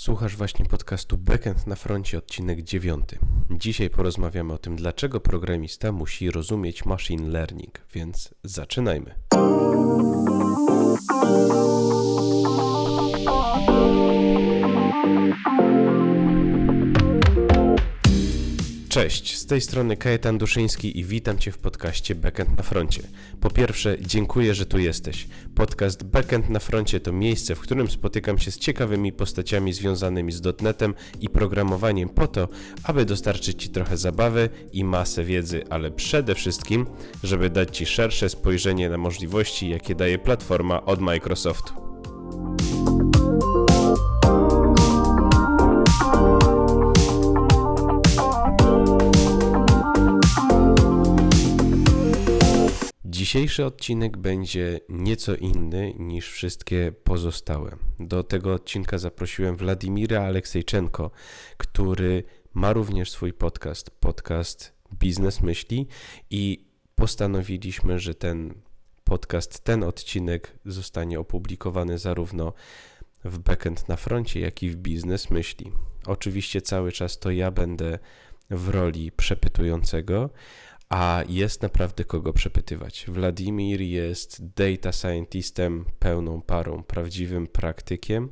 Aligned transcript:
Słuchasz 0.00 0.36
właśnie 0.36 0.66
podcastu 0.66 1.18
Backend 1.18 1.66
na 1.66 1.76
froncie, 1.76 2.18
odcinek 2.18 2.62
9. 2.62 3.04
Dzisiaj 3.50 3.90
porozmawiamy 3.90 4.52
o 4.52 4.58
tym, 4.58 4.76
dlaczego 4.76 5.20
programista 5.20 5.92
musi 5.92 6.30
rozumieć 6.30 6.84
machine 6.84 7.28
learning, 7.28 7.80
więc 7.94 8.34
zaczynajmy. 8.44 9.14
Cześć, 19.00 19.36
z 19.36 19.46
tej 19.46 19.60
strony 19.60 19.96
Kajetan 19.96 20.38
Duszyński 20.38 20.98
i 20.98 21.04
witam 21.04 21.38
Cię 21.38 21.52
w 21.52 21.58
podcaście 21.58 22.14
Backend 22.14 22.56
na 22.56 22.62
froncie. 22.62 23.02
Po 23.40 23.50
pierwsze, 23.50 23.96
dziękuję, 24.00 24.54
że 24.54 24.66
tu 24.66 24.78
jesteś. 24.78 25.28
Podcast 25.54 26.04
Backend 26.04 26.48
na 26.48 26.58
froncie 26.58 27.00
to 27.00 27.12
miejsce, 27.12 27.54
w 27.54 27.60
którym 27.60 27.90
spotykam 27.90 28.38
się 28.38 28.50
z 28.50 28.58
ciekawymi 28.58 29.12
postaciami 29.12 29.72
związanymi 29.72 30.32
z 30.32 30.40
dotnetem 30.40 30.94
i 31.20 31.28
programowaniem 31.28 32.08
po 32.08 32.26
to, 32.26 32.48
aby 32.84 33.04
dostarczyć 33.04 33.62
Ci 33.62 33.68
trochę 33.68 33.96
zabawy 33.96 34.48
i 34.72 34.84
masę 34.84 35.24
wiedzy, 35.24 35.64
ale 35.70 35.90
przede 35.90 36.34
wszystkim, 36.34 36.86
żeby 37.22 37.50
dać 37.50 37.76
Ci 37.76 37.86
szersze 37.86 38.28
spojrzenie 38.28 38.88
na 38.88 38.98
możliwości, 38.98 39.68
jakie 39.68 39.94
daje 39.94 40.18
platforma 40.18 40.84
od 40.84 41.00
Microsoftu. 41.00 41.72
Dzisiejszy 53.30 53.64
odcinek 53.64 54.16
będzie 54.16 54.80
nieco 54.88 55.34
inny 55.34 55.94
niż 55.98 56.30
wszystkie 56.30 56.92
pozostałe. 57.04 57.76
Do 58.00 58.24
tego 58.24 58.54
odcinka 58.54 58.98
zaprosiłem 58.98 59.56
Władimira 59.56 60.22
Aleksejczenko, 60.22 61.10
który 61.56 62.24
ma 62.54 62.72
również 62.72 63.10
swój 63.10 63.32
podcast, 63.32 63.90
podcast 63.90 64.72
Biznes 64.94 65.40
Myśli 65.40 65.86
i 66.30 66.64
postanowiliśmy, 66.94 67.98
że 67.98 68.14
ten 68.14 68.54
podcast, 69.04 69.64
ten 69.64 69.82
odcinek 69.82 70.58
zostanie 70.64 71.20
opublikowany 71.20 71.98
zarówno 71.98 72.52
w 73.24 73.38
Backend 73.38 73.88
na 73.88 73.96
froncie, 73.96 74.40
jak 74.40 74.62
i 74.62 74.70
w 74.70 74.76
Biznes 74.76 75.30
Myśli. 75.30 75.72
Oczywiście 76.06 76.62
cały 76.62 76.92
czas 76.92 77.18
to 77.18 77.30
ja 77.30 77.50
będę 77.50 77.98
w 78.50 78.68
roli 78.68 79.12
przepytującego, 79.12 80.30
a 80.90 81.22
jest 81.28 81.62
naprawdę 81.62 82.04
kogo 82.04 82.32
przepytywać. 82.32 83.04
Wladimir 83.08 83.80
jest 83.80 84.52
data 84.54 84.92
scientistem 84.92 85.84
pełną 85.98 86.42
parą, 86.42 86.82
prawdziwym 86.82 87.46
praktykiem, 87.46 88.28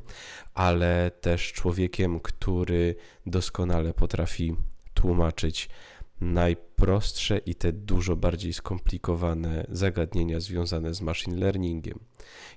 ale 0.54 1.10
też 1.20 1.52
człowiekiem, 1.52 2.20
który 2.20 2.94
doskonale 3.26 3.94
potrafi 3.94 4.56
tłumaczyć 4.94 5.68
najprostsze 6.20 7.38
i 7.38 7.54
te 7.54 7.72
dużo 7.72 8.16
bardziej 8.16 8.52
skomplikowane 8.52 9.66
zagadnienia 9.68 10.40
związane 10.40 10.94
z 10.94 11.00
machine 11.00 11.36
learningiem. 11.36 11.98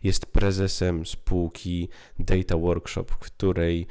Jest 0.03 0.25
prezesem 0.25 1.05
spółki 1.05 1.89
Data 2.19 2.57
Workshop, 2.57 3.05
w 3.05 3.17
której 3.17 3.87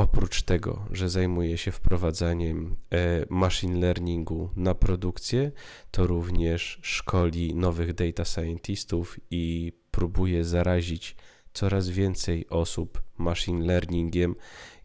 Oprócz 0.00 0.42
tego, 0.42 0.84
że 0.90 1.08
zajmuje 1.08 1.58
się 1.58 1.72
wprowadzaniem 1.72 2.76
e, 2.90 3.26
machine 3.30 3.80
learningu 3.80 4.50
na 4.56 4.74
produkcję, 4.74 5.52
to 5.90 6.06
również 6.06 6.78
szkoli 6.82 7.54
nowych 7.54 7.94
data 7.94 8.24
scientistów 8.24 9.20
i 9.30 9.72
próbuje 9.90 10.44
zarazić 10.44 11.16
coraz 11.52 11.88
więcej 11.88 12.48
osób 12.48 13.02
machine 13.18 13.66
learningiem 13.66 14.34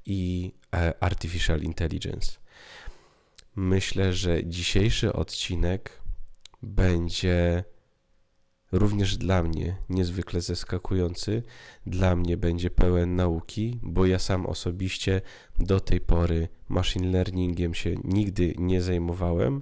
i 0.05 0.51
e, 0.73 0.93
artificial 1.03 1.61
intelligence. 1.61 2.31
Myślę, 3.55 4.13
że 4.13 4.45
dzisiejszy 4.45 5.13
odcinek 5.13 6.01
będzie 6.61 7.63
również 8.79 9.17
dla 9.17 9.43
mnie 9.43 9.75
niezwykle 9.89 10.41
zaskakujący. 10.41 11.43
Dla 11.85 12.15
mnie 12.15 12.37
będzie 12.37 12.69
pełen 12.69 13.15
nauki, 13.15 13.79
bo 13.81 14.05
ja 14.05 14.19
sam 14.19 14.45
osobiście 14.45 15.21
do 15.59 15.79
tej 15.79 16.01
pory 16.01 16.47
machine 16.69 17.11
learningiem 17.11 17.73
się 17.73 17.95
nigdy 18.03 18.53
nie 18.57 18.81
zajmowałem, 18.81 19.61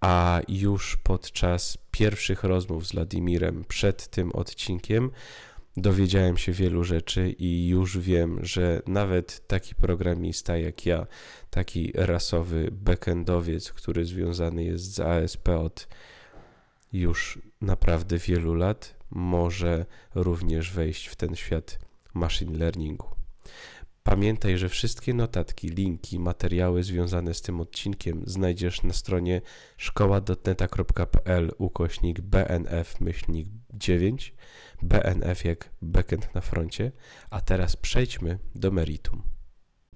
a 0.00 0.40
już 0.48 0.96
podczas 0.96 1.78
pierwszych 1.90 2.44
rozmów 2.44 2.86
z 2.86 2.92
Wladimirem 2.92 3.64
przed 3.68 4.08
tym 4.08 4.32
odcinkiem 4.32 5.10
dowiedziałem 5.76 6.36
się 6.36 6.52
wielu 6.52 6.84
rzeczy 6.84 7.34
i 7.38 7.68
już 7.68 7.98
wiem, 7.98 8.38
że 8.42 8.82
nawet 8.86 9.46
taki 9.46 9.74
programista 9.74 10.56
jak 10.56 10.86
ja, 10.86 11.06
taki 11.50 11.92
rasowy 11.94 12.68
backendowiec, 12.72 13.72
który 13.72 14.04
związany 14.04 14.64
jest 14.64 14.94
z 14.94 15.00
ASP 15.00 15.48
od 15.48 15.88
już 16.92 17.38
naprawdę 17.60 18.18
wielu 18.18 18.54
lat 18.54 18.96
może 19.10 19.86
również 20.14 20.72
wejść 20.72 21.06
w 21.06 21.16
ten 21.16 21.36
świat 21.36 21.78
machine 22.14 22.58
learningu. 22.58 23.06
Pamiętaj, 24.02 24.58
że 24.58 24.68
wszystkie 24.68 25.14
notatki, 25.14 25.68
linki, 25.68 26.18
materiały 26.18 26.82
związane 26.82 27.34
z 27.34 27.42
tym 27.42 27.60
odcinkiem 27.60 28.22
znajdziesz 28.26 28.82
na 28.82 28.92
stronie 28.92 29.40
szkoła.neta.pl 29.76 31.50
ukośnik 31.58 32.20
BNF 32.20 33.00
myślnik 33.00 33.48
9, 33.74 34.34
BNF 34.82 35.44
jak 35.44 35.70
backend 35.82 36.34
na 36.34 36.40
froncie, 36.40 36.92
a 37.30 37.40
teraz 37.40 37.76
przejdźmy 37.76 38.38
do 38.54 38.70
meritum. 38.70 39.22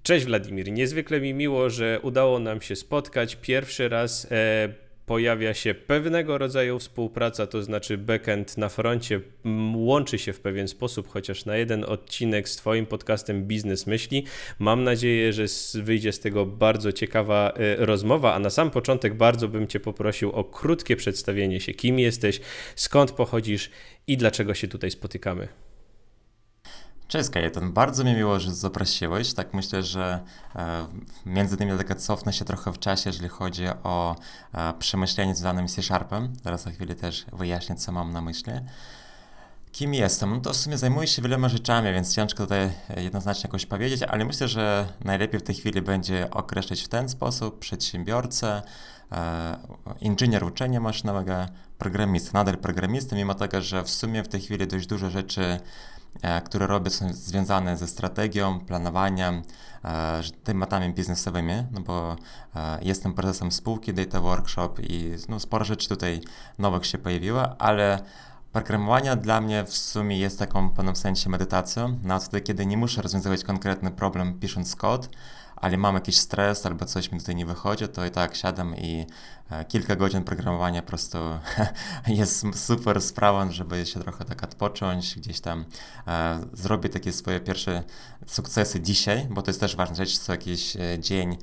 Cześć 0.03 0.25
Wladimir, 0.25 0.71
niezwykle 0.71 1.21
mi 1.21 1.33
miło, 1.33 1.69
że 1.69 1.99
udało 2.03 2.39
nam 2.39 2.61
się 2.61 2.75
spotkać 2.75 3.35
pierwszy 3.35 3.89
raz 3.89 4.27
e, 4.31 4.84
pojawia 5.05 5.53
się 5.53 5.73
pewnego 5.73 6.37
rodzaju 6.37 6.79
współpraca, 6.79 7.47
to 7.47 7.63
znaczy 7.63 7.97
backend 7.97 8.57
na 8.57 8.69
froncie 8.69 9.21
łączy 9.75 10.19
się 10.19 10.33
w 10.33 10.39
pewien 10.39 10.67
sposób, 10.67 11.07
chociaż 11.07 11.45
na 11.45 11.57
jeden 11.57 11.83
odcinek 11.83 12.49
z 12.49 12.55
Twoim 12.55 12.85
podcastem 12.85 13.43
Biznes 13.43 13.87
Myśli. 13.87 14.23
Mam 14.59 14.83
nadzieję, 14.83 15.33
że 15.33 15.45
wyjdzie 15.73 16.11
z 16.11 16.19
tego 16.19 16.45
bardzo 16.45 16.91
ciekawa 16.91 17.53
e, 17.55 17.85
rozmowa, 17.85 18.33
a 18.33 18.39
na 18.39 18.49
sam 18.49 18.71
początek 18.71 19.13
bardzo 19.13 19.47
bym 19.47 19.67
Cię 19.67 19.79
poprosił 19.79 20.31
o 20.31 20.43
krótkie 20.43 20.95
przedstawienie 20.95 21.59
się, 21.59 21.73
kim 21.73 21.99
jesteś, 21.99 22.39
skąd 22.75 23.11
pochodzisz 23.11 23.69
i 24.07 24.17
dlaczego 24.17 24.53
się 24.53 24.67
tutaj 24.67 24.91
spotykamy. 24.91 25.64
Cześć 27.07 27.29
Kajetan, 27.29 27.73
bardzo 27.73 28.03
mi 28.03 28.13
miło, 28.13 28.39
że 28.39 28.53
zaprosiłeś. 28.53 29.33
Tak 29.33 29.53
myślę, 29.53 29.83
że 29.83 30.19
e, 30.55 30.87
między 31.25 31.55
innymi 31.55 31.77
tak 31.77 31.97
cofnę 31.97 32.33
się 32.33 32.45
trochę 32.45 32.73
w 32.73 32.79
czasie, 32.79 33.09
jeżeli 33.09 33.29
chodzi 33.29 33.67
o 33.83 34.15
e, 34.53 34.73
przemyślenie 34.79 35.35
związane 35.35 35.69
z 35.69 35.75
C-Sharpem. 35.75 36.33
Teraz 36.43 36.63
za 36.63 36.71
chwilę 36.71 36.95
też 36.95 37.25
wyjaśnię, 37.33 37.75
co 37.75 37.91
mam 37.91 38.13
na 38.13 38.21
myśli. 38.21 38.53
Kim 39.71 39.93
jestem? 39.93 40.29
No 40.29 40.39
to 40.39 40.53
w 40.53 40.55
sumie 40.55 40.77
zajmuję 40.77 41.07
się 41.07 41.21
wieloma 41.21 41.49
rzeczami, 41.49 41.93
więc 41.93 42.15
ciężko 42.15 42.43
tutaj 42.43 42.71
jednoznacznie 42.97 43.47
jakoś 43.47 43.65
powiedzieć, 43.65 44.03
ale 44.03 44.25
myślę, 44.25 44.47
że 44.47 44.87
najlepiej 45.03 45.39
w 45.39 45.43
tej 45.43 45.55
chwili 45.55 45.81
będzie 45.81 46.31
określić 46.31 46.83
w 46.83 46.87
ten 46.87 47.09
sposób 47.09 47.59
przedsiębiorcę, 47.59 48.61
e, 49.11 49.57
inżynier 50.01 50.43
uczenia 50.43 50.79
maszynowego, 50.79 51.33
programista, 51.77 52.31
nadal 52.33 52.57
programista, 52.57 53.15
mimo 53.15 53.33
tego, 53.33 53.61
że 53.61 53.83
w 53.83 53.89
sumie 53.89 54.23
w 54.23 54.27
tej 54.27 54.41
chwili 54.41 54.67
dość 54.67 54.87
dużo 54.87 55.09
rzeczy 55.09 55.59
które 56.45 56.67
robię, 56.67 56.89
są 56.89 57.13
związane 57.13 57.77
ze 57.77 57.87
strategią, 57.87 58.59
planowaniem, 58.59 59.43
e, 59.85 60.21
tematami 60.43 60.93
biznesowymi, 60.93 61.53
no 61.71 61.81
bo 61.81 62.15
e, 62.55 62.79
jestem 62.81 63.13
prezesem 63.13 63.51
spółki 63.51 63.93
Data 63.93 64.21
Workshop 64.21 64.73
i 64.79 65.15
no, 65.29 65.39
sporo 65.39 65.65
rzeczy 65.65 65.89
tutaj 65.89 66.21
nowych 66.59 66.85
się 66.85 66.97
pojawiło, 66.97 67.61
ale 67.61 67.99
Programowanie 68.55 69.15
dla 69.15 69.41
mnie 69.41 69.63
w 69.63 69.77
sumie 69.77 70.19
jest 70.19 70.39
taką 70.39 70.69
w 70.69 70.73
pewnym 70.73 70.95
sensie 70.95 71.29
medytacją, 71.29 71.99
na 72.03 72.19
wtedy, 72.19 72.41
kiedy 72.41 72.65
nie 72.65 72.77
muszę 72.77 73.01
rozwiązywać 73.01 73.43
konkretny 73.43 73.91
problem 73.91 74.39
pisząc 74.39 74.75
kod, 74.75 75.09
ale 75.65 75.77
mam 75.77 75.95
jakiś 75.95 76.17
stres 76.17 76.65
albo 76.65 76.85
coś 76.85 77.11
mi 77.11 77.19
tutaj 77.19 77.35
nie 77.35 77.45
wychodzi, 77.45 77.87
to 77.87 78.05
i 78.05 78.11
tak 78.11 78.35
siadam 78.35 78.75
i 78.75 79.05
e, 79.49 79.65
kilka 79.65 79.95
godzin 79.95 80.23
programowania 80.23 80.81
po 80.81 80.87
prostu 80.87 81.17
jest 82.07 82.45
super 82.55 83.01
sprawą, 83.01 83.51
żeby 83.51 83.85
się 83.85 83.99
trochę 83.99 84.25
tak 84.25 84.43
odpocząć, 84.43 85.15
gdzieś 85.15 85.39
tam 85.39 85.65
e, 86.07 86.39
zrobić 86.53 86.93
takie 86.93 87.13
swoje 87.13 87.39
pierwsze 87.39 87.83
sukcesy 88.25 88.81
dzisiaj, 88.81 89.27
bo 89.29 89.41
to 89.41 89.49
jest 89.49 89.59
też 89.59 89.75
ważna 89.75 89.95
rzecz, 89.95 90.17
co 90.17 90.31
jakiś 90.31 90.75
e, 90.75 90.99
dzień 90.99 91.37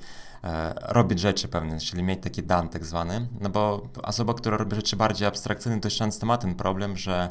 e, 0.44 0.75
robić 0.82 1.20
rzeczy 1.20 1.48
pewne, 1.48 1.80
czyli 1.80 2.02
mieć 2.02 2.22
taki 2.22 2.42
dan 2.42 2.68
tak 2.68 2.84
zwany, 2.84 3.28
no 3.40 3.50
bo 3.50 3.88
osoba, 4.02 4.34
która 4.34 4.56
robi 4.56 4.76
rzeczy 4.76 4.96
bardziej 4.96 5.28
abstrakcyjne, 5.28 5.80
dość 5.80 5.98
często 5.98 6.26
ma 6.26 6.38
ten 6.38 6.54
problem, 6.54 6.96
że 6.96 7.28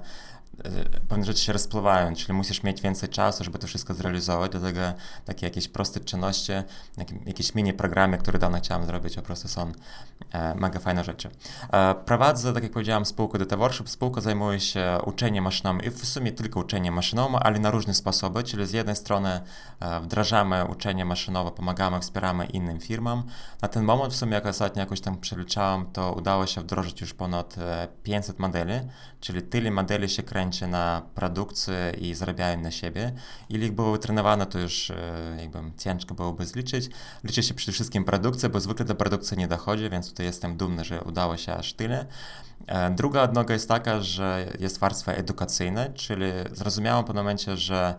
pewne 1.10 1.26
rzeczy 1.26 1.42
się 1.42 1.54
rozpływają, 1.54 2.16
czyli 2.16 2.34
musisz 2.34 2.64
mieć 2.64 2.82
więcej 2.82 3.10
czasu, 3.10 3.44
żeby 3.44 3.60
to 3.60 3.68
wszystko 3.68 3.94
zrealizować, 3.94 4.52
dlatego 4.52 4.80
takie 5.26 5.46
jakieś 5.46 5.68
proste 5.68 6.00
czynności, 6.00 6.52
jakieś 7.26 7.56
mini 7.56 7.74
programy, 7.74 8.18
które 8.18 8.40
dawno 8.40 8.58
chciałem 8.58 8.86
zrobić, 8.86 9.16
po 9.16 9.22
prostu 9.22 9.48
są 9.48 9.72
e, 10.32 10.56
mega 10.56 10.80
fajne 10.80 11.04
rzeczy. 11.04 11.30
E, 11.72 11.96
prowadzę, 11.96 12.54
tak 12.54 12.64
jak 12.64 12.72
powiedziałem, 12.72 13.06
spółkę 13.06 13.40
Data 13.40 13.58
Workshop. 13.58 13.90
Spółka 13.90 14.22
zajmuje 14.22 14.60
się 14.60 14.98
uczeniem 15.06 15.44
maszynowym 15.44 15.82
i 15.82 15.90
w 15.90 16.06
sumie 16.06 16.32
tylko 16.32 16.60
uczeniem 16.60 16.94
maszynowym, 16.94 17.36
ale 17.36 17.60
na 17.60 17.72
różne 17.72 17.94
sposoby, 17.94 18.44
czyli 18.44 18.68
z 18.68 18.72
jednej 18.72 18.96
strony 18.96 19.42
e, 19.80 20.00
wdrażamy 20.00 20.66
uczenie 20.66 21.06
maszynowe, 21.06 21.52
pomagamy, 21.52 22.00
wspieramy 22.00 22.46
innym 22.46 22.80
firmom. 22.80 23.24
Na 23.62 23.68
ten 23.68 23.84
moment 23.84 24.14
w 24.14 24.18
sumie, 24.18 24.34
jak 24.34 24.46
ostatnio 24.46 24.80
jakoś 24.80 25.02
tam 25.02 25.18
przeliczałem, 25.18 25.86
to 25.94 26.14
udało 26.14 26.48
się 26.48 26.62
wdrożyć 26.62 27.02
już 27.02 27.14
ponad 27.14 27.56
500 28.04 28.40
modeli, 28.40 28.74
czyli 29.20 29.42
tyle 29.42 29.72
modeli 29.72 30.10
się 30.10 30.24
kręci 30.24 30.51
na 30.68 31.02
produkcję 31.16 31.94
i 31.98 32.16
zarabiają 32.16 32.62
na 32.62 32.72
siebie. 32.72 33.12
Ile 33.50 33.66
ich 33.66 33.72
było 33.72 33.98
trenowane, 33.98 34.46
to 34.46 34.60
już 34.60 34.92
jakby 35.38 35.60
ciężko 35.78 36.14
byłoby 36.16 36.46
zliczyć. 36.46 36.90
Liczy 37.24 37.44
się 37.44 37.54
przede 37.54 37.72
wszystkim 37.72 38.04
produkcja, 38.04 38.50
bo 38.50 38.60
zwykle 38.60 38.86
do 38.86 38.96
produkcji 38.96 39.38
nie 39.38 39.48
dochodzi, 39.48 39.90
więc 39.90 40.10
tutaj 40.10 40.26
jestem 40.26 40.58
dumny, 40.58 40.84
że 40.84 41.02
udało 41.02 41.38
się 41.38 41.54
aż 41.54 41.74
tyle. 41.74 42.06
Druga 42.96 43.22
odnoga 43.22 43.54
jest 43.54 43.68
taka, 43.68 44.02
że 44.02 44.48
jest 44.60 44.80
warstwa 44.80 45.12
edukacyjna, 45.12 45.90
czyli 45.90 46.26
zrozumiałem 46.52 47.06
po 47.06 47.14
momencie, 47.14 47.58
że 47.58 47.96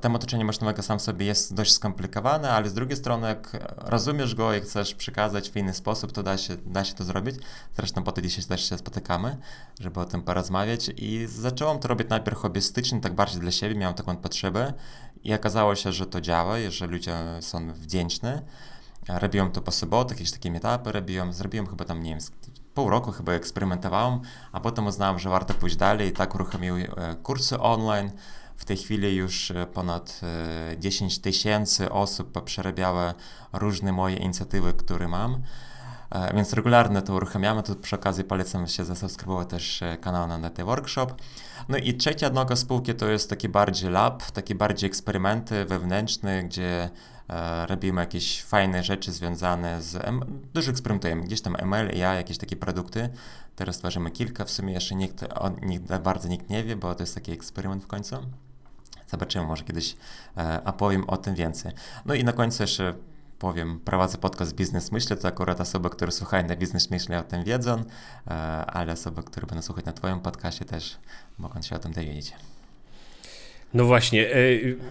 Temat 0.00 0.24
uczenia 0.24 0.44
maszynowego 0.44 0.82
sam 0.82 1.00
sobie 1.00 1.26
jest 1.26 1.54
dość 1.54 1.72
skomplikowany, 1.72 2.50
ale 2.50 2.68
z 2.68 2.74
drugiej 2.74 2.96
strony, 2.96 3.26
jak 3.26 3.50
rozumiesz 3.76 4.34
go 4.34 4.54
i 4.54 4.60
chcesz 4.60 4.94
przekazać 4.94 5.50
w 5.50 5.56
inny 5.56 5.74
sposób, 5.74 6.12
to 6.12 6.22
da 6.22 6.38
się, 6.38 6.56
da 6.56 6.84
się 6.84 6.94
to 6.94 7.04
zrobić. 7.04 7.36
Zresztą 7.76 8.02
po 8.02 8.12
to 8.12 8.22
dzisiaj 8.22 8.44
też 8.44 8.68
się 8.68 8.78
spotykamy, 8.78 9.36
żeby 9.80 10.00
o 10.00 10.04
tym 10.04 10.22
porozmawiać. 10.22 10.90
I 10.96 11.26
zacząłem 11.26 11.78
to 11.78 11.88
robić 11.88 12.08
najpierw 12.08 12.38
hobbystycznie, 12.38 13.00
tak 13.00 13.14
bardziej 13.14 13.40
dla 13.40 13.50
siebie, 13.50 13.74
miałem 13.74 13.94
taką 13.94 14.16
potrzebę 14.16 14.72
i 15.24 15.34
okazało 15.34 15.74
się, 15.74 15.92
że 15.92 16.06
to 16.06 16.20
działa 16.20 16.56
że 16.68 16.86
ludzie 16.86 17.16
są 17.40 17.72
wdzięczni. 17.72 18.30
Robiłem 19.08 19.50
to 19.50 19.62
po 19.62 19.70
sobotach, 19.70 20.18
jakieś 20.18 20.32
takie 20.32 20.50
etapy 20.50 20.92
robiłem, 20.92 21.32
zrobiłem 21.32 21.66
chyba 21.66 21.84
tam, 21.84 22.02
nie 22.02 22.10
wiem, 22.10 22.18
pół 22.74 22.90
roku 22.90 23.12
chyba 23.12 23.32
eksperymentowałem, 23.32 24.20
a 24.52 24.60
potem 24.60 24.86
uznałem, 24.86 25.18
że 25.18 25.30
warto 25.30 25.54
pójść 25.54 25.76
dalej 25.76 26.08
i 26.08 26.12
tak 26.12 26.34
uruchomiłem 26.34 26.86
kursy 27.22 27.60
online, 27.60 28.10
w 28.56 28.64
tej 28.64 28.76
chwili 28.76 29.16
już 29.16 29.50
e, 29.50 29.66
ponad 29.66 30.20
10 30.78 31.18
e, 31.18 31.20
tysięcy 31.20 31.90
osób 31.90 32.44
przerabiały 32.44 33.14
różne 33.52 33.92
moje 33.92 34.16
inicjatywy, 34.16 34.72
które 34.72 35.08
mam. 35.08 35.42
E, 36.10 36.34
więc 36.34 36.52
regularnie 36.52 37.02
to 37.02 37.14
uruchamiamy. 37.14 37.62
Tu 37.62 37.76
przy 37.76 37.96
okazji 37.96 38.24
polecam 38.24 38.66
się 38.66 38.84
zasubskrybować 38.84 39.48
też 39.48 39.80
kanał 40.00 40.28
na 40.28 40.38
DT 40.38 40.64
Workshop. 40.64 41.06
No 41.68 41.76
i 41.76 41.94
trzecia 41.94 42.30
noga 42.30 42.56
spółki 42.56 42.94
to 42.94 43.06
jest 43.06 43.30
taki 43.30 43.48
bardziej 43.48 43.90
lab, 43.90 44.30
takie 44.30 44.54
bardziej 44.54 44.88
eksperymenty 44.88 45.64
wewnętrzne, 45.64 46.42
gdzie 46.42 46.90
robimy 47.66 48.00
jakieś 48.00 48.42
fajne 48.42 48.82
rzeczy 48.82 49.12
związane 49.12 49.82
z. 49.82 50.06
Dużo 50.54 50.70
eksperymentujemy, 50.70 51.22
gdzieś 51.22 51.40
tam 51.40 51.56
ML, 51.56 51.98
ja, 51.98 52.14
jakieś 52.14 52.38
takie 52.38 52.56
produkty. 52.56 53.08
Teraz 53.56 53.78
tworzymy 53.78 54.10
kilka, 54.10 54.44
w 54.44 54.50
sumie 54.50 54.72
jeszcze 54.72 54.94
nikt, 54.94 55.22
o, 55.22 55.50
nikt, 55.62 55.98
bardzo 55.98 56.28
nikt 56.28 56.50
nie 56.50 56.64
wie, 56.64 56.76
bo 56.76 56.94
to 56.94 57.02
jest 57.02 57.14
taki 57.14 57.32
eksperyment 57.32 57.84
w 57.84 57.86
końcu. 57.86 58.16
Zobaczymy, 59.08 59.46
może 59.46 59.64
kiedyś 59.64 59.96
e, 60.36 60.64
opowiem 60.64 61.04
o 61.10 61.16
tym 61.16 61.34
więcej. 61.34 61.72
No 62.04 62.14
i 62.14 62.24
na 62.24 62.32
końcu 62.32 62.62
jeszcze 62.62 62.94
powiem, 63.38 63.80
prowadzę 63.80 64.18
podcast 64.18 64.54
Biznes 64.54 64.92
Myślę, 64.92 65.16
to 65.16 65.28
akurat 65.28 65.60
osoby, 65.60 65.90
które 65.90 66.12
słuchają 66.12 66.48
na 66.48 66.56
Biznes 66.56 66.90
Myślę 66.90 67.18
o 67.18 67.22
tym 67.22 67.44
wiedzą, 67.44 67.82
e, 68.26 68.30
ale 68.66 68.92
osoby, 68.92 69.22
które 69.22 69.46
będą 69.46 69.62
słuchać 69.62 69.84
na 69.84 69.92
Twoim 69.92 70.20
podcastie 70.20 70.64
też 70.64 70.98
mogą 71.38 71.62
się 71.62 71.76
o 71.76 71.78
tym 71.78 71.92
dowiedzieć. 71.92 72.32
No 73.74 73.84
właśnie, 73.84 74.34
e, 74.34 74.36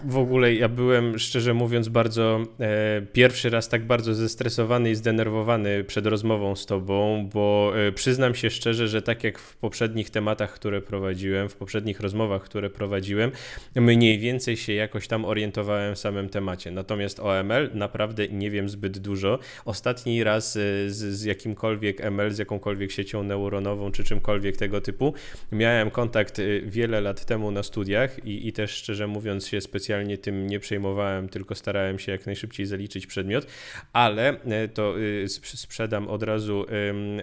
w 0.04 0.18
ogóle 0.18 0.54
ja 0.54 0.68
byłem 0.68 1.18
szczerze 1.18 1.54
mówiąc 1.54 1.88
bardzo 1.88 2.40
e, 2.60 3.02
pierwszy 3.12 3.50
raz 3.50 3.68
tak 3.68 3.86
bardzo 3.86 4.14
zestresowany 4.14 4.90
i 4.90 4.94
zdenerwowany 4.94 5.84
przed 5.84 6.06
rozmową 6.06 6.56
z 6.56 6.66
tobą, 6.66 7.28
bo 7.34 7.72
e, 7.76 7.92
przyznam 7.92 8.34
się 8.34 8.50
szczerze, 8.50 8.88
że 8.88 9.02
tak 9.02 9.24
jak 9.24 9.38
w 9.38 9.56
poprzednich 9.56 10.10
tematach, 10.10 10.54
które 10.54 10.82
prowadziłem, 10.82 11.48
w 11.48 11.56
poprzednich 11.56 12.00
rozmowach, 12.00 12.42
które 12.42 12.70
prowadziłem, 12.70 13.30
mniej 13.74 14.18
więcej 14.18 14.56
się 14.56 14.72
jakoś 14.72 15.08
tam 15.08 15.24
orientowałem 15.24 15.94
w 15.94 15.98
samym 15.98 16.28
temacie. 16.28 16.70
Natomiast 16.70 17.20
o 17.20 17.38
ML 17.38 17.70
naprawdę 17.74 18.28
nie 18.28 18.50
wiem 18.50 18.68
zbyt 18.68 18.98
dużo. 18.98 19.38
Ostatni 19.64 20.24
raz 20.24 20.52
z, 20.52 20.92
z 20.92 21.24
jakimkolwiek 21.24 22.00
ML, 22.00 22.30
z 22.30 22.38
jakąkolwiek 22.38 22.92
siecią 22.92 23.22
neuronową 23.22 23.92
czy 23.92 24.04
czymkolwiek 24.04 24.56
tego 24.56 24.80
typu 24.80 25.14
miałem 25.52 25.90
kontakt 25.90 26.40
wiele 26.66 27.00
lat 27.00 27.24
temu 27.24 27.50
na 27.50 27.62
studiach 27.62 28.24
i, 28.26 28.48
i 28.48 28.52
też 28.52 28.73
szczerze 28.74 29.06
mówiąc 29.06 29.48
się 29.48 29.60
specjalnie 29.60 30.18
tym 30.18 30.46
nie 30.46 30.60
przejmowałem, 30.60 31.28
tylko 31.28 31.54
starałem 31.54 31.98
się 31.98 32.12
jak 32.12 32.26
najszybciej 32.26 32.66
zaliczyć 32.66 33.06
przedmiot, 33.06 33.46
ale 33.92 34.40
e, 34.44 34.68
to 34.68 34.98
y, 34.98 35.28
sprzedam 35.28 36.08
od 36.08 36.22
razu, 36.22 36.66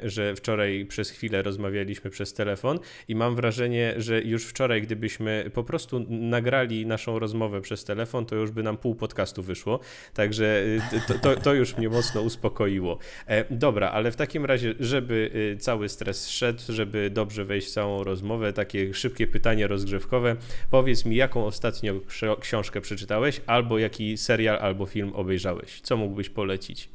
że 0.03 0.35
wczoraj 0.35 0.85
przez 0.85 1.09
chwilę 1.09 1.41
rozmawialiśmy 1.41 2.09
przez 2.09 2.33
telefon 2.33 2.79
i 3.07 3.15
mam 3.15 3.35
wrażenie, 3.35 3.93
że 3.97 4.21
już 4.21 4.45
wczoraj, 4.45 4.81
gdybyśmy 4.81 5.51
po 5.53 5.63
prostu 5.63 6.05
nagrali 6.09 6.85
naszą 6.85 7.19
rozmowę 7.19 7.61
przez 7.61 7.83
telefon, 7.83 8.25
to 8.25 8.35
już 8.35 8.51
by 8.51 8.63
nam 8.63 8.77
pół 8.77 8.95
podcastu 8.95 9.43
wyszło, 9.43 9.79
także 10.13 10.63
y, 10.93 11.01
to, 11.07 11.13
to, 11.19 11.35
to 11.35 11.53
już 11.53 11.77
mnie 11.77 11.89
mocno 11.89 12.21
uspokoiło. 12.21 12.97
E, 13.27 13.55
dobra, 13.55 13.89
ale 13.91 14.11
w 14.11 14.15
takim 14.15 14.45
razie, 14.45 14.73
żeby 14.79 15.31
y, 15.55 15.57
cały 15.57 15.89
stres 15.89 16.29
szedł, 16.29 16.61
żeby 16.69 17.09
dobrze 17.09 17.45
wejść 17.45 17.67
w 17.67 17.71
całą 17.71 18.03
rozmowę, 18.03 18.53
takie 18.53 18.93
szybkie 18.93 19.27
pytanie 19.27 19.67
rozgrzewkowe, 19.67 20.35
powiedz 20.69 21.05
mi, 21.05 21.15
jaką 21.31 21.45
ostatnio 21.45 21.93
książkę 22.39 22.81
przeczytałeś, 22.81 23.41
albo 23.47 23.79
jaki 23.79 24.17
serial, 24.17 24.59
albo 24.59 24.85
film 24.85 25.15
obejrzałeś? 25.15 25.81
Co 25.81 25.97
mógłbyś 25.97 26.29
polecić? 26.29 26.89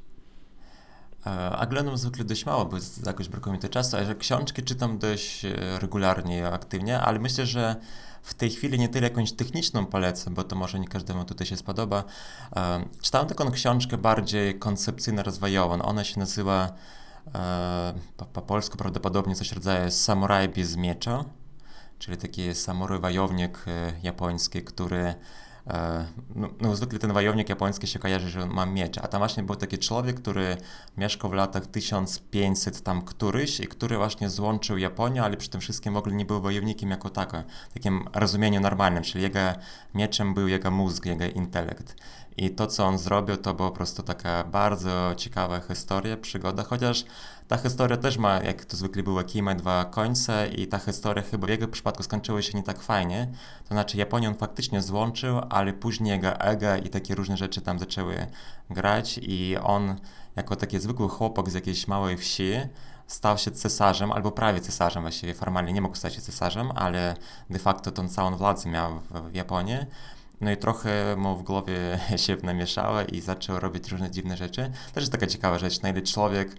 E, 1.27 1.97
zwykle 1.97 2.25
dość 2.25 2.47
mało, 2.47 2.65
bo 2.65 2.77
jakoś 3.07 3.29
brakuje 3.29 3.57
mi 3.57 3.63
to 3.63 3.69
czasu, 3.69 3.97
a 3.97 4.15
książki 4.15 4.63
czytam 4.63 4.99
dość 4.99 5.45
e, 5.45 5.79
regularnie 5.81 6.39
i 6.39 6.43
aktywnie, 6.43 7.01
ale 7.01 7.19
myślę, 7.19 7.47
że 7.47 7.77
w 8.23 8.35
tej 8.35 8.51
chwili 8.51 8.79
nie 8.79 8.89
tyle 8.89 9.09
jakąś 9.09 9.33
techniczną 9.33 9.87
polecę, 9.87 10.31
bo 10.31 10.45
to 10.45 10.57
może 10.57 10.81
nie 10.81 10.89
każdemu 10.89 11.25
tutaj 11.25 11.47
się 11.47 11.57
spodoba. 11.57 12.05
E, 12.57 12.85
czytałem 13.03 13.29
taką 13.29 13.51
książkę 13.51 13.99
bardziej 13.99 14.59
koncepcyjno-rozwojową. 14.59 15.83
Ona 15.83 16.05
się 16.05 16.21
nazywa 16.21 16.73
po, 18.17 18.25
po 18.25 18.43
polsku 18.43 18.77
prawdopodobnie 18.77 19.35
coś 19.35 19.53
rodzaju 19.53 19.91
Samuraj 19.91 20.49
bez 20.49 20.77
miecza 20.77 21.25
czyli 21.99 22.17
taki 22.17 22.55
samuraj 22.55 23.01
wojownik 23.01 23.65
e, 23.67 23.93
japoński, 24.03 24.63
który 24.63 25.15
e, 25.67 26.07
no, 26.35 26.49
no, 26.61 26.77
zwykle 26.77 26.99
ten 26.99 27.13
wojownik 27.13 27.49
japoński 27.49 27.87
się 27.87 27.99
kojarzy, 27.99 28.31
że 28.31 28.47
ma 28.47 28.67
miecz, 28.67 28.99
a 28.99 29.09
tam 29.09 29.21
właśnie 29.21 29.43
był 29.43 29.57
taki 29.57 29.79
człowiek, 29.79 30.21
który 30.21 30.57
mieszkał 30.97 31.31
w 31.31 31.35
latach 31.35 31.67
1500 31.67 32.83
tam 32.83 33.03
któryś 33.03 33.61
i 33.61 33.67
który 33.67 33.97
właśnie 33.97 34.31
złączył 34.31 34.79
Japonię, 34.79 35.23
ale 35.23 35.37
przy 35.37 35.51
tym 35.51 35.61
wszystkim 35.61 35.95
w 35.95 35.97
ogóle 35.97 36.15
nie 36.15 36.25
był 36.25 36.41
wojownikiem 36.41 36.91
jako 36.91 37.11
tako, 37.11 37.43
takim 37.75 38.05
rozumieniu 38.15 38.61
normalnym, 38.61 39.03
czyli 39.03 39.23
jego 39.23 39.41
mieczem 39.95 40.35
był 40.35 40.49
jego 40.49 40.71
mózg, 40.71 41.07
jego 41.07 41.25
intelekt. 41.25 41.97
I 42.37 42.51
to, 42.51 42.67
co 42.67 42.85
on 42.85 42.99
zrobił, 42.99 43.37
to 43.37 43.55
była 43.55 43.71
po 43.71 43.77
prostu 43.77 44.03
taka 44.03 44.45
bardzo 44.45 45.15
ciekawa 45.17 45.61
historia, 45.61 46.17
przygoda, 46.17 46.63
chociaż 46.63 47.05
ta 47.49 47.57
historia 47.57 47.97
też 47.97 48.19
ma, 48.19 48.43
jak 48.43 48.65
to 48.65 48.77
zwykle 48.77 49.03
było, 49.03 49.23
kima 49.23 49.55
dwa 49.55 49.85
końce 49.85 50.49
i 50.49 50.67
ta 50.67 50.79
historia 50.79 51.23
chyba 51.23 51.47
w 51.47 51.51
jego 51.51 51.69
przypadku 51.69 52.03
skończyła 52.03 52.43
się 52.43 52.59
nie 52.59 52.63
tak 52.63 52.83
fajnie. 52.83 53.29
To 53.69 53.75
znaczy 53.75 53.97
Japonię 53.97 54.29
on 54.29 54.35
faktycznie 54.35 54.83
złączył, 54.83 55.41
ale 55.51 55.73
później 55.73 56.11
jego 56.11 56.41
ego 56.41 56.77
i 56.77 56.89
takie 56.89 57.15
różne 57.15 57.37
rzeczy 57.37 57.61
tam 57.61 57.79
zaczęły 57.79 58.27
grać 58.71 59.21
i 59.23 59.57
on 59.63 59.97
jako 60.37 60.57
taki 60.57 60.81
zwykły 60.81 61.09
chłopak 61.09 61.51
z 61.51 61.55
jakiejś 61.55 61.89
małej 61.89 62.17
wsi 62.17 62.53
stał 63.07 63.39
się 63.39 63.51
cesarzem, 63.51 64.13
albo 64.13 64.33
prawie 64.33 64.61
cesarzem 64.61 65.03
właściwie, 65.03 65.35
formalnie 65.35 65.73
nie 65.73 65.81
mógł 65.81 65.97
stać 65.97 66.15
się 66.15 66.21
cesarzem, 66.21 66.71
ale 66.75 67.17
de 67.51 67.59
facto 67.59 67.93
tą 67.93 68.09
całą 68.09 68.37
władzę 68.37 68.69
miał 68.69 69.01
w, 69.01 69.31
w 69.31 69.35
Japonii. 69.35 69.79
No 70.41 70.51
i 70.51 70.57
trochę 70.57 71.17
mu 71.17 71.37
w 71.37 71.43
głowie 71.43 71.99
się 72.27 72.37
namieszało 72.43 73.03
i 73.03 73.21
zaczął 73.21 73.61
robić 73.61 73.89
różne 73.89 74.11
dziwne 74.11 74.37
rzeczy. 74.37 74.71
Też 74.95 75.03
jest 75.03 75.13
taka 75.13 75.27
ciekawa 75.27 75.59
rzecz, 75.59 75.83
na 75.83 75.89
ile 75.89 76.03
człowiek 76.03 76.57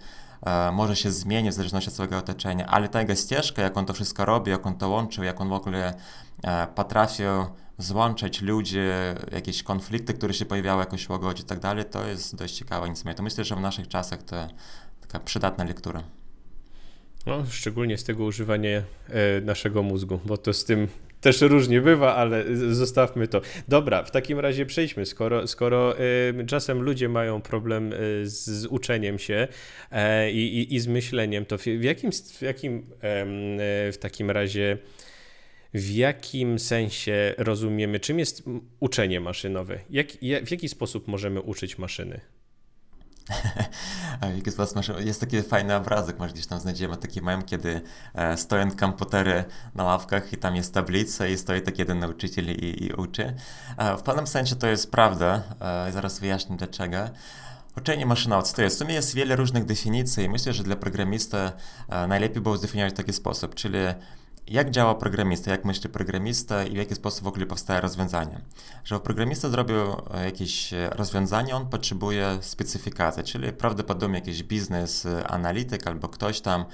może 0.73 0.95
się 0.95 1.11
zmienić 1.11 1.51
w 1.51 1.55
zależności 1.55 1.89
od 1.89 1.93
swojego 1.93 2.17
otoczenia, 2.17 2.67
ale 2.67 2.89
ta 2.89 2.99
jego 2.99 3.15
ścieżka, 3.15 3.61
jak 3.61 3.77
on 3.77 3.85
to 3.85 3.93
wszystko 3.93 4.25
robi, 4.25 4.51
jak 4.51 4.67
on 4.67 4.77
to 4.77 4.89
łączył, 4.89 5.23
jak 5.23 5.41
on 5.41 5.49
w 5.49 5.53
ogóle 5.53 5.93
e, 6.43 6.67
potrafił 6.75 7.27
złączać 7.77 8.41
ludzi, 8.41 8.79
jakieś 9.31 9.63
konflikty, 9.63 10.13
które 10.13 10.33
się 10.33 10.45
pojawiały, 10.45 10.79
jakoś 10.79 11.09
łagodzić 11.09 11.45
i 11.45 11.47
tak 11.47 11.59
dalej, 11.59 11.85
to 11.85 12.05
jest 12.05 12.35
dość 12.35 12.55
ciekawe 12.55 12.89
nic 12.89 13.03
To 13.15 13.23
myślę, 13.23 13.43
że 13.43 13.55
w 13.55 13.59
naszych 13.59 13.87
czasach 13.87 14.23
to 14.23 14.35
taka 15.01 15.19
przydatna 15.19 15.63
lektura. 15.63 16.03
No, 17.25 17.45
szczególnie 17.49 17.97
z 17.97 18.03
tego 18.03 18.23
używania 18.23 18.69
e, 18.69 18.83
naszego 19.41 19.83
mózgu, 19.83 20.19
bo 20.25 20.37
to 20.37 20.53
z 20.53 20.65
tym 20.65 20.87
też 21.27 21.41
różnie 21.41 21.81
bywa, 21.81 22.15
ale 22.15 22.55
zostawmy 22.55 23.27
to. 23.27 23.41
Dobra, 23.67 24.03
w 24.03 24.11
takim 24.11 24.39
razie 24.39 24.65
przejdźmy. 24.65 25.05
Skoro, 25.05 25.47
skoro 25.47 25.95
czasem 26.47 26.81
ludzie 26.81 27.09
mają 27.09 27.41
problem 27.41 27.93
y, 27.93 28.29
z, 28.29 28.65
uczeniem 28.65 29.19
się 29.19 29.47
y, 29.91 30.31
i, 30.31 30.75
i, 30.75 30.79
z 30.79 30.87
myśleniem, 30.87 31.45
to 31.45 31.57
w, 31.57 31.61
w 31.61 31.83
jakim, 31.83 32.11
w, 32.11 32.41
jakim 32.41 32.85
w 33.91 33.95
takim 33.99 34.31
razie 34.31 34.77
w 35.73 35.91
jakim 35.91 36.59
sensie 36.59 37.33
rozumiemy, 37.37 37.99
czym 37.99 38.19
jest 38.19 38.43
uczenie 38.79 39.19
maszynowe? 39.19 39.79
Jak, 39.89 40.07
w 40.45 40.51
jaki 40.51 40.69
sposób 40.69 41.07
możemy 41.07 41.41
uczyć 41.41 41.77
maszyny? 41.77 42.21
Jest 45.05 45.19
taki 45.19 45.41
fajny 45.41 45.75
obrazek, 45.75 46.19
może 46.19 46.33
gdzieś 46.33 46.47
tam 46.47 46.59
znajdziemy 46.59 46.97
taki 46.97 47.21
mem, 47.21 47.41
kiedy 47.41 47.81
e, 48.13 48.37
stoją 48.37 48.71
komputery 48.71 49.43
na 49.75 49.83
ławkach 49.83 50.33
i 50.33 50.37
tam 50.37 50.55
jest 50.55 50.73
tablica 50.73 51.27
i 51.27 51.37
stoi 51.37 51.61
taki 51.61 51.81
jeden 51.81 51.99
nauczyciel 51.99 52.45
i, 52.51 52.83
i 52.85 52.93
uczy. 52.93 53.33
E, 53.77 53.97
w 53.97 54.01
pewnym 54.01 54.27
sensie 54.27 54.55
to 54.55 54.67
jest 54.67 54.91
prawda, 54.91 55.43
e, 55.87 55.91
zaraz 55.91 56.19
wyjaśnię 56.19 56.57
dlaczego. 56.57 56.97
Uczenie 57.77 58.05
maszynowca 58.05 58.63
jest. 58.63 58.75
W 58.75 58.79
sumie 58.79 58.93
jest 58.93 59.15
wiele 59.15 59.35
różnych 59.35 59.65
definicji 59.65 60.23
i 60.23 60.29
myślę, 60.29 60.53
że 60.53 60.63
dla 60.63 60.75
programista 60.75 61.51
najlepiej 62.07 62.41
było 62.41 62.57
zdefiniować 62.57 62.93
w 62.93 62.97
taki 62.97 63.13
sposób, 63.13 63.55
czyli 63.55 63.77
jak 64.47 64.71
działa 64.71 64.95
programista, 64.95 65.51
jak 65.51 65.65
myśli 65.65 65.89
programista 65.89 66.63
i 66.63 66.71
w 66.71 66.75
jaki 66.75 66.95
sposób 66.95 67.23
w 67.23 67.27
ogóle 67.27 67.45
powstaje 67.45 67.81
rozwiązanie. 67.81 68.41
Żeby 68.83 69.01
programista 69.01 69.49
zrobił 69.49 69.77
e, 69.77 70.25
jakieś 70.25 70.73
e, 70.73 70.89
rozwiązanie, 70.89 71.55
on 71.55 71.69
potrzebuje 71.69 72.37
specyfikacji, 72.41 73.23
czyli 73.23 73.53
prawdopodobnie 73.53 74.15
jakiś 74.19 74.43
biznes 74.43 75.05
e, 75.05 75.27
analityk 75.27 75.87
albo 75.87 76.07
ktoś 76.07 76.41
tam 76.41 76.65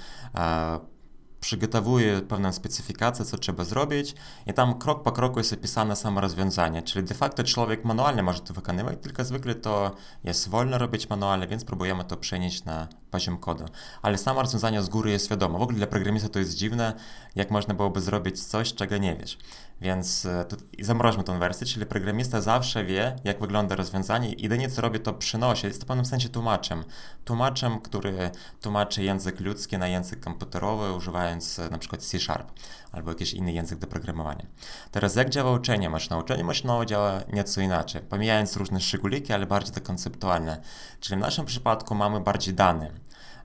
przygotowuje 1.44 2.20
pewną 2.20 2.52
specyfikację, 2.52 3.24
co 3.24 3.38
trzeba 3.38 3.64
zrobić 3.64 4.14
i 4.46 4.54
tam 4.54 4.78
krok 4.78 5.02
po 5.02 5.12
kroku 5.12 5.38
jest 5.38 5.52
opisane 5.52 5.96
samo 5.96 6.20
rozwiązanie, 6.20 6.82
czyli 6.82 7.06
de 7.06 7.14
facto 7.14 7.44
człowiek 7.44 7.84
manualnie 7.84 8.22
może 8.22 8.40
to 8.40 8.54
wykonywać, 8.54 8.98
tylko 9.02 9.24
zwykle 9.24 9.54
to 9.54 9.90
jest 10.24 10.48
wolno 10.48 10.78
robić 10.78 11.10
manualnie, 11.10 11.46
więc 11.46 11.64
próbujemy 11.64 12.04
to 12.04 12.16
przenieść 12.16 12.64
na 12.64 12.88
poziom 13.10 13.38
kodu. 13.38 13.64
Ale 14.02 14.18
samo 14.18 14.42
rozwiązanie 14.42 14.82
z 14.82 14.88
góry 14.88 15.10
jest 15.10 15.30
wiadomo. 15.30 15.58
W 15.58 15.62
ogóle 15.62 15.78
dla 15.78 15.86
programista 15.86 16.28
to 16.28 16.38
jest 16.38 16.54
dziwne, 16.54 16.92
jak 17.34 17.50
można 17.50 17.74
byłoby 17.74 18.00
zrobić 18.00 18.44
coś, 18.44 18.74
czego 18.74 18.98
nie 18.98 19.16
wiesz. 19.16 19.38
Więc 19.80 20.26
e, 20.26 20.44
to, 20.44 20.56
zamroźmy 20.80 21.24
tą 21.24 21.38
wersję, 21.38 21.66
czyli 21.66 21.86
programista 21.86 22.40
zawsze 22.40 22.84
wie, 22.84 23.16
jak 23.24 23.40
wygląda 23.40 23.76
rozwiązanie 23.76 24.32
i 24.32 24.42
jedynie 24.42 24.70
co 24.70 24.82
robi, 24.82 25.00
to 25.00 25.12
przynosi. 25.12 25.66
Jest 25.66 25.80
to 25.80 25.84
w 25.84 25.88
pewnym 25.88 26.06
sensie 26.06 26.28
tłumaczem. 26.28 26.84
Tłumaczem, 27.24 27.80
który 27.80 28.30
tłumaczy 28.60 29.02
język 29.02 29.40
ludzki 29.40 29.78
na 29.78 29.88
język 29.88 30.20
komputerowy, 30.20 30.92
używając 30.92 31.58
e, 31.58 31.70
na 31.70 31.78
przykład 31.78 32.02
C-Sharp 32.02 32.52
albo 32.92 33.10
jakiś 33.10 33.34
inny 33.34 33.52
język 33.52 33.78
do 33.78 33.86
programowania. 33.86 34.46
Teraz 34.90 35.16
jak 35.16 35.30
działa 35.30 35.52
uczenie 35.52 35.90
maszynowe? 35.90 36.24
Uczenie 36.24 36.44
maszynowe 36.44 36.86
działa 36.86 37.20
nieco 37.32 37.60
inaczej, 37.60 38.02
pomijając 38.02 38.56
różne 38.56 38.80
szczególiki, 38.80 39.32
ale 39.32 39.46
bardziej 39.46 39.74
to 39.74 39.80
konceptualne. 39.80 40.60
Czyli 41.00 41.16
w 41.16 41.20
naszym 41.20 41.46
przypadku 41.46 41.94
mamy 41.94 42.20
bardziej 42.20 42.54
dane. 42.54 42.90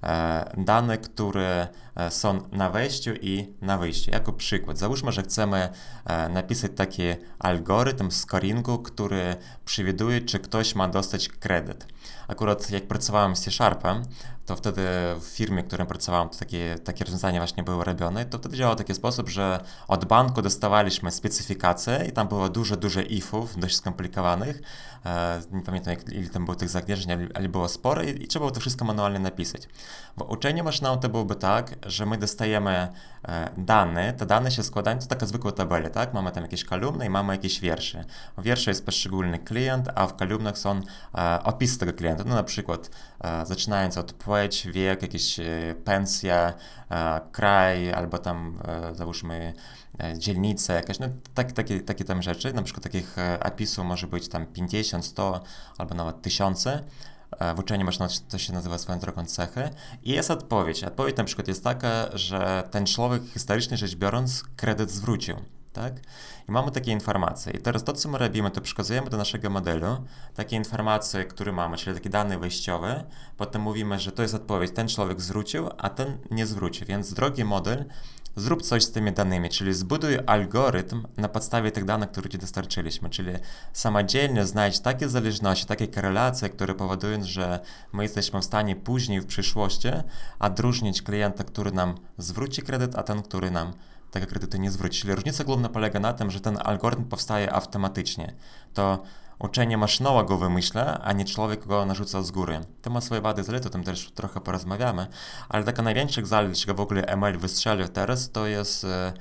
E, 0.04 0.52
dane, 0.58 0.98
które 0.98 1.68
e, 1.96 2.12
są 2.12 2.50
na 2.52 2.70
wejściu 2.70 3.12
i 3.22 3.54
na 3.62 3.78
wyjściu. 3.78 4.12
Jako 4.12 4.34
przykład, 4.34 4.78
załóżmy, 4.78 5.12
że 5.12 5.24
chcemy 5.24 5.70
e, 6.06 6.30
napisać 6.30 6.72
taki 6.76 7.04
algorytm 7.40 8.12
scoringu, 8.12 8.78
który 8.78 9.36
przewiduje, 9.66 10.22
czy 10.22 10.40
ktoś 10.40 10.76
ma 10.76 10.88
dostać 10.88 11.30
kredyt. 11.30 11.88
Akurat 12.28 12.72
jak 12.72 12.88
pracowałem 12.88 13.36
z 13.36 13.42
C-Sharpem, 13.42 14.04
to 14.50 14.56
wtedy 14.56 14.82
w 15.20 15.24
firmie, 15.24 15.64
w 15.64 15.68
którym 15.68 15.88
pracowałem, 15.88 16.30
to 16.30 16.40
takie, 16.40 16.76
takie 16.84 17.06
rozwiązania 17.06 17.40
właśnie 17.40 17.64
były 17.64 17.84
robione, 17.84 18.26
to 18.26 18.38
wtedy 18.38 18.58
działało 18.58 18.76
w 18.76 18.78
taki 18.78 18.96
sposób, 18.96 19.30
że 19.30 19.60
od 19.88 20.06
banku 20.06 20.42
dostawaliśmy 20.42 21.12
specyfikację 21.12 22.06
i 22.10 22.12
tam 22.12 22.28
było 22.28 22.50
dużo, 22.50 22.78
dużo 22.78 23.02
ifów, 23.02 23.60
dość 23.60 23.76
skomplikowanych. 23.76 24.62
E, 25.06 25.42
nie 25.52 25.62
pamiętam, 25.62 25.94
jak, 25.94 26.10
ile 26.10 26.30
tam 26.30 26.46
było 26.46 26.56
tych 26.56 26.70
zagrożeń, 26.70 27.30
ale, 27.34 27.50
było 27.50 27.68
sporo 27.68 28.04
i, 28.04 28.24
i, 28.24 28.28
trzeba 28.28 28.44
było 28.44 28.52
to 28.52 28.60
wszystko 28.60 28.86
manualnie 28.86 29.20
napisać. 29.20 29.68
Bo 30.18 30.26
uczenie 30.26 30.64
maszynowe 30.64 31.02
to 31.02 31.10
byłoby 31.10 31.36
tak, 31.36 31.76
że 31.86 32.06
my 32.06 32.18
dostajemy 32.18 32.88
e, 33.28 33.50
dane, 33.58 34.14
te 34.14 34.26
dane 34.26 34.52
się 34.52 34.64
składają, 34.64 35.00
to 35.00 35.06
taka 35.06 35.26
zwykła 35.26 35.52
tabela, 35.52 35.90
tak? 35.90 36.14
Mamy 36.14 36.32
tam 36.32 36.44
jakieś 36.44 36.64
kolumny 36.64 37.06
i 37.06 37.10
mamy 37.10 37.34
jakieś 37.34 37.60
wiersze. 37.60 38.06
W 38.38 38.44
wiersze 38.44 38.72
jest 38.72 38.86
poszczególny 38.86 39.40
klient, 39.40 39.90
a 39.96 40.08
w 40.08 40.16
kolumnach 40.16 40.58
są 40.58 40.82
e, 41.16 41.44
opisy 41.44 41.80
tego 41.80 41.94
klienta. 41.94 42.24
No 42.24 42.36
na 42.36 42.44
przykład 42.44 42.90
zaczynając 43.44 43.98
od 43.98 44.14
płeć, 44.40 44.68
wiek, 44.68 45.02
jakieś 45.02 45.40
e, 45.40 45.76
pensja, 45.86 46.54
e, 46.92 47.22
kraj, 47.32 47.94
albo 47.94 48.18
tam 48.18 48.60
załóżmy 48.94 49.54
dzielnice, 50.18 50.74
jakaś, 50.74 51.00
no 51.00 51.08
tak, 51.34 51.52
takie, 51.52 51.80
takie 51.80 52.04
tam 52.04 52.22
rzeczy. 52.22 52.54
Na 52.54 52.64
przykład 52.64 52.84
takich 52.84 53.16
opisów 53.46 53.86
może 53.86 54.08
być 54.08 54.30
tam 54.30 54.46
50, 54.46 55.06
100 55.06 55.44
albo 55.78 55.96
nawet 55.96 56.22
tysiące. 56.22 56.84
W 57.56 57.60
uczeniu 57.60 57.86
można, 57.86 58.08
to 58.30 58.38
się 58.38 58.54
nazywa 58.54 58.78
swoją 58.78 59.00
drogą 59.00 59.26
cechy. 59.26 59.70
I 60.04 60.12
jest 60.12 60.32
odpowiedź. 60.32 60.84
Odpowiedź 60.84 61.18
na 61.18 61.24
przykład 61.24 61.48
jest 61.48 61.64
taka, 61.64 62.10
że 62.14 62.64
ten 62.72 62.86
człowiek 62.86 63.24
historycznie 63.34 63.78
rzecz 63.78 63.96
biorąc 63.96 64.44
kredyt 64.56 64.92
zwrócił 64.92 65.36
tak? 65.74 65.94
I 66.50 66.52
mamy 66.52 66.72
takie 66.72 66.92
informacje. 66.92 67.54
I 67.54 67.58
teraz 67.58 67.84
to, 67.84 67.94
co 67.94 68.10
my 68.10 68.18
robimy, 68.18 68.52
to 68.52 68.62
przekazujemy 68.62 69.10
do 69.10 69.18
naszego 69.18 69.50
modelu 69.50 69.86
takie 70.36 70.56
informacje, 70.56 71.26
które 71.26 71.52
mamy, 71.52 71.78
czyli 71.78 71.96
takie 71.96 72.10
dane 72.10 72.40
wejściowe. 72.40 73.04
Potem 73.38 73.62
mówimy, 73.62 74.00
że 74.00 74.12
to 74.12 74.22
jest 74.22 74.34
odpowiedź, 74.34 74.72
ten 74.72 74.88
człowiek 74.88 75.22
zwrócił, 75.22 75.70
a 75.78 75.90
ten 75.90 76.18
nie 76.32 76.46
zwrócił. 76.46 76.88
Więc 76.88 77.14
drogi 77.14 77.44
model, 77.46 77.86
zrób 78.36 78.62
coś 78.62 78.84
z 78.84 78.92
tymi 78.92 79.12
danymi, 79.12 79.50
czyli 79.50 79.74
zbuduj 79.74 80.18
algorytm 80.26 81.08
na 81.18 81.30
podstawie 81.30 81.72
tych 81.72 81.86
danych, 81.86 82.12
które 82.12 82.30
ci 82.30 82.38
dostarczyliśmy, 82.38 83.10
czyli 83.10 83.32
samodzielnie 83.74 84.46
znajdź 84.46 84.80
takie 84.80 85.10
zależności, 85.10 85.66
takie 85.66 85.88
korelacje, 85.88 86.50
które 86.50 86.76
powodują, 86.76 87.24
że 87.24 87.60
my 87.94 88.04
jesteśmy 88.04 88.42
w 88.42 88.46
stanie 88.46 88.76
później 88.76 89.22
w 89.22 89.26
przyszłości 89.26 89.88
odróżnić 90.40 91.02
klienta, 91.02 91.44
który 91.44 91.72
nam 91.72 91.96
zwróci 92.18 92.62
kredyt, 92.62 92.96
a 92.96 93.04
ten, 93.04 93.22
który 93.22 93.52
nam 93.52 93.74
tego 94.12 94.28
kredytu 94.28 94.58
nie 94.58 94.72
zwróci. 94.72 95.02
Czyli 95.02 95.16
różnica 95.16 95.44
główna 95.44 95.70
polega 95.70 96.00
na 96.00 96.14
tym, 96.14 96.32
że 96.32 96.42
ten 96.42 96.58
algorytm 96.64 97.04
powstaje 97.04 97.54
automatycznie. 97.54 98.34
To 98.74 99.04
uczenie 99.40 99.78
maszynowe 99.78 100.26
go 100.26 100.38
wymyśla, 100.38 101.02
a 101.02 101.14
nie 101.14 101.26
człowiek 101.26 101.68
go 101.68 101.86
narzuca 101.86 102.22
z 102.22 102.32
góry. 102.32 102.62
To 102.82 102.90
ma 102.90 103.02
swoje 103.02 103.22
wady, 103.22 103.44
zalety, 103.44 103.68
o 103.68 103.72
tym 103.72 103.84
też 103.84 104.12
trochę 104.12 104.42
porozmawiamy, 104.42 105.08
ale 105.50 105.64
taka 105.64 105.82
największych 105.82 106.28
zalet, 106.28 106.52
dlaczego 106.52 106.74
w 106.74 106.80
ogóle 106.80 107.06
ML 107.06 107.38
wystrzelił 107.38 107.88
teraz, 107.88 108.32
to 108.32 108.48
jest 108.48 108.84
e, 108.84 109.14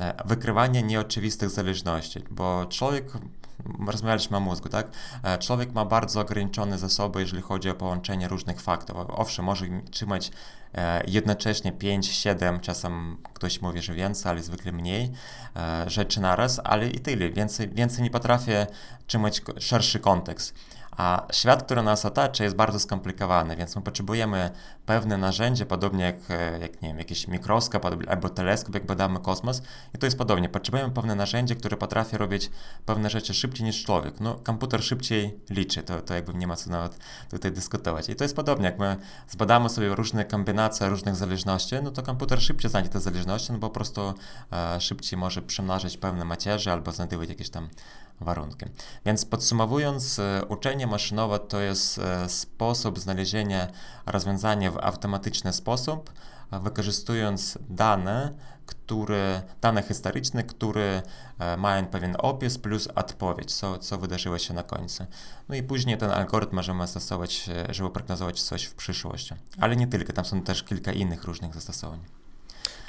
e, 0.00 0.14
wykrywanie 0.24 0.82
nieoczywistych 0.82 1.50
zależności, 1.50 2.24
bo 2.30 2.66
człowiek 2.66 3.12
rozmawialiśmy 3.86 4.36
o 4.36 4.40
mózgu, 4.40 4.68
tak? 4.68 4.86
E, 5.22 5.38
człowiek 5.38 5.72
ma 5.72 5.84
bardzo 5.84 6.20
ograniczone 6.20 6.78
zasoby, 6.78 7.20
jeżeli 7.20 7.42
chodzi 7.42 7.70
o 7.70 7.74
połączenie 7.74 8.28
różnych 8.28 8.60
faktów. 8.60 8.96
Owszem, 9.08 9.44
może 9.44 9.66
trzymać 9.90 10.30
e, 10.74 11.02
jednocześnie 11.06 11.72
5, 11.72 12.06
7, 12.08 12.60
czasem 12.60 13.16
ktoś 13.34 13.62
mówi, 13.62 13.82
że 13.82 13.94
więcej, 13.94 14.30
ale 14.30 14.42
zwykle 14.42 14.72
mniej 14.72 15.12
e, 15.56 15.90
rzeczy 15.90 16.20
naraz, 16.20 16.60
ale 16.64 16.88
i 16.88 17.00
tyle. 17.00 17.30
Więcej, 17.30 17.68
więcej 17.68 18.02
nie 18.02 18.10
potrafię 18.10 18.66
trzymać 19.06 19.42
szerszy 19.58 20.00
kontekst. 20.00 20.54
A 20.96 21.26
świat, 21.32 21.62
który 21.62 21.82
nas 21.82 22.04
otacza, 22.04 22.44
jest 22.44 22.56
bardzo 22.56 22.80
skomplikowany, 22.80 23.56
więc 23.56 23.76
my 23.76 23.82
potrzebujemy 23.82 24.50
pewne 24.86 25.18
narzędzie, 25.18 25.66
podobnie 25.66 26.04
jak, 26.04 26.16
e, 26.30 26.58
jak 26.58 26.82
nie 26.82 26.88
wiem, 26.88 26.98
jakiś 26.98 27.28
mikroskop 27.28 27.86
albo 28.08 28.28
teleskop, 28.28 28.74
jak 28.74 28.86
badamy 28.86 29.20
kosmos. 29.20 29.62
I 29.94 29.98
to 29.98 30.06
jest 30.06 30.18
podobnie. 30.18 30.48
Potrzebujemy 30.48 30.90
pewne 30.90 31.14
narzędzie, 31.14 31.56
które 31.56 31.76
potrafi 31.76 32.16
robić 32.16 32.50
pewne 32.86 33.10
rzeczy 33.10 33.34
szybciej 33.34 33.66
niż 33.66 33.84
człowiek. 33.84 34.20
No, 34.20 34.34
komputer 34.34 34.82
szybciej 34.82 35.40
liczy, 35.50 35.82
to, 35.82 36.00
to 36.00 36.14
jakby 36.14 36.34
nie 36.34 36.46
ma 36.46 36.56
co 36.56 36.70
nawet 36.70 36.98
tutaj 37.30 37.52
dyskutować. 37.52 38.08
I 38.08 38.16
to 38.16 38.24
jest 38.24 38.36
podobnie, 38.36 38.64
jak 38.64 38.78
my 38.78 38.96
zbadamy 39.28 39.68
sobie 39.68 39.94
różne 39.94 40.24
kombinacje 40.24 40.88
różnych 40.88 41.16
zależności, 41.16 41.74
no 41.82 41.90
to 41.90 42.02
komputer 42.02 42.42
szybciej 42.42 42.70
znajdzie 42.70 42.88
te 42.88 43.00
zależności, 43.00 43.52
no 43.52 43.58
bo 43.58 43.68
po 43.68 43.74
prostu 43.74 44.14
e, 44.52 44.80
szybciej 44.80 45.18
może 45.18 45.42
przemnażać 45.42 45.96
pewne 45.96 46.24
macierze 46.24 46.72
albo 46.72 46.92
znajdować 46.92 47.28
jakieś 47.28 47.50
tam 47.50 47.68
warunki. 48.22 48.66
Więc 49.06 49.24
podsumowując, 49.24 50.18
e, 50.18 50.42
uczenie 50.48 50.86
maszynowe 50.86 51.38
to 51.38 51.60
jest 51.60 51.98
e, 51.98 52.28
sposób 52.28 52.98
znalezienia 52.98 53.68
rozwiązania 54.06 54.70
w 54.70 54.78
automatyczny 54.78 55.52
sposób, 55.52 56.12
wykorzystując 56.62 57.58
dane, 57.70 58.32
które, 58.66 59.42
dane 59.60 59.82
historyczne, 59.82 60.42
które 60.42 61.02
e, 61.38 61.56
mają 61.56 61.86
pewien 61.86 62.16
opis 62.18 62.58
plus 62.58 62.88
odpowiedź, 62.94 63.54
co, 63.54 63.78
co 63.78 63.98
wydarzyło 63.98 64.38
się 64.38 64.54
na 64.54 64.62
końcu. 64.62 65.06
No 65.48 65.54
i 65.54 65.62
później 65.62 65.98
ten 65.98 66.10
algorytm 66.10 66.56
możemy 66.56 66.86
stosować, 66.86 67.50
żeby 67.68 67.90
prognozować 67.90 68.42
coś 68.42 68.64
w 68.64 68.74
przyszłości. 68.74 69.34
Ale 69.60 69.76
nie 69.76 69.86
tylko, 69.86 70.12
tam 70.12 70.24
są 70.24 70.42
też 70.42 70.62
kilka 70.62 70.92
innych 70.92 71.24
różnych 71.24 71.54
zastosowań. 71.54 72.21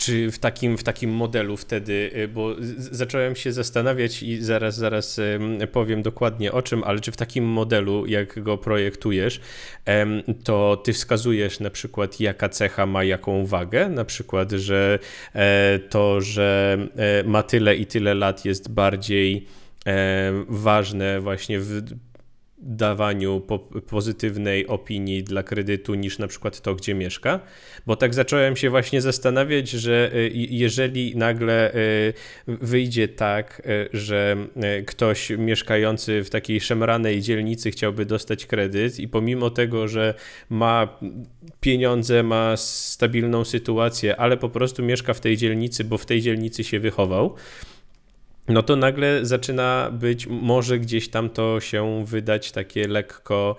Czy 0.03 0.31
w 0.31 0.39
takim, 0.39 0.77
w 0.77 0.83
takim 0.83 1.11
modelu 1.11 1.57
wtedy, 1.57 2.11
y, 2.15 2.27
bo 2.27 2.55
zacząłem 2.77 3.35
się 3.35 3.51
zastanawiać 3.51 4.23
i 4.23 4.41
zaraz, 4.41 4.75
zaraz 4.75 5.19
powiem 5.71 6.01
dokładnie 6.01 6.51
o 6.51 6.61
czym, 6.61 6.83
ale 6.83 6.99
czy 6.99 7.11
w 7.11 7.17
takim 7.17 7.45
modelu, 7.45 8.05
jak 8.05 8.43
go 8.43 8.57
projektujesz, 8.57 9.41
to 10.43 10.81
ty 10.83 10.93
wskazujesz 10.93 11.59
na 11.59 11.69
przykład, 11.69 12.19
jaka 12.19 12.49
cecha 12.49 12.85
ma 12.85 13.03
jaką 13.03 13.45
wagę, 13.45 13.89
na 13.89 14.05
przykład, 14.05 14.51
że 14.51 14.99
e, 15.35 15.79
to, 15.89 16.21
że 16.21 16.77
e, 16.95 17.23
ma 17.23 17.43
tyle 17.43 17.75
i 17.75 17.85
tyle 17.85 18.13
lat 18.13 18.45
jest 18.45 18.71
bardziej 18.71 19.45
e, 19.85 20.31
ważne 20.47 21.21
właśnie 21.21 21.59
w 21.59 21.81
dawaniu 22.63 23.41
po 23.41 23.59
pozytywnej 23.59 24.67
opinii 24.67 25.23
dla 25.23 25.43
kredytu 25.43 25.95
niż 25.95 26.19
na 26.19 26.27
przykład 26.27 26.61
to, 26.61 26.75
gdzie 26.75 26.93
mieszka, 26.93 27.39
bo 27.85 27.95
tak 27.95 28.13
zacząłem 28.13 28.55
się 28.55 28.69
właśnie 28.69 29.01
zastanawiać, 29.01 29.69
że 29.69 30.11
y, 30.15 30.31
jeżeli 30.33 31.15
nagle 31.15 31.75
y, 31.75 32.13
wyjdzie 32.47 33.07
tak, 33.07 33.61
y, 33.65 33.97
że 33.97 34.37
ktoś 34.85 35.29
mieszkający 35.29 36.23
w 36.23 36.29
takiej 36.29 36.61
szemranej 36.61 37.21
dzielnicy 37.21 37.71
chciałby 37.71 38.05
dostać 38.05 38.45
kredyt 38.45 38.99
i 38.99 39.07
pomimo 39.07 39.49
tego, 39.49 39.87
że 39.87 40.13
ma 40.49 40.99
pieniądze, 41.59 42.23
ma 42.23 42.57
stabilną 42.57 43.45
sytuację, 43.45 44.15
ale 44.15 44.37
po 44.37 44.49
prostu 44.49 44.83
mieszka 44.83 45.13
w 45.13 45.19
tej 45.19 45.37
dzielnicy, 45.37 45.83
bo 45.83 45.97
w 45.97 46.05
tej 46.05 46.21
dzielnicy 46.21 46.63
się 46.63 46.79
wychował, 46.79 47.35
no 48.47 48.63
to 48.63 48.75
nagle 48.75 49.25
zaczyna 49.25 49.91
być, 49.91 50.27
może 50.27 50.79
gdzieś 50.79 51.09
tam 51.09 51.29
to 51.29 51.59
się 51.59 52.05
wydać 52.05 52.51
takie 52.51 52.87
lekko, 52.87 53.55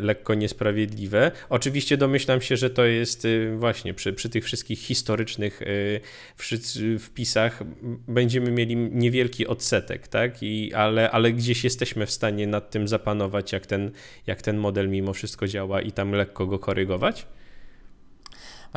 lekko 0.00 0.34
niesprawiedliwe. 0.34 1.32
Oczywiście 1.48 1.96
domyślam 1.96 2.40
się, 2.40 2.56
że 2.56 2.70
to 2.70 2.84
jest 2.84 3.24
y, 3.24 3.56
właśnie 3.56 3.94
przy, 3.94 4.12
przy 4.12 4.28
tych 4.28 4.44
wszystkich 4.44 4.78
historycznych 4.78 5.62
y, 5.62 6.98
wpisach 6.98 7.62
będziemy 8.08 8.50
mieli 8.50 8.76
niewielki 8.76 9.46
odsetek, 9.46 10.08
tak? 10.08 10.42
I, 10.42 10.74
ale, 10.74 11.10
ale 11.10 11.32
gdzieś 11.32 11.64
jesteśmy 11.64 12.06
w 12.06 12.10
stanie 12.10 12.46
nad 12.46 12.70
tym 12.70 12.88
zapanować, 12.88 13.52
jak 13.52 13.66
ten, 13.66 13.90
jak 14.26 14.42
ten 14.42 14.56
model 14.56 14.88
mimo 14.88 15.12
wszystko 15.12 15.46
działa 15.46 15.80
i 15.80 15.92
tam 15.92 16.12
lekko 16.12 16.46
go 16.46 16.58
korygować. 16.58 17.26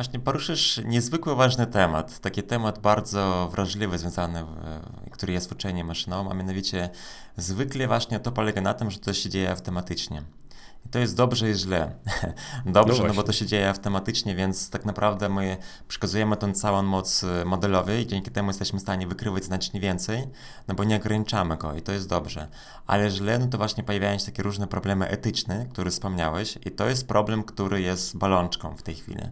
Właśnie 0.00 0.20
poruszysz 0.20 0.80
niezwykle 0.84 1.34
ważny 1.34 1.66
temat, 1.66 2.20
taki 2.20 2.42
temat 2.42 2.78
bardzo 2.78 3.48
wrażliwy, 3.52 3.98
związany, 3.98 4.44
który 5.10 5.32
jest 5.32 5.48
w 5.48 5.52
uczeniu 5.52 5.84
maszyną, 5.84 6.30
a 6.30 6.34
mianowicie 6.34 6.90
zwykle 7.36 7.86
właśnie 7.86 8.20
to 8.20 8.32
polega 8.32 8.60
na 8.60 8.74
tym, 8.74 8.90
że 8.90 8.98
to 8.98 9.12
się 9.12 9.28
dzieje 9.28 9.50
automatycznie. 9.50 10.22
I 10.86 10.88
to 10.88 10.98
jest 10.98 11.16
dobrze 11.16 11.50
i 11.50 11.54
źle. 11.54 11.94
dobrze, 12.66 13.02
no, 13.02 13.08
no, 13.08 13.14
bo 13.14 13.22
to 13.22 13.32
się 13.32 13.46
dzieje 13.46 13.68
automatycznie, 13.68 14.34
więc 14.34 14.70
tak 14.70 14.84
naprawdę 14.84 15.28
my 15.28 15.56
przekazujemy 15.88 16.36
tą 16.36 16.52
całą 16.52 16.82
moc 16.82 17.22
y, 17.22 17.44
modelowej 17.44 18.02
i 18.02 18.06
dzięki 18.06 18.30
temu 18.30 18.48
jesteśmy 18.48 18.78
w 18.78 18.82
stanie 18.82 19.06
wykrywać 19.06 19.44
znacznie 19.44 19.80
więcej, 19.80 20.26
no 20.68 20.74
bo 20.74 20.84
nie 20.84 20.96
ograniczamy 20.96 21.56
go 21.56 21.74
i 21.74 21.82
to 21.82 21.92
jest 21.92 22.08
dobrze. 22.08 22.48
Ale 22.86 23.10
źle, 23.10 23.38
no 23.38 23.46
to 23.46 23.58
właśnie 23.58 23.84
pojawiają 23.84 24.18
się 24.18 24.26
takie 24.26 24.42
różne 24.42 24.66
problemy 24.66 25.08
etyczne, 25.08 25.66
które 25.70 25.90
wspomniałeś 25.90 26.58
i 26.66 26.70
to 26.70 26.88
jest 26.88 27.08
problem, 27.08 27.44
który 27.44 27.80
jest 27.80 28.16
balączką 28.16 28.76
w 28.76 28.82
tej 28.82 28.94
chwili. 28.94 29.22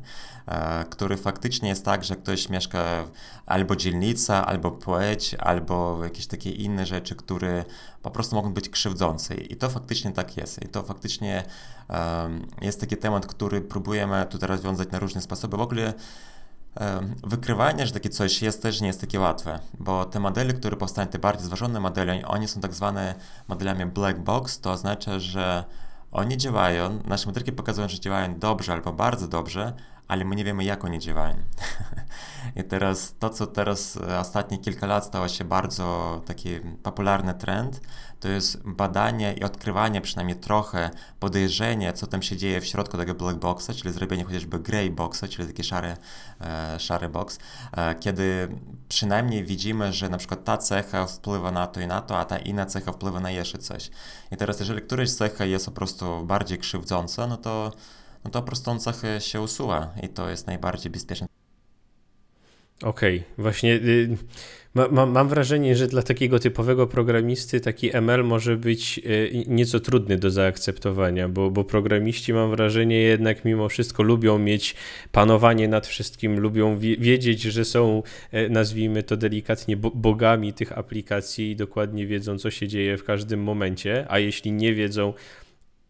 E, 0.49 0.85
który 0.91 1.17
faktycznie 1.17 1.69
jest 1.69 1.85
tak, 1.85 2.05
że 2.05 2.17
ktoś 2.17 2.49
mieszka 2.49 3.05
albo 3.47 3.77
dzielnica, 3.77 4.47
albo 4.47 4.71
płeć, 4.71 5.35
albo 5.35 6.05
jakieś 6.05 6.27
takie 6.27 6.51
inne 6.51 6.87
rzeczy, 6.87 7.15
które 7.17 7.65
po 8.03 8.11
prostu 8.11 8.37
mogą 8.37 8.53
być 8.53 8.69
krzywdzące. 8.69 9.35
I 9.35 9.57
to 9.57 9.71
faktycznie 9.71 10.13
tak 10.13 10.37
jest. 10.37 10.63
I 10.63 10.69
to 10.69 10.83
faktycznie 10.83 11.45
jest 12.63 12.81
taki 12.81 12.97
temat, 12.97 13.27
który 13.27 13.61
próbujemy 13.61 14.27
tutaj 14.31 14.49
rozwiązać 14.49 14.91
na 14.91 14.99
różne 14.99 15.21
sposoby. 15.21 15.57
W 15.57 15.61
ogóle 15.61 15.95
Wykrywanie, 17.27 17.87
że 17.87 17.93
takie 17.93 18.09
coś 18.09 18.43
jest, 18.43 18.63
też 18.63 18.81
nie 18.81 18.87
jest 18.87 19.01
takie 19.01 19.21
łatwe, 19.21 19.59
bo 19.81 20.05
te 20.05 20.21
modele, 20.21 20.53
które 20.53 20.77
powstają, 20.77 21.09
te 21.09 21.19
bardziej 21.19 21.47
zważone 21.47 21.81
modele, 21.81 22.29
one 22.29 22.49
są 22.49 22.61
tak 22.61 22.75
zwane 22.75 23.15
modelami 23.49 23.87
black 23.87 24.19
box, 24.19 24.61
to 24.61 24.71
oznacza, 24.71 25.19
że 25.19 25.65
oni 26.13 26.37
działają, 26.37 27.03
nasze 27.05 27.27
modelki 27.27 27.53
pokazują, 27.53 27.89
że 27.89 28.01
działają 28.01 28.39
dobrze 28.39 28.73
albo 28.73 28.93
bardzo 28.93 29.29
dobrze, 29.29 29.73
ale 30.09 30.25
my 30.25 30.37
nie 30.37 30.45
wiemy, 30.45 30.65
jak 30.65 30.85
oni 30.85 30.99
działają. 30.99 31.37
I 32.61 32.65
teraz 32.65 33.15
to, 33.19 33.31
co 33.31 33.47
teraz 33.47 33.97
e, 33.97 34.19
ostatnie 34.19 34.59
kilka 34.59 34.87
lat 34.87 35.05
stało 35.05 35.29
się 35.29 35.45
bardzo 35.45 36.21
taki 36.27 36.61
popularny 36.83 37.35
trend, 37.35 37.81
to 38.21 38.29
jest 38.29 38.63
badanie 38.65 39.33
i 39.33 39.45
odkrywanie 39.45 40.01
przynajmniej 40.01 40.37
trochę, 40.37 40.91
podejrzenie, 41.21 41.93
co 41.93 42.07
tam 42.07 42.23
się 42.23 42.37
dzieje 42.37 42.61
w 42.61 42.67
środku 42.67 42.97
tego 42.97 43.15
black 43.15 43.39
boxa, 43.39 43.71
czyli 43.77 43.95
zrobienie 43.95 44.25
chociażby 44.25 44.59
grey 44.59 44.91
boxa, 44.91 45.25
czyli 45.31 45.49
taki 45.49 45.65
szary, 45.65 45.97
e, 46.41 46.81
szary 46.81 47.09
box, 47.09 47.39
e, 47.73 47.95
kiedy 47.95 48.49
przynajmniej 48.89 49.45
widzimy, 49.45 49.93
że 49.93 50.09
na 50.09 50.19
przykład 50.19 50.45
ta 50.45 50.57
cecha 50.57 51.07
wpływa 51.07 51.51
na 51.51 51.67
to 51.67 51.81
i 51.81 51.87
na 51.87 52.01
to, 52.01 52.19
a 52.19 52.25
ta 52.25 52.39
inna 52.39 52.67
cecha 52.67 52.93
wpływa 52.93 53.21
na 53.21 53.31
jeszcze 53.31 53.59
coś. 53.59 53.91
I 54.33 54.37
teraz 54.37 54.61
jeżeli 54.61 54.83
któraś 54.83 55.11
cecha 55.11 55.45
jest 55.45 55.67
po 55.67 55.73
prostu 55.73 56.25
bardziej 56.27 56.59
krzywdząca, 56.59 57.27
no 57.27 57.37
to 57.37 57.73
no 58.29 58.33
to 58.33 58.43
prostą 58.43 58.79
cechę 58.79 59.21
się 59.21 59.41
usuwa 59.41 59.95
i 60.03 60.09
to 60.09 60.31
jest 60.31 60.47
najbardziej 60.47 60.93
bezpieczne. 60.93 61.27
Okej, 62.83 63.17
okay. 63.19 63.43
właśnie 63.43 63.75
y, 63.75 64.17
ma, 64.75 64.89
ma, 64.89 65.07
mam 65.07 65.29
wrażenie, 65.29 65.77
że 65.77 65.87
dla 65.87 66.03
takiego 66.03 66.39
typowego 66.39 66.87
programisty 66.87 67.61
taki 67.61 67.97
ML 67.97 68.25
może 68.25 68.57
być 68.57 69.01
y, 69.07 69.45
nieco 69.47 69.81
trudny 69.81 70.19
do 70.19 70.31
zaakceptowania, 70.31 71.29
bo, 71.29 71.51
bo 71.51 71.65
programiści 71.65 72.33
mam 72.33 72.51
wrażenie 72.51 72.97
jednak 72.97 73.45
mimo 73.45 73.69
wszystko 73.69 74.03
lubią 74.03 74.39
mieć 74.39 74.75
panowanie 75.13 75.69
nad 75.69 75.87
wszystkim, 75.87 76.41
lubią 76.41 76.79
wie, 76.79 76.97
wiedzieć, 76.97 77.43
że 77.43 77.65
są, 77.65 78.03
y, 78.35 78.51
nazwijmy 78.51 79.03
to 79.03 79.17
delikatnie, 79.17 79.77
bogami 79.77 80.53
tych 80.53 80.79
aplikacji 80.79 81.51
i 81.51 81.57
dokładnie 81.57 82.07
wiedzą, 82.07 82.39
co 82.39 82.51
się 82.51 82.69
dzieje 82.69 82.99
w 82.99 83.05
każdym 83.05 83.43
momencie, 83.43 84.07
a 84.09 84.19
jeśli 84.19 84.53
nie 84.53 84.75
wiedzą, 84.75 85.13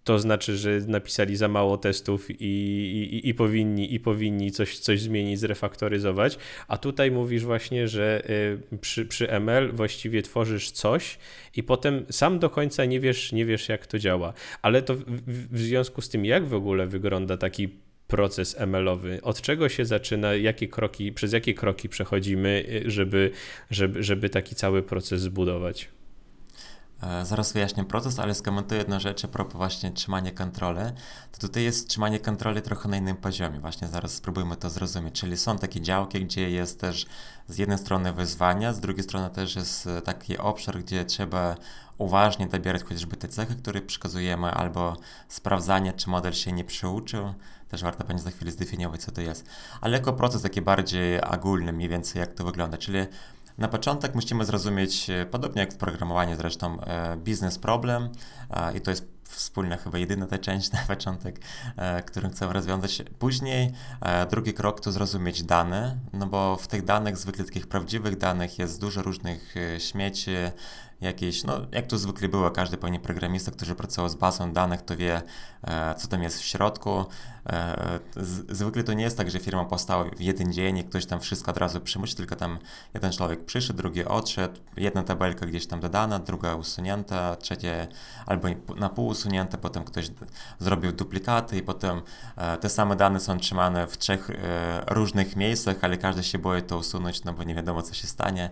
to 0.08 0.18
znaczy, 0.18 0.56
że 0.56 0.80
napisali 0.86 1.36
za 1.36 1.48
mało 1.48 1.78
testów 1.78 2.30
i, 2.30 2.44
i, 2.44 3.28
i, 3.28 3.34
powinni, 3.34 3.94
i 3.94 4.00
powinni 4.00 4.52
coś, 4.52 4.78
coś 4.78 5.00
zmienić, 5.00 5.40
zrefaktoryzować. 5.40 6.38
A 6.68 6.78
tutaj 6.78 7.10
mówisz 7.10 7.44
właśnie, 7.44 7.88
że 7.88 8.30
y, 8.72 8.78
przy, 8.78 9.06
przy 9.06 9.30
ML 9.30 9.72
właściwie 9.72 10.22
tworzysz 10.22 10.70
coś 10.70 11.18
i 11.56 11.62
potem 11.62 12.06
sam 12.10 12.38
do 12.38 12.50
końca 12.50 12.84
nie 12.84 13.00
wiesz, 13.00 13.32
nie 13.32 13.46
wiesz 13.46 13.68
jak 13.68 13.86
to 13.86 13.98
działa. 13.98 14.32
Ale 14.62 14.82
to 14.82 14.94
w, 14.94 15.04
w 15.52 15.58
związku 15.58 16.00
z 16.00 16.08
tym, 16.08 16.24
jak 16.24 16.46
w 16.46 16.54
ogóle 16.54 16.86
wygląda 16.86 17.36
taki 17.36 17.68
proces 18.06 18.56
ML-owy? 18.58 19.22
Od 19.22 19.40
czego 19.40 19.68
się 19.68 19.84
zaczyna? 19.84 20.34
Jakie 20.34 20.68
kroki, 20.68 21.12
przez 21.12 21.32
jakie 21.32 21.54
kroki 21.54 21.88
przechodzimy, 21.88 22.64
y, 22.86 22.90
żeby, 22.90 23.30
żeby, 23.70 24.02
żeby 24.02 24.30
taki 24.30 24.54
cały 24.54 24.82
proces 24.82 25.20
zbudować? 25.20 25.88
E, 27.02 27.26
zaraz 27.26 27.52
wyjaśnię 27.52 27.84
proces, 27.84 28.18
ale 28.18 28.34
skomentuję 28.34 28.78
jedną 28.78 29.00
rzecz 29.00 29.24
a 29.24 29.28
propos 29.28 29.54
właśnie 29.54 29.90
trzymania 29.90 30.30
kontroli. 30.30 30.80
To 31.32 31.38
tutaj 31.38 31.62
jest 31.62 31.88
trzymanie 31.88 32.20
kontroli 32.20 32.62
trochę 32.62 32.88
na 32.88 32.96
innym 32.96 33.16
poziomie. 33.16 33.60
Właśnie 33.60 33.88
zaraz 33.88 34.14
spróbujmy 34.14 34.56
to 34.56 34.70
zrozumieć. 34.70 35.20
Czyli 35.20 35.36
są 35.36 35.58
takie 35.58 35.80
działki, 35.80 36.24
gdzie 36.24 36.50
jest 36.50 36.80
też 36.80 37.06
z 37.48 37.58
jednej 37.58 37.78
strony 37.78 38.12
wyzwania, 38.12 38.72
z 38.72 38.80
drugiej 38.80 39.04
strony 39.04 39.30
też 39.30 39.56
jest 39.56 39.86
e, 39.86 40.02
taki 40.02 40.38
obszar, 40.38 40.78
gdzie 40.78 41.04
trzeba 41.04 41.56
uważnie 41.98 42.46
dobierać 42.46 42.82
chociażby 42.82 43.16
te 43.16 43.28
cechy, 43.28 43.54
które 43.56 43.80
przekazujemy, 43.80 44.50
albo 44.50 44.96
sprawdzanie, 45.28 45.92
czy 45.92 46.10
model 46.10 46.32
się 46.32 46.52
nie 46.52 46.64
przyuczył. 46.64 47.34
Też 47.68 47.82
warto 47.82 48.04
będzie 48.04 48.22
za 48.22 48.30
chwilę 48.30 48.50
zdefiniować, 48.50 49.00
co 49.00 49.12
to 49.12 49.20
jest. 49.20 49.46
Ale 49.80 49.96
jako 49.96 50.12
proces 50.12 50.42
taki 50.42 50.62
bardziej 50.62 51.20
ogólny, 51.20 51.72
mniej 51.72 51.88
więcej 51.88 52.20
jak 52.20 52.34
to 52.34 52.44
wygląda. 52.44 52.78
Czyli 52.78 52.98
na 53.58 53.68
początek 53.68 54.14
musimy 54.14 54.44
zrozumieć, 54.44 55.10
e, 55.10 55.26
podobnie 55.26 55.60
jak 55.60 55.72
w 55.72 55.76
programowaniu 55.76 56.36
zresztą, 56.36 56.80
e, 56.80 57.16
biznes 57.16 57.58
problem 57.58 58.08
i 58.74 58.80
to 58.80 58.90
jest 58.90 59.08
wspólna, 59.24 59.76
chyba 59.76 59.98
jedyna 59.98 60.26
ta 60.26 60.38
część 60.38 60.72
na 60.72 60.78
początek, 60.78 61.40
e, 61.76 62.02
którą 62.02 62.30
chcę 62.30 62.52
rozwiązać. 62.52 63.02
Później 63.18 63.72
drugi 64.30 64.54
krok 64.54 64.80
to 64.80 64.92
zrozumieć 64.92 65.42
dane, 65.42 65.98
no 66.12 66.26
bo 66.26 66.56
w 66.56 66.68
tych 66.68 66.84
danych, 66.84 67.16
zwykle 67.16 67.44
takich 67.44 67.66
prawdziwych 67.66 68.16
danych 68.16 68.58
jest 68.58 68.80
dużo 68.80 69.02
różnych 69.02 69.54
śmieci, 69.78 70.30
jakieś, 71.00 71.44
no 71.44 71.60
jak 71.72 71.86
to 71.86 71.98
zwykle 71.98 72.28
było, 72.28 72.50
każdy 72.50 72.76
pewnie 72.76 73.00
programista, 73.00 73.50
który 73.50 73.74
pracował 73.74 74.08
z 74.08 74.14
bazą 74.14 74.52
danych, 74.52 74.82
to 74.82 74.96
wie, 74.96 75.22
e, 75.62 75.94
co 75.94 76.08
tam 76.08 76.22
jest 76.22 76.40
w 76.40 76.44
środku. 76.44 77.04
E, 77.46 78.00
zwykle 78.48 78.82
to 78.84 78.92
nie 78.92 79.04
jest 79.04 79.16
tak, 79.16 79.30
że 79.30 79.38
firma 79.38 79.64
powstała 79.64 80.04
w 80.04 80.20
jeden 80.20 80.52
dzień 80.52 80.78
i 80.78 80.84
ktoś 80.84 81.06
tam 81.06 81.20
wszystko 81.20 81.50
od 81.50 81.56
razu 81.56 81.80
przymusi, 81.80 82.14
tylko 82.14 82.36
tam 82.36 82.58
jeden 82.94 83.12
człowiek 83.12 83.44
przyszedł, 83.44 83.76
drugi 83.76 84.04
odszedł, 84.04 84.60
jedna 84.76 85.02
tabelka 85.02 85.46
gdzieś 85.46 85.66
tam 85.66 85.80
dodana, 85.80 86.18
druga 86.18 86.54
usunięta, 86.54 87.36
trzecia 87.36 87.68
albo 88.26 88.48
na 88.76 88.88
pół 88.88 89.06
usunięta, 89.06 89.58
potem 89.58 89.84
ktoś 89.84 90.10
zrobił 90.58 90.92
duplikaty 90.92 91.56
i 91.56 91.62
potem 91.62 92.02
e, 92.36 92.56
te 92.56 92.68
same 92.68 92.96
dane 92.96 93.20
są 93.20 93.38
trzymane 93.38 93.86
w 93.86 93.98
trzech 93.98 94.30
różnych 94.86 95.36
miejscach, 95.36 95.76
ale 95.82 95.98
każdy 95.98 96.22
się 96.22 96.38
boi 96.38 96.62
to 96.62 96.78
usunąć, 96.78 97.24
no 97.24 97.32
bo 97.32 97.42
nie 97.42 97.54
wiadomo, 97.54 97.82
co 97.82 97.94
się 97.94 98.06
stanie 98.06 98.50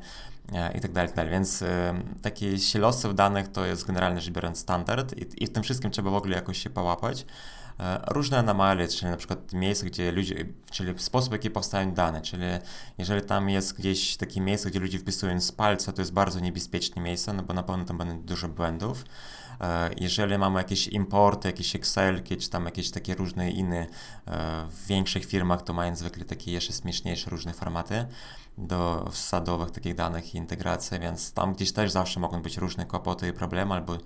i 0.75 0.81
tak 0.81 0.93
dalej, 0.93 1.09
tak 1.09 1.17
dalej. 1.17 1.33
Więc 1.33 1.59
tak 1.59 2.23
taki 2.23 2.61
silosów 2.61 3.15
danych 3.15 3.49
to 3.49 3.67
jest 3.67 3.87
generalnie 3.87 4.21
rzecz 4.21 4.35
biorąc 4.35 4.59
standard 4.59 5.15
i, 5.19 5.45
i 5.45 5.47
w 5.47 5.53
tym 5.53 5.63
wszystkim 5.63 5.91
trzeba 5.91 6.11
w 6.11 6.15
ogóle 6.15 6.37
jakoś 6.37 6.63
się 6.63 6.71
połapać. 6.71 7.27
E, 7.81 8.01
różne 8.07 8.39
anomalie, 8.39 8.89
czyli 8.89 9.11
na 9.11 9.17
przykład 9.17 9.53
miejsce, 9.53 9.87
gdzie 9.87 10.13
ludzie, 10.13 10.47
czyli 10.71 10.99
sposób, 10.99 11.31
w 11.31 11.33
jaki 11.33 11.51
powstają 11.51 11.93
dane, 11.93 12.23
czyli 12.23 12.45
jeżeli 12.99 13.23
tam 13.23 13.49
jest 13.49 13.79
gdzieś 13.79 14.17
takie 14.17 14.41
miejsce, 14.41 14.71
gdzie 14.71 14.81
ludzie 14.81 14.99
wpisują 14.99 15.41
z 15.41 15.53
palca, 15.53 15.93
to 15.93 16.03
jest 16.03 16.13
bardzo 16.13 16.41
niebezpieczne 16.41 17.03
miejsce, 17.03 17.33
no 17.33 17.43
bo 17.43 17.55
na 17.55 17.63
pewno 17.63 17.85
tam 17.85 17.99
będzie 17.99 18.15
dużo 18.15 18.49
błędów. 18.49 19.05
E, 19.61 19.91
jeżeli 19.97 20.39
mamy 20.39 20.59
jakieś 20.59 20.89
importy, 20.89 21.49
jakieś 21.49 21.77
Excelki, 21.77 22.37
czy 22.37 22.51
tam 22.51 22.65
jakieś 22.65 22.91
takie 22.91 23.15
różne 23.15 23.51
inne, 23.51 23.79
e, 23.79 23.87
w 24.71 24.87
większych 24.87 25.25
firmach 25.25 25.63
to 25.63 25.73
mają 25.73 25.97
zwykle 25.97 26.25
takie 26.25 26.53
jeszcze 26.53 26.73
śmieszniejsze 26.73 27.31
różne 27.31 27.53
formaty 27.53 28.07
do 28.59 29.09
wsadowych 29.11 29.71
takich 29.71 29.95
danych 29.95 30.35
i 30.35 30.39
integracji, 30.39 30.99
więc 30.99 31.33
tam 31.33 31.55
gdzieś 31.55 31.73
też 31.73 31.91
zawsze 31.91 32.21
mogą 32.21 32.43
być 32.43 32.57
różne 32.57 32.87
kłopoty 32.87 33.29
i 33.29 33.33
problemy, 33.33 33.75
albo 33.75 33.99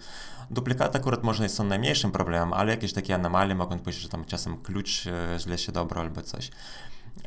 Duplikaty 0.50 0.98
akurat 0.98 1.22
może 1.22 1.48
są 1.48 1.64
najmniejszym 1.64 2.12
problemem, 2.12 2.52
ale 2.52 2.70
jakieś 2.70 2.92
takie 2.92 3.14
anomalie 3.14 3.54
mogą 3.54 3.78
być, 3.78 3.94
że 3.94 4.08
tam 4.08 4.24
czasem 4.24 4.56
klucz 4.62 5.06
e, 5.06 5.38
źle 5.38 5.58
się 5.58 5.72
dobrał 5.72 6.04
albo 6.04 6.22
coś. 6.22 6.50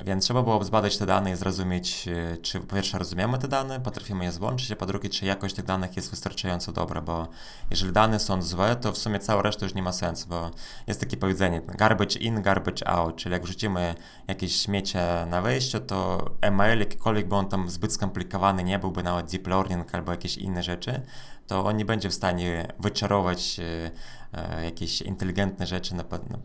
Więc 0.06 0.24
trzeba 0.24 0.44
było 0.44 0.64
zbadać 0.64 0.98
te 0.98 1.06
dane 1.06 1.32
i 1.32 1.36
zrozumieć, 1.36 2.08
e, 2.08 2.38
czy 2.38 2.60
po 2.60 2.76
pierwsze 2.76 3.00
rozumiemy 3.00 3.38
te 3.38 3.48
dane, 3.48 3.80
potrafimy 3.80 4.26
je 4.26 4.32
złączyć, 4.32 4.72
a 4.72 4.76
po 4.76 4.86
drugie, 4.86 5.10
czy 5.10 5.26
jakość 5.26 5.56
tych 5.56 5.66
danych 5.66 5.96
jest 5.96 6.10
wystarczająco 6.10 6.72
dobra, 6.72 7.02
bo 7.02 7.28
jeżeli 7.70 7.94
dane 7.94 8.20
są 8.20 8.42
złe, 8.42 8.76
to 8.76 8.92
w 8.92 8.98
sumie 8.98 9.20
cała 9.20 9.42
reszta 9.42 9.66
już 9.66 9.76
nie 9.76 9.84
ma 9.84 9.92
sensu, 9.92 10.30
bo 10.30 10.52
jest 10.88 11.00
takie 11.00 11.18
powiedzenie 11.18 11.62
garbage 11.62 12.20
in, 12.20 12.42
garbage 12.42 12.88
out, 12.88 13.16
czyli 13.16 13.34
jak 13.34 13.44
wrzucimy 13.44 13.96
jakieś 14.28 14.56
śmiecie 14.56 15.26
na 15.30 15.42
wejście, 15.42 15.80
to 15.80 16.30
email, 16.42 16.80
jakikolwiek 16.80 17.28
by 17.28 17.36
on 17.36 17.50
tam 17.50 17.70
zbyt 17.70 17.94
skomplikowany 17.94 18.64
nie 18.64 18.80
byłby, 18.80 19.04
nawet 19.04 19.32
deep 19.32 19.48
learning 19.48 19.96
albo 19.96 20.12
jakieś 20.12 20.38
inne 20.38 20.64
rzeczy, 20.64 21.02
to 21.48 21.66
on 21.66 21.78
nie 21.78 21.86
będzie 21.86 22.10
w 22.10 22.14
stanie 22.14 22.68
wyczarować 22.80 23.60
e, 23.60 23.92
e, 24.34 24.66
jakieś 24.66 25.02
inteligentne 25.02 25.68
rzeczy 25.68 25.96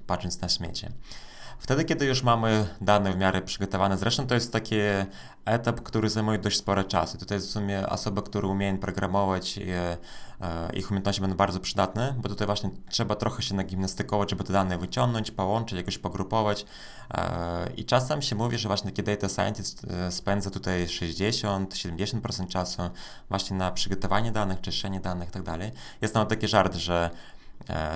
patrząc 0.06 0.40
na 0.40 0.48
śmiecie. 0.48 0.92
Wtedy, 1.58 1.84
kiedy 1.84 2.06
już 2.06 2.22
mamy 2.22 2.66
dane 2.80 3.12
w 3.12 3.16
miarę 3.16 3.42
przygotowane, 3.42 3.98
zresztą 3.98 4.26
to 4.26 4.34
jest 4.34 4.52
taki 4.52 4.76
etap, 5.44 5.80
który 5.80 6.10
zajmuje 6.10 6.38
dość 6.38 6.58
sporo 6.58 6.84
czasu. 6.84 7.18
Tutaj 7.18 7.38
w 7.38 7.44
sumie 7.44 7.88
osoby, 7.88 8.22
które 8.22 8.48
umieją 8.48 8.78
programować 8.78 9.56
i 9.56 9.70
e, 9.70 9.96
ich 10.74 10.90
umiejętności 10.90 11.20
będą 11.20 11.36
bardzo 11.36 11.60
przydatne, 11.60 12.14
bo 12.18 12.28
tutaj 12.28 12.46
właśnie 12.46 12.70
trzeba 12.90 13.14
trochę 13.14 13.42
się 13.42 13.54
nagimnastykować, 13.54 14.30
żeby 14.30 14.44
te 14.44 14.52
dane 14.52 14.78
wyciągnąć, 14.78 15.30
połączyć, 15.30 15.78
jakoś 15.78 15.98
pogrupować. 15.98 16.66
E, 17.10 17.70
I 17.76 17.84
czasem 17.84 18.22
się 18.22 18.36
mówi, 18.36 18.58
że 18.58 18.68
właśnie 18.68 18.90
taki 18.90 19.02
data 19.02 19.28
scientist 19.28 19.86
e, 19.90 20.12
spędza 20.12 20.50
tutaj 20.50 20.86
60-70% 20.86 22.48
czasu 22.48 22.82
właśnie 23.28 23.56
na 23.56 23.70
przygotowanie 23.70 24.32
danych, 24.32 24.60
czyszczenie 24.60 25.00
danych 25.00 25.28
itd. 25.28 25.58
Tak 25.58 25.70
jest 26.00 26.14
nawet 26.14 26.28
taki 26.28 26.48
żart, 26.48 26.74
że 26.74 27.10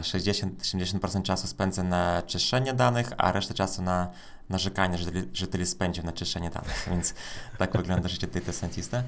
60-70% 0.00 1.22
czasu 1.22 1.46
spędzę 1.46 1.82
na 1.82 2.22
czyszczenie 2.22 2.74
danych, 2.74 3.12
a 3.18 3.32
resztę 3.32 3.54
czasu 3.54 3.82
na 3.82 4.08
narzekanie, 4.50 4.98
że, 4.98 5.10
że 5.32 5.46
tyle 5.46 5.66
spędził 5.66 6.04
na 6.04 6.12
czyszczenie 6.12 6.50
danych, 6.50 6.84
więc 6.90 7.14
tak 7.58 7.76
wygląda 7.76 8.08
życie 8.08 8.26
data 8.26 8.52
scientista. 8.52 9.02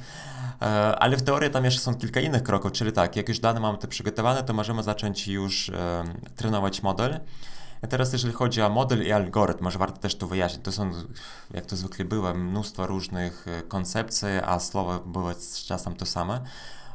E, 0.62 0.64
ale 0.98 1.16
w 1.16 1.22
teorii 1.22 1.50
tam 1.50 1.64
jeszcze 1.64 1.80
są 1.80 1.94
kilka 1.94 2.20
innych 2.20 2.42
kroków, 2.42 2.72
czyli 2.72 2.92
tak, 2.92 3.16
jak 3.16 3.28
już 3.28 3.38
dane 3.38 3.60
mamy 3.60 3.78
te 3.78 3.88
przygotowane, 3.88 4.42
to 4.42 4.52
możemy 4.52 4.82
zacząć 4.82 5.28
już 5.28 5.68
um, 5.68 6.20
trenować 6.36 6.82
model. 6.82 7.20
Teraz 7.88 8.12
jeżeli 8.12 8.34
chodzi 8.34 8.62
o 8.62 8.70
model 8.70 9.06
i 9.06 9.12
algorytm, 9.12 9.64
może 9.64 9.78
warto 9.78 9.98
też 9.98 10.14
tu 10.14 10.28
wyjaśnić, 10.28 10.62
to 10.64 10.72
są, 10.72 10.90
jak 11.50 11.66
to 11.66 11.76
zwykle 11.76 12.04
było, 12.04 12.34
mnóstwo 12.34 12.86
różnych 12.86 13.46
e, 13.48 13.62
koncepcji, 13.62 14.28
a 14.44 14.60
słowa 14.60 14.98
były 14.98 15.34
z 15.34 15.64
czasem 15.64 15.96
to 15.96 16.06
same. 16.06 16.40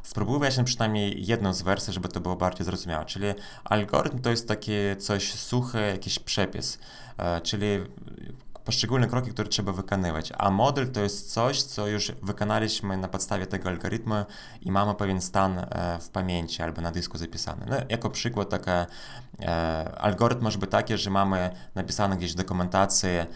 Spróbuję 0.10 0.40
wyjaśnić 0.40 0.68
przynajmniej 0.68 1.26
jedną 1.26 1.54
z 1.54 1.62
wersji, 1.62 1.94
żeby 1.94 2.08
to 2.08 2.20
było 2.20 2.36
bardziej 2.36 2.66
zrozumiałe. 2.66 3.06
Czyli 3.06 3.26
algorytm 3.64 4.20
to 4.20 4.30
jest 4.30 4.48
takie 4.48 4.96
coś 5.00 5.34
suche, 5.34 5.82
jakiś 5.82 6.20
przepis, 6.20 6.80
e, 7.18 7.42
czyli 7.42 7.68
poszczególne 8.70 9.08
kroki, 9.08 9.32
które 9.32 9.50
trzeba 9.50 9.72
wykonywać. 9.72 10.34
A 10.38 10.50
model 10.50 10.92
to 10.92 11.02
jest 11.02 11.34
coś, 11.34 11.64
co 11.64 11.88
już 11.88 12.12
wykonaliśmy 12.22 12.98
na 12.98 13.08
podstawie 13.08 13.48
tego 13.48 13.70
algorytmu 13.70 14.16
i 14.62 14.72
mamy 14.72 14.96
pewien 14.96 15.22
stan 15.22 15.60
e, 15.60 16.00
w 16.02 16.10
pamięci 16.10 16.64
albo 16.64 16.82
na 16.82 16.92
dysku 16.92 17.18
zapisany. 17.18 17.66
No, 17.70 17.76
jako 17.90 18.10
przykład 18.10 18.50
taka 18.50 18.86
e, 19.42 19.92
algorytm 20.02 20.44
może 20.44 20.58
być 20.58 20.72
taki, 20.72 20.98
że 20.98 21.10
mamy 21.10 21.50
napisane 21.76 22.18
gdzieś 22.18 22.34
w 22.34 22.36
dokumentacji 22.36 23.10
e, 23.10 23.28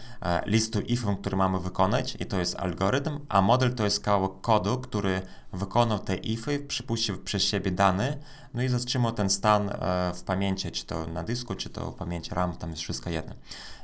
listu 0.46 0.80
ifów, 0.80 1.18
który 1.20 1.36
mamy 1.36 1.60
wykonać 1.60 2.16
i 2.20 2.26
to 2.26 2.38
jest 2.38 2.56
algorytm, 2.56 3.20
a 3.28 3.42
model 3.42 3.74
to 3.74 3.84
jest 3.84 4.04
kawałek 4.04 4.32
kodu, 4.40 4.78
który 4.78 5.22
wykonał 5.52 5.98
te 5.98 6.16
ify, 6.16 6.58
przypuścił 6.58 7.18
przez 7.18 7.42
siebie 7.42 7.70
dane, 7.70 8.16
no 8.54 8.62
i 8.62 8.68
zatrzymał 8.68 9.12
ten 9.12 9.30
stan 9.30 9.70
w 10.14 10.22
pamięci, 10.22 10.70
czy 10.70 10.86
to 10.86 11.06
na 11.06 11.24
dysku, 11.24 11.54
czy 11.54 11.70
to 11.70 11.90
w 11.90 11.94
pamięci 11.94 12.34
RAM, 12.34 12.56
tam 12.56 12.70
jest 12.70 12.82
wszystko 12.82 13.10
jedno. 13.10 13.34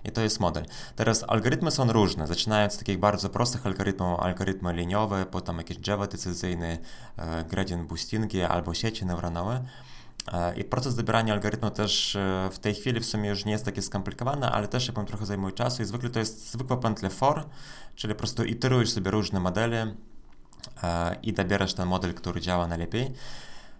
I 0.04 0.10
to 0.12 0.20
jest 0.20 0.40
model. 0.40 0.64
Teraz 0.96 1.24
algorytmy 1.28 1.70
są 1.70 1.92
różne, 1.92 2.26
zaczynając 2.26 2.72
od 2.72 2.78
takich 2.78 2.98
bardzo 2.98 3.28
prostych 3.28 3.66
algorytmów, 3.66 4.20
algorytmy 4.20 4.74
liniowe, 4.74 5.26
potem 5.26 5.58
jakieś 5.58 5.88
Java 5.88 6.06
decyzyjne, 6.06 6.78
e, 7.16 7.44
gradient 7.44 7.88
boostingi 7.88 8.42
albo 8.42 8.74
sieci 8.74 9.06
neuronowe. 9.06 9.64
E, 10.32 10.56
I 10.56 10.64
proces 10.64 10.94
dobierania 10.94 11.34
algorytmu 11.34 11.70
też 11.70 12.16
e, 12.16 12.48
w 12.52 12.58
tej 12.58 12.74
chwili 12.74 13.00
w 13.00 13.06
sumie 13.06 13.28
już 13.28 13.44
nie 13.44 13.52
jest 13.52 13.64
taki 13.64 13.82
skomplikowany, 13.82 14.46
ale 14.46 14.68
też 14.68 14.86
się 14.86 15.06
trochę 15.06 15.26
zajmuje 15.26 15.52
czasu 15.52 15.82
i 15.82 15.84
zwykle 15.84 16.10
to 16.10 16.18
jest 16.18 16.50
zwykłe 16.52 16.76
pętle 16.76 17.10
for, 17.10 17.44
czyli 17.94 18.14
po 18.14 18.18
prostu 18.18 18.44
iterujesz 18.44 18.90
sobie 18.90 19.10
różne 19.10 19.40
modele 19.40 19.94
i 21.22 21.32
dobierasz 21.32 21.74
ten 21.74 21.88
model, 21.88 22.14
który 22.14 22.40
działa 22.40 22.66
najlepiej. 22.66 23.14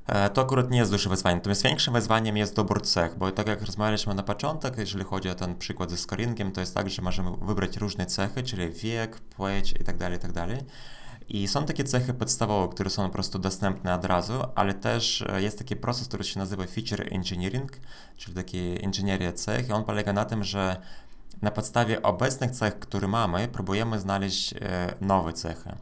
E, 0.07 0.31
to 0.31 0.43
akurat 0.43 0.71
nie 0.71 0.79
jest 0.79 0.91
duże 0.91 1.11
wyzwanie. 1.11 1.37
Natomiast 1.37 1.63
większym 1.63 1.95
wyzwaniem 1.95 2.37
jest 2.37 2.57
dobór 2.57 2.83
cech, 2.83 3.19
bo 3.19 3.33
tak 3.33 3.49
jak 3.49 3.63
rozmawialiśmy 3.63 4.15
na 4.15 4.23
początek, 4.23 4.79
jeżeli 4.79 5.05
chodzi 5.05 5.29
o 5.29 5.35
ten 5.35 5.57
przykład 5.57 5.91
ze 5.91 5.97
scoringiem, 5.97 6.53
to 6.53 6.61
jest 6.61 6.75
tak, 6.75 6.91
że 6.91 7.03
możemy 7.03 7.31
wybrać 7.43 7.77
różne 7.77 8.07
cechy, 8.07 8.43
czyli 8.43 8.71
wiek, 8.71 9.21
płeć 9.21 9.73
itd., 9.73 9.99
tak 9.99 10.13
itd. 10.13 10.33
Tak 10.33 10.65
I 11.29 11.49
są 11.49 11.65
takie 11.65 11.85
cechy 11.85 12.15
podstawowe, 12.15 12.75
które 12.75 12.91
są 12.91 13.07
po 13.07 13.13
prostu 13.13 13.39
dostępne 13.39 13.95
od 13.95 14.05
razu, 14.05 14.35
ale 14.55 14.75
też 14.75 15.23
e, 15.23 15.43
jest 15.43 15.59
taki 15.59 15.77
proces, 15.77 16.09
który 16.09 16.25
się 16.25 16.39
nazywa 16.39 16.67
feature 16.67 17.15
engineering, 17.15 17.73
czyli 18.17 18.37
taki 18.37 18.85
inżynieria 18.85 19.33
cech 19.33 19.69
i 19.69 19.73
on 19.73 19.85
polega 19.85 20.13
na 20.13 20.25
tym, 20.25 20.45
że 20.45 20.77
na 21.43 21.51
podstawie 21.51 22.03
obecnych 22.03 22.51
cech, 22.51 22.79
które 22.79 23.09
mamy, 23.09 23.49
próbujemy 23.49 24.01
znaleźć 24.01 24.53
e, 24.53 24.95
nowe 25.01 25.33
cechy. 25.33 25.73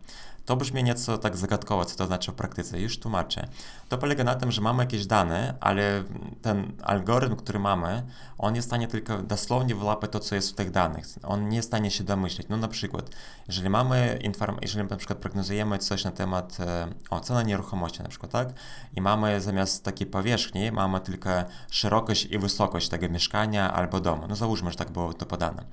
To 0.49 0.57
brzmi 0.57 0.85
nieco 0.85 1.19
tak 1.19 1.37
zagadkowo, 1.37 1.85
co 1.85 1.97
to 1.97 2.07
znaczy 2.07 2.33
w 2.33 2.35
praktyce. 2.35 2.81
Już 2.81 2.99
tłumaczę. 2.99 3.49
To 3.89 3.99
polega 3.99 4.25
na 4.25 4.35
tym, 4.35 4.53
że 4.53 4.61
mamy 4.61 4.83
jakieś 4.83 5.07
dane, 5.07 5.55
ale 5.61 6.05
ten 6.43 6.73
algorytm, 6.83 7.37
który 7.37 7.59
mamy, 7.59 8.03
on 8.39 8.55
jest 8.55 8.69
w 8.69 8.71
stanie 8.71 8.89
tylko 8.89 9.19
dosłownie 9.19 9.75
wyłapać 9.75 10.11
to, 10.11 10.21
co 10.21 10.35
jest 10.35 10.53
w 10.53 10.55
tych 10.55 10.71
danych. 10.71 11.07
On 11.23 11.49
nie 11.49 11.57
jest 11.57 11.69
w 11.69 11.71
stanie 11.71 11.91
się 11.91 12.05
domyśleć. 12.05 12.49
No 12.49 12.57
na 12.57 12.69
przykład, 12.69 13.11
jeżeli 13.49 13.71
mamy 13.71 14.19
inform- 14.23 14.59
jeżeli 14.63 14.89
na 14.89 14.97
przykład 14.97 15.19
prognozujemy 15.19 15.79
coś 15.79 16.05
na 16.05 16.11
temat 16.11 16.59
e, 16.61 16.89
o 17.11 17.43
nieruchomości 17.43 18.03
na 18.03 18.09
przykład, 18.09 18.33
tak? 18.33 18.49
I 18.97 19.01
mamy 19.01 19.41
zamiast 19.41 19.85
takiej 19.85 20.07
powierzchni, 20.07 20.73
mamy 20.73 21.01
tylko 21.01 21.31
szerokość 21.71 22.25
i 22.25 22.39
wysokość 22.39 22.89
tego 22.89 23.09
mieszkania 23.09 23.73
albo 23.75 24.01
domu. 24.01 24.27
No 24.29 24.37
załóżmy, 24.37 24.71
że 24.71 24.77
tak 24.77 24.91
było 24.91 25.13
to 25.15 25.27
podane. 25.27 25.65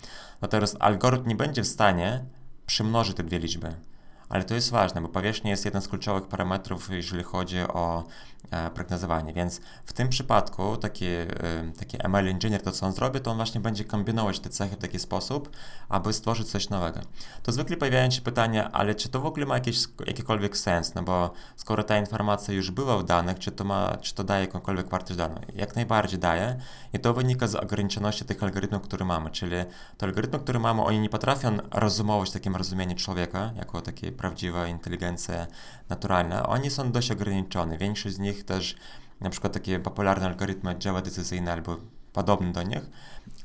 No 0.41 0.47
teraz 0.47 0.75
algorytm 0.79 1.29
nie 1.29 1.35
będzie 1.35 1.61
w 1.61 1.67
stanie 1.67 2.25
przymnożyć 2.65 3.17
te 3.17 3.23
dwie 3.23 3.39
liczby 3.39 3.75
ale 4.29 4.43
to 4.43 4.55
jest 4.55 4.71
ważne, 4.71 5.01
bo 5.01 5.09
powierzchnia 5.09 5.51
jest 5.51 5.65
jeden 5.65 5.81
z 5.81 5.87
kluczowych 5.87 6.27
parametrów, 6.27 6.89
jeżeli 6.91 7.23
chodzi 7.23 7.59
o 7.59 8.03
prognozowanie, 8.73 9.33
więc 9.33 9.61
w 9.85 9.93
tym 9.93 10.09
przypadku 10.09 10.77
taki, 10.77 11.05
e, 11.05 11.25
taki 11.79 11.97
ML 12.03 12.27
Engineer, 12.27 12.61
to 12.61 12.71
co 12.71 12.85
on 12.85 12.91
zrobi, 12.91 13.21
to 13.21 13.31
on 13.31 13.37
właśnie 13.37 13.61
będzie 13.61 13.85
kombinować 13.85 14.39
te 14.39 14.49
cechy 14.49 14.75
w 14.75 14.79
taki 14.79 14.99
sposób, 14.99 15.49
aby 15.89 16.13
stworzyć 16.13 16.47
coś 16.47 16.69
nowego. 16.69 16.99
To 17.43 17.51
zwykle 17.51 17.77
pojawiają 17.77 18.11
się 18.11 18.21
pytania, 18.21 18.71
ale 18.71 18.95
czy 18.95 19.09
to 19.09 19.19
w 19.21 19.25
ogóle 19.25 19.45
ma 19.45 19.53
jakiś, 19.53 19.77
jakikolwiek 20.07 20.57
sens, 20.57 20.95
no 20.95 21.03
bo 21.03 21.33
skoro 21.55 21.83
ta 21.83 21.97
informacja 21.97 22.53
już 22.53 22.71
była 22.71 22.97
w 22.97 23.03
danych, 23.03 23.39
czy 23.39 23.51
to, 23.51 23.63
ma, 23.63 23.97
czy 24.01 24.15
to 24.15 24.23
daje 24.23 24.45
jakąkolwiek 24.45 24.87
wartość 24.87 25.17
daną? 25.17 25.35
Jak 25.55 25.75
najbardziej 25.75 26.19
daje 26.19 26.59
i 26.93 26.99
to 26.99 27.13
wynika 27.13 27.47
z 27.47 27.55
ograniczoności 27.55 28.25
tych 28.25 28.43
algorytmów, 28.43 28.81
które 28.81 29.05
mamy, 29.05 29.29
czyli 29.29 29.55
te 29.97 30.05
algorytmy, 30.05 30.39
które 30.39 30.59
mamy, 30.59 30.83
oni 30.83 30.99
nie 30.99 31.09
potrafią 31.09 31.57
rozumować 31.71 32.31
takim 32.31 32.55
rozumieniu 32.55 32.95
człowieka, 32.95 33.51
jako 33.57 33.81
takiej 33.81 34.11
prawdziwa 34.11 34.67
inteligencja 34.67 35.47
naturalna, 35.89 36.47
oni 36.47 36.69
są 36.69 36.91
dość 36.91 37.11
ograniczone. 37.11 37.77
Większość 37.77 38.15
z 38.15 38.19
nich 38.19 38.45
też, 38.45 38.75
na 39.21 39.29
przykład 39.29 39.53
takie 39.53 39.79
popularne 39.79 40.25
algorytmy 40.25 40.75
Java 40.85 41.01
decyzyjne 41.01 41.53
albo 41.53 41.77
podobne 42.13 42.51
do 42.51 42.63
nich, 42.63 42.89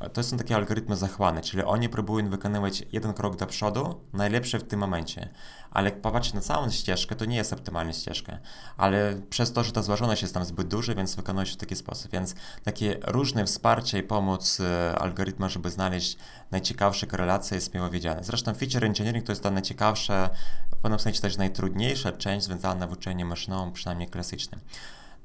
to 0.08 0.22
są 0.22 0.36
takie 0.36 0.56
algorytmy 0.56 0.96
zachłanne, 0.96 1.40
czyli 1.40 1.62
oni 1.62 1.88
próbują 1.88 2.30
wykonywać 2.30 2.84
jeden 2.92 3.12
krok 3.12 3.36
do 3.36 3.46
przodu, 3.46 4.00
najlepsze 4.12 4.58
w 4.58 4.64
tym 4.64 4.80
momencie. 4.80 5.28
Ale 5.70 5.90
jak 5.90 6.00
popatrzeć 6.00 6.34
na 6.34 6.40
całą 6.40 6.70
ścieżkę, 6.70 7.16
to 7.16 7.24
nie 7.24 7.36
jest 7.36 7.52
optymalna 7.52 7.92
ścieżka. 7.92 8.38
Ale 8.76 9.14
przez 9.30 9.52
to, 9.52 9.64
że 9.64 9.72
ta 9.72 9.82
złożoność 9.82 10.22
jest 10.22 10.34
tam 10.34 10.44
zbyt 10.44 10.68
duża, 10.68 10.94
więc 10.94 11.14
wykonuje 11.14 11.46
się 11.46 11.52
w 11.52 11.56
taki 11.56 11.76
sposób. 11.76 12.12
Więc 12.12 12.34
takie 12.64 12.98
różne 13.06 13.44
wsparcie 13.44 13.98
i 13.98 14.02
pomoc 14.02 14.60
e, 14.60 14.98
algorytma, 14.98 15.48
żeby 15.48 15.70
znaleźć 15.70 16.16
najciekawsze 16.50 17.06
korelacje 17.06 17.54
jest 17.54 17.74
miło 17.74 17.90
wiedziane. 17.90 18.24
Zresztą 18.24 18.54
feature 18.54 18.84
engineering 18.84 19.26
to 19.26 19.32
jest 19.32 19.42
ta 19.42 19.50
najciekawsza, 19.50 20.30
w 20.76 20.82
pewnym 20.82 21.00
sensie 21.00 21.20
też 21.20 21.36
najtrudniejsza 21.36 22.12
część 22.12 22.46
związana 22.46 22.88
z 22.88 22.92
uczeniem 22.92 23.28
maszynowym, 23.28 23.72
przynajmniej 23.72 24.08
klasycznym. 24.08 24.60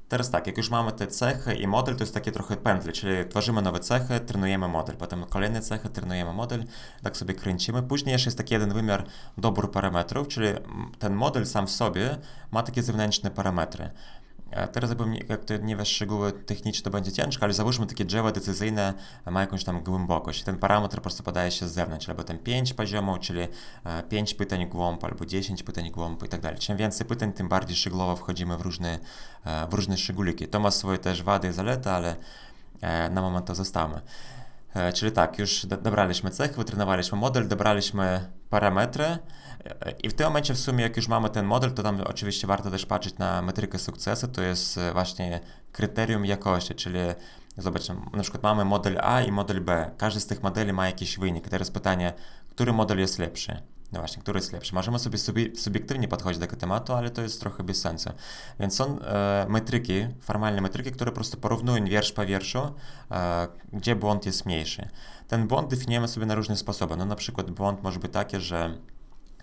Teraz 0.08 0.30
tak, 0.30 0.46
jak 0.46 0.56
już 0.56 0.70
mamy 0.70 0.92
te 0.92 1.06
cechy 1.06 1.54
i 1.54 1.66
model, 1.66 1.96
to 1.96 2.02
jest 2.02 2.14
takie 2.14 2.32
trochę 2.32 2.56
pętle, 2.56 2.92
czyli 2.92 3.28
tworzymy 3.28 3.62
nowe 3.62 3.80
cechy, 3.80 4.20
trenujemy 4.20 4.68
model, 4.68 4.96
potem 4.96 5.24
kolejne 5.24 5.60
cechy, 5.60 5.88
trenujemy 5.88 6.32
model, 6.32 6.64
tak 7.02 7.16
sobie 7.16 7.34
kręcimy. 7.34 7.82
Później 7.82 8.12
jeszcze 8.12 8.28
jest 8.28 8.38
taki 8.38 8.54
jeden 8.54 8.72
wymiar 8.72 9.04
dobór 9.38 9.70
parametrów, 9.70 10.28
czyli 10.28 10.48
ten 10.98 11.14
model 11.14 11.46
sam 11.46 11.66
w 11.66 11.70
sobie 11.70 12.18
ma 12.50 12.62
takie 12.62 12.82
zewnętrzne 12.82 13.30
parametry. 13.30 13.90
Teraz 14.72 14.90
jakby, 14.90 15.04
jak 15.28 15.44
to 15.44 15.56
nie 15.56 15.76
wiesz 15.76 15.88
szczegóły 15.88 16.32
techniczne, 16.32 16.84
to 16.84 16.90
będzie 16.90 17.12
ciężko, 17.12 17.44
ale 17.44 17.52
załóżmy 17.52 17.86
takie 17.86 18.04
drzewo 18.04 18.32
decyzyjne 18.32 18.94
ma 19.30 19.40
jakąś 19.40 19.64
tam 19.64 19.80
głębokość. 19.80 20.42
Ten 20.42 20.58
parametr 20.58 20.96
po 20.96 21.02
prostu 21.02 21.22
podaje 21.22 21.50
się 21.50 21.68
z 21.68 21.72
zewnątrz, 21.72 22.08
albo 22.08 22.24
ten 22.24 22.38
5 22.38 22.74
poziomów, 22.74 23.18
czyli 23.18 23.40
5 24.08 24.34
pytań 24.34 24.66
głąb, 24.68 25.04
albo 25.04 25.26
10 25.26 25.62
pytań 25.62 25.90
głąb 25.90 26.22
i 26.22 26.28
tak 26.28 26.40
dalej. 26.40 26.58
Czym 26.58 26.76
więcej 26.76 27.06
pytań, 27.06 27.32
tym 27.32 27.48
bardziej 27.48 27.76
szczegółowo 27.76 28.16
wchodzimy 28.16 28.56
w 28.56 28.60
różne, 28.60 28.98
w 29.70 29.74
różne 29.74 29.96
szczególiki. 29.96 30.48
To 30.48 30.60
ma 30.60 30.70
swoje 30.70 30.98
też 30.98 31.22
wady 31.22 31.48
i 31.48 31.52
zalety, 31.52 31.90
ale 31.90 32.16
na 33.10 33.20
moment 33.20 33.46
to 33.46 33.54
zostawmy. 33.54 34.00
Czyli 34.94 35.12
tak, 35.12 35.38
już 35.38 35.66
dobraliśmy 35.66 36.30
cechy, 36.30 36.54
wytrenowaliśmy 36.54 37.18
model, 37.18 37.48
dobraliśmy 37.48 38.30
parametry, 38.50 39.18
i 40.02 40.08
w 40.08 40.14
tym 40.14 40.26
momencie 40.26 40.54
w 40.54 40.58
sumie, 40.58 40.82
jak 40.82 40.96
już 40.96 41.08
mamy 41.08 41.30
ten 41.30 41.46
model, 41.46 41.72
to 41.72 41.82
tam 41.82 42.00
oczywiście 42.00 42.46
warto 42.46 42.70
też 42.70 42.86
patrzeć 42.86 43.18
na 43.18 43.42
metrykę 43.42 43.78
sukcesu, 43.78 44.28
to 44.28 44.42
jest 44.42 44.78
e, 44.78 44.92
właśnie 44.92 45.40
kryterium 45.72 46.24
jakości, 46.24 46.74
czyli 46.74 46.98
zobaczmy, 47.56 47.96
na 48.12 48.22
przykład 48.22 48.42
mamy 48.42 48.64
model 48.64 48.98
A 49.02 49.20
i 49.20 49.32
model 49.32 49.60
B. 49.60 49.90
Każdy 49.98 50.20
z 50.20 50.26
tych 50.26 50.42
modeli 50.42 50.72
ma 50.72 50.86
jakiś 50.86 51.18
wynik. 51.18 51.48
Teraz 51.48 51.70
pytanie, 51.70 52.12
który 52.50 52.72
model 52.72 52.98
jest 52.98 53.18
lepszy? 53.18 53.62
No 53.96 54.00
właśnie, 54.00 54.22
który 54.22 54.38
jest 54.38 54.52
lepszy? 54.52 54.74
Możemy 54.74 54.98
sobie 54.98 55.18
subiektywnie 55.54 56.08
podchodzić 56.08 56.40
do 56.40 56.46
tego 56.46 56.56
tematu, 56.56 56.92
ale 56.92 57.10
to 57.10 57.22
jest 57.22 57.40
trochę 57.40 57.62
bez 57.62 57.80
sensu. 57.80 58.10
Więc 58.60 58.76
są 58.76 59.00
e, 59.00 59.46
metryki, 59.48 60.06
formalne 60.20 60.60
metryki, 60.60 60.92
które 60.92 61.10
po 61.10 61.14
prostu 61.14 61.36
porównują 61.36 61.84
wiersz 61.84 62.12
po 62.12 62.26
wierszu, 62.26 62.72
e, 63.10 63.48
gdzie 63.72 63.96
błąd 63.96 64.26
jest 64.26 64.46
mniejszy. 64.46 64.88
Ten 65.28 65.46
błąd 65.48 65.70
definiujemy 65.70 66.08
sobie 66.08 66.26
na 66.26 66.34
różne 66.34 66.56
sposoby. 66.56 66.96
No 66.96 67.04
na 67.04 67.16
przykład 67.16 67.50
błąd 67.50 67.82
może 67.82 67.98
być 67.98 68.12
taki, 68.12 68.40
że 68.40 68.78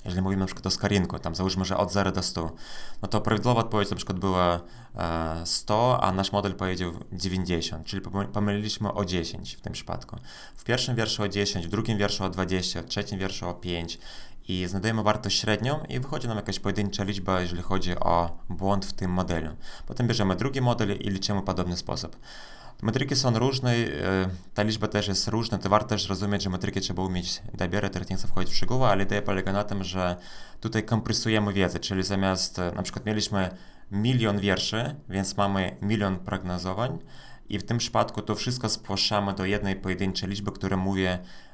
jeżeli 0.05 0.21
mówimy 0.21 0.39
na 0.39 0.45
przykład 0.45 0.67
o 0.67 0.69
skarinku, 0.69 1.19
tam 1.19 1.35
załóżmy, 1.35 1.65
że 1.65 1.77
od 1.77 1.91
0 1.91 2.11
do 2.11 2.23
100, 2.23 2.51
no 3.01 3.07
to 3.07 3.21
prawidłowa 3.21 3.61
odpowiedź 3.61 3.89
na 3.89 3.95
przykład 3.95 4.19
była 4.19 4.59
100, 5.45 5.97
e, 5.97 6.03
a 6.03 6.11
nasz 6.11 6.31
model 6.31 6.55
powiedział 6.55 6.91
90, 7.13 7.85
czyli 7.85 8.01
pomyliliśmy 8.33 8.93
o 8.93 9.05
10 9.05 9.55
w 9.55 9.61
tym 9.61 9.73
przypadku. 9.73 10.17
W 10.55 10.63
pierwszym 10.63 10.95
wierszu 10.95 11.23
o 11.23 11.27
10, 11.27 11.67
w 11.67 11.69
drugim 11.69 11.97
wierszu 11.97 12.23
o 12.23 12.29
20, 12.29 12.81
w 12.81 12.85
trzecim 12.85 13.19
wierszu 13.19 13.49
o 13.49 13.53
5 13.53 13.99
i 14.47 14.67
znajdujemy 14.67 15.03
wartość 15.03 15.39
średnią 15.39 15.79
i 15.89 15.99
wychodzi 15.99 16.27
nam 16.27 16.37
jakaś 16.37 16.59
pojedyncza 16.59 17.03
liczba, 17.03 17.41
jeżeli 17.41 17.61
chodzi 17.61 17.99
o 17.99 18.37
błąd 18.49 18.85
w 18.85 18.93
tym 18.93 19.11
modelu. 19.11 19.49
Potem 19.87 20.07
bierzemy 20.07 20.35
drugi 20.35 20.61
model 20.61 20.97
i 20.97 21.09
liczymy 21.09 21.41
w 21.41 21.43
podobny 21.43 21.77
sposób. 21.77 22.17
Metryki 22.81 23.15
są 23.15 23.39
różne, 23.39 23.71
e, 23.71 23.85
ta 24.53 24.63
liczba 24.63 24.87
też 24.87 25.07
jest 25.07 25.27
różna, 25.27 25.57
to 25.57 25.69
warto 25.69 25.89
też 25.89 26.09
rozumieć, 26.09 26.43
że 26.43 26.49
metryki 26.49 26.81
trzeba 26.81 27.03
umieć 27.03 27.41
dobierać, 27.53 27.93
teraz 27.93 28.09
nie 28.09 28.15
chcę 28.15 28.27
wchodzić 28.27 28.53
w 28.53 28.57
szczegóły, 28.57 28.87
ale 28.87 29.03
idea 29.03 29.21
polega 29.21 29.51
na 29.51 29.63
tym, 29.63 29.83
że 29.83 30.15
tutaj 30.59 30.83
kompresujemy 30.83 31.53
wiedzę, 31.53 31.79
czyli 31.79 32.03
zamiast, 32.03 32.57
na 32.75 32.83
przykład 32.83 33.05
mieliśmy 33.05 33.49
milion 33.91 34.39
wierszy, 34.39 34.95
więc 35.09 35.37
mamy 35.37 35.77
milion 35.81 36.19
prognozowań 36.19 36.99
i 37.49 37.59
w 37.59 37.63
tym 37.63 37.77
przypadku 37.77 38.21
to 38.21 38.35
wszystko 38.35 38.69
spłaszczamy 38.69 39.33
do 39.33 39.45
jednej 39.45 39.75
pojedynczej 39.75 40.29
liczby, 40.29 40.51
która 40.51 40.77
mówi, 40.77 41.03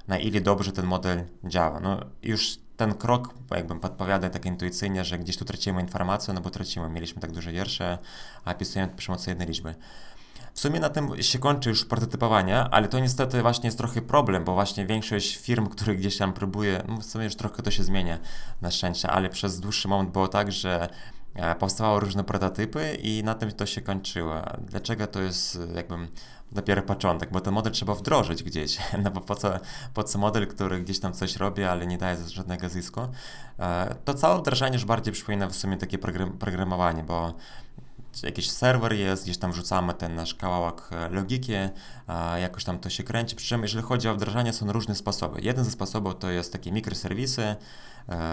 na 0.07 0.17
ile 0.17 0.41
dobrze 0.41 0.71
ten 0.71 0.85
model 0.85 1.23
działa. 1.43 1.79
No 1.79 1.99
już 2.23 2.57
ten 2.79 2.93
krok 2.93 3.33
jakbym 3.51 3.79
podpowiada 3.79 4.29
tak 4.29 4.45
intuicyjnie, 4.45 5.05
że 5.05 5.19
gdzieś 5.19 5.37
tu 5.37 5.45
tracimy 5.45 5.81
informację, 5.81 6.33
no 6.33 6.41
bo 6.41 6.49
tracimy, 6.49 6.89
mieliśmy 6.89 7.21
tak 7.21 7.31
duże 7.31 7.51
wiersze, 7.51 7.97
a 8.45 8.53
pisujemy 8.53 8.93
przy 8.95 9.07
pomocy 9.07 9.29
jednej 9.29 9.47
liczby. 9.47 9.75
W 10.53 10.59
sumie 10.59 10.79
na 10.79 10.89
tym 10.89 11.23
się 11.23 11.39
kończy 11.39 11.69
już 11.69 11.85
prototypowanie, 11.85 12.59
ale 12.59 12.87
to 12.87 12.99
niestety 12.99 13.41
właśnie 13.41 13.67
jest 13.67 13.77
trochę 13.77 14.01
problem, 14.01 14.43
bo 14.43 14.53
właśnie 14.53 14.85
większość 14.85 15.35
firm, 15.35 15.67
które 15.67 15.95
gdzieś 15.95 16.17
tam 16.17 16.33
próbuje, 16.33 16.83
no 16.87 16.97
w 16.97 17.05
sumie 17.05 17.23
już 17.23 17.35
trochę 17.35 17.63
to 17.63 17.71
się 17.71 17.83
zmienia 17.83 18.17
na 18.61 18.71
szczęście, 18.71 19.09
ale 19.09 19.29
przez 19.29 19.59
dłuższy 19.59 19.87
moment 19.87 20.11
było 20.11 20.27
tak, 20.27 20.51
że 20.51 20.89
e, 21.35 21.55
powstawały 21.55 21.99
różne 21.99 22.23
prototypy 22.23 22.95
i 22.95 23.23
na 23.23 23.35
tym 23.35 23.51
to 23.51 23.65
się 23.65 23.81
kończyło. 23.81 24.41
Dlaczego 24.61 25.07
to 25.07 25.21
jest 25.21 25.59
jakbym 25.75 26.07
dopiero 26.51 26.81
początek, 26.81 27.31
bo 27.31 27.41
ten 27.41 27.53
model 27.53 27.73
trzeba 27.73 27.95
wdrożyć 27.95 28.43
gdzieś, 28.43 28.77
no 29.03 29.11
bo 29.11 29.21
po 29.21 29.35
co, 29.35 29.53
po 29.93 30.03
co 30.03 30.19
model, 30.19 30.47
który 30.47 30.81
gdzieś 30.81 30.99
tam 30.99 31.13
coś 31.13 31.35
robi, 31.35 31.63
ale 31.63 31.87
nie 31.87 31.97
daje 31.97 32.17
żadnego 32.27 32.69
zysku. 32.69 33.01
E, 33.59 33.95
to 34.05 34.13
całe 34.13 34.39
wdrażanie 34.39 34.73
już 34.73 34.85
bardziej 34.85 35.13
przypomina 35.13 35.47
w 35.47 35.55
sumie 35.55 35.77
takie 35.77 35.97
programowanie, 36.39 37.03
bo 37.03 37.33
jakiś 38.23 38.51
serwer 38.51 38.93
jest, 38.93 39.23
gdzieś 39.23 39.37
tam 39.37 39.51
wrzucamy 39.51 39.93
ten 39.93 40.15
nasz 40.15 40.35
kawałek 40.35 40.81
e, 40.91 41.09
logiki, 41.09 41.51
jakoś 42.41 42.63
tam 42.63 42.79
to 42.79 42.89
się 42.89 43.03
kręci. 43.03 43.35
Przy 43.35 43.47
czym, 43.47 43.61
jeżeli 43.61 43.83
chodzi 43.83 44.09
o 44.09 44.15
wdrażanie, 44.15 44.53
są 44.53 44.71
różne 44.71 44.95
sposoby. 44.95 45.41
Jeden 45.41 45.65
ze 45.65 45.71
sposobów 45.71 46.15
to 46.19 46.29
jest 46.29 46.53
takie 46.53 46.71
mikroserwisy, 46.71 47.41
e, 47.41 47.55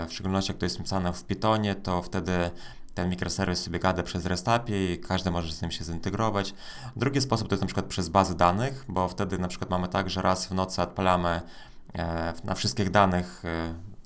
w 0.07 0.13
szczególności 0.13 0.53
jak 0.53 0.59
to 0.59 0.67
jest 0.67 0.79
napisane 0.79 1.13
w 1.13 1.25
Pythonie, 1.25 1.75
to 1.75 2.03
wtedy 2.03 2.51
ten 2.97 3.11
mikroserwis 3.11 3.63
sobie 3.63 3.79
gada 3.79 4.03
przez 4.03 4.27
REST 4.27 4.49
API 4.49 4.75
i 4.75 4.99
każdy 4.99 5.31
może 5.31 5.53
z 5.53 5.59
tym 5.59 5.71
się 5.71 5.85
zintegrować. 5.85 6.55
Drugi 6.97 7.21
sposób 7.21 7.49
to 7.49 7.55
jest 7.55 7.63
na 7.63 7.67
przykład 7.67 7.87
przez 7.87 8.09
bazy 8.09 8.37
danych, 8.37 8.85
bo 8.89 9.09
wtedy 9.09 9.39
na 9.39 9.49
przykład 9.49 9.71
mamy 9.71 9.89
tak, 9.89 10.11
że 10.11 10.23
raz 10.23 10.47
w 10.47 10.51
nocy 10.51 10.83
odpalamy 10.83 11.41
e, 11.95 12.33
na 12.45 12.55
wszystkich 12.55 12.91
danych 12.91 13.43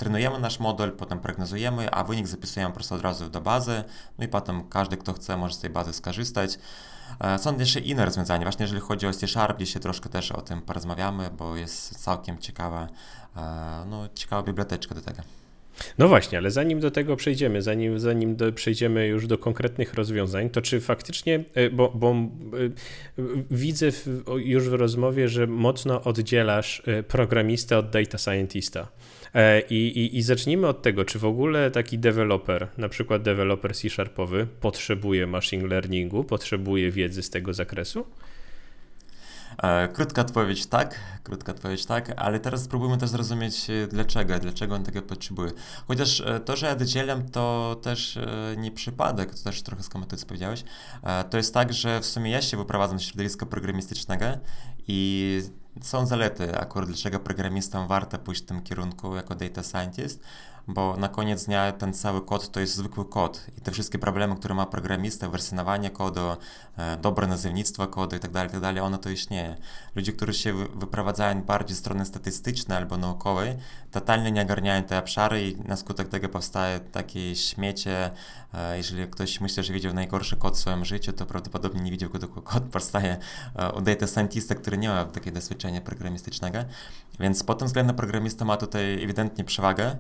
trenujemy 0.01 0.39
nasz 0.39 0.61
model, 0.61 0.93
potem 0.93 1.21
prognozujemy, 1.21 1.91
a 1.91 2.05
wynik 2.05 2.27
zapisujemy 2.27 2.73
po 2.73 2.75
prostu 2.75 2.95
od 2.95 3.03
razu 3.03 3.31
do 3.31 3.41
bazy, 3.41 3.85
no 4.19 4.25
i 4.25 4.29
potem 4.29 4.69
każdy, 4.69 4.97
kto 4.97 5.13
chce, 5.13 5.37
może 5.37 5.55
z 5.55 5.59
tej 5.59 5.71
bazy 5.71 5.93
skorzystać. 5.93 6.59
E, 7.21 7.39
są 7.39 7.59
jeszcze 7.59 7.81
inne 7.81 8.05
rozwiązania, 8.05 8.45
właśnie 8.45 8.63
jeżeli 8.63 8.81
chodzi 8.81 9.07
o 9.07 9.13
C 9.13 9.29
Sharp, 9.29 9.59
dzisiaj 9.59 9.83
troszkę 9.83 10.09
też 10.09 10.33
o 10.33 10.41
tym 10.41 10.63
porozmawiamy, 10.63 11.31
bo 11.31 11.57
jest 11.57 12.03
całkiem 12.05 12.39
ciekawa, 12.39 12.89
e, 13.37 13.85
no, 13.87 14.09
ciekawa 14.15 14.43
biblioteczka 14.43 14.95
do 14.95 15.01
tego. 15.01 15.23
No 15.99 16.09
właśnie, 16.09 16.39
ale 16.39 16.51
zanim 16.51 16.81
do 16.81 16.91
tego 16.91 17.17
przejdziemy, 17.17 17.63
zanim, 17.63 17.99
zanim 17.99 18.37
do, 18.37 18.53
przejdziemy 18.53 19.07
już 19.07 19.27
do 19.27 19.39
konkretnych 19.39 19.95
rozwiązań, 19.95 20.51
to 20.51 20.63
czy 20.63 20.81
faktycznie, 20.81 21.45
e, 21.55 21.71
bo, 21.71 21.93
bo 21.95 22.15
widzę 23.51 23.93
w, 23.93 24.07
już 24.37 24.69
w 24.69 24.73
rozmowie, 24.73 25.29
że 25.29 25.47
mocno 25.47 26.03
oddzielasz 26.03 26.83
programistę 27.09 27.79
od 27.79 27.91
data 27.91 28.19
scientista. 28.19 28.89
E, 29.35 29.61
I, 29.61 29.75
i, 29.75 30.19
I 30.19 30.23
zacznijmy 30.23 30.67
od 30.67 30.83
tego, 30.83 31.05
czy 31.05 31.19
w 31.19 31.25
ogóle 31.25 31.71
taki 31.71 31.99
deweloper, 31.99 32.69
na 32.79 32.89
przykład 32.89 33.23
deweloper 33.23 33.75
C-sharpowy, 33.75 34.47
potrzebuje 34.61 35.27
machine 35.27 35.67
learningu, 35.67 36.25
potrzebuje 36.25 36.91
wiedzy 36.91 37.23
z 37.23 37.31
tego 37.31 37.55
zakresu? 37.55 38.07
E, 39.63 39.89
krótka 39.89 40.23
odpowiedź 40.23 40.67
tak, 40.67 40.95
krótka 41.23 41.53
odpowiedź 41.53 41.87
tak, 41.87 42.13
ale 42.17 42.41
teraz 42.41 42.63
spróbujmy 42.63 42.99
też 42.99 43.11
zrozumieć 43.11 43.71
e, 43.71 43.87
dlaczego, 43.87 44.39
dlaczego 44.39 44.75
on 44.75 44.85
tego 44.85 45.03
potrzebuje. 45.03 45.51
Chociaż 45.89 46.23
to, 46.45 46.57
że 46.57 46.67
ja 46.67 46.77
dodzielam, 46.77 47.31
to 47.31 47.77
też 47.83 48.19
nie 48.57 48.71
przypadek, 48.71 49.35
to 49.35 49.45
też 49.45 49.63
trochę 49.63 49.83
skomentuję, 49.83 50.21
co 50.21 50.27
powiedziałeś. 50.27 50.65
To 51.31 51.37
jest 51.37 51.55
tak, 51.55 51.73
że 51.73 52.01
w 52.01 52.07
sumie 52.07 52.31
ja 52.31 52.43
się 52.43 52.57
wyprowadzam 52.57 53.01
z 53.01 53.03
środowiska 53.03 53.47
programistycznego 53.47 54.27
i 54.89 55.41
są 55.83 56.07
zalety 56.07 56.59
akurat 56.59 56.89
dlaczego 56.89 57.21
programistom 57.21 57.89
warto 57.89 58.19
pójść 58.19 58.43
w 58.43 58.47
tym 58.47 58.63
kierunku 58.63 59.17
jako 59.17 59.35
data 59.35 59.63
scientist, 59.63 60.23
bo 60.75 60.97
na 60.97 61.09
koniec 61.09 61.45
dnia 61.45 61.73
ten 61.73 61.95
cały 61.95 62.23
kod 62.23 62.51
to 62.51 62.61
jest 62.61 62.75
zwykły 62.75 63.05
kod 63.05 63.47
i 63.59 63.61
te 63.61 63.71
wszystkie 63.73 63.99
problemy, 63.99 64.37
które 64.37 64.55
ma 64.55 64.67
programista, 64.67 65.29
wersjonowanie 65.29 65.91
kodu, 65.91 66.21
e, 66.77 66.97
dobre 66.97 67.27
nazewnictwo 67.27 67.87
kodu 67.87 68.17
i 68.17 68.19
tak 68.19 68.31
dalej, 68.31 68.51
tak 68.51 68.77
one 68.83 68.99
to 68.99 69.11
istnieje. 69.11 69.57
Ludzie, 69.95 70.13
którzy 70.13 70.35
się 70.35 70.53
wyprowadzają 70.55 71.43
bardziej 71.43 71.77
z 71.77 71.79
strony 71.79 72.07
statystycznej 72.07 72.79
albo 72.79 72.97
naukowej, 72.97 73.57
totalnie 73.91 74.33
nie 74.33 74.43
ogarniają 74.43 74.83
te 74.83 74.99
obszary 74.99 75.49
i 75.49 75.57
na 75.57 75.77
skutek 75.77 76.09
tego 76.09 76.29
powstaje 76.29 76.81
takie 76.81 77.37
śmiecie. 77.37 78.11
E, 78.55 78.77
jeżeli 78.77 79.09
ktoś 79.09 79.41
myśli, 79.41 79.65
że 79.65 79.73
widział 79.73 79.95
najgorszy 79.95 80.37
kod 80.37 80.55
w 80.57 80.59
swoim 80.59 80.85
życiu, 80.85 81.13
to 81.13 81.27
prawdopodobnie 81.27 81.81
nie 81.81 81.91
widział, 81.91 82.11
kiedy 82.11 82.27
kod 82.29 82.63
powstaje 82.63 83.17
e, 83.57 83.73
u 83.73 83.81
data 83.81 84.07
scientista, 84.07 84.55
który 84.55 84.79
nie 84.79 84.89
ma 84.89 85.05
takiego 85.05 85.41
doświadczenia 85.41 85.81
programistycznego. 85.81 86.59
Więc 87.21 87.43
pod 87.45 87.59
tym 87.59 87.67
względem 87.67 87.97
programista 87.97 88.45
ma 88.45 88.57
tutaj 88.57 89.05
ewidentnie 89.05 89.45
przewagę. 89.45 89.97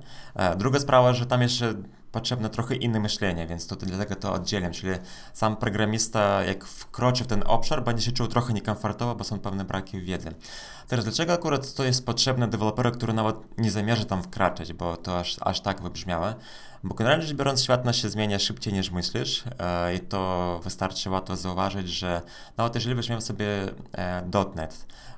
Druga 0.56 0.78
sprawa, 0.78 1.12
że 1.12 1.26
tam 1.26 1.42
jeszcze 1.42 1.74
potrzebne 2.12 2.50
trochę 2.50 2.74
inne 2.74 3.00
myślenie, 3.00 3.46
więc 3.46 3.66
to 3.66 3.76
dlatego 3.76 4.16
to 4.16 4.32
oddzielam, 4.32 4.72
czyli 4.72 4.92
sam 5.32 5.56
programista 5.56 6.44
jak 6.44 6.64
wkroczy 6.64 7.24
w 7.24 7.26
ten 7.26 7.42
obszar, 7.46 7.84
będzie 7.84 8.02
się 8.02 8.12
czuł 8.12 8.26
trochę 8.26 8.52
niekomfortowo, 8.52 9.14
bo 9.14 9.24
są 9.24 9.38
pewne 9.38 9.64
braki 9.64 10.00
wiedzy. 10.00 10.34
Teraz 10.88 11.04
dlaczego 11.04 11.32
akurat 11.32 11.74
to 11.74 11.84
jest 11.84 12.06
potrzebne 12.06 12.48
deweloperowi, 12.48 12.96
który 12.96 13.12
nawet 13.12 13.36
nie 13.58 13.70
zamierza 13.70 14.04
tam 14.04 14.22
wkraczać, 14.22 14.72
bo 14.72 14.96
to 14.96 15.18
aż, 15.18 15.36
aż 15.40 15.60
tak 15.60 15.82
wybrzmiało? 15.82 16.26
Bo 16.84 16.94
generalnie 16.94 17.26
rzecz 17.26 17.36
biorąc, 17.36 17.62
świat 17.62 17.84
nasz 17.84 18.02
się 18.02 18.08
zmienia 18.08 18.38
szybciej 18.38 18.72
niż 18.72 18.90
myślisz 18.90 19.44
e, 19.58 19.94
i 19.94 20.00
to 20.00 20.60
wystarczy 20.64 21.10
łatwo 21.10 21.36
zauważyć, 21.36 21.88
że 21.88 22.22
nawet 22.56 22.74
jeżeli 22.74 22.94
weźmiemy 22.94 23.22
sobie 23.22 23.46
e, 23.92 24.22
.NET, 24.56 24.86
e, 24.88 25.09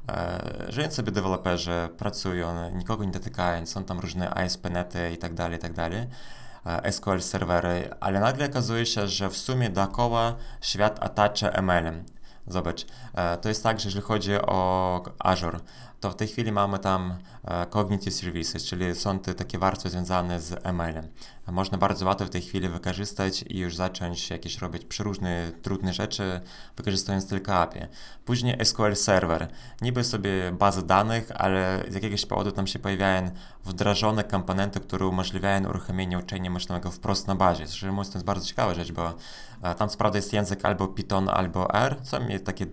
żyją 0.68 0.90
sobie 0.90 1.12
deweloperzy, 1.12 1.88
pracują, 1.98 2.70
nikogo 2.70 3.04
nie 3.04 3.12
dotykają, 3.12 3.66
są 3.66 3.84
tam 3.84 4.00
różne 4.00 4.34
ASP.NETy 4.34 5.10
i 5.12 5.18
tak 5.18 5.34
dalej, 5.34 5.58
i 5.58 5.60
tak 5.60 5.72
dalej, 5.72 6.06
SQL 6.90 7.20
serwery, 7.20 7.90
ale 8.00 8.20
nagle 8.20 8.46
okazuje 8.46 8.86
się, 8.86 9.08
że 9.08 9.30
w 9.30 9.36
sumie 9.36 9.70
dookoła 9.70 10.34
świat 10.60 11.04
otacza 11.04 11.50
ML-em. 11.50 12.04
Zobacz, 12.46 12.86
e, 13.14 13.36
to 13.36 13.48
jest 13.48 13.62
tak, 13.62 13.80
że 13.80 13.88
jeżeli 13.88 14.04
chodzi 14.04 14.34
o 14.34 15.02
Azure, 15.18 15.60
to 16.02 16.10
w 16.10 16.16
tej 16.16 16.28
chwili 16.28 16.52
mamy 16.52 16.78
tam 16.78 17.14
e, 17.44 17.66
Cognitive 17.66 18.14
Services, 18.14 18.64
czyli 18.64 18.94
są 18.94 19.18
te 19.18 19.34
takie 19.34 19.58
warstwy 19.58 19.90
związane 19.90 20.40
z 20.40 20.66
ML-em. 20.66 21.08
Można 21.48 21.78
bardzo 21.78 22.06
łatwo 22.06 22.26
w 22.26 22.30
tej 22.30 22.42
chwili 22.42 22.68
wykorzystać 22.68 23.44
i 23.48 23.58
już 23.58 23.76
zacząć 23.76 24.30
jakieś 24.30 24.58
robić 24.58 24.84
przeróżne 24.84 25.52
trudne 25.62 25.92
rzeczy, 25.92 26.40
wykorzystując 26.76 27.28
tylko 27.28 27.54
API. 27.54 27.80
Później 28.24 28.64
SQL 28.64 28.94
Server. 28.94 29.48
Niby 29.82 30.04
sobie 30.04 30.52
bazy 30.52 30.86
danych, 30.86 31.30
ale 31.34 31.84
z 31.88 31.94
jakiegoś 31.94 32.26
powodu 32.26 32.52
tam 32.52 32.66
się 32.66 32.78
pojawiają 32.78 33.30
wdrażane 33.64 34.24
komponenty, 34.24 34.80
które 34.80 35.06
umożliwiają 35.06 35.68
uruchomienie 35.68 36.18
uczenia 36.18 36.50
maszynowego 36.50 36.90
wprost 36.90 37.26
na 37.28 37.34
bazie. 37.34 37.66
Szczerze 37.66 37.92
mówiąc, 37.92 38.10
to 38.10 38.18
jest 38.18 38.26
bardzo 38.26 38.46
ciekawa 38.46 38.74
rzecz, 38.74 38.92
bo 38.92 39.14
e, 39.62 39.74
tam 39.74 39.90
sprawda 39.90 40.18
jest 40.18 40.32
język 40.32 40.64
albo 40.64 40.88
Python, 40.88 41.28
albo 41.28 41.74
R. 41.74 41.96
Są 42.02 42.18
takie 42.44 42.66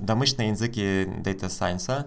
domyślne 0.00 0.46
języki 0.46 0.82
data 1.22 1.48
science. 1.48 2.04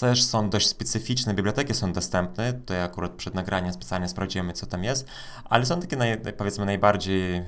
Też 0.00 0.22
są 0.22 0.50
dość 0.50 0.68
specyficzne, 0.68 1.34
biblioteki 1.34 1.74
są 1.74 1.92
dostępne, 1.92 2.52
to 2.52 2.74
ja 2.74 2.84
akurat 2.84 3.12
przed 3.12 3.34
nagraniem 3.34 3.72
specjalnie 3.72 4.08
sprawdziłem, 4.08 4.52
co 4.52 4.66
tam 4.66 4.84
jest, 4.84 5.08
ale 5.44 5.66
są 5.66 5.80
takie 5.80 5.96
naj, 5.96 6.20
powiedzmy 6.36 6.66
najbardziej 6.66 7.36
e, 7.36 7.44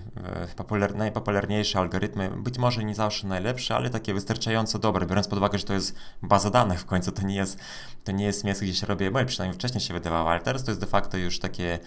popular, 0.57 0.94
najpopularniejsze 0.94 1.79
algorytmy, 1.79 2.31
być 2.31 2.59
może 2.59 2.85
nie 2.85 2.94
zawsze 2.94 3.26
najlepsze, 3.26 3.76
ale 3.76 3.90
takie 3.90 4.14
wystarczająco 4.14 4.79
dobre, 4.79 5.07
biorąc 5.07 5.29
pod 5.29 5.38
uwagę, 5.38 5.59
że 5.59 5.64
to 5.64 5.72
jest 5.72 5.94
baza 6.22 6.50
danych 6.50 6.81
w 6.81 6.85
końcu, 6.85 7.12
to 7.12 7.22
nie 7.22 7.37
jest, 7.37 7.59
to 8.05 8.12
nie 8.12 8.24
jest 8.24 8.44
miejsce, 8.44 8.64
gdzie 8.64 8.74
się 8.74 8.87
robi 8.87 9.05
ML, 9.05 9.26
przynajmniej 9.26 9.59
wcześniej 9.59 9.81
się 9.81 9.94
wydawało, 9.94 10.31
ale 10.31 10.40
teraz 10.40 10.64
to 10.64 10.70
jest 10.70 10.81
de 10.81 10.87
facto 10.87 11.16
już 11.16 11.38
takie 11.38 11.79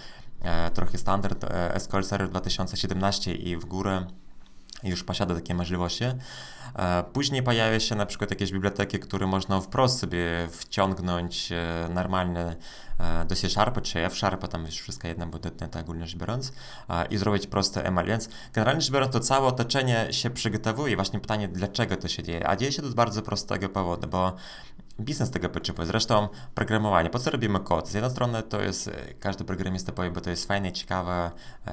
e, 0.42 0.72
trochę 0.72 0.98
standard 0.98 1.44
e, 1.44 1.80
SQL 1.80 2.04
Server 2.04 2.30
2017 2.30 3.34
i 3.34 3.58
w 3.58 3.66
górę 3.66 4.06
już 4.84 5.04
posiada 5.04 5.36
takie 5.36 5.56
możliwości. 5.56 6.06
E, 6.76 7.04
później 7.14 7.44
pojawia 7.44 7.80
się 7.80 7.96
na 7.96 8.06
przykład 8.06 8.30
jakieś 8.30 8.52
biblioteki, 8.52 9.00
które 9.00 9.28
można 9.28 9.62
wprost 9.62 10.00
sobie 10.00 10.48
wciągnąć 10.52 11.52
e, 11.52 11.90
normalne 11.94 12.56
e, 13.00 13.26
do 13.26 13.36
C 13.36 13.50
Sharpa 13.50 13.82
czy 13.82 14.06
F 14.06 14.16
Sharpa, 14.16 14.48
tam 14.48 14.66
już 14.66 14.76
wszystko 14.76 15.08
jedno 15.08 15.28
bo 15.28 15.40
tak 15.40 15.76
ogólnie 15.76 16.08
rzecz 16.08 16.18
biorąc, 16.18 16.54
i 17.10 17.18
zrobić 17.18 17.48
proste 17.48 17.84
ML. 17.92 18.06
Więc 18.06 18.30
generalnie 18.54 18.82
rzecz 18.82 18.92
biorąc, 18.92 19.14
to 19.14 19.20
całe 19.20 19.48
otoczenie 19.48 20.08
się 20.12 20.30
przygotowuje. 20.30 20.96
Właśnie 20.96 21.20
pytanie, 21.20 21.48
dlaczego 21.48 21.98
to 21.98 22.08
się 22.08 22.24
dzieje? 22.24 22.50
A 22.50 22.56
dzieje 22.56 22.72
się 22.72 22.82
to 22.82 22.90
z 22.90 22.94
bardzo 22.94 23.22
prostego 23.22 23.70
powodu, 23.70 24.08
bo 24.08 24.36
biznes 25.00 25.32
tego 25.32 25.50
potrzebuje. 25.50 25.88
Zresztą 25.88 26.28
programowanie. 26.56 27.10
Po 27.10 27.20
co 27.20 27.32
robimy 27.32 27.60
kod? 27.60 27.90
Z 27.90 27.94
jednej 27.94 28.12
strony 28.12 28.44
to 28.44 28.62
jest, 28.62 28.92
każdy 29.20 29.44
programista 29.44 29.92
powie, 29.92 30.12
bo 30.12 30.22
to 30.22 30.30
jest 30.30 30.48
fajne, 30.48 30.72
ciekawe, 30.72 31.32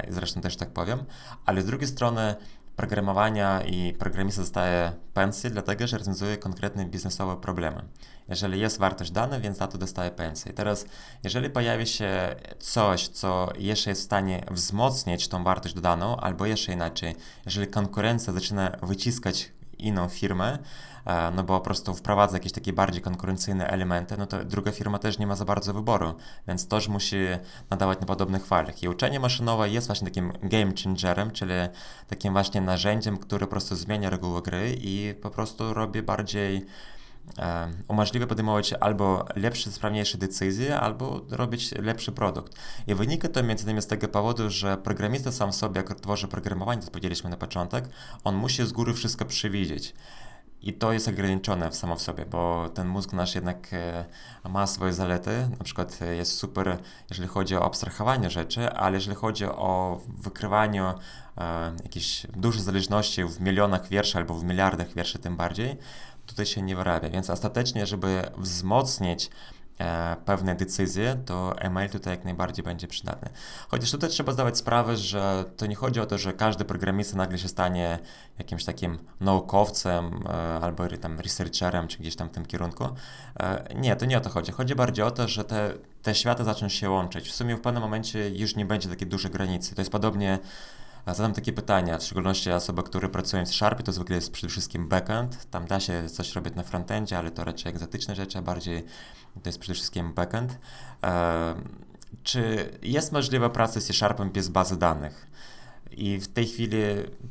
zresztą 0.08 0.40
też 0.40 0.56
tak 0.56 0.70
powiem, 0.70 1.04
ale 1.46 1.62
z 1.62 1.66
drugiej 1.66 1.88
strony 1.88 2.34
programowania 2.76 3.62
i 3.62 3.94
programista 3.98 4.42
dostaje 4.42 4.92
pensję, 5.14 5.50
dlatego 5.50 5.86
że 5.86 5.98
rozwiązuje 5.98 6.36
konkretne 6.36 6.84
biznesowe 6.86 7.36
problemy. 7.36 7.82
Jeżeli 8.28 8.60
jest 8.60 8.78
wartość 8.78 9.10
dana, 9.10 9.40
więc 9.40 9.58
za 9.58 9.66
to 9.66 9.78
dostaje 9.78 10.10
pensję. 10.10 10.52
I 10.52 10.54
teraz, 10.54 10.86
jeżeli 11.24 11.50
pojawi 11.50 11.86
się 11.86 12.36
coś, 12.58 13.08
co 13.08 13.48
jeszcze 13.58 13.90
jest 13.90 14.02
w 14.02 14.04
stanie 14.04 14.44
wzmocnić 14.50 15.28
tą 15.28 15.44
wartość 15.44 15.74
dodaną, 15.74 16.16
albo 16.16 16.46
jeszcze 16.46 16.72
inaczej, 16.72 17.16
jeżeli 17.46 17.66
konkurencja 17.66 18.32
zaczyna 18.32 18.76
wyciskać 18.82 19.52
inną 19.78 20.08
firmę, 20.08 20.58
no 21.36 21.44
bo 21.44 21.58
po 21.58 21.64
prostu 21.64 21.94
wprowadza 21.94 22.36
jakieś 22.36 22.52
takie 22.52 22.72
bardziej 22.72 23.02
konkurencyjne 23.02 23.68
elementy, 23.68 24.16
no 24.18 24.26
to 24.26 24.44
druga 24.44 24.72
firma 24.72 24.98
też 24.98 25.18
nie 25.18 25.26
ma 25.26 25.36
za 25.36 25.44
bardzo 25.44 25.74
wyboru, 25.74 26.14
więc 26.48 26.68
też 26.68 26.88
musi 26.88 27.16
nadawać 27.70 28.00
na 28.00 28.06
podobnych 28.06 28.46
falach. 28.46 28.82
I 28.82 28.88
uczenie 28.88 29.20
maszynowe 29.20 29.70
jest 29.70 29.86
właśnie 29.86 30.08
takim 30.08 30.32
game 30.42 30.72
changerem, 30.84 31.30
czyli 31.30 31.54
takim 32.08 32.32
właśnie 32.32 32.60
narzędziem, 32.60 33.18
które 33.18 33.46
po 33.46 33.50
prostu 33.50 33.76
zmienia 33.76 34.10
reguły 34.10 34.42
gry 34.42 34.76
i 34.80 35.14
po 35.22 35.30
prostu 35.30 35.74
robi 35.74 36.02
bardziej 36.02 36.66
e, 37.38 37.68
umożliwia 37.88 38.26
podejmować 38.26 38.72
albo 38.72 39.24
lepsze, 39.36 39.70
sprawniejsze 39.70 40.18
decyzje, 40.18 40.80
albo 40.80 41.20
robić 41.30 41.72
lepszy 41.72 42.12
produkt. 42.12 42.54
I 42.86 42.94
wynika 42.94 43.28
to 43.28 43.42
między 43.42 43.64
innymi 43.64 43.82
z 43.82 43.86
tego 43.86 44.08
powodu, 44.08 44.50
że 44.50 44.76
programista 44.76 45.32
sam 45.32 45.52
sobie, 45.52 45.76
jak 45.76 46.00
tworzy 46.00 46.28
programowanie, 46.28 46.82
to 46.82 46.90
powiedzieliśmy 46.90 47.30
na 47.30 47.36
początek, 47.36 47.88
on 48.24 48.34
musi 48.34 48.66
z 48.66 48.72
góry 48.72 48.94
wszystko 48.94 49.24
przewidzieć. 49.24 49.94
I 50.62 50.72
to 50.72 50.92
jest 50.92 51.08
ograniczone 51.08 51.72
samo 51.72 51.96
w 51.96 52.02
sobie, 52.02 52.26
bo 52.26 52.68
ten 52.74 52.88
mózg 52.88 53.12
nasz 53.12 53.34
jednak 53.34 53.68
e, 53.72 54.04
ma 54.48 54.66
swoje 54.66 54.92
zalety. 54.92 55.48
Na 55.58 55.64
przykład 55.64 55.98
e, 56.02 56.14
jest 56.14 56.32
super, 56.32 56.78
jeżeli 57.10 57.28
chodzi 57.28 57.56
o 57.56 57.64
abstrahowanie 57.64 58.30
rzeczy, 58.30 58.70
ale 58.70 58.94
jeżeli 58.94 59.16
chodzi 59.16 59.44
o 59.44 60.00
wykrywanie 60.08 60.82
e, 60.82 60.94
jakichś 61.82 62.26
dużych 62.36 62.62
zależności 62.62 63.24
w 63.24 63.40
milionach 63.40 63.88
wierszy 63.88 64.18
albo 64.18 64.34
w 64.34 64.44
miliardach 64.44 64.94
wierszy 64.94 65.18
tym 65.18 65.36
bardziej, 65.36 65.76
tutaj 66.26 66.46
się 66.46 66.62
nie 66.62 66.76
wyrabia. 66.76 67.10
Więc 67.10 67.30
ostatecznie, 67.30 67.86
żeby 67.86 68.22
wzmocnić 68.38 69.30
pewne 70.24 70.54
decyzje, 70.54 71.16
to 71.26 71.58
email 71.58 71.90
tutaj 71.90 72.14
jak 72.14 72.24
najbardziej 72.24 72.64
będzie 72.64 72.88
przydatny. 72.88 73.30
Chociaż 73.68 73.90
tutaj 73.90 74.10
trzeba 74.10 74.32
zdawać 74.32 74.58
sprawę, 74.58 74.96
że 74.96 75.44
to 75.56 75.66
nie 75.66 75.74
chodzi 75.74 76.00
o 76.00 76.06
to, 76.06 76.18
że 76.18 76.32
każdy 76.32 76.64
programista 76.64 77.16
nagle 77.16 77.38
się 77.38 77.48
stanie 77.48 77.98
jakimś 78.38 78.64
takim 78.64 78.98
naukowcem 79.20 80.22
e, 80.26 80.32
albo 80.62 80.88
tam 80.88 81.20
researcherem, 81.20 81.88
czy 81.88 81.98
gdzieś 81.98 82.16
tam 82.16 82.28
w 82.28 82.32
tym 82.32 82.46
kierunku. 82.46 82.84
E, 83.40 83.74
nie, 83.74 83.96
to 83.96 84.06
nie 84.06 84.18
o 84.18 84.20
to 84.20 84.30
chodzi. 84.30 84.52
Chodzi 84.52 84.74
bardziej 84.74 85.04
o 85.04 85.10
to, 85.10 85.28
że 85.28 85.44
te, 85.44 85.72
te 86.02 86.14
światy 86.14 86.44
zaczną 86.44 86.68
się 86.68 86.90
łączyć. 86.90 87.28
W 87.28 87.34
sumie 87.34 87.56
w 87.56 87.60
pewnym 87.60 87.82
momencie 87.82 88.30
już 88.30 88.56
nie 88.56 88.66
będzie 88.66 88.88
takiej 88.88 89.08
dużej 89.08 89.30
granicy. 89.30 89.74
To 89.74 89.80
jest 89.80 89.92
podobnie 89.92 90.38
Zadam 91.06 91.32
takie 91.32 91.52
pytania, 91.52 91.98
w 91.98 92.02
szczególności 92.02 92.50
osoby, 92.50 92.82
które 92.82 93.08
pracują 93.08 93.46
w 93.46 93.48
Sharpie, 93.48 93.84
to 93.84 93.92
zwykle 93.92 94.16
jest 94.16 94.32
przede 94.32 94.50
wszystkim 94.50 94.88
backend. 94.88 95.50
Tam 95.50 95.66
da 95.66 95.80
się 95.80 96.08
coś 96.08 96.34
robić 96.34 96.54
na 96.54 96.62
frontendzie, 96.62 97.18
ale 97.18 97.30
to 97.30 97.44
raczej 97.44 97.70
egzotyczne 97.70 98.14
rzeczy, 98.14 98.38
a 98.38 98.42
bardziej 98.42 98.84
to 99.42 99.48
jest 99.48 99.58
przede 99.58 99.74
wszystkim 99.74 100.12
backend. 100.12 100.58
Czy 102.22 102.70
jest 102.82 103.12
możliwa 103.12 103.50
praca 103.50 103.80
z 103.80 103.84
C-Sharpem 103.84 104.30
bez 104.30 104.48
bazy 104.48 104.78
danych? 104.78 105.26
I 105.90 106.18
w 106.18 106.28
tej 106.28 106.46
chwili 106.46 106.78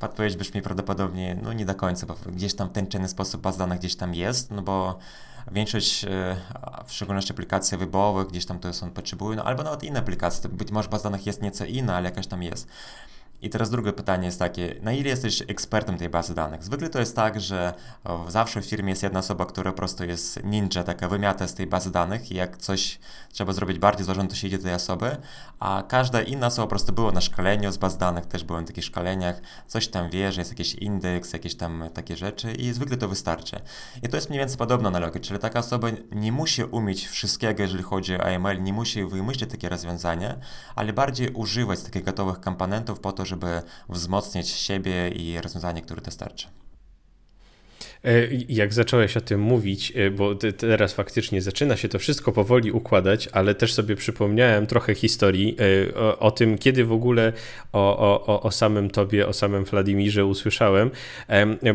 odpowiedź 0.01 0.35
brzmi 0.35 0.61
prawdopodobnie, 0.61 1.39
no 1.43 1.53
nie 1.53 1.65
do 1.65 1.75
końca, 1.75 2.05
bo 2.05 2.15
gdzieś 2.31 2.55
tam 2.55 2.69
ten 2.69 2.87
czynny 2.87 3.09
sposób 3.09 3.41
baz 3.41 3.57
danych 3.57 3.79
gdzieś 3.79 3.95
tam 3.95 4.15
jest, 4.15 4.51
no 4.51 4.61
bo 4.61 4.99
większość, 5.51 6.05
e, 6.05 6.35
w 6.85 6.93
szczególności 6.93 7.33
aplikacji 7.33 7.77
webowych, 7.77 8.27
gdzieś 8.27 8.45
tam 8.45 8.59
to 8.59 8.73
są 8.73 8.91
potrzebują, 8.91 9.37
no 9.37 9.43
albo 9.43 9.63
nawet 9.63 9.83
inne 9.83 9.99
aplikacje, 9.99 10.49
być 10.49 10.71
może 10.71 10.89
baz 10.89 11.03
danych 11.03 11.25
jest 11.25 11.41
nieco 11.41 11.65
inna, 11.65 11.95
ale 11.95 12.09
jakaś 12.09 12.27
tam 12.27 12.43
jest. 12.43 12.67
I 13.41 13.49
teraz 13.49 13.69
drugie 13.69 13.93
pytanie 13.93 14.25
jest 14.25 14.39
takie, 14.39 14.75
na 14.81 14.91
ile 14.91 15.09
jesteś 15.09 15.41
ekspertem 15.41 15.97
tej 15.97 16.09
bazy 16.09 16.35
danych? 16.35 16.63
Zwykle 16.63 16.89
to 16.89 16.99
jest 16.99 17.15
tak, 17.15 17.41
że 17.41 17.73
zawsze 18.27 18.61
w 18.61 18.65
firmie 18.65 18.89
jest 18.89 19.03
jedna 19.03 19.19
osoba, 19.19 19.45
która 19.45 19.71
po 19.71 19.77
prostu 19.77 20.03
jest 20.03 20.43
ninja, 20.43 20.83
taka 20.83 21.07
wymiata 21.07 21.47
z 21.47 21.53
tej 21.53 21.67
bazy 21.67 21.91
danych 21.91 22.31
i 22.31 22.35
jak 22.35 22.57
coś 22.57 22.99
trzeba 23.31 23.53
zrobić 23.53 23.79
bardziej 23.79 24.05
złożone, 24.05 24.29
to 24.29 24.35
się 24.35 24.47
idzie 24.47 24.57
do 24.57 24.63
tej 24.63 24.73
osoby, 24.73 25.17
a 25.59 25.83
każda 25.87 26.21
inna 26.21 26.47
osoba 26.47 26.65
po 26.65 26.69
prostu 26.69 26.93
była 26.93 27.11
na 27.11 27.21
szkoleniu 27.21 27.71
z 27.71 27.77
baz 27.77 27.97
danych, 27.97 28.25
też 28.25 28.43
byłem 28.43 28.63
w 28.63 28.67
takich 28.67 28.85
szkoleniach, 28.85 29.41
coś 29.67 29.87
tam 29.87 30.09
wie, 30.09 30.31
że 30.31 30.41
jest 30.41 30.51
jakiś 30.51 30.75
indeks, 30.75 31.33
jakieś 31.33 31.55
tam 31.55 31.83
takie 31.93 32.17
rzeczy 32.17 32.51
i 32.51 32.73
zwykle 32.73 32.97
to 32.97 33.07
wystarczy. 33.07 33.59
I 34.03 34.09
to 34.09 34.17
jest 34.17 34.29
mniej 34.29 34.39
więcej 34.39 34.57
podobna 34.57 34.89
analogia, 34.89 35.21
czyli 35.21 35.39
taka 35.39 35.59
osoba 35.59 35.87
nie 36.11 36.31
musi 36.31 36.63
umieć 36.63 37.07
wszystkiego, 37.07 37.61
jeżeli 37.61 37.83
chodzi 37.83 38.15
o 38.15 38.23
AML, 38.23 38.63
nie 38.63 38.73
musi 38.73 39.05
wymyślić 39.05 39.51
takie 39.51 39.69
rozwiązania, 39.69 40.35
ale 40.75 40.93
bardziej 40.93 41.29
używać 41.29 41.81
takich 41.81 42.03
gotowych 42.03 42.39
komponentów 42.39 42.99
po 42.99 43.11
to, 43.11 43.25
żeby 43.29 43.61
wzmocnić 43.89 44.49
siebie 44.49 45.09
i 45.09 45.41
rozwiązanie, 45.41 45.81
które 45.81 46.01
dostarczy. 46.01 46.47
E, 48.05 48.11
jak 48.49 48.73
zacząłeś 48.73 49.17
o 49.17 49.21
tym 49.21 49.41
mówić, 49.41 49.93
e, 49.95 50.11
bo 50.11 50.35
teraz 50.35 50.93
faktycznie 50.93 51.41
zaczyna 51.41 51.77
się 51.77 51.89
to 51.89 51.99
wszystko 51.99 52.31
powoli 52.31 52.71
układać, 52.71 53.29
ale 53.31 53.55
też 53.55 53.73
sobie 53.73 53.95
przypomniałem 53.95 54.67
trochę 54.67 54.95
historii 54.95 55.57
e, 55.59 55.95
o, 55.95 56.19
o 56.19 56.31
tym, 56.31 56.57
kiedy 56.57 56.85
w 56.85 56.91
ogóle 56.91 57.33
o, 57.73 58.25
o, 58.27 58.41
o 58.41 58.51
samym 58.51 58.89
tobie, 58.89 59.27
o 59.27 59.33
samym 59.33 59.63
Wladimirze 59.63 60.25
usłyszałem, 60.25 60.91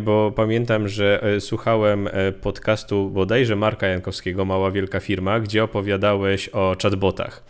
bo 0.00 0.32
pamiętam, 0.36 0.88
że 0.88 1.22
słuchałem 1.40 2.08
podcastu 2.40 3.10
bodajże 3.10 3.56
Marka 3.56 3.86
Jankowskiego, 3.86 4.44
Mała 4.44 4.70
Wielka 4.70 5.00
Firma, 5.00 5.40
gdzie 5.40 5.64
opowiadałeś 5.64 6.48
o 6.48 6.76
chatbotach. 6.82 7.44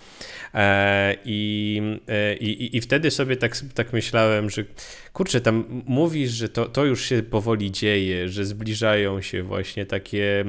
E, 0.55 1.17
I, 1.25 1.83
e, 2.09 2.37
i, 2.37 2.77
I 2.77 2.81
wtedy 2.81 3.11
sobie 3.11 3.37
tak, 3.37 3.57
tak 3.75 3.93
myślałem, 3.93 4.51
że 4.51 4.65
kurczę, 5.13 5.41
tam 5.41 5.83
mówisz, 5.87 6.31
że 6.31 6.49
to, 6.49 6.67
to 6.67 6.85
już 6.85 7.05
się 7.05 7.23
powoli 7.23 7.71
dzieje, 7.71 8.29
że 8.29 8.45
zbliżają 8.45 9.21
się 9.21 9.43
właśnie 9.43 9.87
takie 9.87 10.45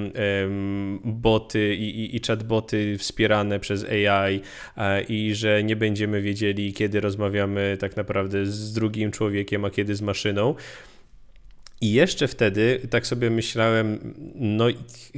boty 1.03 1.75
i, 1.75 1.99
i, 1.99 2.15
i 2.15 2.19
chatboty 2.27 2.97
wspierane 2.97 3.59
przez 3.59 3.83
AI 3.83 4.41
a, 4.75 4.99
i 4.99 5.35
że 5.35 5.63
nie 5.63 5.75
będziemy 5.75 6.21
wiedzieli, 6.21 6.73
kiedy 6.73 7.01
rozmawiamy 7.01 7.77
tak 7.79 7.97
naprawdę 7.97 8.45
z 8.45 8.73
drugim 8.73 9.11
człowiekiem, 9.11 9.65
a 9.65 9.69
kiedy 9.69 9.95
z 9.95 10.01
maszyną. 10.01 10.55
I 11.81 11.93
jeszcze 11.93 12.27
wtedy 12.27 12.79
tak 12.89 13.07
sobie 13.07 13.29
myślałem, 13.29 14.13
no 14.35 14.65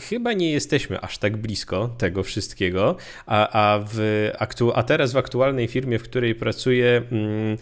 chyba 0.10 0.34
nie 0.34 0.52
jesteśmy 0.52 1.02
aż 1.02 1.17
tak 1.17 1.38
blisko 1.38 1.96
tego 1.98 2.24
wszystkiego, 2.24 2.96
a, 3.26 3.74
a, 3.74 3.80
w 3.93 4.30
aktu 4.39 4.72
a 4.76 4.84
teraz 4.84 5.13
w 5.13 5.17
aktualnej 5.17 5.67
firmie, 5.67 6.00
w 6.00 6.04
której 6.04 6.36
pracuję, 6.36 7.04
mm, 7.12 7.58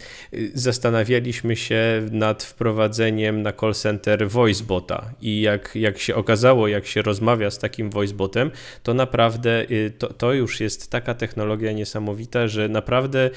zastanawialiśmy 0.54 1.56
się 1.56 2.08
nad 2.10 2.42
wprowadzeniem 2.42 3.42
na 3.42 3.52
call 3.52 3.74
center 3.74 4.28
voicebota. 4.28 5.10
I 5.22 5.40
jak, 5.40 5.70
jak 5.74 5.98
się 5.98 6.14
okazało, 6.14 6.68
jak 6.68 6.86
się 6.86 7.02
rozmawia 7.02 7.50
z 7.50 7.58
takim 7.58 7.90
voicebotem, 7.90 8.50
to 8.82 8.94
naprawdę 8.94 9.70
y, 9.70 9.92
to, 9.98 10.12
to 10.12 10.32
już 10.32 10.60
jest 10.60 10.90
taka 10.90 11.14
technologia 11.14 11.72
niesamowita, 11.72 12.48
że 12.48 12.68
naprawdę 12.68 13.30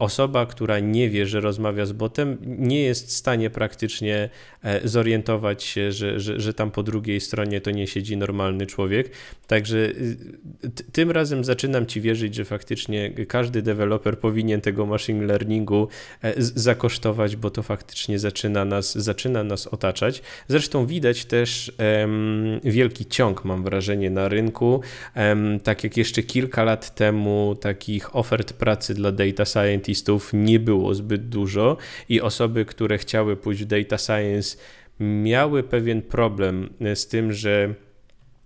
osoba, 0.00 0.46
która 0.46 0.78
nie 0.78 1.10
wie, 1.10 1.26
że 1.26 1.40
rozmawia 1.40 1.86
z 1.86 1.92
botem, 1.92 2.38
nie 2.42 2.82
jest 2.82 3.08
w 3.08 3.12
stanie 3.12 3.50
praktycznie 3.50 4.30
e, 4.62 4.88
zorientować 4.88 5.62
się, 5.62 5.92
że, 5.92 6.20
że, 6.20 6.40
że 6.40 6.54
tam 6.54 6.70
po 6.70 6.82
drugiej 6.82 7.20
stronie 7.20 7.60
to 7.60 7.70
nie 7.70 7.86
siedzi 7.86 8.16
normalny 8.16 8.66
człowiek. 8.66 9.10
Także 9.46 9.76
y, 9.78 10.16
tym 10.92 11.10
razem 11.10 11.44
zaczynam 11.44 11.86
ci 11.86 12.00
wierzyć, 12.00 12.34
że 12.34 12.44
faktycznie 12.44 13.10
każdy 13.28 13.62
deweloper 13.62 14.18
powinien 14.18 14.60
tego 14.60 14.86
machine 14.86 15.26
learningu 15.26 15.88
e, 16.22 16.34
zakosztować, 16.38 17.36
bo 17.36 17.50
to 17.50 17.62
faktycznie 17.62 18.18
zaczyna 18.18 18.64
nas, 18.64 18.98
zaczyna 18.98 19.44
nas 19.44 19.66
otaczać. 19.66 20.22
Zresztą 20.48 20.86
widać 20.86 21.24
też 21.24 21.72
um, 21.78 22.60
wielki 22.64 23.06
ciąg, 23.06 23.44
mam 23.44 23.64
wrażenie, 23.64 24.10
na 24.10 24.28
rynku. 24.28 24.80
Um, 25.16 25.60
tak 25.60 25.84
jak 25.84 25.96
jeszcze 25.96 26.22
kilka 26.22 26.64
lat 26.64 26.94
temu 26.94 27.56
takich 27.60 28.16
ofert 28.16 28.52
pracy 28.52 28.94
dla 28.94 29.12
data 29.12 29.44
scientist 29.44 29.89
scientistów 29.90 30.30
nie 30.32 30.60
było 30.60 30.94
zbyt 30.94 31.28
dużo 31.28 31.76
i 32.08 32.20
osoby, 32.20 32.64
które 32.64 32.98
chciały 32.98 33.36
pójść 33.36 33.62
w 33.62 33.66
data 33.66 33.98
science, 33.98 34.56
miały 35.00 35.62
pewien 35.62 36.02
problem 36.02 36.74
z 36.94 37.06
tym, 37.06 37.32
że 37.32 37.74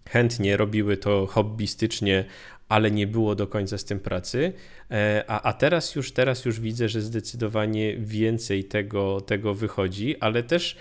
chętnie 0.09 0.57
robiły 0.57 0.97
to 0.97 1.27
hobbystycznie, 1.27 2.25
ale 2.69 2.91
nie 2.91 3.07
było 3.07 3.35
do 3.35 3.47
końca 3.47 3.79
z 3.79 3.85
tym 3.85 4.01
pracy. 4.01 4.53
E, 4.91 5.25
a, 5.27 5.43
a 5.43 5.53
teraz 5.53 5.95
już 5.95 6.13
teraz 6.13 6.45
już 6.45 6.61
widzę, 6.61 6.89
że 6.89 7.01
zdecydowanie 7.01 7.97
więcej 7.97 8.65
tego, 8.65 9.21
tego 9.21 9.55
wychodzi, 9.55 10.17
ale 10.21 10.43
też. 10.43 10.77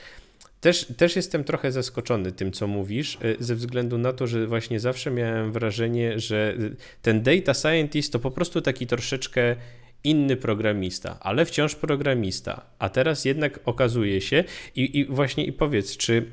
Też, 0.62 0.86
też 0.98 1.16
jestem 1.16 1.44
trochę 1.44 1.72
zaskoczony 1.72 2.32
tym, 2.32 2.52
co 2.52 2.68
mówisz, 2.68 3.18
e, 3.22 3.44
ze 3.44 3.56
względu 3.56 3.98
na 3.98 4.14
to, 4.14 4.28
że 4.28 4.48
właśnie 4.48 4.80
zawsze 4.80 5.12
miałem 5.12 5.52
wrażenie, 5.52 6.20
że 6.20 6.56
ten 7.02 7.22
data 7.22 7.54
scientist 7.54 8.14
to 8.14 8.20
po 8.20 8.32
prostu 8.32 8.62
taki 8.62 8.88
troszeczkę 8.88 9.56
inny 10.04 10.38
programista, 10.38 11.18
ale 11.20 11.46
wciąż 11.46 11.76
programista. 11.76 12.62
A 12.80 12.90
teraz 12.90 13.26
jednak 13.26 13.60
okazuje 13.66 14.22
się, 14.22 14.44
i, 14.76 15.00
i 15.00 15.06
właśnie 15.06 15.46
i 15.46 15.54
powiedz, 15.54 15.98
czy 15.98 16.26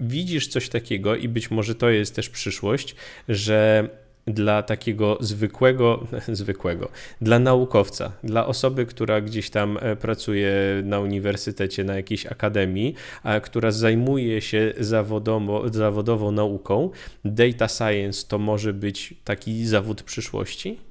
widzisz 0.00 0.48
coś 0.48 0.68
takiego, 0.68 1.16
i 1.16 1.28
być 1.28 1.50
może 1.50 1.74
to 1.74 1.90
jest 1.90 2.16
też 2.16 2.28
przyszłość, 2.28 2.94
że 3.28 3.88
dla 4.26 4.62
takiego 4.62 5.18
zwykłego, 5.20 6.06
zwykłego, 6.28 6.88
dla 7.20 7.38
naukowca, 7.38 8.12
dla 8.24 8.46
osoby, 8.46 8.86
która 8.86 9.20
gdzieś 9.20 9.50
tam 9.50 9.78
e, 9.80 9.96
pracuje 9.96 10.52
na 10.84 11.00
uniwersytecie, 11.00 11.84
na 11.84 11.96
jakiejś 11.96 12.26
akademii, 12.26 12.94
która 13.42 13.70
zajmuje 13.70 14.40
się 14.40 14.72
zawodowo, 14.78 15.68
zawodowo 15.68 16.32
nauką, 16.32 16.90
data 17.24 17.68
science 17.68 18.26
to 18.28 18.38
może 18.38 18.72
być 18.72 19.14
taki 19.24 19.66
zawód 19.66 20.02
przyszłości? 20.02 20.89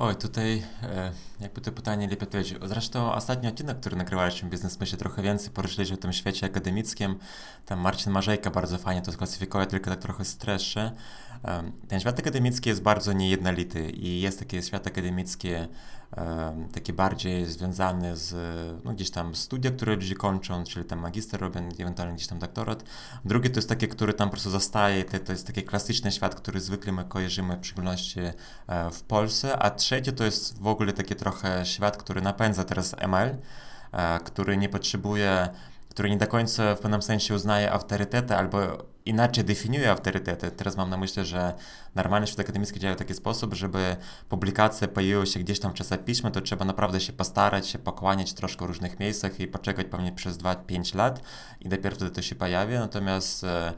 Oj, 0.00 0.16
tutaj 0.16 0.62
e, 0.82 1.12
jakby 1.40 1.60
to 1.60 1.72
pytanie 1.72 2.08
lepiej 2.08 2.22
odpowiedzieć. 2.22 2.58
Zresztą 2.62 3.12
ostatni 3.12 3.48
odcinek, 3.48 3.80
który 3.80 3.96
nagrywaliśmy 3.96 4.48
w 4.48 4.52
Biznesmesie, 4.52 4.96
trochę 4.96 5.22
więcej 5.22 5.50
poruszyliśmy 5.50 5.96
o 5.96 6.00
tym 6.00 6.12
świecie 6.12 6.46
akademickim. 6.46 7.18
Tam 7.66 7.80
Marcin 7.80 8.12
Marzejka 8.12 8.50
bardzo 8.50 8.78
fajnie 8.78 9.02
to 9.02 9.12
sklasyfikuje, 9.12 9.66
tylko 9.66 9.90
tak 9.90 9.98
trochę 9.98 10.24
streszy. 10.24 10.90
Ten 11.88 12.00
świat 12.00 12.18
akademicki 12.18 12.68
jest 12.68 12.82
bardzo 12.82 13.12
niejednolity 13.12 13.90
i 13.90 14.20
jest 14.20 14.38
taki 14.38 14.62
świat 14.62 14.86
akademicki 14.86 15.48
taki 16.72 16.92
bardziej 16.92 17.46
związany 17.46 18.16
z 18.16 18.34
no, 18.84 18.92
gdzieś 18.92 19.10
tam 19.10 19.34
studia, 19.34 19.70
które 19.70 19.94
ludzie 19.94 20.14
kończą, 20.14 20.64
czyli 20.64 20.86
tam 20.86 20.98
magister 20.98 21.40
robią, 21.40 21.68
ewentualnie 21.78 22.14
gdzieś 22.14 22.26
tam 22.26 22.38
doktorat. 22.38 22.84
Drugi 23.24 23.50
to 23.50 23.58
jest 23.58 23.68
taki, 23.68 23.88
który 23.88 24.14
tam 24.14 24.28
po 24.28 24.32
prostu 24.32 24.50
zostaje, 24.50 25.04
to, 25.04 25.18
to 25.18 25.32
jest 25.32 25.46
taki 25.46 25.62
klasyczny 25.62 26.12
świat, 26.12 26.34
który 26.34 26.60
zwykle 26.60 26.92
my 26.92 27.04
kojarzymy 27.04 27.56
w 27.56 27.66
szczególności 27.66 28.20
e, 28.20 28.90
w 28.90 29.02
Polsce, 29.02 29.58
a 29.58 29.70
trzeci 29.70 30.12
to 30.12 30.24
jest 30.24 30.58
w 30.58 30.66
ogóle 30.66 30.92
taki 30.92 31.16
trochę 31.16 31.66
świat, 31.66 31.96
który 31.96 32.22
napędza 32.22 32.64
teraz 32.64 32.94
ML, 32.98 33.36
e, 33.92 34.20
który 34.24 34.56
nie 34.56 34.68
potrzebuje 34.68 35.48
który 35.98 36.10
nie 36.10 36.16
do 36.16 36.26
końca 36.26 36.74
w 36.74 36.80
pewnym 36.80 37.02
sensie 37.02 37.34
uznaje 37.34 37.72
autorytety 37.72 38.36
albo 38.36 38.58
inaczej 39.04 39.44
definiuje 39.44 39.90
autorytety. 39.90 40.50
Teraz 40.50 40.76
mam 40.76 40.90
na 40.90 40.96
myśli, 40.96 41.24
że 41.24 41.54
normalny 41.94 42.26
świat 42.26 42.40
akademicki 42.40 42.80
działa 42.80 42.94
w 42.94 42.98
taki 42.98 43.14
sposób, 43.14 43.54
żeby 43.54 43.96
publikacje 44.28 44.88
pojawiły 44.88 45.26
się 45.26 45.40
gdzieś 45.40 45.60
tam 45.60 45.70
w 45.70 45.74
czasopiśmie, 45.74 46.30
to 46.30 46.40
trzeba 46.40 46.64
naprawdę 46.64 47.00
się 47.00 47.12
postarać, 47.12 47.68
się 47.68 47.78
pokłaniać 47.78 48.32
troszkę 48.32 48.64
w 48.64 48.68
różnych 48.68 49.00
miejscach 49.00 49.40
i 49.40 49.46
poczekać 49.46 49.86
pewnie 49.90 50.12
przez 50.12 50.38
2-5 50.38 50.96
lat 50.96 51.22
i 51.60 51.68
dopiero 51.68 51.96
wtedy 51.96 52.10
to 52.10 52.22
się 52.22 52.34
pojawi. 52.34 52.74
Natomiast 52.74 53.44
e, 53.44 53.72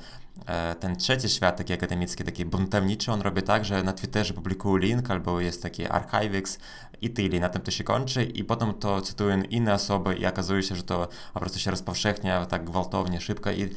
ten 0.80 0.96
trzeci 0.96 1.28
świat 1.28 1.56
taki 1.56 1.72
akademicki, 1.72 2.24
taki 2.24 2.44
buntowniczy, 2.44 3.12
on 3.12 3.20
robi 3.20 3.42
tak, 3.42 3.64
że 3.64 3.82
na 3.82 3.92
Twitterze 3.92 4.34
publikuje 4.34 4.88
link 4.88 5.10
albo 5.10 5.40
jest 5.40 5.62
taki 5.62 5.86
archivex 5.86 6.58
i 7.00 7.10
tyle, 7.10 7.40
na 7.40 7.48
tym 7.48 7.62
to 7.62 7.70
się 7.70 7.84
kończy 7.84 8.24
i 8.24 8.44
potem 8.44 8.74
to 8.74 9.00
cytują 9.00 9.42
inne 9.42 9.74
osoby 9.74 10.14
i 10.14 10.26
okazuje 10.26 10.62
się, 10.62 10.76
że 10.76 10.82
to 10.82 11.08
po 11.34 11.40
prostu 11.40 11.58
się 11.58 11.70
rozpowszechnia 11.70 12.46
tak 12.46 12.64
gwałtownie, 12.64 13.20
szybko 13.20 13.50
i 13.50 13.70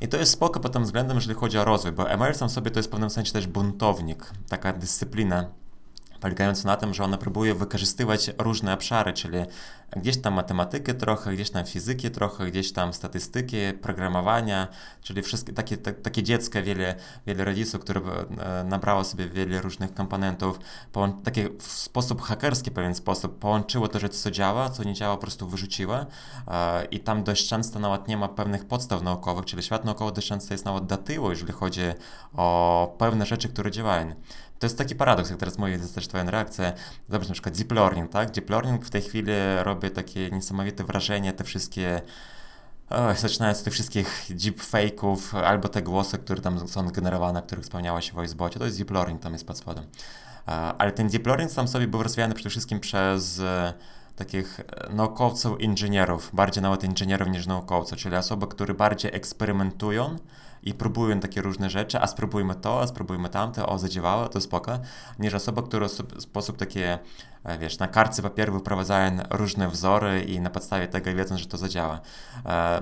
i 0.00 0.08
to 0.08 0.16
jest 0.16 0.32
spoko 0.32 0.60
pod 0.60 0.72
tym 0.72 0.84
względem, 0.84 1.16
jeżeli 1.16 1.34
chodzi 1.34 1.58
o 1.58 1.64
rozwój, 1.64 1.92
bo 1.92 2.10
ML 2.10 2.34
sam 2.34 2.50
sobie 2.50 2.70
to 2.70 2.78
jest 2.78 2.88
w 2.88 2.92
pewnym 2.92 3.10
sensie 3.10 3.32
też 3.32 3.46
buntownik, 3.46 4.30
taka 4.48 4.72
dyscyplina, 4.72 5.44
polegająca 6.20 6.68
na 6.68 6.76
tym, 6.76 6.94
że 6.94 7.04
ona 7.04 7.18
próbuje 7.18 7.54
wykorzystywać 7.54 8.30
różne 8.38 8.74
obszary, 8.74 9.12
czyli 9.12 9.38
gdzieś 9.96 10.20
tam 10.20 10.34
matematykę 10.34 10.94
trochę, 10.94 11.32
gdzieś 11.32 11.50
tam 11.50 11.64
fizykę 11.64 12.10
trochę, 12.10 12.46
gdzieś 12.46 12.72
tam 12.72 12.92
statystyki, 12.92 13.56
programowania, 13.82 14.68
czyli 15.02 15.22
wszystkie 15.22 15.52
takie, 15.52 15.76
te, 15.76 15.92
takie 15.92 16.22
dziecko, 16.22 16.62
wiele, 16.62 16.94
wiele 17.26 17.44
rodziców, 17.44 17.80
które 17.80 18.00
e, 18.00 18.64
nabrało 18.64 19.04
sobie 19.04 19.28
wiele 19.28 19.60
różnych 19.60 19.94
komponentów, 19.94 20.58
takie 21.24 21.48
w 21.58 21.62
sposób 21.62 22.22
hakerski 22.22 22.70
pewien 22.70 22.94
sposób 22.94 23.38
połączyło 23.38 23.88
to, 23.88 23.98
że 23.98 24.08
co 24.08 24.30
działa, 24.30 24.68
co 24.68 24.84
nie 24.84 24.94
działa, 24.94 25.16
po 25.16 25.20
prostu 25.20 25.48
wyrzuciło 25.48 25.96
e, 26.48 26.84
i 26.84 27.00
tam 27.00 27.24
dość 27.24 27.48
często 27.48 27.78
nawet 27.78 28.08
nie 28.08 28.16
ma 28.16 28.28
pewnych 28.28 28.64
podstaw 28.64 29.02
naukowych, 29.02 29.44
czyli 29.44 29.62
świat 29.62 29.84
naukowy 29.84 30.12
dość 30.12 30.28
często 30.28 30.54
jest 30.54 30.64
nawet 30.64 30.86
do 30.86 30.96
tyłu, 30.96 31.30
jeżeli 31.30 31.52
chodzi 31.52 31.82
o 32.34 32.94
pewne 32.98 33.26
rzeczy, 33.26 33.48
które 33.48 33.70
działają. 33.70 34.14
To 34.60 34.66
jest 34.66 34.78
taki 34.78 34.94
paradoks, 34.94 35.30
jak 35.30 35.38
teraz 35.38 35.58
mówię, 35.58 35.76
to 35.76 35.82
jest 35.82 35.94
też 35.94 36.08
twoja 36.08 36.24
reakcja. 36.24 36.72
Zobacz 37.08 37.28
na 37.28 37.32
przykład 37.34 37.56
deep 37.56 37.72
learning, 37.72 38.10
tak? 38.10 38.30
Deep 38.30 38.50
learning 38.50 38.84
w 38.84 38.90
tej 38.90 39.02
chwili 39.02 39.32
robi 39.62 39.90
takie 39.90 40.30
niesamowite 40.30 40.84
wrażenie, 40.84 41.32
te 41.32 41.44
wszystkie 41.44 42.02
zaczynając 43.16 43.58
od 43.58 43.64
tych 43.64 43.72
wszystkich 43.72 44.24
deepfake'ów, 44.30 45.36
albo 45.44 45.68
te 45.68 45.82
głosy, 45.82 46.18
które 46.18 46.42
tam 46.42 46.68
są 46.68 46.88
generowane, 46.88 47.42
których 47.42 47.64
wspomniałaś 47.64 48.10
w 48.10 48.14
VoiceBocie, 48.14 48.58
to 48.58 48.64
jest 48.64 48.78
deep 48.78 48.90
learning, 48.90 49.22
tam 49.22 49.32
jest 49.32 49.46
pod 49.46 49.58
spodem. 49.58 49.84
Ale 50.78 50.92
ten 50.92 51.08
deep 51.08 51.26
learning 51.26 51.50
sam 51.50 51.68
sobie 51.68 51.88
był 51.88 52.02
rozwijany 52.02 52.34
przede 52.34 52.50
wszystkim 52.50 52.80
przez 52.80 53.40
e, 53.40 53.74
takich 54.16 54.60
e, 54.60 54.92
naukowców, 54.94 55.60
inżynierów, 55.60 56.30
bardziej 56.32 56.62
nawet 56.62 56.84
inżynierów 56.84 57.28
niż 57.28 57.46
naukowców, 57.46 57.98
czyli 57.98 58.16
osoby, 58.16 58.46
które 58.46 58.74
bardziej 58.74 59.14
eksperymentują, 59.14 60.16
i 60.62 60.74
próbują 60.74 61.20
takie 61.20 61.42
różne 61.42 61.70
rzeczy, 61.70 62.00
a 62.00 62.06
spróbujmy 62.06 62.54
to, 62.54 62.80
a 62.80 62.86
spróbujmy 62.86 63.28
tamte, 63.28 63.66
o 63.66 63.78
zadziałało, 63.78 64.28
to 64.28 64.40
spoko, 64.40 64.78
niż 65.18 65.34
osoba, 65.34 65.62
która 65.62 65.88
w 65.88 66.22
sposób 66.22 66.56
takie, 66.56 66.98
e, 67.44 67.58
wiesz, 67.58 67.78
na 67.78 67.88
kartce 67.88 68.22
papieru 68.22 68.52
wyprowadzają 68.52 69.18
różne 69.30 69.68
wzory 69.68 70.22
i 70.22 70.40
na 70.40 70.50
podstawie 70.50 70.88
tego 70.88 71.14
wiedzą, 71.14 71.38
że 71.38 71.46
to 71.46 71.56
zadziała. 71.56 72.00
E, 72.46 72.80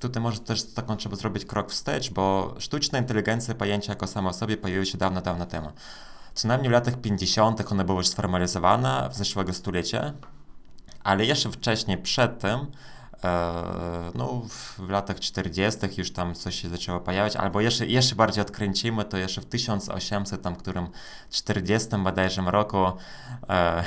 tutaj 0.00 0.22
może 0.22 0.40
też 0.40 0.62
taką 0.62 0.96
trzeba 0.96 1.16
zrobić 1.16 1.44
krok 1.44 1.70
wstecz, 1.70 2.10
bo 2.10 2.54
sztuczna 2.58 2.98
inteligencja, 2.98 3.54
pojęcia 3.54 3.92
jako 3.92 4.06
sama 4.06 4.32
w 4.32 4.36
sobie 4.36 4.56
pojawiły 4.56 4.86
się 4.86 4.98
dawno, 4.98 5.22
dawno 5.22 5.46
temu. 5.46 5.68
Co 6.34 6.48
najmniej 6.48 6.68
w 6.68 6.72
latach 6.72 7.00
50. 7.00 7.72
ona 7.72 7.84
była 7.84 7.98
już 7.98 8.08
sformalizowana 8.08 9.08
w 9.08 9.14
zeszłego 9.14 9.52
stulecia, 9.52 10.12
ale 11.04 11.24
jeszcze 11.24 11.50
wcześniej, 11.50 11.98
przed 11.98 12.38
tym, 12.38 12.66
no, 14.14 14.42
w 14.78 14.88
latach 14.88 15.20
40. 15.20 15.80
już 15.98 16.12
tam 16.12 16.34
coś 16.34 16.62
się 16.62 16.68
zaczęło 16.68 17.00
pojawiać, 17.00 17.36
albo 17.36 17.60
jeszcze, 17.60 17.86
jeszcze 17.86 18.14
bardziej 18.14 18.42
odkręcimy, 18.42 19.04
to 19.04 19.16
jeszcze 19.16 19.40
w 19.40 19.46
1800, 19.46 20.42
tam 20.42 20.56
którym 20.56 20.88
40 21.30 21.88
bodajże 22.04 22.42
roku 22.46 22.86
e, 22.86 22.92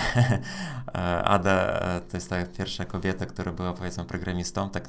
e, 0.95 1.23
Ada, 1.23 1.79
to 2.11 2.17
jest 2.17 2.29
ta 2.29 2.45
pierwsza 2.45 2.85
kobieta, 2.85 3.25
która 3.25 3.51
była 3.51 3.73
powiedzmy 3.73 4.05
programistą, 4.05 4.69
tak 4.69 4.87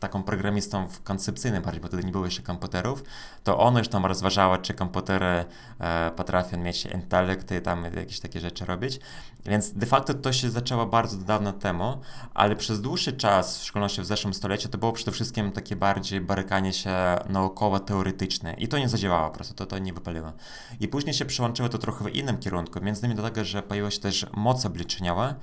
taką 0.00 0.22
programistą 0.22 0.88
koncepcyjnym 1.04 1.62
bardziej, 1.62 1.80
bo 1.80 1.88
wtedy 1.88 2.04
nie 2.04 2.12
było 2.12 2.24
jeszcze 2.24 2.42
komputerów, 2.42 3.04
to 3.44 3.58
ona 3.58 3.78
już 3.78 3.88
tam 3.88 4.06
rozważała, 4.06 4.58
czy 4.58 4.74
komputery 4.74 5.44
e, 5.78 6.10
potrafią 6.16 6.58
mieć 6.58 6.86
intelekt 6.86 7.52
i 7.52 7.60
tam 7.60 7.84
jakieś 7.84 8.20
takie 8.20 8.40
rzeczy 8.40 8.64
robić. 8.64 9.00
Więc 9.46 9.72
de 9.72 9.86
facto 9.86 10.14
to 10.14 10.32
się 10.32 10.50
zaczęło 10.50 10.86
bardzo 10.86 11.16
dawno 11.16 11.52
temu, 11.52 12.00
ale 12.34 12.56
przez 12.56 12.80
dłuższy 12.80 13.12
czas, 13.12 13.58
w 13.58 13.62
szczególności 13.62 14.02
w 14.02 14.06
zeszłym 14.06 14.34
stuleciu, 14.34 14.68
to 14.68 14.78
było 14.78 14.92
przede 14.92 15.12
wszystkim 15.12 15.52
takie 15.52 15.76
bardziej 15.76 16.20
barykanie 16.20 16.72
się 16.72 16.94
naukowo-teoretyczne 17.28 18.54
i 18.58 18.68
to 18.68 18.78
nie 18.78 18.88
zadziałało 18.88 19.28
po 19.28 19.34
prostu, 19.34 19.54
to, 19.54 19.66
to 19.66 19.78
nie 19.78 19.92
wypaliło. 19.92 20.32
I 20.80 20.88
później 20.88 21.14
się 21.14 21.24
przełączyło 21.24 21.68
to 21.68 21.78
trochę 21.78 22.04
w 22.04 22.14
innym 22.14 22.38
kierunku, 22.38 22.80
między 22.80 23.00
innymi 23.00 23.14
dlatego, 23.14 23.44
że 23.44 23.62
pojawiła 23.62 23.90
się 23.90 24.00
też 24.00 24.26
moc 24.32 24.66
obliczeniowa 24.66 25.34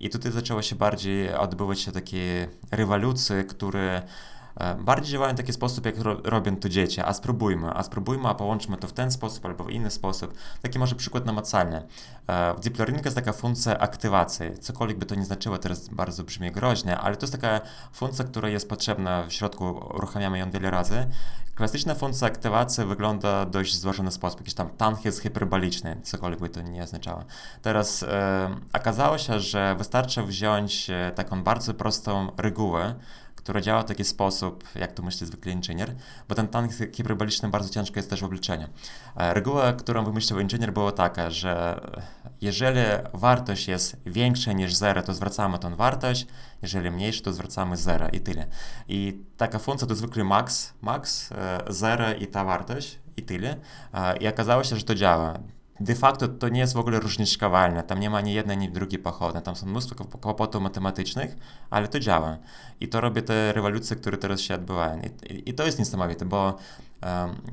i 0.00 0.10
tutaj 0.10 0.32
zaczęło 0.32 0.62
się 0.62 0.76
bardziej 0.76 1.34
odbywać 1.34 1.80
się 1.80 1.92
takie 1.92 2.48
rewolucje, 2.70 3.44
które 3.44 4.02
e, 4.56 4.74
bardziej 4.74 5.12
działają 5.12 5.34
w 5.34 5.36
taki 5.36 5.52
sposób, 5.52 5.86
jak 5.86 5.98
ro 5.98 6.16
robią 6.24 6.56
to 6.56 6.68
dzieci, 6.68 7.00
a 7.00 7.12
spróbujmy, 7.12 7.70
a 7.74 7.82
spróbujmy, 7.82 8.28
a 8.28 8.34
połączmy 8.34 8.76
to 8.76 8.88
w 8.88 8.92
ten 8.92 9.10
sposób 9.10 9.46
albo 9.46 9.64
w 9.64 9.70
inny 9.70 9.90
sposób. 9.90 10.34
Taki 10.62 10.78
może 10.78 10.94
przykład 10.94 11.26
namacalny. 11.26 11.82
E, 12.26 12.54
w 12.54 12.60
deep 12.60 13.04
jest 13.04 13.16
taka 13.16 13.32
funkcja 13.32 13.78
aktywacji, 13.78 14.58
cokolwiek 14.60 14.98
by 14.98 15.06
to 15.06 15.14
nie 15.14 15.24
znaczyło, 15.24 15.58
teraz 15.58 15.88
bardzo 15.88 16.24
brzmi 16.24 16.52
groźnie, 16.52 16.98
ale 16.98 17.16
to 17.16 17.26
jest 17.26 17.34
taka 17.34 17.60
funkcja, 17.92 18.24
która 18.24 18.48
jest 18.48 18.68
potrzebna 18.68 19.26
w 19.26 19.32
środku, 19.32 19.64
uruchamiamy 19.94 20.38
ją 20.38 20.50
wiele 20.50 20.70
razy. 20.70 21.06
Klasyczna 21.58 21.94
funkcja 21.94 22.26
aktywacji 22.26 22.84
wygląda 22.84 23.46
dość 23.46 23.78
złożony 23.78 24.12
sposób, 24.12 24.40
jakiś 24.40 24.54
tam 24.54 24.70
tank 24.70 24.98
hyperboliczny, 25.22 26.00
cokolwiek 26.02 26.40
by 26.40 26.48
to 26.48 26.62
nie 26.62 26.82
oznaczało. 26.82 27.24
Teraz 27.62 28.02
e, 28.02 28.56
okazało 28.72 29.18
się, 29.18 29.40
że 29.40 29.74
wystarczy 29.78 30.22
wziąć 30.22 30.90
e, 30.90 31.12
taką 31.14 31.42
bardzo 31.42 31.74
prostą 31.74 32.32
regułę, 32.36 32.94
która 33.38 33.60
działa 33.60 33.82
w 33.82 33.84
taki 33.84 34.04
sposób, 34.04 34.64
jak 34.74 34.92
to 34.92 35.02
myśli 35.02 35.26
zwykły 35.26 35.52
inżynier, 35.52 35.94
bo 36.28 36.34
ten 36.34 36.48
tank 36.48 36.72
hiperboliczny 36.92 37.48
bardzo 37.48 37.68
ciężko 37.68 37.98
jest 37.98 38.10
też 38.10 38.20
w 38.20 38.24
obliczeniu. 38.24 38.66
E, 39.16 39.34
reguła, 39.34 39.72
którą 39.72 40.04
wymyślił 40.04 40.40
inżynier 40.40 40.72
była 40.72 40.92
taka, 40.92 41.30
że 41.30 41.80
jeżeli 42.40 42.80
wartość 43.14 43.68
jest 43.68 43.96
większa 44.06 44.52
niż 44.52 44.74
0, 44.74 45.02
to 45.02 45.14
zwracamy 45.14 45.58
tą 45.58 45.76
wartość, 45.76 46.26
jeżeli 46.62 46.90
mniejsza, 46.90 47.24
to 47.24 47.32
zwracamy 47.32 47.76
0 47.76 48.08
i 48.12 48.20
tyle. 48.20 48.46
I 48.88 49.22
taka 49.36 49.58
funkcja 49.58 49.88
to 49.88 49.94
zwykły 49.94 50.24
max, 50.24 50.72
max, 50.80 51.30
0 51.68 52.06
e, 52.06 52.16
i 52.16 52.26
ta 52.26 52.44
wartość 52.44 52.98
i 53.16 53.22
tyle. 53.22 53.56
E, 53.94 54.16
I 54.16 54.28
okazało 54.28 54.64
się, 54.64 54.76
że 54.76 54.82
to 54.82 54.94
działa 54.94 55.38
de 55.80 55.94
facto 55.94 56.28
to 56.28 56.48
nie 56.48 56.60
jest 56.60 56.74
w 56.74 56.78
ogóle 56.78 57.00
różniczkowalne. 57.00 57.82
Tam 57.82 58.00
nie 58.00 58.10
ma 58.10 58.18
ani 58.18 58.32
jednej, 58.32 58.56
ani 58.56 58.68
drugiej 58.68 58.98
pochodne. 58.98 59.42
Tam 59.42 59.56
są 59.56 59.66
mnóstwo 59.66 60.04
kłopotów 60.04 60.62
matematycznych, 60.62 61.36
ale 61.70 61.88
to 61.88 62.00
działa. 62.00 62.38
I 62.80 62.88
to 62.88 63.00
robi 63.00 63.22
te 63.22 63.52
rewolucje, 63.52 63.96
które 63.96 64.18
teraz 64.18 64.40
się 64.40 64.54
odbywają. 64.54 65.00
I, 65.00 65.32
i, 65.32 65.50
i 65.50 65.54
to 65.54 65.64
jest 65.64 65.78
niesamowite, 65.78 66.24
bo 66.24 66.56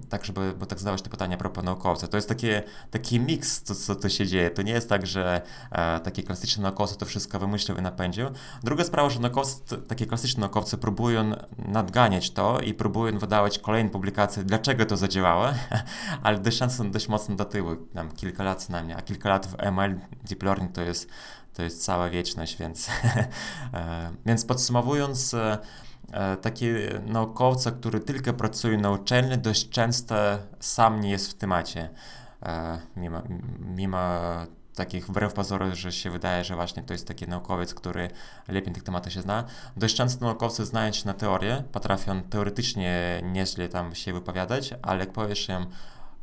tak, 0.10 0.26
żeby, 0.26 0.54
bo 0.60 0.66
tak 0.66 0.80
zadałeś 0.80 1.02
te 1.02 1.10
pytania 1.10 1.38
propos 1.38 1.64
naukowca. 1.64 2.08
To 2.08 2.18
jest 2.18 2.30
taki, 2.30 2.48
taki 2.92 3.20
miks, 3.20 3.62
co, 3.62 3.76
co 3.76 3.96
tu 3.96 4.10
się 4.10 4.28
dzieje. 4.28 4.50
To 4.52 4.62
nie 4.62 4.72
jest 4.72 4.90
tak, 4.90 5.08
że 5.08 5.42
e, 5.72 6.00
taki 6.00 6.24
klasyczny 6.24 6.64
naukowcy 6.64 6.98
to 6.98 7.06
wszystko 7.06 7.40
wymyślił 7.40 7.78
i 7.78 7.82
napędził. 7.82 8.28
Druga 8.64 8.84
sprawa, 8.84 9.10
że 9.10 9.20
naukowcy, 9.20 9.78
takie 9.78 10.06
klasyczne 10.06 10.42
naukowcy 10.42 10.78
próbują 10.78 11.32
nadganiać 11.58 12.32
to 12.32 12.60
i 12.60 12.74
próbują 12.74 13.20
wydawać 13.20 13.60
kolejne 13.60 13.90
publikacje, 13.90 14.44
dlaczego 14.44 14.86
to 14.86 14.98
zadziałało, 14.98 15.46
ale 16.24 16.40
często 16.52 16.84
są 16.84 16.92
dość 16.92 17.08
mocno 17.08 17.36
do 17.36 17.46
tyłu, 17.46 17.76
tam 17.76 18.12
kilka 18.12 18.44
lat 18.44 18.70
na 18.70 18.84
mnie, 18.84 18.96
a 18.96 19.02
kilka 19.02 19.30
lat 19.30 19.48
w 19.48 19.56
ML 19.60 20.00
Deep 20.24 20.44
Learning 20.44 20.72
to 20.72 20.82
jest, 20.82 21.10
to 21.54 21.64
jest 21.64 21.86
cała 21.86 22.10
wieczność, 22.10 22.58
więc, 22.58 22.90
e, 23.74 24.12
więc 24.26 24.46
podsumowując, 24.46 25.34
E, 25.34 25.58
taki 26.42 26.66
naukowca, 27.06 27.72
który 27.72 28.00
tylko 28.00 28.34
pracuje 28.34 28.78
na 28.78 28.92
uczelni, 28.92 29.38
dość 29.38 29.70
często 29.70 30.16
sam 30.60 31.02
nie 31.02 31.10
jest 31.10 31.32
w 31.32 31.34
temacie. 31.34 31.90
E, 32.44 32.80
mimo, 32.96 33.22
mimo 33.60 34.00
takich 34.76 35.08
wbrew 35.08 35.34
pozorom, 35.34 35.76
że 35.76 35.92
się 35.92 36.12
wydaje, 36.12 36.44
że 36.44 36.56
właśnie 36.56 36.84
to 36.84 36.94
jest 36.94 37.08
taki 37.08 37.28
naukowiec, 37.28 37.74
który 37.74 38.10
lepiej 38.48 38.74
tych 38.74 38.84
tematów 38.84 39.14
się 39.14 39.22
zna. 39.22 39.44
Dość 39.78 39.96
często 39.96 40.26
naukowcy 40.26 40.66
znają 40.66 40.92
się 40.92 41.08
na 41.08 41.14
teorię, 41.14 41.64
potrafią 41.72 42.24
teoretycznie 42.24 43.22
nieźle 43.24 43.70
tam 43.70 43.96
się 43.96 44.14
wypowiadać, 44.14 44.74
ale 44.82 45.00
jak 45.00 45.14
powiesz 45.14 45.50
im, 45.50 45.66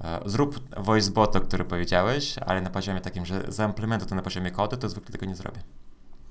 e, 0.04 0.20
zrób 0.26 0.76
voice 0.84 1.10
bota, 1.10 1.40
który 1.40 1.64
powiedziałeś, 1.64 2.34
ale 2.46 2.60
na 2.60 2.70
poziomie 2.70 3.00
takim, 3.00 3.26
że 3.26 3.42
zaimplementuj 3.48 4.08
to 4.08 4.14
na 4.14 4.22
poziomie 4.22 4.50
kodu, 4.50 4.76
to 4.76 4.88
zwykle 4.88 5.12
tego 5.12 5.26
nie 5.26 5.36
zrobię. 5.36 5.60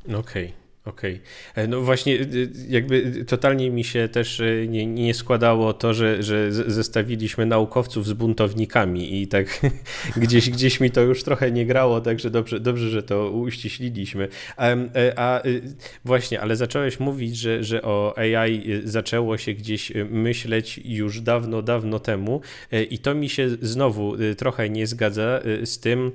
Okej. 0.05 0.19
Okay. 0.19 0.70
Okej. 0.85 1.13
Okay. 1.51 1.63
E, 1.63 1.67
no 1.67 1.81
właśnie, 1.81 2.13
y, 2.13 2.23
y, 2.35 2.49
jakby 2.69 3.25
totalnie 3.25 3.71
mi 3.71 3.83
się 3.83 4.09
też 4.09 4.39
y, 4.39 4.67
nie, 4.69 4.85
nie 4.85 5.13
składało 5.13 5.73
to, 5.73 5.93
że, 5.93 6.23
że 6.23 6.51
zestawiliśmy 6.51 7.45
naukowców 7.45 8.07
z 8.07 8.13
buntownikami 8.13 9.21
i 9.21 9.27
tak 9.27 9.61
gdzieś, 10.17 10.49
gdzieś 10.49 10.79
mi 10.79 10.91
to 10.91 11.01
już 11.01 11.23
trochę 11.23 11.51
nie 11.51 11.65
grało, 11.65 12.01
także 12.01 12.29
dobrze, 12.29 12.59
dobrze 12.59 12.89
że 12.89 13.03
to 13.03 13.29
uściśliliśmy. 13.29 14.27
A, 14.57 14.67
e, 14.69 15.13
a 15.15 15.41
właśnie, 16.05 16.41
ale 16.41 16.55
zacząłeś 16.55 16.99
mówić, 16.99 17.37
że, 17.37 17.63
że 17.63 17.81
o 17.81 18.17
AI 18.17 18.81
zaczęło 18.83 19.37
się 19.37 19.53
gdzieś 19.53 19.91
myśleć 20.09 20.79
już 20.85 21.21
dawno, 21.21 21.61
dawno 21.61 21.99
temu 21.99 22.41
e, 22.71 22.83
i 22.83 22.99
to 22.99 23.15
mi 23.15 23.29
się 23.29 23.49
znowu 23.61 24.15
trochę 24.37 24.69
nie 24.69 24.87
zgadza 24.87 25.39
z 25.65 25.79
tym, 25.79 26.11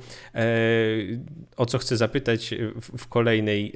o 1.57 1.67
co 1.67 1.79
chcę 1.79 1.97
zapytać 1.97 2.55
w 2.99 3.09
kolejnej 3.09 3.73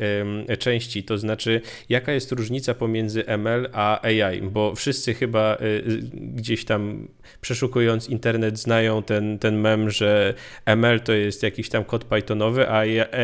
części 0.58 0.79
części, 0.80 1.02
to 1.02 1.18
znaczy 1.18 1.60
jaka 1.88 2.12
jest 2.12 2.32
różnica 2.32 2.74
pomiędzy 2.74 3.26
ML 3.26 3.68
a 3.72 4.02
AI, 4.02 4.42
bo 4.42 4.74
wszyscy 4.74 5.14
chyba 5.14 5.56
y, 5.56 5.64
y, 5.64 6.00
gdzieś 6.12 6.64
tam 6.64 7.08
przeszukując 7.40 8.08
internet 8.08 8.58
znają 8.58 9.02
ten, 9.02 9.38
ten 9.38 9.60
mem, 9.60 9.90
że 9.90 10.34
ML 10.66 11.00
to 11.00 11.12
jest 11.12 11.42
jakiś 11.42 11.68
tam 11.68 11.84
kod 11.84 12.04
Pythonowy, 12.04 12.68
a 12.68 12.78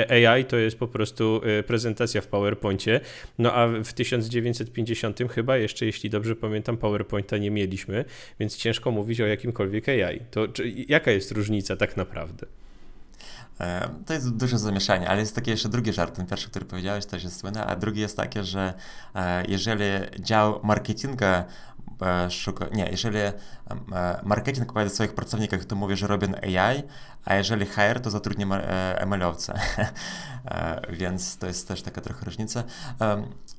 AI 0.09 0.45
to 0.45 0.57
jest 0.57 0.79
po 0.79 0.89
prostu 0.89 1.41
y, 1.61 1.63
prezentacja 1.63 2.21
w 2.21 2.27
PowerPoincie. 2.27 3.01
No 3.39 3.53
a 3.53 3.69
w 3.69 3.93
1950 3.93 5.19
chyba 5.31 5.57
jeszcze, 5.57 5.87
jeśli 5.87 6.11
dobrze 6.11 6.37
pamiętam, 6.37 6.77
PowerPointa 6.77 7.39
nie 7.39 7.51
mieliśmy, 7.51 8.05
więc 8.41 8.57
ciężko 8.57 8.91
mówić 8.91 9.21
o 9.21 9.27
jakimkolwiek 9.27 9.89
AI. 9.89 10.21
To 10.31 10.49
czy, 10.49 10.75
jaka 10.89 11.11
jest 11.11 11.33
różnica 11.33 11.77
tak 11.77 11.97
naprawdę? 11.97 12.47
E, 13.61 13.89
to 14.07 14.13
jest 14.13 14.37
duże 14.37 14.59
zamieszanie, 14.59 15.09
ale 15.09 15.21
jest 15.21 15.35
taki 15.35 15.51
jeszcze 15.51 15.69
drugi 15.69 15.93
żart. 15.93 16.17
Ten 16.17 16.27
pierwszy, 16.27 16.51
który 16.51 16.65
powiedziałeś, 16.65 17.07
też 17.07 17.25
jest 17.25 17.41
słynny, 17.41 17.65
a 17.65 17.77
drugi 17.77 18.01
jest 18.01 18.17
taki, 18.17 18.43
że 18.43 18.75
e, 19.15 19.45
jeżeli 19.49 19.85
dział 20.21 20.61
marketinga 20.63 21.45
e, 22.03 22.31
szuka, 22.31 22.67
nie, 22.73 22.89
jeżeli 22.91 23.19
marketing 24.23 24.73
powie 24.73 24.85
do 24.85 24.91
swoich 24.91 25.15
pracowników, 25.15 25.67
to 25.67 25.77
mówi, 25.77 25.97
że 25.97 26.07
robią 26.07 26.29
AI, 26.35 26.83
a 27.27 27.35
jeżeli 27.35 27.67
HR, 27.67 28.01
to 28.03 28.11
zatrudnia 28.11 28.47
ML-owca. 29.07 29.55
Więc 30.91 31.39
to 31.39 31.47
jest 31.47 31.69
też 31.69 31.83
taka 31.83 32.01
trochę 32.01 32.25
różnica. 32.25 32.65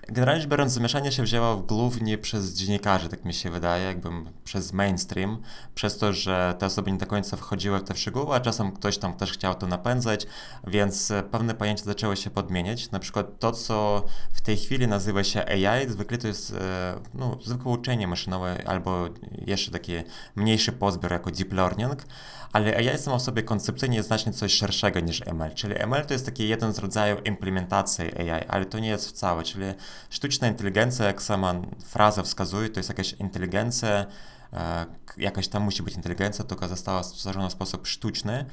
Generalnie 0.08 0.42
rzecz 0.42 0.50
biorąc, 0.50 0.72
zamieszanie 0.72 1.12
się 1.12 1.24
wzięło 1.24 1.58
głównie 1.58 2.18
przez 2.18 2.54
dziennikarzy, 2.54 3.10
tak 3.10 3.26
mi 3.26 3.34
się 3.34 3.50
wydaje, 3.50 3.86
jakby 3.86 4.10
przez 4.44 4.74
mainstream, 4.74 5.42
przez 5.76 5.98
to, 5.98 6.14
że 6.14 6.56
te 6.60 6.66
osoby 6.66 6.92
nie 6.92 6.98
do 6.98 7.08
końca 7.08 7.38
wchodziły 7.38 7.80
w 7.80 7.84
te 7.84 7.96
szczegóły, 7.96 8.36
a 8.36 8.40
czasem 8.40 8.72
ktoś 8.72 8.98
tam 8.98 9.14
też 9.14 9.32
chciał 9.32 9.56
to 9.56 9.68
napędzać, 9.68 10.28
więc 10.68 11.14
pewne 11.32 11.54
pojęcia 11.54 11.86
zaczęły 11.86 12.18
się 12.18 12.30
podmieniać. 12.30 12.92
Na 12.92 13.00
przykład 13.00 13.40
to, 13.40 13.52
co 13.52 14.06
w 14.34 14.42
tej 14.42 14.58
chwili 14.58 14.88
nazywa 14.88 15.24
się 15.24 15.46
AI, 15.46 15.90
zwykle 15.90 16.18
to 16.18 16.28
jest 16.28 16.54
e, 16.54 17.00
no, 17.14 17.38
zwykłe 17.46 17.72
uczenie 17.72 18.08
maszynowe 18.08 18.64
albo 18.68 19.10
jeszcze 19.48 19.72
taki 19.72 19.94
mniejszy 20.36 20.72
pozbiór 20.72 21.12
jako 21.12 21.32
deep 21.32 21.54
learning, 21.54 22.06
ale 22.54 22.78
AI 22.78 22.98
samo 22.98 23.20
w 23.20 23.22
sobie 23.22 23.44
koncepcyjnie 23.44 23.98
jest 23.98 24.08
znacznie 24.08 24.34
coś 24.34 24.54
szerszego 24.54 25.00
niż 25.00 25.22
ML, 25.28 25.54
czyli 25.54 25.74
ML 25.78 26.06
to 26.06 26.14
jest 26.14 26.26
taki 26.26 26.48
jeden 26.48 26.74
z 26.74 26.80
rodzajów 26.80 27.26
implementacji 27.26 28.32
AI, 28.32 28.48
ale 28.48 28.66
to 28.66 28.80
nie 28.80 28.90
jest 28.90 29.10
wcale, 29.10 29.44
czyli 29.44 29.66
sztuczna 30.10 30.48
inteligencja, 30.48 31.06
jak 31.06 31.22
sama 31.22 31.54
fraza 31.86 32.24
wskazuje, 32.24 32.70
to 32.70 32.80
jest 32.80 32.90
jakaś 32.90 33.14
inteligencja, 33.14 34.06
e, 34.54 34.86
jakaś 35.18 35.48
tam 35.48 35.64
musi 35.64 35.84
być 35.84 35.96
inteligencja, 35.96 36.46
tylko 36.46 36.68
została 36.68 37.04
stworzona 37.04 37.50
w 37.50 37.52
sposób 37.52 37.88
sztuczny, 37.88 38.46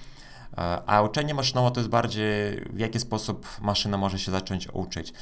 e, 0.59 0.83
a 0.87 1.03
uczenie 1.03 1.35
maszynowe 1.35 1.71
to 1.71 1.81
jest 1.81 1.91
bardziej 1.91 2.61
w 2.73 2.79
jaki 2.79 3.01
sposób 3.01 3.47
maszyna 3.61 3.97
może 3.97 4.19
się 4.19 4.33
zacząć 4.33 4.69
uczyć. 4.73 5.13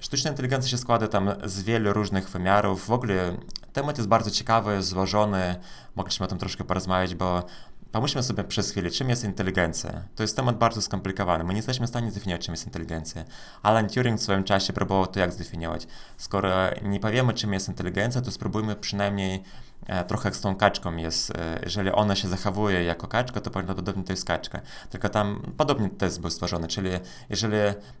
Sztuczna 0.00 0.30
inteligencja 0.30 0.70
się 0.70 0.78
składa 0.78 1.08
tam 1.08 1.30
z 1.44 1.62
wielu 1.62 1.92
różnych 1.92 2.30
wymiarów. 2.30 2.86
W 2.86 2.90
ogóle 2.90 3.36
temat 3.72 3.98
jest 3.98 4.08
bardzo 4.08 4.30
ciekawy, 4.30 4.82
złożony. 4.82 5.56
Mogliśmy 5.96 6.26
o 6.26 6.28
tym 6.28 6.38
troszkę 6.38 6.64
porozmawiać, 6.64 7.14
bo 7.14 7.44
Pomyślmy 7.92 8.22
sobie 8.22 8.44
przez 8.44 8.70
chwilę, 8.70 8.90
czym 8.90 9.10
jest 9.10 9.24
inteligencja. 9.24 10.02
To 10.16 10.22
jest 10.22 10.36
temat 10.36 10.58
bardzo 10.58 10.82
skomplikowany. 10.82 11.44
My 11.44 11.52
nie 11.52 11.58
jesteśmy 11.58 11.86
w 11.86 11.88
stanie 11.88 12.10
zdefiniować, 12.10 12.44
czym 12.44 12.52
jest 12.52 12.66
inteligencja. 12.66 13.24
Alan 13.62 13.88
Turing 13.88 14.20
w 14.20 14.22
swoim 14.22 14.44
czasie 14.44 14.72
próbował 14.72 15.06
to 15.06 15.20
jak 15.20 15.32
zdefiniować. 15.32 15.86
Skoro 16.16 16.50
nie 16.82 17.00
powiemy, 17.00 17.34
czym 17.34 17.52
jest 17.52 17.68
inteligencja, 17.68 18.20
to 18.20 18.30
spróbujmy 18.30 18.76
przynajmniej 18.76 19.42
e, 19.86 20.04
trochę 20.04 20.28
jak 20.28 20.36
z 20.36 20.40
tą 20.40 20.56
kaczką 20.56 20.96
jest. 20.96 21.30
E, 21.30 21.60
jeżeli 21.62 21.90
ona 21.90 22.16
się 22.16 22.28
zachowuje 22.28 22.84
jako 22.84 23.08
kaczka, 23.08 23.40
to 23.40 23.50
prawdopodobnie 23.50 24.04
to 24.04 24.12
jest 24.12 24.24
kaczka. 24.24 24.60
Tylko 24.90 25.08
tam 25.08 25.42
podobnie 25.56 25.90
test 25.90 26.20
był 26.20 26.30
stworzony, 26.30 26.68
czyli 26.68 26.90
jeżeli 27.30 27.56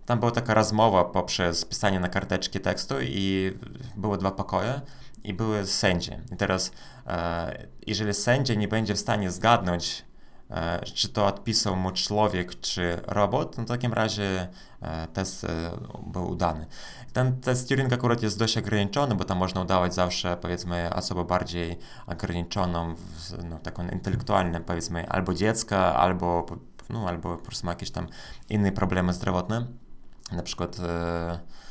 tam 0.06 0.18
była 0.18 0.30
taka 0.30 0.54
rozmowa 0.54 1.04
poprzez 1.04 1.64
pisanie 1.64 2.00
na 2.00 2.08
karteczki 2.08 2.60
tekstu 2.60 2.94
i 3.00 3.52
były 3.96 4.18
dwa 4.18 4.30
pokoje, 4.30 4.80
i 5.24 5.34
były 5.34 5.66
sędzie. 5.66 6.20
I 6.32 6.36
teraz, 6.36 6.72
e, 7.06 7.66
jeżeli 7.86 8.14
sędzia 8.14 8.54
nie 8.54 8.68
będzie 8.68 8.94
w 8.94 8.98
stanie 8.98 9.30
zgadnąć, 9.30 10.04
e, 10.50 10.80
czy 10.84 11.08
to 11.08 11.26
odpisał 11.26 11.76
mu 11.76 11.90
człowiek, 11.90 12.60
czy 12.60 13.00
robot, 13.06 13.58
no 13.58 13.64
w 13.64 13.68
takim 13.68 13.92
razie 13.92 14.48
e, 14.82 15.06
test 15.06 15.46
był 16.06 16.30
udany. 16.30 16.66
Ten 17.12 17.40
test 17.40 17.68
Turing 17.68 17.92
akurat 17.92 18.22
jest 18.22 18.38
dość 18.38 18.58
ograniczony, 18.58 19.14
bo 19.14 19.24
tam 19.24 19.38
można 19.38 19.60
udawać 19.60 19.94
zawsze, 19.94 20.36
powiedzmy, 20.36 20.94
osobę 20.94 21.24
bardziej 21.24 21.78
ograniczoną, 22.06 22.94
no, 23.44 23.58
taką 23.58 23.88
intelektualną, 23.88 24.62
powiedzmy, 24.64 25.08
albo 25.08 25.34
dziecka, 25.34 25.94
albo, 25.96 26.46
no, 26.90 27.08
albo 27.08 27.36
po 27.36 27.44
prostu 27.44 27.66
ma 27.66 27.72
jakieś 27.72 27.90
tam 27.90 28.06
inne 28.48 28.72
problemy 28.72 29.12
zdrowotne. 29.12 29.66
Na 30.32 30.42
przykład 30.42 30.76
E, 30.80 31.61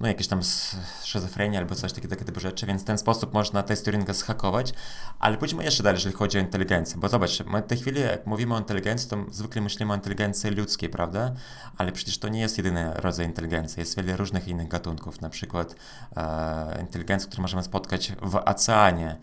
no 0.00 0.08
jakieś 0.08 0.28
tam 0.28 0.42
schizofrenia 0.42 1.58
albo 1.60 1.74
coś 1.74 1.92
takiego, 1.92 2.16
typu 2.16 2.40
rzeczy, 2.40 2.66
więc 2.66 2.82
w 2.82 2.84
ten 2.84 2.98
sposób 2.98 3.34
można 3.34 3.62
test 3.62 3.84
Turinga 3.84 4.12
zhakować, 4.12 4.72
ale 5.18 5.36
pójdźmy 5.36 5.64
jeszcze 5.64 5.82
dalej, 5.82 5.96
jeżeli 5.96 6.16
chodzi 6.16 6.38
o 6.38 6.40
inteligencję, 6.40 6.96
bo 7.00 7.08
zobacz, 7.08 7.44
my 7.46 7.62
w 7.62 7.66
tej 7.66 7.78
chwili 7.78 8.00
jak 8.00 8.26
mówimy 8.26 8.54
o 8.54 8.58
inteligencji, 8.58 9.10
to 9.10 9.16
zwykle 9.30 9.62
myślimy 9.62 9.92
o 9.92 9.96
inteligencji 9.96 10.50
ludzkiej, 10.50 10.88
prawda? 10.88 11.32
Ale 11.78 11.92
przecież 11.92 12.18
to 12.18 12.28
nie 12.28 12.40
jest 12.40 12.58
jedyny 12.58 12.94
rodzaj 12.94 13.26
inteligencji, 13.26 13.80
jest 13.80 13.96
wiele 13.96 14.16
różnych 14.16 14.48
innych 14.48 14.68
gatunków, 14.68 15.20
na 15.20 15.30
przykład 15.30 15.74
e, 16.16 16.80
inteligencji, 16.80 17.28
które 17.28 17.42
możemy 17.42 17.62
spotkać 17.62 18.12
w 18.22 18.36
oceanie, 18.36 19.16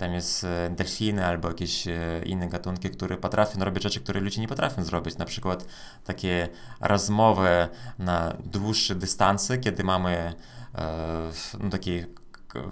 tam 0.00 0.14
jest 0.14 0.44
e, 0.44 0.70
delfiny 0.70 1.26
albo 1.26 1.48
jakieś 1.48 1.88
e, 1.88 2.22
inne 2.24 2.48
gatunki, 2.48 2.90
które 2.90 3.16
potrafią 3.16 3.64
robić 3.64 3.82
rzeczy, 3.82 4.00
które 4.00 4.20
ludzie 4.20 4.40
nie 4.40 4.48
potrafią 4.48 4.84
zrobić. 4.84 5.18
Na 5.18 5.24
przykład 5.24 5.66
takie 6.04 6.48
rozmowy 6.80 7.68
na 7.98 8.36
dłuższe 8.44 8.94
dystanse, 8.94 9.58
kiedy 9.58 9.84
mamy 9.84 10.34
e, 10.74 11.30
no, 11.60 11.70
taki 11.70 12.04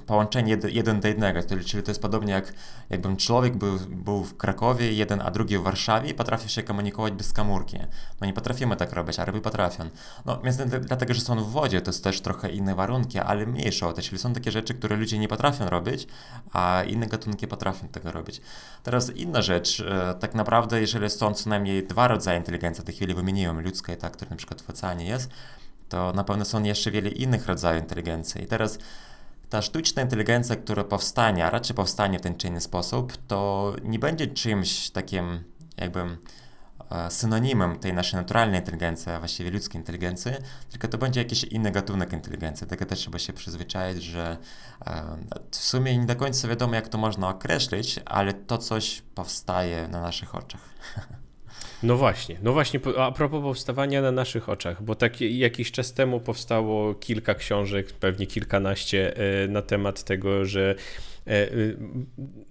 połączenie 0.06 0.50
jed, 0.50 0.64
jeden 0.64 1.00
do 1.00 1.08
jednego, 1.08 1.40
czyli 1.64 1.82
to 1.82 1.90
jest 1.90 2.02
podobnie 2.02 2.32
jak 2.32 2.52
jakbym 2.90 3.16
człowiek 3.16 3.56
był, 3.56 3.78
był 3.88 4.24
w 4.24 4.36
Krakowie, 4.36 4.92
jeden 4.92 5.20
a 5.20 5.30
drugi 5.30 5.58
w 5.58 5.62
Warszawie 5.62 6.10
i 6.10 6.14
potrafił 6.14 6.48
się 6.48 6.62
komunikować 6.62 7.12
bez 7.12 7.32
komórki. 7.32 7.78
No 8.20 8.26
nie 8.26 8.32
potrafimy 8.32 8.76
tak 8.76 8.92
robić, 8.92 9.18
a 9.18 9.24
ryby 9.24 9.40
potrafią. 9.40 9.90
No 10.26 10.40
więc 10.44 10.56
dlatego, 10.80 11.14
że 11.14 11.20
są 11.20 11.44
w 11.44 11.50
wodzie, 11.50 11.80
to 11.80 11.88
jest 11.90 12.04
też 12.04 12.20
trochę 12.20 12.50
inne 12.50 12.74
warunki, 12.74 13.18
ale 13.18 13.46
mniejsze 13.46 13.86
o 13.86 13.92
to, 13.92 14.02
czyli 14.02 14.18
są 14.18 14.32
takie 14.32 14.50
rzeczy, 14.50 14.74
które 14.74 14.96
ludzie 14.96 15.18
nie 15.18 15.28
potrafią 15.28 15.70
robić, 15.70 16.06
a 16.52 16.82
inne 16.86 17.06
gatunki 17.06 17.48
potrafią 17.48 17.88
tego 17.88 18.12
robić. 18.12 18.40
Teraz 18.82 19.10
inna 19.10 19.42
rzecz, 19.42 19.80
e, 19.80 20.14
tak 20.20 20.34
naprawdę 20.34 20.80
jeżeli 20.80 21.10
są 21.10 21.34
co 21.34 21.50
najmniej 21.50 21.86
dwa 21.86 22.08
rodzaje 22.08 22.38
inteligencji, 22.38 22.82
w 22.82 22.84
tej 22.84 22.94
chwili 22.94 23.14
wymieniłem 23.14 23.60
ludzka 23.60 23.92
i 23.92 23.96
ta, 23.96 24.10
która 24.10 24.30
na 24.30 24.36
przykład 24.36 24.62
w 24.62 24.70
oceanie 24.70 25.06
jest, 25.06 25.30
to 25.88 26.12
na 26.12 26.24
pewno 26.24 26.44
są 26.44 26.62
jeszcze 26.62 26.90
wiele 26.90 27.08
innych 27.08 27.46
rodzajów 27.46 27.82
inteligencji. 27.82 28.42
I 28.42 28.46
teraz 28.46 28.78
ta 29.50 29.62
sztuczna 29.62 30.02
inteligencja, 30.02 30.56
która 30.56 30.84
powstanie, 30.84 31.46
a 31.46 31.50
raczej 31.50 31.76
powstanie 31.76 32.18
w 32.18 32.22
ten 32.22 32.36
czy 32.36 32.48
inny 32.48 32.60
sposób, 32.60 33.12
to 33.26 33.72
nie 33.82 33.98
będzie 33.98 34.26
czymś 34.26 34.90
takim 34.90 35.44
jakby 35.76 36.00
e, 36.90 37.10
synonimem 37.10 37.78
tej 37.78 37.92
naszej 37.92 38.20
naturalnej 38.20 38.60
inteligencji, 38.60 39.12
a 39.12 39.18
właściwie 39.18 39.50
ludzkiej 39.50 39.80
inteligencji, 39.80 40.32
tylko 40.70 40.88
to 40.88 40.98
będzie 40.98 41.20
jakiś 41.20 41.44
inny 41.44 41.70
gatunek 41.70 42.12
inteligencji. 42.12 42.66
Tego 42.66 42.86
też 42.86 42.98
trzeba 42.98 43.18
się 43.18 43.32
przyzwyczaić, 43.32 44.02
że 44.02 44.36
e, 44.86 45.02
w 45.50 45.56
sumie 45.56 45.98
nie 45.98 46.06
do 46.06 46.16
końca 46.16 46.48
wiadomo, 46.48 46.74
jak 46.74 46.88
to 46.88 46.98
można 46.98 47.28
określić, 47.28 48.00
ale 48.04 48.34
to 48.34 48.58
coś 48.58 49.02
powstaje 49.14 49.88
na 49.88 50.02
naszych 50.02 50.34
oczach. 50.34 50.60
No 51.82 51.96
właśnie, 51.96 52.36
no 52.42 52.52
właśnie, 52.52 52.80
a 52.98 53.12
propos 53.12 53.42
powstawania 53.42 54.02
na 54.02 54.12
naszych 54.12 54.48
oczach, 54.48 54.82
bo 54.82 54.94
tak 54.94 55.20
jakiś 55.20 55.72
czas 55.72 55.92
temu 55.92 56.20
powstało 56.20 56.94
kilka 56.94 57.34
książek, 57.34 57.92
pewnie 57.92 58.26
kilkanaście, 58.26 59.16
e, 59.16 59.48
na 59.48 59.62
temat 59.62 60.04
tego, 60.04 60.44
że 60.44 60.74
e, 61.26 61.48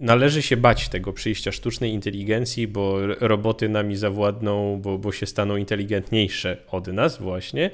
należy 0.00 0.42
się 0.42 0.56
bać 0.56 0.88
tego 0.88 1.12
przyjścia 1.12 1.52
sztucznej 1.52 1.92
inteligencji, 1.92 2.68
bo 2.68 3.06
roboty 3.06 3.68
nami 3.68 3.96
zawładną, 3.96 4.80
bo, 4.80 4.98
bo 4.98 5.12
się 5.12 5.26
staną 5.26 5.56
inteligentniejsze 5.56 6.56
od 6.70 6.86
nas 6.86 7.18
właśnie. 7.18 7.70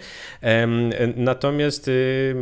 Natomiast 1.16 1.88
y, 1.88 2.34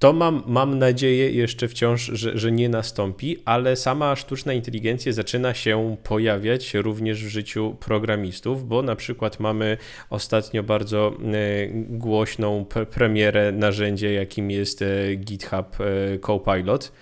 to 0.00 0.12
mam, 0.12 0.42
mam 0.46 0.78
nadzieję 0.78 1.30
jeszcze 1.30 1.68
wciąż, 1.68 2.02
że, 2.02 2.38
że 2.38 2.52
nie 2.52 2.68
nastąpi, 2.68 3.36
ale 3.44 3.76
sama 3.76 4.16
sztuczna 4.16 4.52
inteligencja 4.52 5.12
zaczyna 5.12 5.54
się 5.54 5.96
pojawiać 6.02 6.74
również 6.74 7.24
w 7.24 7.28
życiu 7.28 7.76
programistów, 7.80 8.68
bo 8.68 8.82
na 8.82 8.96
przykład 8.96 9.40
mamy 9.40 9.76
ostatnio 10.10 10.62
bardzo 10.62 11.12
e, 11.12 11.68
głośną 11.88 12.66
premierę 12.90 13.52
narzędzia, 13.52 14.10
jakim 14.10 14.50
jest 14.50 14.82
e, 14.82 15.14
GitHub 15.16 15.80
e, 15.80 16.18
Copilot. 16.18 16.92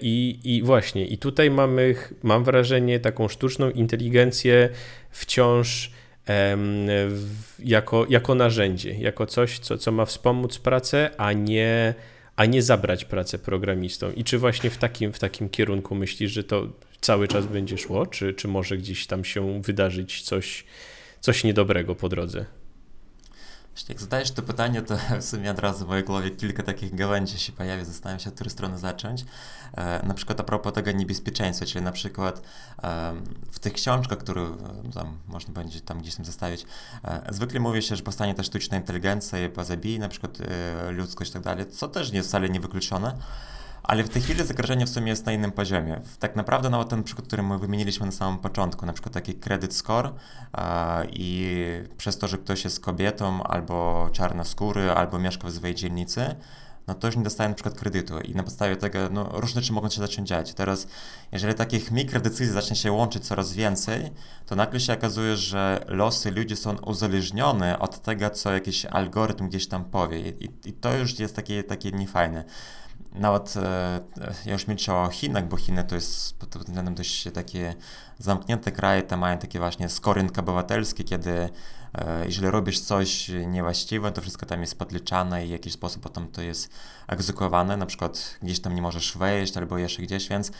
I, 0.00 0.38
I 0.44 0.62
właśnie, 0.62 1.06
i 1.06 1.18
tutaj 1.18 1.50
mamy, 1.50 1.94
mam 2.22 2.44
wrażenie, 2.44 3.00
taką 3.00 3.28
sztuczną 3.28 3.70
inteligencję 3.70 4.68
wciąż 5.10 5.90
jako, 7.58 8.06
jako 8.08 8.34
narzędzie, 8.34 8.94
jako 8.94 9.26
coś, 9.26 9.58
co, 9.58 9.78
co 9.78 9.92
ma 9.92 10.04
wspomóc 10.04 10.58
pracę, 10.58 11.10
a 11.16 11.32
nie, 11.32 11.94
a 12.36 12.44
nie 12.44 12.62
zabrać 12.62 13.04
pracę 13.04 13.38
programistom. 13.38 14.14
I 14.14 14.24
czy 14.24 14.38
właśnie 14.38 14.70
w 14.70 14.78
takim, 14.78 15.12
w 15.12 15.18
takim 15.18 15.48
kierunku 15.48 15.94
myślisz, 15.94 16.32
że 16.32 16.44
to 16.44 16.68
cały 17.00 17.28
czas 17.28 17.46
będzie 17.46 17.78
szło, 17.78 18.06
czy, 18.06 18.34
czy 18.34 18.48
może 18.48 18.76
gdzieś 18.76 19.06
tam 19.06 19.24
się 19.24 19.62
wydarzyć 19.62 20.22
coś, 20.22 20.64
coś 21.20 21.44
niedobrego 21.44 21.94
po 21.94 22.08
drodze? 22.08 22.44
Jak 23.88 24.00
zadajesz 24.00 24.30
to 24.30 24.42
pytanie, 24.42 24.82
to 24.82 24.96
w 25.20 25.24
sumie 25.24 25.50
od 25.50 25.58
razu 25.58 25.84
w 25.84 25.88
mojej 25.88 26.04
głowie 26.04 26.30
kilka 26.30 26.62
takich 26.62 26.94
gałęzi 26.94 27.38
się 27.38 27.52
pojawia, 27.52 27.84
zastanawiam 27.84 28.20
się, 28.20 28.28
od 28.28 28.34
której 28.34 28.50
strony 28.50 28.78
zacząć. 28.78 29.24
E, 29.76 30.06
na 30.06 30.14
przykład 30.14 30.40
a 30.40 30.42
propos 30.42 30.72
tego 30.72 30.92
niebezpieczeństwa, 30.92 31.66
czyli 31.66 31.84
na 31.84 31.92
przykład 31.92 32.42
e, 32.82 33.12
w 33.50 33.58
tych 33.58 33.72
książkach, 33.72 34.18
które 34.18 34.42
e, 34.42 34.92
tam 34.94 35.18
można 35.28 35.54
będzie 35.54 35.80
tam 35.80 36.00
gdzieś 36.00 36.14
tam 36.14 36.24
zostawić, 36.24 36.66
e, 37.04 37.22
zwykle 37.30 37.60
mówi 37.60 37.82
się, 37.82 37.96
że 37.96 38.02
powstanie 38.02 38.34
ta 38.34 38.42
sztuczna 38.42 38.76
inteligencja 38.76 39.46
i 39.46 39.48
pozabije 39.48 39.98
na 39.98 40.08
przykład 40.08 40.38
e, 40.40 40.90
ludzkość 40.90 41.30
i 41.30 41.34
tak 41.34 41.42
dalej, 41.42 41.66
co 41.66 41.88
też 41.88 42.10
nie 42.10 42.16
jest 42.16 42.28
wcale 42.28 42.48
niewykluczone. 42.48 43.16
Ale 43.82 44.04
w 44.04 44.08
tej 44.08 44.22
chwili 44.22 44.44
zagrożenie 44.44 44.86
w 44.86 44.88
sumie 44.88 45.08
jest 45.08 45.26
na 45.26 45.32
innym 45.32 45.52
poziomie. 45.52 46.00
Tak 46.18 46.36
naprawdę 46.36 46.70
nawet 46.70 46.88
ten 46.88 47.02
przykład, 47.02 47.26
który 47.26 47.42
my 47.42 47.58
wymieniliśmy 47.58 48.06
na 48.06 48.12
samym 48.12 48.38
początku, 48.38 48.86
na 48.86 48.92
przykład 48.92 49.14
taki 49.14 49.34
credit 49.34 49.74
score 49.74 50.12
i 51.12 51.56
przez 51.96 52.18
to, 52.18 52.28
że 52.28 52.38
ktoś 52.38 52.64
jest 52.64 52.80
kobietą 52.80 53.42
albo 53.42 54.08
czarnoskóry, 54.12 54.90
albo 54.90 55.18
mieszka 55.18 55.48
w 55.48 55.52
swojej 55.52 55.74
dzielnicy, 55.74 56.36
no 56.86 56.94
to 56.94 57.06
już 57.06 57.16
nie 57.16 57.22
dostaje 57.22 57.48
na 57.48 57.54
przykład 57.54 57.74
kredytu 57.74 58.20
i 58.20 58.34
na 58.34 58.42
podstawie 58.42 58.76
tego 58.76 58.98
no, 59.10 59.28
różne 59.32 59.60
rzeczy 59.60 59.72
mogą 59.72 59.90
się 59.90 60.00
zacząć 60.00 60.28
dziać. 60.28 60.54
Teraz, 60.54 60.86
jeżeli 61.32 61.54
takich 61.54 61.90
mikrodecyzji 61.90 62.54
zacznie 62.54 62.76
się 62.76 62.92
łączyć 62.92 63.26
coraz 63.26 63.52
więcej, 63.52 64.10
to 64.46 64.56
nagle 64.56 64.80
się 64.80 64.92
okazuje, 64.92 65.36
że 65.36 65.84
losy 65.88 66.30
ludzi 66.30 66.56
są 66.56 66.76
uzależnione 66.76 67.78
od 67.78 68.02
tego, 68.02 68.30
co 68.30 68.52
jakiś 68.52 68.86
algorytm 68.86 69.48
gdzieś 69.48 69.68
tam 69.68 69.84
powie 69.84 70.28
i, 70.28 70.50
i 70.64 70.72
to 70.72 70.96
już 70.96 71.18
jest 71.18 71.36
takie, 71.36 71.64
takie 71.64 71.90
niefajne 71.90 72.44
nawet 73.14 73.54
e, 73.56 74.00
ja 74.46 74.52
już 74.52 74.66
milczę 74.66 74.94
o 74.94 75.08
Chinach, 75.08 75.48
bo 75.48 75.56
Chiny 75.56 75.84
to 75.84 75.94
jest 75.94 76.38
pod 76.38 76.56
względem 76.56 76.94
dość 76.94 77.28
takie 77.34 77.74
zamknięte 78.18 78.72
kraje, 78.72 79.02
te 79.02 79.16
mają 79.16 79.38
takie 79.38 79.58
właśnie 79.58 79.88
skorynki 79.88 80.40
obywatelskie, 80.40 81.04
kiedy 81.04 81.48
e, 81.94 82.26
jeżeli 82.26 82.50
robisz 82.50 82.80
coś 82.80 83.28
niewłaściwe, 83.46 84.12
to 84.12 84.20
wszystko 84.20 84.46
tam 84.46 84.60
jest 84.60 84.78
podliczane 84.78 85.44
i 85.44 85.48
w 85.48 85.52
jakiś 85.52 85.72
sposób 85.72 86.02
potem 86.02 86.28
to 86.28 86.42
jest 86.42 86.70
egzekwowane, 87.08 87.76
na 87.76 87.86
przykład 87.86 88.38
gdzieś 88.42 88.60
tam 88.60 88.74
nie 88.74 88.82
możesz 88.82 89.18
wejść 89.18 89.56
albo 89.56 89.78
jeszcze 89.78 90.02
gdzieś, 90.02 90.28
więc 90.28 90.52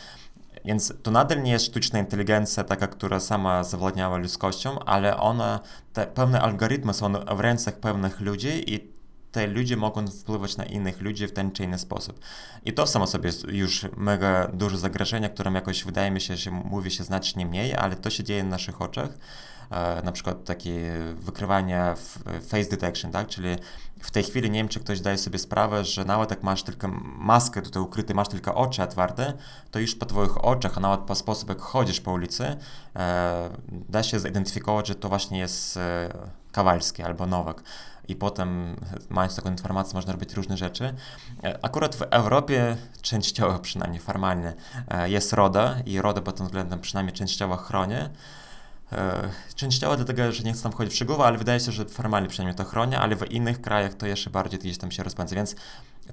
więc 0.65 0.93
to 1.03 1.11
nadal 1.11 1.43
nie 1.43 1.51
jest 1.51 1.65
sztuczna 1.65 1.99
inteligencja 1.99 2.63
taka, 2.63 2.87
która 2.87 3.19
sama 3.19 3.63
zawładniała 3.63 4.17
ludzkością, 4.17 4.79
ale 4.79 5.17
ona, 5.17 5.59
te 5.93 6.07
pewne 6.07 6.41
algorytmy 6.41 6.93
są 6.93 7.13
w 7.13 7.39
rękach 7.39 7.79
pewnych 7.79 8.21
ludzi 8.21 8.73
i 8.73 8.92
te 9.33 9.47
ludzie 9.47 9.77
mogą 9.77 10.07
wpływać 10.07 10.57
na 10.57 10.65
innych 10.65 11.01
ludzi 11.01 11.27
w 11.27 11.33
ten 11.33 11.51
czy 11.51 11.63
inny 11.63 11.79
sposób. 11.79 12.19
I 12.65 12.73
to 12.73 12.87
samo 12.87 13.07
sobie 13.07 13.27
jest 13.27 13.47
już 13.47 13.85
mega 13.97 14.47
duże 14.47 14.77
zagrożenie, 14.77 15.29
którym 15.29 15.55
jakoś 15.55 15.83
wydaje 15.83 16.11
mi 16.11 16.21
się, 16.21 16.37
że 16.37 16.51
mówi 16.51 16.91
się 16.91 17.03
znacznie 17.03 17.45
mniej, 17.45 17.75
ale 17.75 17.95
to 17.95 18.09
się 18.09 18.23
dzieje 18.23 18.43
na 18.43 18.49
naszych 18.49 18.81
oczach. 18.81 19.09
E, 19.71 20.01
na 20.03 20.11
przykład 20.11 20.45
takie 20.45 20.93
wykrywanie 21.13 21.93
face 22.47 22.69
detection, 22.69 23.11
tak? 23.11 23.27
Czyli 23.27 23.55
w 24.01 24.11
tej 24.11 24.23
chwili 24.23 24.51
nie 24.51 24.59
wiem, 24.59 24.67
czy 24.67 24.79
ktoś 24.79 25.01
daje 25.01 25.17
sobie 25.17 25.39
sprawę, 25.39 25.85
że 25.85 26.05
nawet 26.05 26.29
jak 26.29 26.43
masz 26.43 26.63
tylko 26.63 26.87
maskę 27.17 27.61
tutaj 27.61 27.83
ukryty, 27.83 28.13
masz 28.13 28.27
tylko 28.27 28.55
oczy 28.55 28.83
otwarte, 28.83 29.33
to 29.71 29.79
już 29.79 29.95
po 29.95 30.05
twoich 30.05 30.45
oczach, 30.45 30.77
a 30.77 30.79
nawet 30.79 31.01
po 31.01 31.15
sposób, 31.15 31.49
jak 31.49 31.61
chodzisz 31.61 32.01
po 32.01 32.11
ulicy, 32.11 32.55
e, 32.95 33.49
da 33.89 34.03
się 34.03 34.19
zidentyfikować, 34.19 34.87
że 34.87 34.95
to 34.95 35.09
właśnie 35.09 35.39
jest 35.39 35.77
e, 35.77 36.09
Kawalski 36.51 37.03
albo 37.03 37.25
Nowak. 37.25 37.63
I 38.07 38.15
potem 38.15 38.75
mając 39.09 39.35
taką 39.35 39.49
informację 39.51 39.95
można 39.95 40.13
robić 40.13 40.33
różne 40.33 40.57
rzeczy. 40.57 40.93
Akurat 41.61 41.95
w 41.95 42.01
Europie 42.01 42.77
częściowo 43.01 43.59
przynajmniej 43.59 44.01
formalnie 44.01 44.53
jest 45.05 45.33
RODA 45.33 45.75
i 45.85 46.01
RODA 46.01 46.21
pod 46.21 46.35
tym 46.35 46.45
względem 46.45 46.79
przynajmniej 46.79 47.13
częściowo 47.13 47.57
chroni. 47.57 47.95
Częściowo 49.55 49.95
dlatego, 49.95 50.31
że 50.31 50.43
nie 50.43 50.53
chcę 50.53 50.63
tam 50.63 50.71
wchodzić 50.71 50.93
w 50.93 50.95
szczegóły, 50.95 51.25
ale 51.25 51.37
wydaje 51.37 51.59
się, 51.59 51.71
że 51.71 51.85
formalnie 51.85 52.29
przynajmniej 52.29 52.55
to 52.55 52.63
chroni, 52.63 52.95
ale 52.95 53.15
w 53.15 53.31
innych 53.31 53.61
krajach 53.61 53.93
to 53.93 54.05
jeszcze 54.05 54.29
bardziej 54.29 54.59
gdzieś 54.59 54.77
tam 54.77 54.91
się 54.91 55.03
rozpędza, 55.03 55.35
więc 55.35 55.55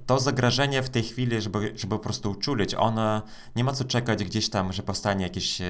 to 0.07 0.20
zagrożenie 0.20 0.82
w 0.82 0.91
tej 0.91 1.03
chwili, 1.03 1.41
żeby, 1.41 1.72
żeby 1.76 1.97
po 1.97 1.99
prostu 1.99 2.30
uczulić, 2.30 2.74
ono 2.74 3.22
nie 3.57 3.64
ma 3.64 3.72
co 3.72 3.84
czekać 3.84 4.24
gdzieś 4.24 4.51
tam, 4.51 4.72
że 4.72 4.82
powstanie 4.82 5.22
jakiś 5.24 5.61
e, 5.61 5.66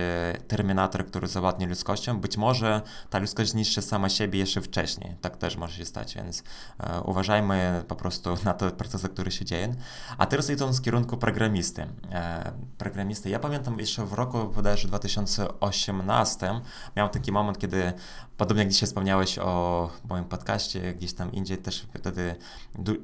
terminator, 0.48 1.06
który 1.06 1.26
zawładnie 1.26 1.66
ludzkością. 1.66 2.20
Być 2.20 2.36
może 2.36 2.82
ta 3.10 3.18
ludzkość 3.18 3.50
zniszczy 3.50 3.82
sama 3.82 4.08
siebie 4.08 4.38
jeszcze 4.38 4.60
wcześniej. 4.60 5.16
Tak 5.20 5.36
też 5.36 5.56
może 5.56 5.76
się 5.76 5.84
stać, 5.84 6.14
więc 6.14 6.42
e, 6.80 7.00
uważajmy 7.00 7.84
po 7.88 7.96
prostu 7.96 8.36
na 8.44 8.54
te 8.54 8.70
procesy, 8.70 9.08
które 9.08 9.30
się 9.30 9.44
dzieją. 9.44 9.74
A 10.18 10.26
teraz 10.26 10.50
idąc 10.50 10.78
w 10.78 10.82
kierunku 10.82 11.16
programisty. 11.16 11.86
E, 12.12 12.52
programisty. 12.78 13.30
Ja 13.30 13.38
pamiętam 13.38 13.78
jeszcze 13.78 14.06
w 14.06 14.12
roku 14.12 14.48
bodajże 14.48 14.88
2018 14.88 16.60
miałem 16.96 17.12
taki 17.12 17.32
moment, 17.32 17.58
kiedy 17.58 17.92
podobnie 18.40 18.62
jak 18.62 18.72
dzisiaj 18.72 18.86
wspomniałeś 18.86 19.38
o 19.38 19.90
moim 20.08 20.24
podcaście, 20.24 20.94
gdzieś 20.94 21.12
tam 21.12 21.32
indziej 21.32 21.58
też 21.58 21.86
wtedy 21.94 22.34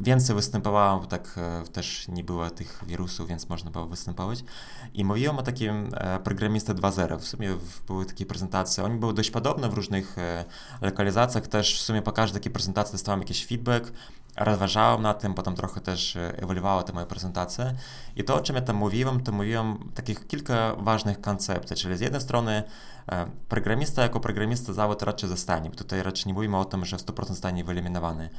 więcej 0.00 0.36
występowałem 0.36 1.06
tak 1.06 1.34
e, 1.38 1.68
też 1.68 2.08
nie 2.08 2.24
było 2.24 2.50
tych 2.50 2.84
wirusów, 2.86 3.28
więc 3.28 3.48
można 3.48 3.70
było 3.70 3.86
występować. 3.86 4.44
I 4.94 5.04
mówiłem 5.04 5.38
o 5.38 5.42
takim 5.42 5.88
e, 5.94 6.18
programistę 6.20 6.74
2.0. 6.74 7.18
W 7.18 7.24
sumie 7.24 7.56
były 7.86 8.06
takie 8.06 8.26
prezentacje. 8.26 8.84
Oni 8.84 8.98
były 8.98 9.14
dość 9.14 9.30
podobne 9.30 9.68
w 9.68 9.74
różnych 9.74 10.18
e, 10.18 10.44
lokalizacjach. 10.80 11.46
Też 11.46 11.78
w 11.78 11.82
sumie 11.82 12.02
po 12.02 12.12
każdej 12.12 12.40
takiej 12.40 12.52
prezentacji 12.52 12.92
dostałem 12.92 13.20
jakiś 13.20 13.46
feedback, 13.46 13.92
rozważałem 14.36 15.02
na 15.02 15.14
tym, 15.14 15.34
potem 15.34 15.54
trochę 15.54 15.80
też 15.80 16.16
ewoluowały 16.16 16.84
te 16.84 16.92
moje 16.92 17.06
prezentacje. 17.06 17.74
I 18.16 18.24
to, 18.24 18.34
o 18.34 18.40
czym 18.40 18.56
ja 18.56 18.62
tam 18.62 18.76
mówiłem, 18.76 19.22
to 19.22 19.32
mówiłem 19.32 19.78
takich 19.94 20.26
kilka 20.26 20.74
ważnych 20.78 21.20
koncepcji, 21.20 21.76
czyli 21.76 21.96
z 21.96 22.00
jednej 22.00 22.20
strony 22.20 22.62
programista 23.48 24.02
jako 24.02 24.20
programista 24.20 24.72
zawód 24.72 25.02
raczej 25.02 25.28
zostanie. 25.28 25.70
Tutaj 25.70 26.02
raczej 26.02 26.24
nie 26.26 26.34
mówimy 26.34 26.56
o 26.56 26.64
tym, 26.64 26.84
że 26.84 26.98
w 26.98 27.00
100% 27.00 27.26
zostanie 27.26 27.64
wyeliminowany 27.64 28.30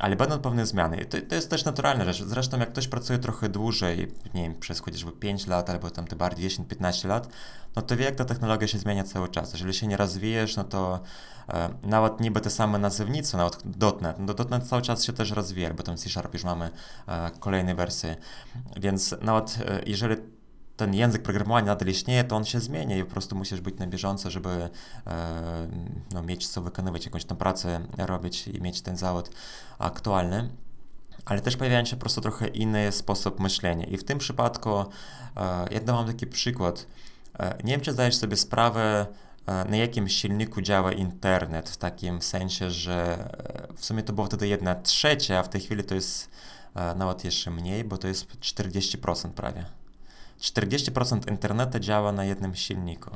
ale 0.00 0.16
będą 0.16 0.38
pewne 0.38 0.66
zmiany. 0.66 1.04
To, 1.04 1.18
to 1.28 1.34
jest 1.34 1.50
też 1.50 1.64
naturalna 1.64 2.04
rzecz. 2.04 2.22
Zresztą 2.22 2.58
jak 2.58 2.72
ktoś 2.72 2.88
pracuje 2.88 3.18
trochę 3.18 3.48
dłużej, 3.48 4.12
nie 4.34 4.42
wiem, 4.42 4.54
przez 4.54 4.80
chociażby 4.80 5.12
5 5.12 5.46
lat 5.46 5.70
albo 5.70 5.90
tam 5.90 6.06
te 6.06 6.16
bardziej 6.16 6.50
10-15 6.50 7.08
lat, 7.08 7.28
no 7.76 7.82
to 7.82 7.96
wie, 7.96 8.04
jak 8.04 8.14
ta 8.14 8.24
technologia 8.24 8.68
się 8.68 8.78
zmienia 8.78 9.04
cały 9.04 9.28
czas. 9.28 9.52
Jeżeli 9.52 9.74
się 9.74 9.86
nie 9.86 9.96
rozwijesz, 9.96 10.56
no 10.56 10.64
to 10.64 11.00
e, 11.48 11.68
nawet 11.82 12.20
niby 12.20 12.40
te 12.40 12.50
same 12.50 12.78
nazewnice, 12.78 13.36
nawet 13.36 13.64
.NET, 14.00 14.16
no 14.18 14.34
.NET 14.50 14.68
cały 14.68 14.82
czas 14.82 15.04
się 15.04 15.12
też 15.12 15.30
rozwija, 15.30 15.74
bo 15.74 15.82
tam 15.82 15.96
C-Sharp 15.96 16.34
już 16.34 16.44
mamy 16.44 16.70
e, 17.08 17.30
kolejne 17.40 17.74
wersje. 17.74 18.16
Więc 18.76 19.14
nawet 19.22 19.58
e, 19.66 19.80
jeżeli 19.86 20.16
ten 20.80 20.94
język 20.94 21.22
programowania 21.22 21.66
nadal 21.66 21.88
istnieje, 21.88 22.24
to 22.24 22.36
on 22.36 22.44
się 22.44 22.60
zmienia 22.60 22.96
i 22.96 23.04
po 23.04 23.10
prostu 23.10 23.36
musisz 23.36 23.60
być 23.60 23.78
na 23.78 23.86
bieżąco, 23.86 24.30
żeby 24.30 24.70
e, 25.06 25.68
no, 26.12 26.22
mieć 26.22 26.48
co 26.48 26.62
wykonywać, 26.62 27.04
jakąś 27.04 27.24
tam 27.24 27.36
pracę 27.36 27.80
robić 27.98 28.48
i 28.48 28.60
mieć 28.60 28.80
ten 28.80 28.96
zawód 28.96 29.30
aktualny. 29.78 30.48
Ale 31.24 31.40
też 31.40 31.56
pojawiają 31.56 31.84
się 31.84 31.96
po 31.96 32.00
prostu 32.00 32.20
trochę 32.20 32.48
inny 32.48 32.92
sposób 32.92 33.40
myślenia. 33.40 33.86
I 33.86 33.96
w 33.96 34.04
tym 34.04 34.18
przypadku 34.18 34.70
e, 34.80 34.84
ja 35.70 35.80
dam 35.80 36.06
taki 36.06 36.26
przykład. 36.26 36.86
E, 37.38 37.58
nie 37.64 37.72
wiem, 37.72 37.80
czy 37.80 37.92
zdajesz 37.92 38.16
sobie 38.16 38.36
sprawę, 38.36 39.06
na 39.68 39.76
jakim 39.76 40.08
silniku 40.08 40.62
działa 40.62 40.92
internet, 40.92 41.70
w 41.70 41.76
takim 41.76 42.22
sensie, 42.22 42.70
że 42.70 43.28
w 43.76 43.84
sumie 43.84 44.02
to 44.02 44.12
było 44.12 44.26
wtedy 44.26 44.48
jedna 44.48 44.74
trzecia, 44.74 45.38
a 45.38 45.42
w 45.42 45.48
tej 45.48 45.60
chwili 45.60 45.84
to 45.84 45.94
jest 45.94 46.30
nawet 46.96 47.24
jeszcze 47.24 47.50
mniej, 47.50 47.84
bo 47.84 47.98
to 47.98 48.08
jest 48.08 48.26
40% 48.40 49.30
prawie. 49.30 49.79
40% 50.40 51.30
internetu 51.30 51.78
działa 51.78 52.12
na 52.12 52.24
jednym 52.24 52.54
silniku. 52.54 53.10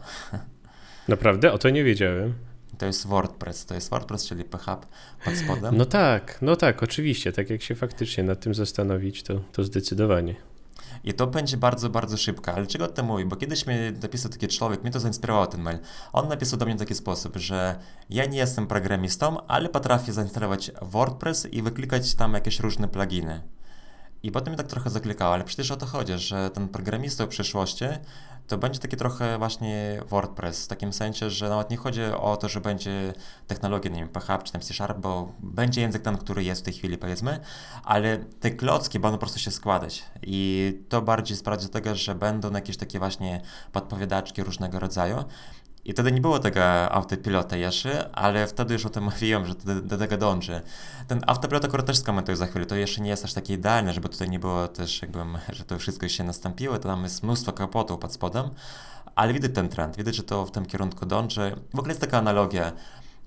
Naprawdę? 1.09 1.53
O 1.53 1.59
to 1.59 1.71
nie 1.71 1.85
wiedziałem. 1.85 2.35
To 2.79 2.87
jest 2.87 3.07
WordPress, 3.07 3.67
to 3.67 3.75
jest 3.75 3.91
WordPress, 3.91 4.27
czyli 4.27 4.45
PHP 4.45 4.87
pod 5.25 5.35
spodem. 5.35 5.77
No 5.77 5.85
tak, 5.85 6.39
no 6.43 6.57
tak, 6.57 6.83
oczywiście. 6.83 7.33
Tak 7.33 7.51
jak 7.51 7.63
się 7.63 7.75
faktycznie 7.75 8.25
nad 8.25 8.41
tym 8.41 8.55
zastanowić, 8.55 9.23
to, 9.23 9.41
to 9.53 9.65
zdecydowanie. 9.65 10.35
I 11.05 11.15
to 11.15 11.27
będzie 11.27 11.57
bardzo, 11.57 11.91
bardzo 11.91 12.17
szybko. 12.17 12.53
Ale 12.53 12.67
czego 12.67 12.85
o 12.85 12.89
tym 12.89 13.07
mówię? 13.07 13.25
Bo 13.25 13.37
kiedyś 13.37 13.67
mi 13.67 13.75
napisał 14.03 14.31
taki 14.31 14.49
człowiek, 14.49 14.83
mnie 14.83 14.91
to 14.91 15.01
zainspirowało 15.01 15.47
ten 15.47 15.61
mail. 15.61 15.79
On 16.13 16.29
napisał 16.29 16.59
do 16.59 16.67
mnie 16.67 16.75
w 16.75 16.79
taki 16.79 16.95
sposób, 16.95 17.37
że 17.37 17.79
ja 18.11 18.27
nie 18.27 18.39
jestem 18.39 18.67
programistą, 18.67 19.47
ale 19.47 19.69
potrafię 19.69 20.13
zainstalować 20.13 20.71
WordPress 20.83 21.47
i 21.47 21.63
wyklikać 21.63 22.15
tam 22.15 22.35
jakieś 22.35 22.61
różne 22.61 22.89
pluginy. 22.89 23.41
I 24.25 24.31
potem 24.31 24.53
mi 24.53 24.57
tak 24.57 24.67
trochę 24.67 24.91
zaklikało, 24.91 25.35
ale 25.35 25.45
przecież 25.45 25.71
o 25.71 25.77
to 25.77 25.87
chodzi, 25.87 26.19
że 26.19 26.51
ten 26.51 26.69
programista 26.69 27.27
w 27.27 27.29
przyszłości 27.29 27.85
to 28.47 28.59
będzie 28.59 28.79
taki 28.79 28.97
trochę 28.97 29.39
właśnie 29.39 30.03
WordPress, 30.09 30.65
w 30.65 30.69
takim 30.69 30.93
sensie, 30.93 31.31
że 31.31 31.49
nawet 31.49 31.71
nie 31.71 31.77
chodzi 31.77 32.03
o 32.05 32.37
to, 32.37 32.49
że 32.49 32.61
będzie 32.61 33.13
technologia, 33.47 33.91
nie 33.91 34.01
wiem, 34.01 34.09
PHP 34.09 34.45
czy 34.45 34.53
tam 34.53 34.63
C 34.63 34.75
Sharp, 34.75 34.99
bo 34.99 35.33
będzie 35.41 35.81
język 35.81 36.03
ten, 36.03 36.19
który 36.19 36.45
jest 36.45 36.61
w 36.61 36.65
tej 36.65 36.75
chwili, 36.75 36.99
powiedzmy, 36.99 37.41
ale 37.85 38.19
te 38.19 38.51
klocki 38.51 38.99
będą 38.99 39.17
po 39.17 39.21
prostu 39.21 39.39
się 39.39 39.51
składać. 39.51 40.05
I 40.23 40.73
to 40.89 41.03
bardziej 41.03 41.37
sprawdzi 41.37 41.67
do 41.67 41.73
tego, 41.73 41.95
że 41.95 42.15
będą 42.15 42.53
jakieś 42.53 42.77
takie 42.77 42.99
właśnie 42.99 43.41
podpowiadaczki 43.73 44.43
różnego 44.43 44.81
rodzaju 44.81 45.25
i 45.85 45.93
wtedy 45.93 46.13
nie 46.13 46.21
było 46.21 46.39
tego 46.39 46.93
autopilota 46.93 47.57
jeszcze, 47.57 48.11
ale 48.13 48.47
wtedy 48.47 48.75
już 48.75 48.87
o 48.87 48.91
tym 48.91 49.05
mówiłem, 49.13 49.47
że 49.47 49.55
do, 49.55 49.81
do 49.81 49.99
tego 49.99 50.17
dąży. 50.17 50.61
Ten 51.09 51.21
autopilot 51.27 51.65
akurat 51.65 51.87
też 51.87 51.99
skomentuję 51.99 52.37
za 52.37 52.47
chwilę, 52.47 52.67
to 52.67 52.75
jeszcze 52.75 53.01
nie 53.01 53.11
jest 53.11 53.25
aż 53.25 53.33
takie 53.33 53.55
idealne, 53.55 53.93
żeby 53.93 54.09
tutaj 54.09 54.31
nie 54.31 54.39
było 54.39 54.69
też 54.69 55.03
jakby, 55.03 55.21
że 55.57 55.65
to 55.65 55.79
wszystko 55.79 56.09
się 56.09 56.25
nastąpiło, 56.25 56.79
to 56.79 56.89
tam 56.89 57.03
jest 57.03 57.23
mnóstwo 57.23 57.53
kapotów 57.53 57.99
pod 57.99 58.13
spodem, 58.13 58.51
ale 59.15 59.33
widać 59.33 59.51
ten 59.55 59.69
trend, 59.69 59.97
widać, 59.97 60.17
że 60.17 60.23
to 60.23 60.47
w 60.47 60.51
tym 60.51 60.67
kierunku 60.67 61.07
dąży. 61.07 61.57
W 61.75 61.79
ogóle 61.79 61.91
jest 61.91 62.01
taka 62.01 62.19
analogia, 62.19 62.73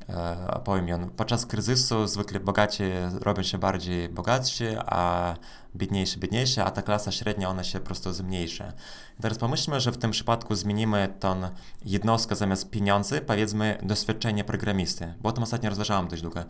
e, 0.10 0.88
ją, 0.88 1.10
podczas 1.10 1.46
kryzysu 1.46 2.08
zwykle 2.08 2.40
bogaci 2.40 2.84
robią 3.22 3.44
się 3.44 3.58
bardziej 3.58 4.10
bogatsi, 4.10 4.66
a 4.86 5.36
biedniejsi 5.76 6.20
biedniejsi, 6.20 6.60
a 6.60 6.72
ta 6.72 6.82
klasa 6.82 7.12
średnia 7.12 7.50
ona 7.50 7.64
się 7.64 7.80
po 7.80 7.86
prostu 7.86 8.14
zmniejsza. 8.14 8.74
Teraz 9.22 9.38
pomyślmy, 9.38 9.80
że 9.80 9.92
w 9.92 9.98
tym 9.98 10.12
przypadku 10.12 10.56
zmienimy 10.56 11.14
tą 11.20 11.42
jednostkę 11.86 12.36
zamiast 12.36 12.70
pieniędzy, 12.70 13.22
powiedzmy 13.22 13.78
doświadczenie 13.84 14.44
programisty, 14.44 15.14
bo 15.22 15.30
o 15.30 15.32
tym 15.32 15.44
ostatnio 15.44 15.70
rozważałem 15.70 16.08
dość 16.08 16.22
długo. 16.22 16.44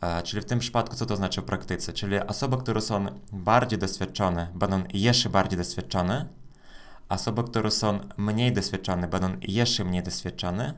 E, 0.00 0.22
czyli 0.22 0.42
w 0.42 0.44
tym 0.44 0.58
przypadku 0.58 0.96
co 0.96 1.06
to 1.06 1.16
znaczy 1.16 1.40
w 1.40 1.44
praktyce? 1.44 1.92
Czyli 1.92 2.20
osoby, 2.20 2.56
które 2.56 2.80
są 2.80 3.06
bardziej 3.32 3.78
doświadczone, 3.78 4.48
będą 4.54 4.82
jeszcze 4.94 5.30
bardziej 5.30 5.58
doświadczone, 5.58 6.26
osoby, 7.08 7.44
które 7.44 7.70
są 7.70 7.98
mniej 8.16 8.52
doświadczone, 8.52 9.08
będą 9.08 9.36
jeszcze 9.42 9.84
mniej 9.84 10.02
doświadczone, 10.02 10.74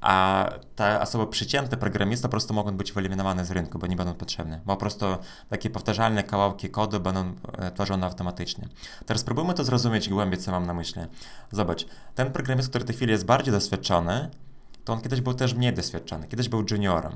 a 0.00 0.48
te 0.76 1.00
osoby 1.00 1.26
przycięte 1.26 1.76
programista 1.76 2.28
po 2.28 2.30
prostu 2.30 2.54
mogą 2.54 2.76
być 2.76 2.92
wyeliminowane 2.92 3.44
z 3.44 3.50
rynku, 3.50 3.78
bo 3.78 3.86
nie 3.86 3.96
będą 3.96 4.14
potrzebne, 4.14 4.60
bo 4.66 4.74
po 4.74 4.80
prostu 4.80 5.06
takie 5.48 5.70
powtarzalne 5.70 6.24
kawałki 6.24 6.70
kodu 6.70 7.00
będą 7.00 7.34
e, 7.58 7.70
tworzone 7.70 8.06
automatycznie. 8.06 8.68
Teraz 9.06 9.20
spróbujmy 9.20 9.54
to 9.54 9.64
zrozumieć 9.64 10.08
głębiej, 10.08 10.40
co 10.40 10.50
mam 10.50 10.66
na 10.66 10.74
myśli. 10.74 11.02
Zobacz, 11.52 11.86
ten 12.14 12.32
programista, 12.32 12.70
który 12.70 12.84
w 12.84 12.86
tej 12.86 12.96
chwili 12.96 13.12
jest 13.12 13.24
bardziej 13.24 13.52
doświadczony, 13.52 14.30
to 14.84 14.92
on 14.92 15.00
kiedyś 15.00 15.20
był 15.20 15.34
też 15.34 15.54
mniej 15.54 15.74
doświadczony, 15.74 16.28
kiedyś 16.28 16.48
był 16.48 16.64
juniorem 16.70 17.12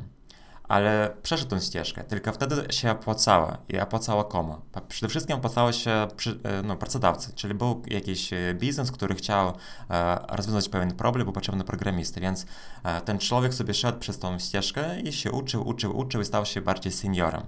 ale 0.72 1.10
przeszedł 1.22 1.50
tę 1.50 1.60
ścieżkę, 1.60 2.04
tylko 2.04 2.32
wtedy 2.32 2.72
się 2.72 2.90
opłacała 2.90 3.58
i 3.68 3.78
opłacała 3.78 4.24
komu? 4.24 4.56
Przede 4.88 5.08
wszystkim 5.08 5.36
opłacało 5.36 5.72
się 5.72 6.08
przy, 6.16 6.38
e, 6.42 6.62
no, 6.62 6.76
pracodawcy, 6.76 7.32
czyli 7.34 7.54
był 7.54 7.82
jakiś 7.86 8.32
e, 8.32 8.54
biznes, 8.54 8.92
który 8.92 9.14
chciał 9.14 9.52
e, 9.90 10.18
rozwiązać 10.28 10.68
pewien 10.68 10.94
problem, 10.94 11.24
był 11.24 11.32
potrzebny 11.32 11.64
programisty, 11.64 12.20
więc 12.20 12.46
e, 12.84 13.00
ten 13.00 13.18
człowiek 13.18 13.54
sobie 13.54 13.74
szedł 13.74 13.98
przez 13.98 14.18
tą 14.18 14.38
ścieżkę 14.38 15.00
i 15.00 15.12
się 15.12 15.32
uczył, 15.32 15.68
uczył, 15.68 15.98
uczył 15.98 16.20
i 16.20 16.24
stał 16.24 16.46
się 16.46 16.60
bardziej 16.60 16.92
seniorem. 16.92 17.42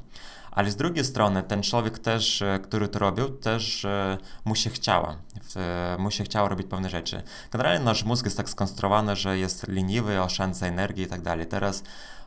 Ale 0.51 0.71
z 0.71 0.77
drugiej 0.77 1.05
strony 1.05 1.43
ten 1.43 1.63
człowiek 1.63 1.99
też, 1.99 2.43
e, 2.43 2.59
który 2.63 2.89
to 2.89 2.99
robił, 2.99 3.29
też 3.29 3.87
mu 4.45 4.55
się 4.55 4.71
chciało, 4.71 5.17
mu 5.99 6.11
się 6.11 6.25
chciało 6.25 6.49
robić 6.49 6.67
pewne 6.67 6.91
rzeczy. 6.91 7.23
Generalnie 7.51 7.85
nasz 7.85 8.05
mózg 8.05 8.25
jest 8.25 8.37
tak 8.37 8.51
skonstruowany, 8.51 9.17
że 9.17 9.39
jest 9.39 9.69
leniwy, 9.69 10.23
oszczędza 10.23 10.67
energii 10.67 11.05
i 11.05 11.07
tak 11.07 11.23
dalej. 11.23 11.47
Teraz 11.47 11.83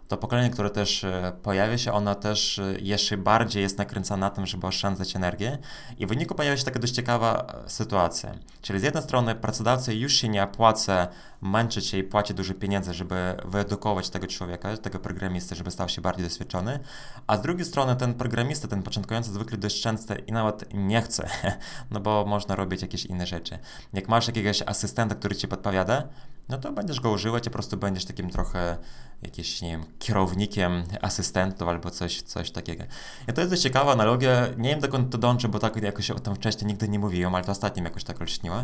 to 0.08 0.18
pokolenie, 0.18 0.50
które 0.50 0.70
też 0.70 1.04
e, 1.04 1.34
pojawia 1.44 1.78
się, 1.78 1.94
ono 1.94 2.16
też 2.16 2.60
e, 2.60 2.76
jeszcze 2.80 3.18
bardziej 3.18 3.64
jest 3.64 3.78
nakręcone 3.78 4.20
na 4.20 4.30
tym, 4.30 4.46
żeby 4.46 4.68
oszczędzać 4.68 5.16
energię 5.16 5.58
i 5.98 6.06
w 6.06 6.10
wyniku 6.10 6.36
pojawia 6.36 6.58
się 6.58 6.66
taka 6.66 6.80
dość 6.80 6.94
ciekawa 6.94 7.46
e, 7.66 7.70
sytuacja. 7.70 8.32
Czyli 8.62 8.80
z 8.80 8.84
jednej 8.84 9.04
strony 9.04 9.36
pracodawcy 9.36 9.96
już 9.96 10.14
się 10.14 10.30
nie 10.30 10.44
opłaca 10.44 11.08
męczyć 11.42 11.86
się 11.86 11.98
i 11.98 12.04
płacić 12.04 12.38
dużo 12.38 12.54
pieniędzy, 12.54 12.94
żeby 12.94 13.36
wyedukować 13.46 14.10
tego 14.10 14.28
człowieka, 14.28 14.78
tego 14.78 15.00
programisty, 15.00 15.56
żeby 15.56 15.72
stał 15.72 15.90
się 15.90 16.02
bardziej 16.02 16.26
doświadczony, 16.26 16.80
a 17.28 17.38
z 17.38 17.42
drugiej 17.42 17.66
strony 17.66 17.96
ten 17.96 18.14
programista, 18.14 18.68
ten 18.68 18.84
początkujący 18.84 19.32
zwykle 19.32 19.58
dość 19.58 19.82
często 19.82 20.14
i 20.28 20.32
nawet 20.32 20.74
nie 20.74 21.02
chce, 21.02 21.30
no 21.92 22.00
bo 22.00 22.26
można 22.26 22.56
robić 22.56 22.82
jakieś 22.82 23.06
inne 23.06 23.28
rzeczy. 23.28 23.60
Jak 23.94 24.10
masz 24.10 24.28
jakiegoś 24.28 24.62
asystenta, 24.66 25.16
który 25.16 25.36
ci 25.36 25.48
podpowiada, 25.48 26.04
no 26.50 26.58
to 26.58 26.72
będziesz 26.72 27.00
go 27.00 27.12
używać 27.12 27.44
po 27.44 27.50
prostu 27.50 27.78
będziesz 27.78 28.06
takim 28.06 28.30
trochę 28.30 28.78
jakimś, 29.22 29.62
nie 29.62 29.70
wiem, 29.70 29.86
kierownikiem 30.00 30.84
asystentów 31.02 31.68
albo 31.68 31.92
coś, 31.92 32.22
coś 32.22 32.52
takiego. 32.52 32.84
I 33.30 33.34
to 33.34 33.42
jest 33.42 33.54
dość 33.54 33.62
ciekawa 33.62 33.92
analogia, 33.92 34.48
nie 34.58 34.70
wiem 34.70 34.80
dokąd 34.80 35.12
to 35.12 35.18
dąży, 35.18 35.48
bo 35.48 35.60
tak 35.60 35.84
jakoś 35.84 36.12
o 36.12 36.20
tym 36.20 36.36
wcześniej 36.36 36.68
nigdy 36.68 36.90
nie 36.90 37.00
mówiłem, 37.00 37.36
ale 37.36 37.44
to 37.44 37.52
ostatnim 37.52 37.86
jakoś 37.86 38.04
tak 38.04 38.22
olśniło, 38.22 38.64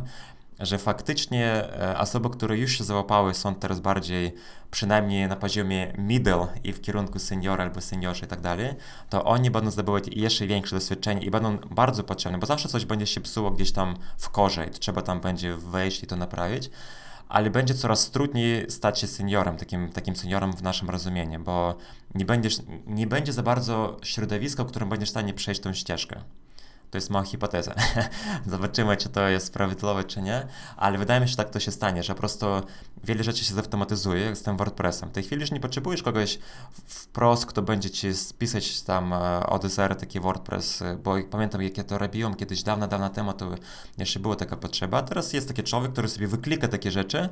że 0.60 0.78
faktycznie 0.78 1.46
e, 1.82 1.98
osoby, 1.98 2.30
które 2.30 2.58
już 2.58 2.78
się 2.78 2.84
załapały, 2.84 3.34
są 3.34 3.56
teraz 3.56 3.80
bardziej 3.80 4.36
przynajmniej 4.72 5.28
na 5.28 5.36
poziomie 5.36 5.94
middle 5.98 6.48
i 6.64 6.74
w 6.74 6.82
kierunku 6.82 7.20
seniora 7.20 7.64
albo 7.64 7.82
seniorzy 7.82 8.26
i 8.26 8.28
tak 8.28 8.42
dalej, 8.42 8.74
to 9.10 9.24
oni 9.24 9.52
będą 9.52 9.72
zdobywać 9.72 10.08
jeszcze 10.08 10.48
większe 10.48 10.76
doświadczenie 10.76 11.22
i 11.22 11.32
będą 11.32 11.58
bardzo 11.58 12.04
potrzebne, 12.04 12.38
bo 12.38 12.46
zawsze 12.46 12.70
coś 12.70 12.86
będzie 12.86 13.08
się 13.08 13.22
psuło 13.22 13.52
gdzieś 13.52 13.72
tam 13.72 13.96
w 14.18 14.30
korze 14.30 14.66
i 14.66 14.70
trzeba 14.70 15.02
tam 15.02 15.22
będzie 15.22 15.58
wejść 15.58 16.04
i 16.04 16.08
to 16.08 16.16
naprawić 16.16 16.70
ale 17.30 17.50
będzie 17.50 17.74
coraz 17.74 18.12
trudniej 18.12 18.72
stać 18.72 19.00
się 19.00 19.08
seniorem, 19.08 19.58
takim, 19.58 19.92
takim 19.92 20.16
seniorem 20.16 20.54
w 20.54 20.64
naszym 20.64 20.90
rozumieniu, 20.90 21.40
bo 21.40 21.78
nie, 22.16 22.26
będziesz, 22.26 22.58
nie 22.88 23.08
będzie 23.08 23.34
za 23.34 23.44
bardzo 23.44 23.98
środowiska, 24.04 24.64
w 24.64 24.68
którym 24.68 24.90
będziesz 24.90 25.10
w 25.10 25.12
stanie 25.12 25.34
przejść 25.34 25.62
tą 25.62 25.74
ścieżkę. 25.74 26.22
To 26.94 26.98
jest 26.98 27.10
mała 27.10 27.26
hipoteza. 27.26 27.76
Zobaczymy, 28.46 28.98
czy 28.98 29.10
to 29.10 29.28
jest 29.28 29.54
prawidłowe, 29.54 30.04
czy 30.04 30.22
nie, 30.22 30.48
ale 30.78 30.98
wydaje 30.98 31.22
mi 31.22 31.28
się, 31.28 31.32
że 31.32 31.38
tak 31.38 31.50
to 31.50 31.60
się 31.60 31.72
stanie, 31.72 32.04
że 32.04 32.14
po 32.14 32.20
prostu 32.20 32.46
wiele 33.04 33.24
rzeczy 33.24 33.46
się 33.46 33.54
zautomatyzuje 33.54 34.36
z 34.36 34.44
tym 34.44 34.58
WordPressem. 34.58 35.10
W 35.10 35.12
tej 35.12 35.24
chwili 35.24 35.42
już 35.42 35.52
nie 35.52 35.60
potrzebujesz 35.60 36.04
kogoś 36.04 36.40
wprost, 36.88 37.46
kto 37.46 37.62
będzie 37.62 37.90
ci 37.90 38.14
spisać 38.14 38.82
tam 38.82 39.14
e, 39.14 39.46
od 39.48 39.64
zera 39.64 39.96
taki 39.96 40.20
WordPress, 40.20 40.82
e, 40.82 40.98
bo 41.04 41.16
pamiętam, 41.30 41.62
jak 41.62 41.78
ja 41.78 41.84
to 41.84 41.98
robiłem 41.98 42.36
kiedyś 42.36 42.64
dawno, 42.64 42.88
dawno 42.88 43.10
temu, 43.10 43.34
to 43.34 43.52
jeszcze 43.98 44.20
była 44.20 44.36
taka 44.36 44.56
potrzeba. 44.56 45.02
Teraz 45.02 45.34
jest 45.34 45.48
taki 45.48 45.64
człowiek, 45.64 45.92
który 45.92 46.10
sobie 46.10 46.28
wyklika 46.28 46.68
takie 46.68 46.92
rzeczy 46.92 47.30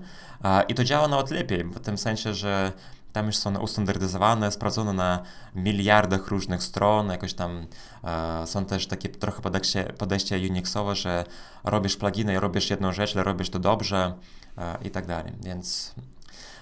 i 0.67 0.73
to 0.73 0.83
działa 0.83 1.07
nawet 1.07 1.31
lepiej, 1.31 1.63
w 1.63 1.79
tym 1.79 1.97
sensie, 1.97 2.33
że 2.33 2.71
tam 3.11 3.25
już 3.25 3.37
są 3.37 3.59
ustandaryzowane, 3.59 4.51
sprawdzone 4.51 4.93
na 4.93 5.23
miliardach 5.55 6.27
różnych 6.27 6.63
stron, 6.63 7.09
jakoś 7.09 7.33
tam 7.33 7.67
e, 8.03 8.47
są 8.47 8.65
też 8.65 8.87
takie 8.87 9.09
trochę 9.09 9.41
podejście, 9.41 9.83
podejście 9.83 10.37
Unixowe, 10.37 10.95
że 10.95 11.25
robisz 11.63 11.97
pluginy 11.97 12.33
i 12.33 12.39
robisz 12.39 12.69
jedną 12.69 12.91
rzecz, 12.91 13.15
ale 13.15 13.23
robisz 13.23 13.49
to 13.49 13.59
dobrze 13.59 14.13
e, 14.57 14.77
i 14.83 14.91
tak 14.91 15.05
dalej, 15.05 15.33
więc... 15.43 15.95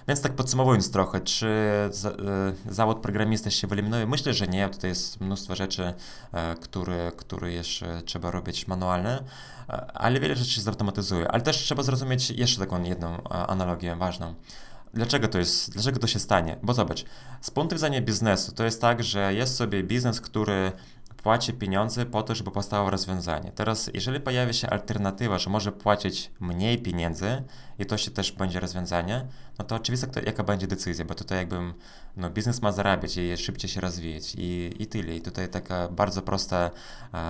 Więc 0.08 0.22
tak 0.22 0.32
podsumowując 0.32 0.90
trochę, 0.90 1.20
czy 1.20 1.48
za, 1.90 2.10
e, 2.10 2.14
zawód 2.68 2.98
programisty 2.98 3.50
się 3.50 3.66
wyeliminuje? 3.66 4.06
Myślę, 4.06 4.34
że 4.34 4.46
nie. 4.48 4.68
Tutaj 4.68 4.90
jest 4.90 5.20
mnóstwo 5.20 5.56
rzeczy, 5.56 5.94
e, 6.32 6.54
które, 6.54 7.12
które 7.16 7.52
jeszcze 7.52 8.02
trzeba 8.02 8.30
robić 8.30 8.66
manualne, 8.66 9.22
e, 9.68 9.72
ale 9.92 10.20
wiele 10.20 10.36
rzeczy 10.36 10.50
się 10.50 10.60
zautomatyzuje. 10.60 11.28
Ale 11.28 11.42
też 11.42 11.56
trzeba 11.56 11.82
zrozumieć 11.82 12.30
jeszcze 12.30 12.60
taką 12.60 12.82
jedną 12.82 13.14
e, 13.14 13.28
analogię 13.28 13.96
ważną. 13.96 14.34
Dlaczego 14.94 15.28
to 15.28 15.38
jest, 15.38 15.72
dlaczego 15.72 15.98
to 15.98 16.06
się 16.06 16.18
stanie? 16.18 16.56
Bo 16.62 16.74
zobacz, 16.74 17.04
z 17.40 17.50
punktu 17.50 17.76
widzenia 17.76 18.00
biznesu 18.00 18.52
to 18.52 18.64
jest 18.64 18.80
tak, 18.80 19.02
że 19.02 19.34
jest 19.34 19.56
sobie 19.56 19.82
biznes, 19.82 20.20
który 20.20 20.72
płaci 21.22 21.52
pieniądze 21.52 22.06
po 22.06 22.22
to, 22.22 22.34
żeby 22.34 22.50
powstało 22.50 22.90
rozwiązanie. 22.90 23.52
Teraz, 23.52 23.90
jeżeli 23.94 24.20
pojawia 24.20 24.52
się 24.52 24.70
alternatywa, 24.70 25.38
że 25.38 25.50
może 25.50 25.72
płacić 25.72 26.30
mniej 26.40 26.78
pieniędzy 26.78 27.42
i 27.78 27.86
to 27.86 27.98
się 27.98 28.10
też 28.10 28.32
będzie 28.32 28.60
rozwiązanie, 28.60 29.26
no 29.58 29.64
to 29.64 29.76
oczywiście 29.76 30.06
to, 30.06 30.20
jaka 30.20 30.44
będzie 30.44 30.66
decyzja, 30.66 31.04
bo 31.04 31.14
tutaj 31.14 31.38
jakbym, 31.38 31.74
no 32.16 32.30
biznes 32.30 32.62
ma 32.62 32.72
zarabiać 32.72 33.16
i 33.16 33.36
szybciej 33.36 33.70
się 33.70 33.80
rozwijać 33.80 34.34
i, 34.38 34.74
i 34.78 34.86
tyle. 34.86 35.16
I 35.16 35.20
tutaj 35.20 35.48
taka 35.48 35.88
bardzo 35.88 36.22
prosta, 36.22 36.70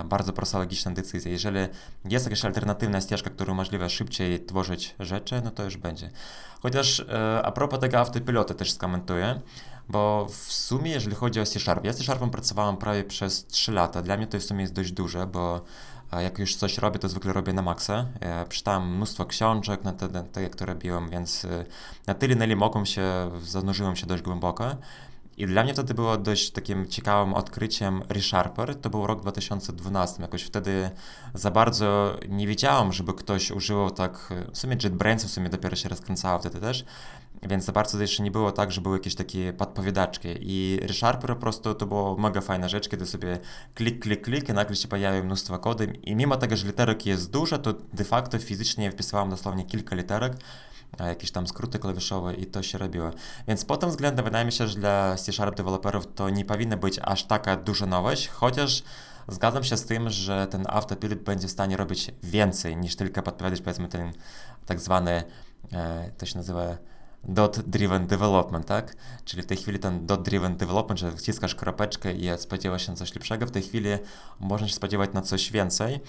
bardzo 0.05 0.33
prosta 0.33 0.59
logiczna 0.59 0.91
decyzja. 0.91 1.31
Jeżeli 1.31 1.59
jest 2.05 2.25
jakaś 2.25 2.45
alternatywna 2.45 3.01
ścieżka, 3.01 3.29
która 3.29 3.51
umożliwia 3.51 3.89
szybciej 3.89 4.45
tworzyć 4.45 4.95
rzeczy, 4.99 5.41
no 5.43 5.51
to 5.51 5.63
już 5.63 5.77
będzie. 5.77 6.09
Chociaż 6.61 6.99
e, 6.99 7.41
a 7.43 7.51
propos 7.51 7.79
tego 7.79 7.99
autopilotu 7.99 8.53
też 8.53 8.71
skomentuję, 8.71 9.41
bo 9.91 10.27
w 10.29 10.51
sumie, 10.51 10.91
jeżeli 10.91 11.15
chodzi 11.15 11.41
o 11.41 11.45
C-Sharp, 11.45 11.85
ja 11.85 11.93
z 11.93 11.97
C-Sharpem 11.97 12.29
pracowałem 12.29 12.77
prawie 12.77 13.03
przez 13.03 13.45
3 13.45 13.71
lata. 13.71 14.01
Dla 14.01 14.17
mnie 14.17 14.27
to 14.27 14.39
w 14.39 14.43
sumie 14.43 14.61
jest 14.61 14.73
dość 14.73 14.91
duże, 14.91 15.27
bo 15.27 15.61
jak 16.19 16.39
już 16.39 16.55
coś 16.55 16.77
robię, 16.77 16.99
to 16.99 17.09
zwykle 17.09 17.33
robię 17.33 17.53
na 17.53 17.61
maksa. 17.61 18.05
Ja 18.21 18.45
przeczytałem 18.45 18.95
mnóstwo 18.95 19.25
książek 19.25 19.83
na 19.83 19.93
te, 19.93 20.07
na 20.07 20.23
te, 20.23 20.43
jak 20.43 20.55
to 20.55 20.65
robiłem, 20.65 21.09
więc 21.09 21.45
e, 21.45 21.65
na 22.07 22.13
tyle, 22.13 22.35
na 22.35 22.45
ile 22.45 22.55
mogłem 22.55 22.85
się, 22.85 23.31
zanurzyłem 23.43 23.95
się 23.95 24.07
dość 24.07 24.23
głęboko. 24.23 24.75
I 25.41 25.45
dla 25.45 25.63
mnie 25.63 25.73
wtedy 25.73 25.93
było 25.93 26.17
dość 26.17 26.51
takim 26.51 26.87
ciekawym 26.87 27.33
odkryciem 27.33 28.01
ReSharper. 28.09 28.75
To 28.75 28.89
był 28.89 29.07
rok 29.07 29.21
2012. 29.21 30.21
Jakoś 30.21 30.43
wtedy 30.43 30.89
za 31.33 31.51
bardzo 31.51 32.17
nie 32.29 32.47
wiedziałem, 32.47 32.93
żeby 32.93 33.13
ktoś 33.13 33.51
używał 33.51 33.91
tak. 33.91 34.33
W 34.53 34.57
sumie 34.57 34.77
JetBrains 34.83 35.25
w 35.25 35.31
sumie 35.31 35.49
dopiero 35.49 35.75
się 35.75 35.89
rozkręcało 35.89 36.39
wtedy 36.39 36.59
też. 36.59 36.85
Więc 37.49 37.65
za 37.65 37.71
bardzo 37.71 38.01
jeszcze 38.01 38.23
nie 38.23 38.31
było 38.31 38.51
tak, 38.51 38.71
że 38.71 38.81
były 38.81 38.97
jakieś 38.97 39.15
takie 39.15 39.53
podpowiadaczki. 39.53 40.27
I 40.41 40.79
ReSharper 40.81 41.29
po 41.29 41.35
prostu 41.35 41.75
to 41.75 41.85
była 41.85 42.15
mega 42.15 42.41
fajna 42.41 42.69
rzecz, 42.69 42.89
kiedy 42.89 43.05
sobie 43.05 43.39
klik, 43.75 43.99
klik, 43.99 44.21
klik 44.21 44.49
i 44.49 44.53
nagle 44.53 44.75
się 44.75 44.87
pojawia 44.87 45.23
mnóstwo 45.23 45.59
kody. 45.59 45.85
I 46.03 46.15
mimo 46.15 46.37
tego, 46.37 46.55
że 46.55 46.67
literek 46.67 47.05
jest 47.05 47.31
dużo, 47.31 47.57
to 47.57 47.73
de 47.93 48.03
facto 48.03 48.39
fizycznie 48.39 48.91
wpisywałem 48.91 49.29
dosłownie 49.29 49.65
kilka 49.65 49.95
literek 49.95 50.33
jakieś 50.99 51.31
tam 51.31 51.47
skróty 51.47 51.79
klawiszowe 51.79 52.33
i 52.33 52.45
to 52.45 52.63
się 52.63 52.77
robiło. 52.77 53.11
Więc 53.47 53.65
pod 53.65 53.79
tym 53.79 53.89
względem 53.89 54.25
wydaje 54.25 54.45
mi 54.45 54.51
się, 54.51 54.67
że 54.67 54.79
dla 54.79 55.15
C-Sharp 55.15 55.55
deweloperów 55.55 56.07
to 56.15 56.29
nie 56.29 56.45
powinna 56.45 56.77
być 56.77 56.99
aż 57.03 57.23
taka 57.23 57.55
duża 57.55 57.85
nowość, 57.85 58.27
chociaż 58.27 58.83
zgadzam 59.27 59.63
się 59.63 59.77
z 59.77 59.85
tym, 59.85 60.09
że 60.09 60.47
ten 60.47 60.65
autopilot 60.69 61.19
będzie 61.19 61.47
w 61.47 61.51
stanie 61.51 61.77
robić 61.77 62.11
więcej 62.23 62.77
niż 62.77 62.95
tylko 62.95 63.21
podpowiadać 63.21 63.61
powiedzmy 63.61 63.87
ten 63.87 64.11
tak 64.65 64.79
zwany, 64.79 65.23
e, 65.73 66.11
to 66.17 66.25
się 66.25 66.37
nazywa 66.37 66.77
dot-driven 67.23 68.07
development, 68.07 68.65
tak? 68.65 68.95
Czyli 69.25 69.43
w 69.43 69.45
tej 69.45 69.57
chwili 69.57 69.79
ten 69.79 70.05
dot-driven 70.05 70.57
development, 70.57 70.99
że 70.99 71.11
wciskasz 71.11 71.55
kropeczkę 71.55 72.13
i 72.13 72.29
spodziewasz 72.37 72.85
się 72.87 72.95
coś 72.95 73.15
lepszego, 73.15 73.45
w 73.45 73.51
tej 73.51 73.61
chwili 73.61 73.89
można 74.39 74.67
się 74.67 74.73
spodziewać 74.73 75.09
na 75.13 75.21
coś 75.21 75.51
więcej. 75.51 75.99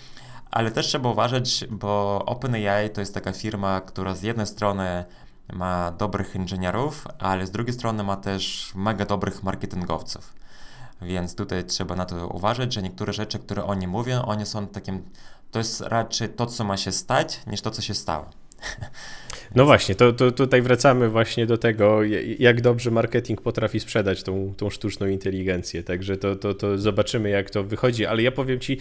Ale 0.52 0.70
też 0.70 0.86
trzeba 0.86 1.10
uważać, 1.10 1.64
bo 1.70 2.22
OpenAI 2.26 2.90
to 2.90 3.00
jest 3.00 3.14
taka 3.14 3.32
firma, 3.32 3.80
która 3.80 4.14
z 4.14 4.22
jednej 4.22 4.46
strony 4.46 5.04
ma 5.52 5.90
dobrych 5.90 6.34
inżynierów, 6.34 7.06
ale 7.18 7.46
z 7.46 7.50
drugiej 7.50 7.74
strony 7.74 8.04
ma 8.04 8.16
też 8.16 8.72
mega 8.74 9.04
dobrych 9.04 9.42
marketingowców. 9.42 10.32
Więc 11.02 11.34
tutaj 11.34 11.64
trzeba 11.64 11.96
na 11.96 12.06
to 12.06 12.28
uważać, 12.28 12.74
że 12.74 12.82
niektóre 12.82 13.12
rzeczy, 13.12 13.38
które 13.38 13.64
oni 13.64 13.86
mówią, 13.86 14.22
one 14.22 14.46
są 14.46 14.66
takim, 14.66 15.02
to 15.50 15.58
jest 15.58 15.80
raczej 15.80 16.28
to, 16.28 16.46
co 16.46 16.64
ma 16.64 16.76
się 16.76 16.92
stać, 16.92 17.40
niż 17.46 17.60
to, 17.60 17.70
co 17.70 17.82
się 17.82 17.94
stało. 17.94 18.30
No 19.54 19.64
właśnie, 19.64 19.94
to, 19.94 20.12
to 20.12 20.30
tutaj 20.30 20.62
wracamy 20.62 21.08
właśnie 21.08 21.46
do 21.46 21.58
tego, 21.58 22.00
jak 22.38 22.60
dobrze 22.60 22.90
marketing 22.90 23.40
potrafi 23.40 23.80
sprzedać 23.80 24.22
tą, 24.22 24.54
tą 24.56 24.70
sztuczną 24.70 25.06
inteligencję. 25.06 25.82
Także 25.82 26.16
to, 26.16 26.36
to, 26.36 26.54
to 26.54 26.78
zobaczymy, 26.78 27.30
jak 27.30 27.50
to 27.50 27.64
wychodzi. 27.64 28.06
Ale 28.06 28.22
ja 28.22 28.32
powiem 28.32 28.60
Ci 28.60 28.78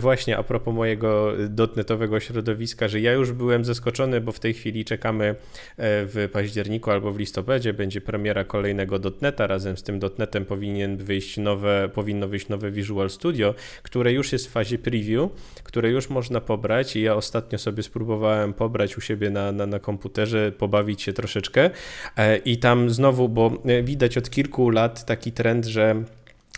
właśnie 0.00 0.36
a 0.36 0.42
propos 0.42 0.74
mojego 0.74 1.32
dotnetowego 1.48 2.20
środowiska, 2.20 2.88
że 2.88 3.00
ja 3.00 3.12
już 3.12 3.32
byłem 3.32 3.64
zaskoczony, 3.64 4.20
bo 4.20 4.32
w 4.32 4.40
tej 4.40 4.54
chwili 4.54 4.84
czekamy 4.84 5.24
e, 5.28 5.34
w 5.76 6.28
październiku 6.32 6.90
albo 6.90 7.12
w 7.12 7.18
listopadzie 7.18 7.72
będzie 7.72 8.00
premiera 8.00 8.44
kolejnego 8.44 8.98
dotneta. 8.98 9.46
Razem 9.46 9.76
z 9.76 9.82
tym 9.82 9.98
dotnetem 9.98 10.44
powinien 10.44 10.96
wyjść 10.96 11.36
nowe, 11.36 11.90
powinno 11.94 12.28
wyjść 12.28 12.48
nowe 12.48 12.70
Visual 12.70 13.10
Studio, 13.10 13.54
które 13.82 14.12
już 14.12 14.32
jest 14.32 14.46
w 14.46 14.50
fazie 14.50 14.78
preview, 14.78 15.30
które 15.62 15.90
już 15.90 16.10
można 16.10 16.40
pobrać 16.40 16.96
i 16.96 17.02
ja 17.02 17.14
ostatnio 17.14 17.58
sobie 17.58 17.82
spróbowałem 17.82 18.52
pobrać 18.52 18.98
u 18.98 19.00
siebie 19.04 19.30
na, 19.30 19.52
na, 19.52 19.66
na 19.66 19.78
komputerze, 19.78 20.52
pobawić 20.52 21.02
się 21.02 21.12
troszeczkę. 21.12 21.70
E, 22.16 22.36
I 22.36 22.58
tam 22.58 22.90
znowu, 22.90 23.28
bo 23.28 23.50
e, 23.64 23.82
widać 23.82 24.18
od 24.18 24.30
kilku 24.30 24.70
lat 24.70 25.04
taki 25.04 25.32
trend, 25.32 25.66
że 25.66 26.04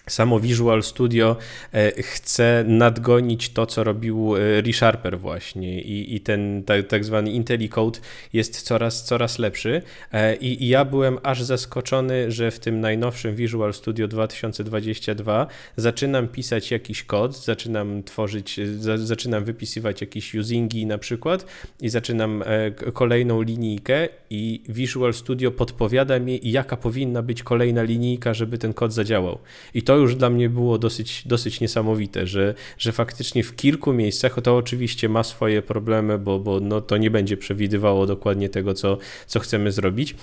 Samo 0.08 0.40
Visual 0.40 0.82
Studio 0.82 1.36
e, 1.72 2.02
chce 2.02 2.64
nadgonić 2.66 3.48
to, 3.48 3.66
co 3.66 3.84
robił 3.84 4.36
e, 4.36 4.60
ReSharper 4.60 5.18
właśnie 5.18 5.82
i, 5.82 6.14
i 6.14 6.20
ten 6.20 6.62
tak, 6.66 6.86
tak 6.86 7.04
zwany 7.04 7.30
IntelliCode 7.30 7.98
jest 8.32 8.62
coraz, 8.62 9.04
coraz 9.04 9.38
lepszy 9.38 9.82
e, 10.12 10.36
I, 10.36 10.64
i 10.64 10.68
ja 10.68 10.84
byłem 10.84 11.18
aż 11.22 11.42
zaskoczony, 11.42 12.30
że 12.30 12.50
w 12.50 12.58
tym 12.58 12.80
najnowszym 12.80 13.36
Visual 13.36 13.74
Studio 13.74 14.08
2022 14.08 15.46
zaczynam 15.76 16.28
pisać 16.28 16.70
jakiś 16.70 17.02
kod, 17.02 17.44
zaczynam 17.44 18.02
tworzyć, 18.02 18.60
zaczynam 18.96 19.44
wypisywać 19.44 20.00
jakieś 20.00 20.34
usingi 20.34 20.86
na 20.86 20.98
przykład 20.98 21.46
i 21.80 21.88
zaczynam 21.88 22.44
kolejną 22.92 23.42
linijkę 23.42 24.08
i 24.30 24.62
Visual 24.68 25.14
Studio 25.14 25.50
podpowiada 25.50 26.18
mi, 26.18 26.40
jaka 26.42 26.76
powinna 26.76 27.22
być 27.22 27.42
kolejna 27.42 27.82
linijka, 27.82 28.34
żeby 28.34 28.58
ten 28.58 28.74
kod 28.74 28.92
zadziałał. 28.92 29.38
I 29.74 29.82
to 29.82 29.95
to 29.96 30.00
już 30.00 30.16
dla 30.16 30.30
mnie 30.30 30.48
było 30.48 30.78
dosyć, 30.78 31.22
dosyć 31.26 31.60
niesamowite, 31.60 32.26
że, 32.26 32.54
że 32.78 32.92
faktycznie 32.92 33.42
w 33.42 33.56
kilku 33.56 33.92
miejscach 33.92 34.40
to 34.42 34.56
oczywiście 34.56 35.08
ma 35.08 35.22
swoje 35.22 35.62
problemy, 35.62 36.18
bo, 36.18 36.38
bo 36.38 36.60
no, 36.60 36.80
to 36.80 36.96
nie 36.96 37.10
będzie 37.10 37.36
przewidywało 37.36 38.06
dokładnie 38.06 38.48
tego, 38.48 38.74
co, 38.74 38.98
co 39.26 39.40
chcemy 39.40 39.72
zrobić, 39.72 40.14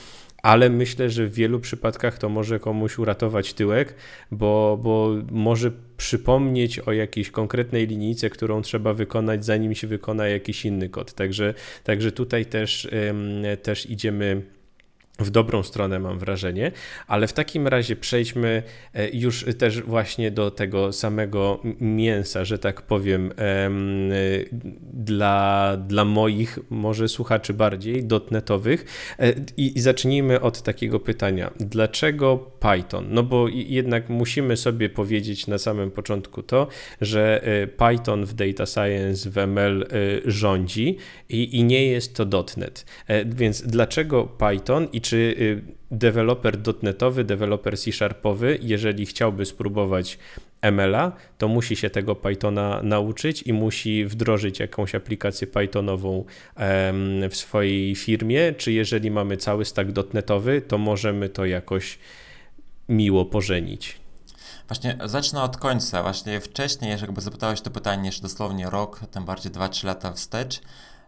ale 0.43 0.69
myślę, 0.69 1.09
że 1.09 1.27
w 1.27 1.33
wielu 1.33 1.59
przypadkach 1.59 2.17
to 2.17 2.29
może 2.29 2.59
komuś 2.59 2.97
uratować 2.97 3.53
tyłek, 3.53 3.95
bo, 4.31 4.79
bo 4.83 5.15
może 5.31 5.71
przypomnieć 5.97 6.79
o 6.79 6.91
jakiejś 6.91 7.31
konkretnej 7.31 7.87
linijce, 7.87 8.29
którą 8.29 8.61
trzeba 8.61 8.93
wykonać, 8.93 9.45
zanim 9.45 9.75
się 9.75 9.87
wykona 9.87 10.27
jakiś 10.27 10.65
inny 10.65 10.89
kod. 10.89 11.13
Także, 11.13 11.53
także 11.83 12.11
tutaj 12.11 12.45
też, 12.45 12.87
też 13.63 13.89
idziemy 13.89 14.41
w 15.19 15.29
dobrą 15.29 15.63
stronę, 15.63 15.99
mam 15.99 16.19
wrażenie, 16.19 16.71
ale 17.07 17.27
w 17.27 17.33
takim 17.33 17.67
razie 17.67 17.95
przejdźmy 17.95 18.63
e, 18.93 19.09
już 19.09 19.45
też 19.57 19.81
właśnie 19.81 20.31
do 20.31 20.51
tego 20.51 20.93
samego 20.93 21.59
mięsa, 21.81 22.45
że 22.45 22.59
tak 22.59 22.81
powiem, 22.81 23.33
dla, 24.93 25.77
dla 25.87 26.05
moich 26.05 26.59
może 26.69 27.09
słuchaczy 27.09 27.53
bardziej 27.53 28.03
dotnetowych. 28.03 28.85
E, 29.19 29.33
I, 29.57 29.77
I 29.77 29.81
zacznijmy 29.81 30.41
od 30.41 30.61
takiego 30.61 30.99
pytania. 30.99 31.51
Dlaczego 31.59 32.37
Python? 32.37 33.05
No 33.09 33.23
bo 33.23 33.47
jednak 33.49 34.09
musimy 34.09 34.57
sobie 34.57 34.89
powiedzieć 34.89 35.47
na 35.47 35.57
samym 35.57 35.91
początku 35.91 36.43
to, 36.43 36.67
że 37.01 37.43
e, 37.43 37.67
Python 37.67 38.25
w 38.25 38.33
Data 38.33 38.65
Science, 38.65 39.29
w 39.29 39.37
ML 39.37 39.87
rządzi 40.25 40.97
i, 41.29 41.57
i 41.57 41.63
nie 41.63 41.87
jest 41.87 42.15
to 42.15 42.25
.NET. 42.57 42.85
Więc 43.25 43.61
dlaczego 43.61 44.23
Python 44.25 44.87
i 44.93 45.01
czy 45.03 45.17
y, 45.17 45.61
deweloper 45.91 46.57
dotnetowy, 46.57 47.23
deweloper 47.23 47.77
C-sharpowy, 47.79 48.57
jeżeli 48.61 49.05
chciałby 49.05 49.45
spróbować 49.45 50.17
ML-a, 50.61 51.11
to 51.37 51.47
musi 51.47 51.75
się 51.75 51.89
tego 51.89 52.15
Pythona 52.15 52.81
nauczyć 52.83 53.41
i 53.41 53.53
musi 53.53 54.05
wdrożyć 54.05 54.59
jakąś 54.59 54.95
aplikację 54.95 55.47
Pythonową 55.47 56.25
w 57.29 57.35
swojej 57.35 57.95
firmie, 57.95 58.53
czy 58.53 58.71
jeżeli 58.71 59.11
mamy 59.11 59.37
cały 59.37 59.65
stack 59.65 59.91
dotnetowy, 59.91 60.61
to 60.61 60.77
możemy 60.77 61.29
to 61.29 61.45
jakoś 61.45 61.99
miło 62.89 63.25
pożenić. 63.25 64.03
Właśnie 64.67 64.97
zacznę 65.05 65.41
od 65.41 65.57
końca. 65.57 66.03
Właśnie 66.03 66.41
wcześniej, 66.41 66.91
jakby 67.01 67.21
zapytałeś 67.21 67.61
to 67.61 67.71
pytanie 67.71 68.05
jeszcze 68.05 68.21
dosłownie 68.21 68.69
rok, 68.69 68.99
tym 69.11 69.25
bardziej 69.25 69.51
2-3 69.51 69.85
lata 69.85 70.11
wstecz, 70.11 70.61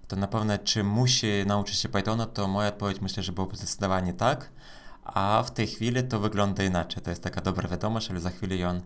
to 0.08 0.16
na 0.16 0.28
pewno 0.28 0.58
czy 0.58 0.84
musi 0.84 1.28
nauczyć 1.46 1.80
się 1.80 1.90
Pythona, 1.90 2.26
to 2.26 2.48
moja 2.48 2.68
odpowiedź 2.68 3.02
myślę, 3.02 3.24
że 3.24 3.32
byłoby 3.32 3.56
zdecydowanie 3.56 4.14
tak, 4.14 4.52
a 5.04 5.44
w 5.48 5.52
tej 5.52 5.68
chwili 5.68 6.04
to 6.04 6.20
wygląda 6.20 6.64
inaczej. 6.64 7.04
To 7.04 7.10
jest 7.10 7.24
taka 7.24 7.42
dobra 7.42 7.70
wiadomość, 7.70 8.12
ale 8.12 8.20
za 8.20 8.30
chwilę 8.30 8.56
ją 8.56 8.82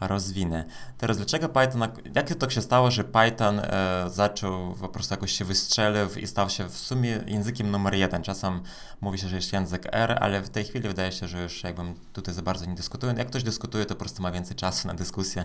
rozwinę. 0.00 0.64
Teraz 0.98 1.16
dlaczego 1.16 1.48
Python, 1.48 1.88
jak 2.14 2.34
to 2.34 2.50
się 2.50 2.62
stało, 2.62 2.90
że 2.90 3.04
Python 3.04 3.58
e, 3.58 4.04
zaczął 4.10 4.74
po 4.74 4.88
prostu 4.88 5.14
jakoś 5.14 5.32
się 5.32 5.44
wystrzelił 5.44 6.14
i 6.20 6.26
stał 6.26 6.50
się 6.50 6.68
w 6.68 6.76
sumie 6.76 7.20
językiem 7.26 7.70
numer 7.70 7.94
jeden. 7.94 8.22
Czasem 8.22 8.60
mówi 9.00 9.18
się, 9.18 9.28
że 9.28 9.36
jest 9.36 9.52
język 9.52 9.86
R, 9.92 10.18
ale 10.20 10.42
w 10.42 10.50
tej 10.50 10.64
chwili 10.64 10.88
wydaje 10.88 11.12
się, 11.12 11.28
że 11.28 11.42
już 11.42 11.62
jakbym 11.62 11.94
tutaj 12.12 12.34
za 12.34 12.42
bardzo 12.42 12.66
nie 12.66 12.74
dyskutuję. 12.74 13.14
Jak 13.18 13.28
ktoś 13.28 13.42
dyskutuje, 13.42 13.86
to 13.86 13.94
po 13.94 14.00
prostu 14.00 14.22
ma 14.22 14.32
więcej 14.32 14.56
czasu 14.56 14.88
na 14.88 14.94
dyskusję. 14.94 15.44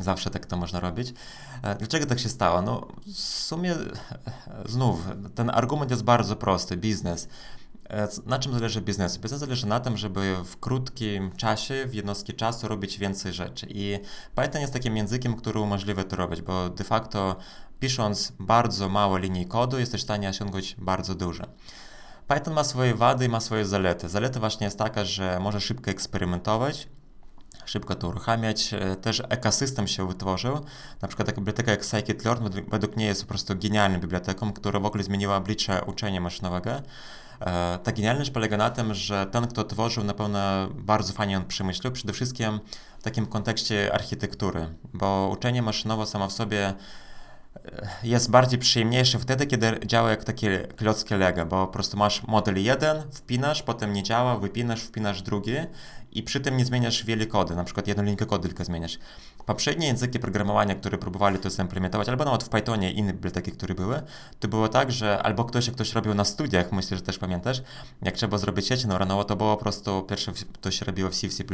Zawsze 0.00 0.30
tak 0.30 0.46
to 0.46 0.56
można 0.56 0.80
robić. 0.80 1.14
E, 1.62 1.74
dlaczego 1.74 2.06
tak 2.06 2.18
się 2.18 2.28
stało? 2.28 2.62
No 2.62 2.86
w 3.06 3.18
sumie 3.18 3.72
e, 3.72 3.88
znów, 4.64 5.08
ten 5.34 5.50
argument 5.50 5.90
jest 5.90 6.02
bardzo 6.02 6.36
prosty. 6.36 6.76
Biznes. 6.76 7.28
E, 7.94 8.08
na 8.26 8.38
czym 8.38 8.52
zależy 8.52 8.80
biznes? 8.80 9.18
Biznes 9.18 9.40
zależy 9.40 9.66
na 9.66 9.80
tym, 9.80 9.96
żeby 9.96 10.36
w 10.44 10.56
krótkim 10.60 11.32
czasie, 11.32 11.86
w 11.86 11.94
jednostki 11.94 12.34
czasu 12.34 12.68
robić 12.68 12.98
więcej 12.98 13.32
rzeczy. 13.32 13.66
I 13.70 13.98
Python 14.34 14.60
jest 14.60 14.72
takim 14.72 14.96
językiem, 14.96 15.36
który 15.36 15.60
umożliwia 15.60 16.04
to 16.04 16.16
robić, 16.16 16.42
bo 16.42 16.68
de 16.68 16.84
facto 16.84 17.36
pisząc 17.80 18.32
bardzo 18.38 18.88
małe 18.88 19.20
linii 19.20 19.46
kodu, 19.46 19.78
jesteś 19.78 20.00
w 20.00 20.04
stanie 20.04 20.28
osiągnąć 20.28 20.76
bardzo 20.78 21.14
duże. 21.14 21.46
Python 22.28 22.54
ma 22.54 22.64
swoje 22.64 22.94
wady 22.94 23.24
i 23.24 23.28
ma 23.28 23.40
swoje 23.40 23.64
zalety. 23.64 24.08
Zaleta 24.08 24.40
właśnie 24.40 24.64
jest 24.64 24.78
taka, 24.78 25.04
że 25.04 25.40
może 25.40 25.60
szybko 25.60 25.90
eksperymentować, 25.90 26.88
szybko 27.64 27.94
to 27.94 28.08
uruchamiać. 28.08 28.74
E, 28.74 28.96
też 28.96 29.22
ekosystem 29.28 29.88
się 29.88 30.08
wytworzył. 30.08 30.54
Na 31.02 31.08
przykład 31.08 31.26
taka 31.26 31.40
biblioteka 31.40 31.70
jak 31.70 31.84
Scikit-Learn 31.84 32.64
według 32.68 32.96
mnie 32.96 33.06
jest 33.06 33.22
po 33.22 33.28
prostu 33.28 33.56
genialną 33.56 34.00
biblioteką, 34.00 34.52
która 34.52 34.80
w 34.80 34.86
ogóle 34.86 35.04
zmieniła 35.04 35.36
oblicze 35.36 35.84
uczenia 35.86 36.20
maszynowego. 36.20 36.70
E, 37.46 37.78
ta 37.82 37.92
genialność 37.92 38.30
polega 38.30 38.56
na 38.56 38.70
tym, 38.70 38.94
że 38.94 39.26
ten, 39.26 39.46
kto 39.46 39.64
tworzył, 39.64 40.04
na 40.04 40.14
pewno 40.14 40.38
bardzo 40.74 41.12
fajnie 41.12 41.36
on 41.36 41.44
przemyślał, 41.44 41.92
przede 41.92 42.12
wszystkim 42.12 42.60
w 42.98 43.02
takim 43.02 43.26
kontekście 43.26 43.94
architektury, 43.94 44.68
bo 44.94 45.30
uczenie 45.32 45.62
maszynowe 45.62 46.06
samo 46.06 46.28
w 46.28 46.32
sobie 46.32 46.66
e, 46.66 46.74
jest 48.02 48.30
bardziej 48.30 48.58
przyjemniejsze 48.58 49.18
wtedy, 49.18 49.46
kiedy 49.46 49.80
działa 49.86 50.10
jak 50.10 50.24
takie 50.24 50.58
klockie 50.76 51.16
Lego, 51.16 51.46
bo 51.46 51.66
po 51.66 51.72
prostu 51.72 51.96
masz 51.96 52.22
model 52.22 52.62
jeden, 52.62 53.02
wpinasz, 53.12 53.62
potem 53.62 53.92
nie 53.92 54.02
działa, 54.02 54.38
wypinasz, 54.38 54.82
wpinasz 54.82 55.22
drugi 55.22 55.56
i 56.12 56.22
przy 56.22 56.40
tym 56.40 56.56
nie 56.56 56.64
zmieniasz 56.64 57.04
wiele 57.04 57.26
kody, 57.26 57.56
na 57.56 57.64
przykład 57.64 57.88
jedną 57.88 58.02
linkę 58.02 58.26
kodu 58.26 58.48
tylko 58.48 58.64
zmieniasz. 58.64 58.98
Poprzednie 59.46 59.86
języki 59.86 60.18
programowania, 60.18 60.74
które 60.74 60.98
próbowali 60.98 61.38
to 61.38 61.50
zaimplementować, 61.50 62.08
albo 62.08 62.24
nawet 62.24 62.42
w 62.42 62.48
Pythonie 62.48 62.92
inne 62.92 63.12
biblioteki, 63.12 63.52
które 63.52 63.74
były, 63.74 64.02
to 64.40 64.48
było 64.48 64.68
tak, 64.68 64.92
że 64.92 65.22
albo 65.22 65.44
ktoś, 65.44 65.66
jak 65.66 65.74
ktoś 65.74 65.92
robił 65.92 66.14
na 66.14 66.24
studiach, 66.24 66.72
myślę, 66.72 66.96
że 66.96 67.02
też 67.02 67.18
pamiętasz, 67.18 67.62
jak 68.02 68.14
trzeba 68.14 68.38
zrobić 68.38 68.66
sieć 68.68 68.84
neuronowo, 68.84 69.24
to 69.24 69.36
było 69.36 69.56
po 69.56 69.62
prostu, 69.62 70.02
pierwsze 70.02 70.32
to 70.60 70.70
się 70.70 70.84
robiło 70.84 71.10
w 71.10 71.14
C, 71.14 71.28
w 71.28 71.34
C++, 71.34 71.44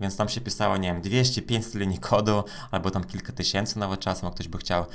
więc 0.00 0.16
tam 0.16 0.28
się 0.28 0.40
pisało, 0.40 0.76
nie 0.76 0.88
wiem, 0.92 1.02
200-500 1.02 1.76
linii 1.76 1.98
kodu, 1.98 2.44
albo 2.70 2.90
tam 2.90 3.04
kilka 3.04 3.32
tysięcy 3.32 3.78
nawet 3.78 4.00
czasem, 4.00 4.26
jak 4.26 4.34
ktoś 4.34 4.48
by 4.48 4.58
chciał. 4.58 4.86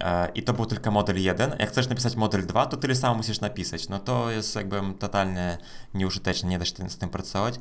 E, 0.00 0.28
I 0.34 0.42
to 0.42 0.52
był 0.52 0.66
tylko 0.66 0.90
model 0.90 1.22
1. 1.22 1.56
Jak 1.58 1.68
chcesz 1.68 1.88
napisać 1.88 2.16
model 2.16 2.46
2, 2.46 2.66
to 2.66 2.76
tyle 2.76 2.94
samo 2.94 3.14
musisz 3.14 3.40
napisać. 3.40 3.88
No 3.88 3.98
to 3.98 4.30
jest 4.30 4.56
jakby 4.56 4.80
totalnie 4.98 5.58
nieużyteczne, 5.94 6.48
nie 6.48 6.58
da 6.58 6.64
się 6.64 6.90
z 6.90 6.98
tym 6.98 7.08
pracować. 7.08 7.54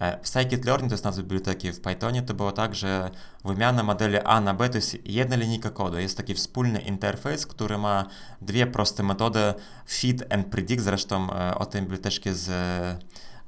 E, 0.00 0.18
w 0.22 0.28
scikit-learn, 0.28 0.88
to 0.88 0.94
jest 0.94 1.04
nazwa 1.04 1.22
biblioteki 1.22 1.72
w 1.72 1.80
Pythonie, 1.80 2.22
to 2.22 2.34
było 2.34 2.52
tak, 2.52 2.74
że 2.74 3.10
wymiana 3.44 3.82
modeli 3.82 4.18
A 4.18 4.40
na 4.40 4.54
B 4.54 4.68
to 4.68 4.78
jest 4.78 4.96
jedna 5.04 5.36
linijka 5.36 5.70
kodu. 5.70 5.98
Jest 5.98 6.16
taki 6.16 6.34
wspólny 6.34 6.80
interfejs, 6.80 7.46
który 7.46 7.78
ma 7.78 8.06
dwie 8.42 8.66
proste 8.66 9.02
metody 9.02 9.54
feed 9.88 10.32
and 10.32 10.46
predict. 10.46 10.84
Zresztą 10.84 11.32
e, 11.32 11.54
o 11.54 11.66
tym 11.66 11.84
biblioteczce 11.84 12.34
z 12.34 12.50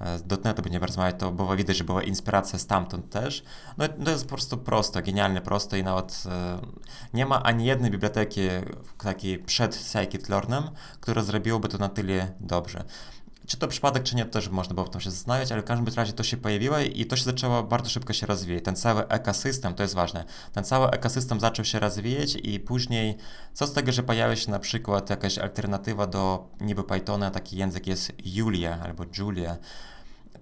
z 0.00 0.44
.NET 0.44 0.60
będziemy 0.60 0.86
rozmawiać, 0.86 1.16
to 1.18 1.32
było 1.32 1.56
widać, 1.56 1.76
że 1.76 1.84
była 1.84 2.02
inspiracja 2.02 2.58
stamtąd 2.58 3.10
też. 3.10 3.44
No 3.78 3.88
to 3.88 4.10
jest 4.10 4.24
po 4.24 4.28
prostu 4.28 4.56
proste, 4.56 5.02
genialnie 5.02 5.40
proste 5.40 5.78
i 5.78 5.82
nawet 5.82 6.24
e, 6.26 6.58
nie 7.14 7.26
ma 7.26 7.42
ani 7.42 7.64
jednej 7.64 7.90
biblioteki 7.90 8.40
takiej 8.98 9.38
przed 9.38 9.74
scikit-learnem, 9.74 10.62
która 11.00 11.22
zrobiłaby 11.22 11.68
to 11.68 11.78
na 11.78 11.88
tyle 11.88 12.32
dobrze. 12.40 12.84
Czy 13.48 13.56
to 13.56 13.68
przypadek, 13.68 14.02
czy 14.02 14.16
nie, 14.16 14.24
to 14.24 14.30
też 14.30 14.48
można 14.48 14.74
było 14.74 14.86
w 14.86 14.90
tym 14.90 15.00
się 15.00 15.10
zastanawiać, 15.10 15.52
ale 15.52 15.62
w 15.62 15.64
każdym 15.64 15.94
razie 15.94 16.12
to 16.12 16.22
się 16.22 16.36
pojawiło 16.36 16.78
i 16.78 17.06
to 17.06 17.16
się 17.16 17.24
zaczęło 17.24 17.62
bardzo 17.62 17.90
szybko 17.90 18.12
się 18.12 18.26
rozwijać. 18.26 18.64
Ten 18.64 18.76
cały 18.76 19.08
ekosystem, 19.08 19.74
to 19.74 19.82
jest 19.82 19.94
ważne, 19.94 20.24
ten 20.52 20.64
cały 20.64 20.90
ekosystem 20.90 21.40
zaczął 21.40 21.64
się 21.64 21.78
rozwijać 21.78 22.36
i 22.42 22.60
później, 22.60 23.16
co 23.54 23.66
z 23.66 23.72
tego, 23.72 23.92
że 23.92 24.02
pojawia 24.02 24.36
się 24.36 24.50
na 24.50 24.58
przykład 24.58 25.10
jakaś 25.10 25.38
alternatywa 25.38 26.06
do 26.06 26.48
niby 26.60 26.84
Pythona, 26.84 27.30
taki 27.30 27.56
język 27.56 27.86
jest 27.86 28.12
Julia 28.24 28.78
albo 28.82 29.04
Julia, 29.18 29.56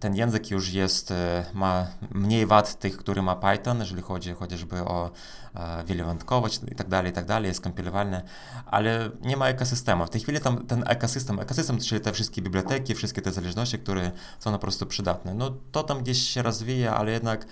ten 0.00 0.16
język 0.16 0.50
już 0.50 0.72
jest, 0.72 1.10
e, 1.10 1.44
ma 1.54 1.86
mniej 2.10 2.46
wad 2.46 2.78
tych, 2.78 2.96
który 2.96 3.22
ma 3.22 3.36
Python, 3.36 3.80
jeżeli 3.80 4.02
chodzi 4.02 4.32
chociażby 4.32 4.80
o 4.80 5.10
e, 5.54 5.84
wielowątkowość 5.84 6.60
i 6.72 6.74
tak 6.74 6.88
dalej, 6.88 7.10
i 7.10 7.14
tak 7.14 7.24
dalej, 7.24 7.48
jest 7.48 7.60
kompilowalny, 7.60 8.22
ale 8.66 9.10
nie 9.20 9.36
ma 9.36 9.48
ekosystemu. 9.48 10.06
W 10.06 10.10
tej 10.10 10.20
chwili 10.20 10.40
tam 10.40 10.66
ten 10.66 10.84
ekosystem, 10.86 11.40
ekosystem, 11.40 11.78
czyli 11.78 12.00
te 12.00 12.12
wszystkie 12.12 12.42
biblioteki, 12.42 12.94
wszystkie 12.94 13.22
te 13.22 13.32
zależności, 13.32 13.78
które 13.78 14.10
są 14.38 14.52
po 14.52 14.58
prostu 14.58 14.86
przydatne, 14.86 15.34
no 15.34 15.50
to 15.72 15.82
tam 15.82 16.02
gdzieś 16.02 16.18
się 16.18 16.42
rozwija, 16.42 16.96
ale 16.96 17.12
jednak 17.12 17.46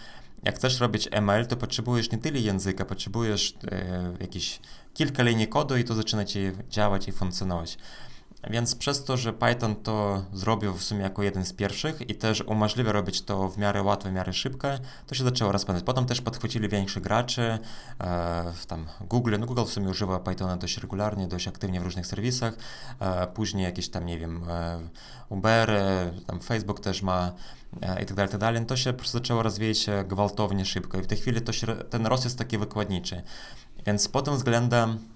jak 0.44 0.56
chcesz 0.56 0.80
robić 0.80 1.08
ML, 1.12 1.46
to 1.46 1.56
potrzebujesz 1.56 2.10
nie 2.10 2.18
tyle 2.18 2.38
języka, 2.38 2.84
potrzebujesz 2.84 3.54
e, 3.72 4.12
jakieś 4.20 4.60
kilka 4.94 5.22
linii 5.22 5.48
kodu 5.48 5.76
i 5.76 5.84
to 5.84 5.94
zaczyna 5.94 6.24
ci 6.24 6.52
działać 6.68 7.08
i 7.08 7.12
funkcjonować. 7.12 7.78
Więc 8.50 8.74
przez 8.74 9.04
to, 9.04 9.16
że 9.16 9.32
Python 9.32 9.76
to 9.76 10.24
zrobił 10.32 10.74
w 10.74 10.82
sumie 10.82 11.02
jako 11.02 11.22
jeden 11.22 11.44
z 11.44 11.52
pierwszych 11.52 12.10
i 12.10 12.14
też 12.14 12.40
umożliwia 12.40 12.92
robić 12.92 13.22
to 13.22 13.48
w 13.48 13.58
miarę 13.58 13.82
łatwo, 13.82 14.08
w 14.08 14.12
miarę 14.12 14.32
szybko, 14.32 14.68
to 15.06 15.14
się 15.14 15.24
zaczęło 15.24 15.52
rozpędzać. 15.52 15.84
Potem 15.84 16.06
też 16.06 16.20
podchwycili 16.20 16.68
większe 16.68 17.00
gracze, 17.00 17.58
e, 18.00 18.52
tam 18.68 18.86
Google, 19.00 19.34
no 19.40 19.46
Google 19.46 19.64
w 19.64 19.70
sumie 19.70 19.88
używa 19.88 20.20
Pythona 20.20 20.56
dość 20.56 20.78
regularnie, 20.78 21.28
dość 21.28 21.48
aktywnie 21.48 21.80
w 21.80 21.82
różnych 21.82 22.06
serwisach, 22.06 22.54
e, 23.00 23.26
później 23.26 23.64
jakieś 23.64 23.88
tam, 23.88 24.06
nie 24.06 24.18
wiem, 24.18 24.44
e, 24.48 24.78
Uber, 25.28 25.70
e, 25.70 26.12
tam 26.26 26.40
Facebook 26.40 26.80
też 26.80 27.02
ma 27.02 27.32
e, 27.82 28.02
i 28.02 28.06
tak 28.06 28.16
dalej, 28.16 28.30
tak 28.30 28.40
dalej. 28.40 28.66
To 28.66 28.76
się 28.76 28.92
po 28.92 28.98
prostu 28.98 29.18
zaczęło 29.18 29.42
rozwijać 29.42 29.86
gwałtownie 30.04 30.64
szybko 30.64 30.98
i 30.98 31.02
w 31.02 31.06
tej 31.06 31.18
chwili 31.18 31.40
to 31.40 31.52
się, 31.52 31.66
ten 31.66 32.06
rost 32.06 32.24
jest 32.24 32.38
taki 32.38 32.58
wykładniczy. 32.58 33.22
Więc 33.86 34.08
pod 34.08 34.24
tym 34.24 34.36
względem 34.36 35.13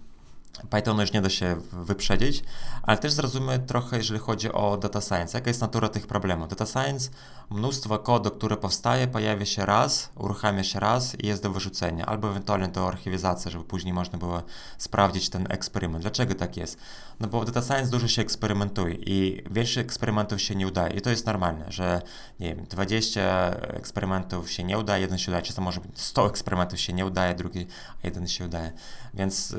Pythonu 0.71 1.01
już 1.01 1.13
nie 1.13 1.23
da 1.23 1.31
się 1.31 1.57
wyprzedzić, 1.73 2.45
ale 2.83 2.99
też 2.99 3.13
zrozumiemy 3.13 3.59
trochę, 3.59 3.97
jeżeli 3.97 4.21
chodzi 4.21 4.53
o 4.53 4.77
data 4.77 5.01
science, 5.01 5.39
jaka 5.39 5.51
jest 5.51 5.61
natura 5.61 5.89
tych 5.89 6.07
problemów. 6.07 6.49
Data 6.49 6.67
science, 6.67 7.11
mnóstwo 7.51 7.99
kodu, 7.99 8.31
które 8.31 8.57
powstaje, 8.57 9.07
pojawia 9.07 9.47
się 9.47 9.67
raz, 9.67 10.11
uruchamia 10.17 10.65
się 10.65 10.81
raz 10.81 11.21
i 11.21 11.27
jest 11.27 11.43
do 11.43 11.51
wyrzucenia, 11.51 12.07
albo 12.07 12.29
ewentualnie 12.31 12.69
do 12.69 12.89
archiwizacji, 12.89 13.51
żeby 13.51 13.65
później 13.65 13.95
można 13.95 14.19
było 14.19 14.43
sprawdzić 14.79 15.29
ten 15.31 15.47
eksperyment. 15.53 16.03
Dlaczego 16.03 16.35
tak 16.35 16.57
jest? 16.57 16.79
No 17.21 17.29
bo 17.29 17.41
w 17.41 17.45
data 17.45 17.63
science 17.63 17.91
dużo 17.91 18.09
się 18.09 18.23
eksperymentuje 18.23 18.95
i 18.95 19.45
większość 19.51 19.79
eksperymentów 19.79 20.43
się 20.43 20.55
nie 20.55 20.67
udaje 20.67 20.95
i 20.95 21.01
to 21.01 21.11
jest 21.11 21.27
normalne, 21.27 21.73
że 21.73 22.03
nie 22.41 22.55
wiem, 22.55 22.67
20 22.67 23.51
eksperymentów 23.51 24.51
się 24.51 24.65
nie 24.65 24.79
udaje, 24.79 25.03
jeden 25.03 25.19
się 25.19 25.33
udaje, 25.33 25.45
czasem 25.45 25.65
może 25.65 25.81
być 25.81 26.01
100 26.01 26.27
eksperymentów 26.27 26.81
się 26.81 26.93
nie 26.93 27.07
udaje, 27.07 27.35
drugi, 27.35 27.67
a 28.05 28.07
jeden 28.07 28.29
się 28.29 28.45
udaje. 28.45 28.73
Więc 29.15 29.55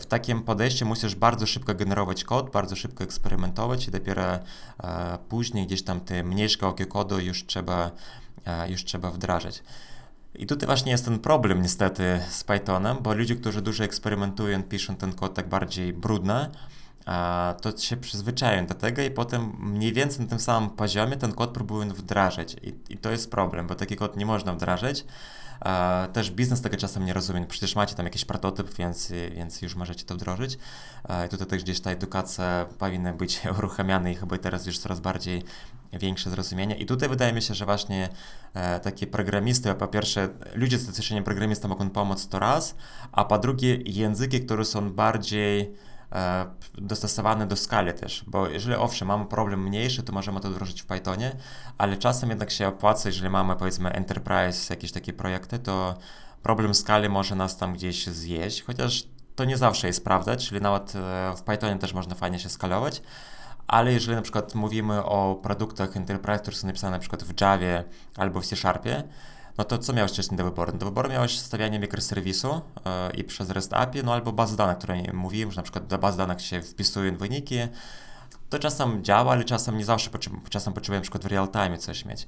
w 0.00 0.06
takim 0.06 0.42
podejściu 0.42 0.86
musisz 0.86 1.14
bardzo 1.14 1.46
szybko 1.46 1.74
generować 1.74 2.24
kod, 2.24 2.50
bardzo 2.50 2.76
szybko 2.76 3.04
eksperymentować 3.04 3.88
i 3.88 3.90
dopiero 3.90 4.22
e, 4.22 4.38
później 5.28 5.66
gdzieś 5.66 5.82
tam 5.82 6.00
te 6.00 6.24
mniejsze 6.24 6.58
kawałki 6.58 6.86
kodu 6.86 7.20
już 7.28 7.46
trzeba, 7.46 7.90
e, 8.46 8.70
już 8.70 8.84
trzeba 8.84 9.10
wdrażać. 9.10 9.62
I 10.34 10.46
tutaj 10.46 10.66
właśnie 10.66 10.92
jest 10.92 11.04
ten 11.04 11.18
problem 11.18 11.62
niestety 11.62 12.20
z 12.30 12.44
Pythonem, 12.44 12.96
bo 13.00 13.14
ludzie, 13.14 13.36
którzy 13.36 13.62
dużo 13.62 13.84
eksperymentują, 13.84 14.62
piszą 14.62 14.96
ten 14.96 15.12
kod 15.12 15.34
tak 15.34 15.48
bardziej 15.48 15.92
brudny, 15.92 16.50
to 17.60 17.78
się 17.78 17.96
przyzwyczają 17.96 18.66
do 18.66 18.74
tego 18.74 19.02
i 19.02 19.10
potem 19.10 19.52
mniej 19.60 19.92
więcej 19.92 20.20
na 20.20 20.26
tym 20.26 20.40
samym 20.40 20.70
poziomie 20.70 21.16
ten 21.16 21.32
kod 21.32 21.50
próbują 21.50 21.88
wdrażać. 21.88 22.56
I, 22.62 22.92
I, 22.92 22.98
to 22.98 23.10
jest 23.10 23.30
problem, 23.30 23.66
bo 23.66 23.74
taki 23.74 23.96
kod 23.96 24.16
nie 24.16 24.26
można 24.26 24.52
wdrażać. 24.52 25.04
Też 26.12 26.30
biznes 26.30 26.60
tego 26.60 26.76
czasem 26.76 27.04
nie 27.04 27.12
rozumie. 27.12 27.46
Przecież 27.46 27.76
macie 27.76 27.94
tam 27.94 28.06
jakiś 28.06 28.24
prototyp, 28.24 28.74
więc, 28.74 29.12
więc 29.34 29.62
już 29.62 29.74
możecie 29.74 30.04
to 30.04 30.14
wdrożyć. 30.14 30.58
I 31.26 31.28
tutaj 31.28 31.46
też 31.46 31.62
gdzieś 31.62 31.80
ta 31.80 31.90
edukacja 31.90 32.66
powinna 32.78 33.12
być 33.12 33.40
uruchamiana 33.58 34.10
i 34.10 34.14
chyba 34.14 34.38
teraz 34.38 34.66
już 34.66 34.78
coraz 34.78 35.00
bardziej 35.00 35.42
większe 35.92 36.30
zrozumienie. 36.30 36.76
I 36.76 36.86
tutaj 36.86 37.08
wydaje 37.08 37.32
mi 37.32 37.42
się, 37.42 37.54
że 37.54 37.64
właśnie 37.64 38.08
e, 38.54 38.80
takie 38.80 39.06
programisty, 39.06 39.74
po 39.74 39.88
pierwsze, 39.88 40.28
ludzie 40.54 40.78
z 40.78 40.86
doświadczeniem 40.86 41.24
programista 41.24 41.68
mogą 41.68 41.90
pomóc 41.90 42.28
to 42.28 42.38
raz, 42.38 42.74
a 43.12 43.24
po 43.24 43.38
drugie, 43.38 43.76
języki, 43.76 44.40
które 44.40 44.64
są 44.64 44.92
bardziej 44.92 45.74
E, 46.12 46.46
dostosowane 46.74 47.46
do 47.46 47.56
skali 47.56 47.92
też, 47.92 48.24
bo 48.26 48.48
jeżeli 48.48 48.76
owszem, 48.76 49.08
mamy 49.08 49.26
problem 49.26 49.62
mniejszy, 49.62 50.02
to 50.02 50.12
możemy 50.12 50.40
to 50.40 50.50
wdrożyć 50.50 50.82
w 50.82 50.86
Pythonie, 50.86 51.36
ale 51.78 51.96
czasem 51.96 52.28
jednak 52.28 52.50
się 52.50 52.68
opłaca, 52.68 53.08
jeżeli 53.08 53.30
mamy 53.30 53.56
powiedzmy 53.56 53.90
enterprise, 53.90 54.74
jakieś 54.74 54.92
takie 54.92 55.12
projekty, 55.12 55.58
to 55.58 55.94
problem 56.42 56.74
skali 56.74 57.08
może 57.08 57.36
nas 57.36 57.56
tam 57.56 57.72
gdzieś 57.72 58.06
zjeść, 58.06 58.62
chociaż 58.62 59.04
to 59.36 59.44
nie 59.44 59.56
zawsze 59.56 59.86
jest 59.86 60.04
prawda, 60.04 60.36
czyli 60.36 60.60
nawet 60.60 60.96
e, 60.96 61.34
w 61.36 61.42
Pythonie 61.42 61.78
też 61.78 61.92
można 61.94 62.14
fajnie 62.14 62.38
się 62.38 62.48
skalować, 62.48 63.02
ale 63.68 63.92
jeżeli 63.92 64.16
na 64.16 64.22
przykład 64.22 64.54
mówimy 64.54 65.04
o 65.04 65.34
produktach 65.42 65.96
enterprise, 65.96 66.42
które 66.42 66.56
są 66.56 66.66
napisane 66.66 66.90
na 66.90 66.98
przykład 66.98 67.24
w 67.24 67.40
Javie 67.40 67.84
albo 68.16 68.40
w 68.40 68.46
C 68.46 68.56
Sharpie, 68.56 69.04
no 69.58 69.64
to 69.64 69.78
co 69.78 69.92
miałeś 69.92 70.12
wcześniej 70.12 70.38
do 70.38 70.44
wyboru? 70.44 70.72
Do 70.72 70.86
wyboru 70.86 71.08
miałeś 71.10 71.38
stawianie 71.38 71.78
mikroserwisu 71.78 72.48
yy, 72.48 73.16
i 73.16 73.24
przez 73.24 73.50
REST 73.50 73.72
API, 73.72 74.04
no 74.04 74.12
albo 74.12 74.32
bazy 74.32 74.56
danych, 74.56 74.78
które 74.78 75.02
mówiłem, 75.12 75.50
że 75.50 75.56
na 75.56 75.62
przykład 75.62 75.86
do 75.86 75.98
baz 75.98 76.16
danych 76.16 76.42
się 76.42 76.62
wpisują 76.62 77.16
wyniki. 77.16 77.58
To 78.48 78.58
czasem 78.58 79.04
działa, 79.04 79.32
ale 79.32 79.44
czasem 79.44 79.78
nie 79.78 79.84
zawsze, 79.84 80.10
czasem 80.50 80.72
potrzebuję 80.72 80.98
na 80.98 81.02
przykład 81.02 81.22
w 81.22 81.26
real 81.26 81.48
time 81.48 81.78
coś 81.78 82.04
mieć. 82.04 82.26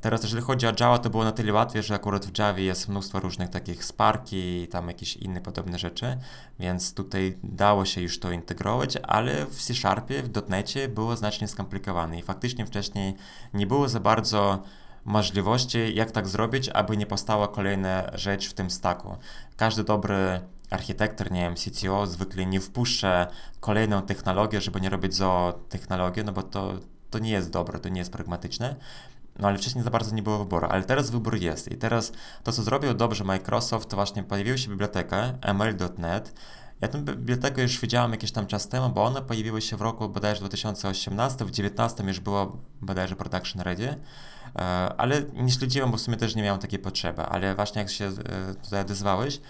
Teraz 0.00 0.22
jeżeli 0.22 0.42
chodzi 0.42 0.66
o 0.66 0.72
Java, 0.80 0.98
to 0.98 1.10
było 1.10 1.24
na 1.24 1.32
tyle 1.32 1.52
łatwiej, 1.52 1.82
że 1.82 1.94
akurat 1.94 2.26
w 2.26 2.38
Javie 2.38 2.64
jest 2.64 2.88
mnóstwo 2.88 3.20
różnych 3.20 3.48
takich 3.48 3.84
Sparki 3.84 4.62
i 4.62 4.68
tam 4.68 4.88
jakieś 4.88 5.16
inne 5.16 5.40
podobne 5.40 5.78
rzeczy, 5.78 6.18
więc 6.58 6.94
tutaj 6.94 7.38
dało 7.42 7.84
się 7.84 8.00
już 8.00 8.20
to 8.20 8.30
integrować, 8.30 8.96
ale 9.02 9.46
w 9.46 9.62
C 9.62 9.74
Sharpie, 9.74 10.22
w 10.22 10.48
.NETie 10.48 10.88
było 10.88 11.16
znacznie 11.16 11.48
skomplikowane 11.48 12.18
i 12.18 12.22
faktycznie 12.22 12.66
wcześniej 12.66 13.14
nie 13.54 13.66
było 13.66 13.88
za 13.88 14.00
bardzo 14.00 14.62
możliwości, 15.04 15.94
jak 15.94 16.10
tak 16.10 16.28
zrobić, 16.28 16.68
aby 16.68 16.96
nie 16.96 17.06
powstała 17.06 17.48
kolejna 17.48 18.02
rzecz 18.14 18.50
w 18.50 18.54
tym 18.54 18.70
staku. 18.70 19.16
Każdy 19.56 19.84
dobry 19.84 20.40
architektor, 20.70 21.32
nie 21.32 21.40
wiem, 21.40 21.54
CTO 21.54 22.06
zwykle 22.06 22.46
nie 22.46 22.60
wpuszcza 22.60 23.26
kolejną 23.60 24.02
technologię, 24.02 24.60
żeby 24.60 24.80
nie 24.80 24.90
robić 24.90 25.14
zo 25.14 25.60
technologię, 25.68 26.24
no 26.24 26.32
bo 26.32 26.42
to, 26.42 26.72
to 27.10 27.18
nie 27.18 27.30
jest 27.30 27.50
dobre, 27.50 27.78
to 27.78 27.88
nie 27.88 27.98
jest 27.98 28.12
pragmatyczne. 28.12 28.76
No 29.38 29.48
ale 29.48 29.58
wcześniej 29.58 29.84
za 29.84 29.90
bardzo 29.90 30.14
nie 30.14 30.22
było 30.22 30.38
wyboru, 30.38 30.66
ale 30.70 30.84
teraz 30.84 31.10
wybór 31.10 31.36
jest. 31.36 31.72
I 31.72 31.76
teraz 31.76 32.12
to, 32.42 32.52
co 32.52 32.62
zrobił 32.62 32.94
dobrze 32.94 33.24
Microsoft, 33.24 33.88
to 33.88 33.96
właśnie 33.96 34.22
pojawiła 34.22 34.56
się 34.56 34.70
biblioteka 34.70 35.32
ml.net. 35.54 36.34
Ja 36.80 36.88
tę 36.88 36.98
bibliotekę 36.98 37.62
już 37.62 37.80
widziałem 37.80 38.10
jakiś 38.10 38.32
tam 38.32 38.46
czas 38.46 38.68
temu, 38.68 38.90
bo 38.90 39.04
ona 39.04 39.20
pojawiła 39.20 39.60
się 39.60 39.76
w 39.76 39.80
roku 39.80 40.08
bodajże 40.08 40.40
2018, 40.40 41.34
w 41.34 41.38
2019 41.38 42.04
już 42.04 42.20
było 42.20 42.58
bodajże 42.80 43.16
production 43.16 43.62
ready. 43.62 43.88
E, 44.56 44.60
ale 44.96 45.22
nie 45.34 45.50
śledziłem, 45.50 45.90
bo 45.90 45.96
w 45.96 46.00
sumie 46.00 46.16
też 46.16 46.34
nie 46.34 46.42
miałem 46.42 46.60
takiej 46.60 46.78
potrzeby, 46.78 47.22
ale 47.22 47.54
właśnie 47.54 47.82
jak 47.82 47.90
się 47.90 48.04
e, 48.04 48.54
tutaj 48.54 48.80
odezwałeś, 48.80 49.40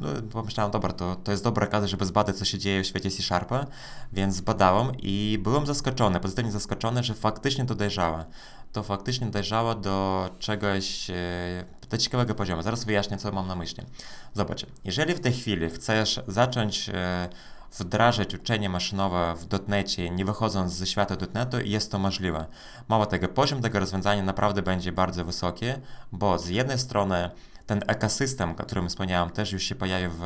no, 0.00 0.08
pomyślałem, 0.32 0.72
dobra, 0.72 0.92
to, 0.92 1.16
to 1.16 1.30
jest 1.30 1.44
dobra 1.44 1.66
okazja, 1.66 1.88
żeby 1.88 2.06
zbadać, 2.06 2.36
co 2.36 2.44
się 2.44 2.58
dzieje 2.58 2.82
w 2.82 2.86
świecie 2.86 3.10
C-Sharpa, 3.10 3.66
więc 4.12 4.34
zbadałem 4.34 4.92
i 4.98 5.38
byłem 5.42 5.66
zaskoczony, 5.66 6.20
pozytywnie 6.20 6.52
zaskoczony, 6.52 7.02
że 7.02 7.14
faktycznie 7.14 7.66
to 7.66 7.74
dojrzała. 7.74 8.24
To 8.72 8.82
faktycznie 8.82 9.26
dojrzała 9.26 9.74
do 9.74 10.28
czegoś, 10.38 11.10
do 11.90 11.98
ciekawego 11.98 12.34
poziomu. 12.34 12.62
Zaraz 12.62 12.84
wyjaśnię, 12.84 13.18
co 13.18 13.32
mam 13.32 13.46
na 13.46 13.56
myśli. 13.56 13.84
Zobacz, 14.34 14.66
jeżeli 14.84 15.14
w 15.14 15.20
tej 15.20 15.32
chwili 15.32 15.70
chcesz 15.70 16.20
zacząć 16.28 16.90
wdrażać 17.78 18.34
uczenie 18.34 18.68
maszynowe 18.68 19.34
w 19.36 19.68
.NETie, 19.68 20.10
nie 20.10 20.24
wychodząc 20.24 20.72
ze 20.72 20.86
świata 20.86 21.16
.NETu, 21.34 21.60
jest 21.60 21.92
to 21.92 21.98
możliwe. 21.98 22.46
Mało 22.88 23.06
tego, 23.06 23.28
poziom 23.28 23.62
tego 23.62 23.80
rozwiązania 23.80 24.22
naprawdę 24.22 24.62
będzie 24.62 24.92
bardzo 24.92 25.24
wysoki, 25.24 25.66
bo 26.12 26.38
z 26.38 26.48
jednej 26.48 26.78
strony 26.78 27.30
ten 27.66 27.82
ekosystem, 27.86 28.50
o 28.50 28.54
którym 28.54 28.88
wspomniałem, 28.88 29.30
też 29.30 29.52
już 29.52 29.62
się 29.62 29.74
pojawia 29.74 30.08
w, 30.08 30.20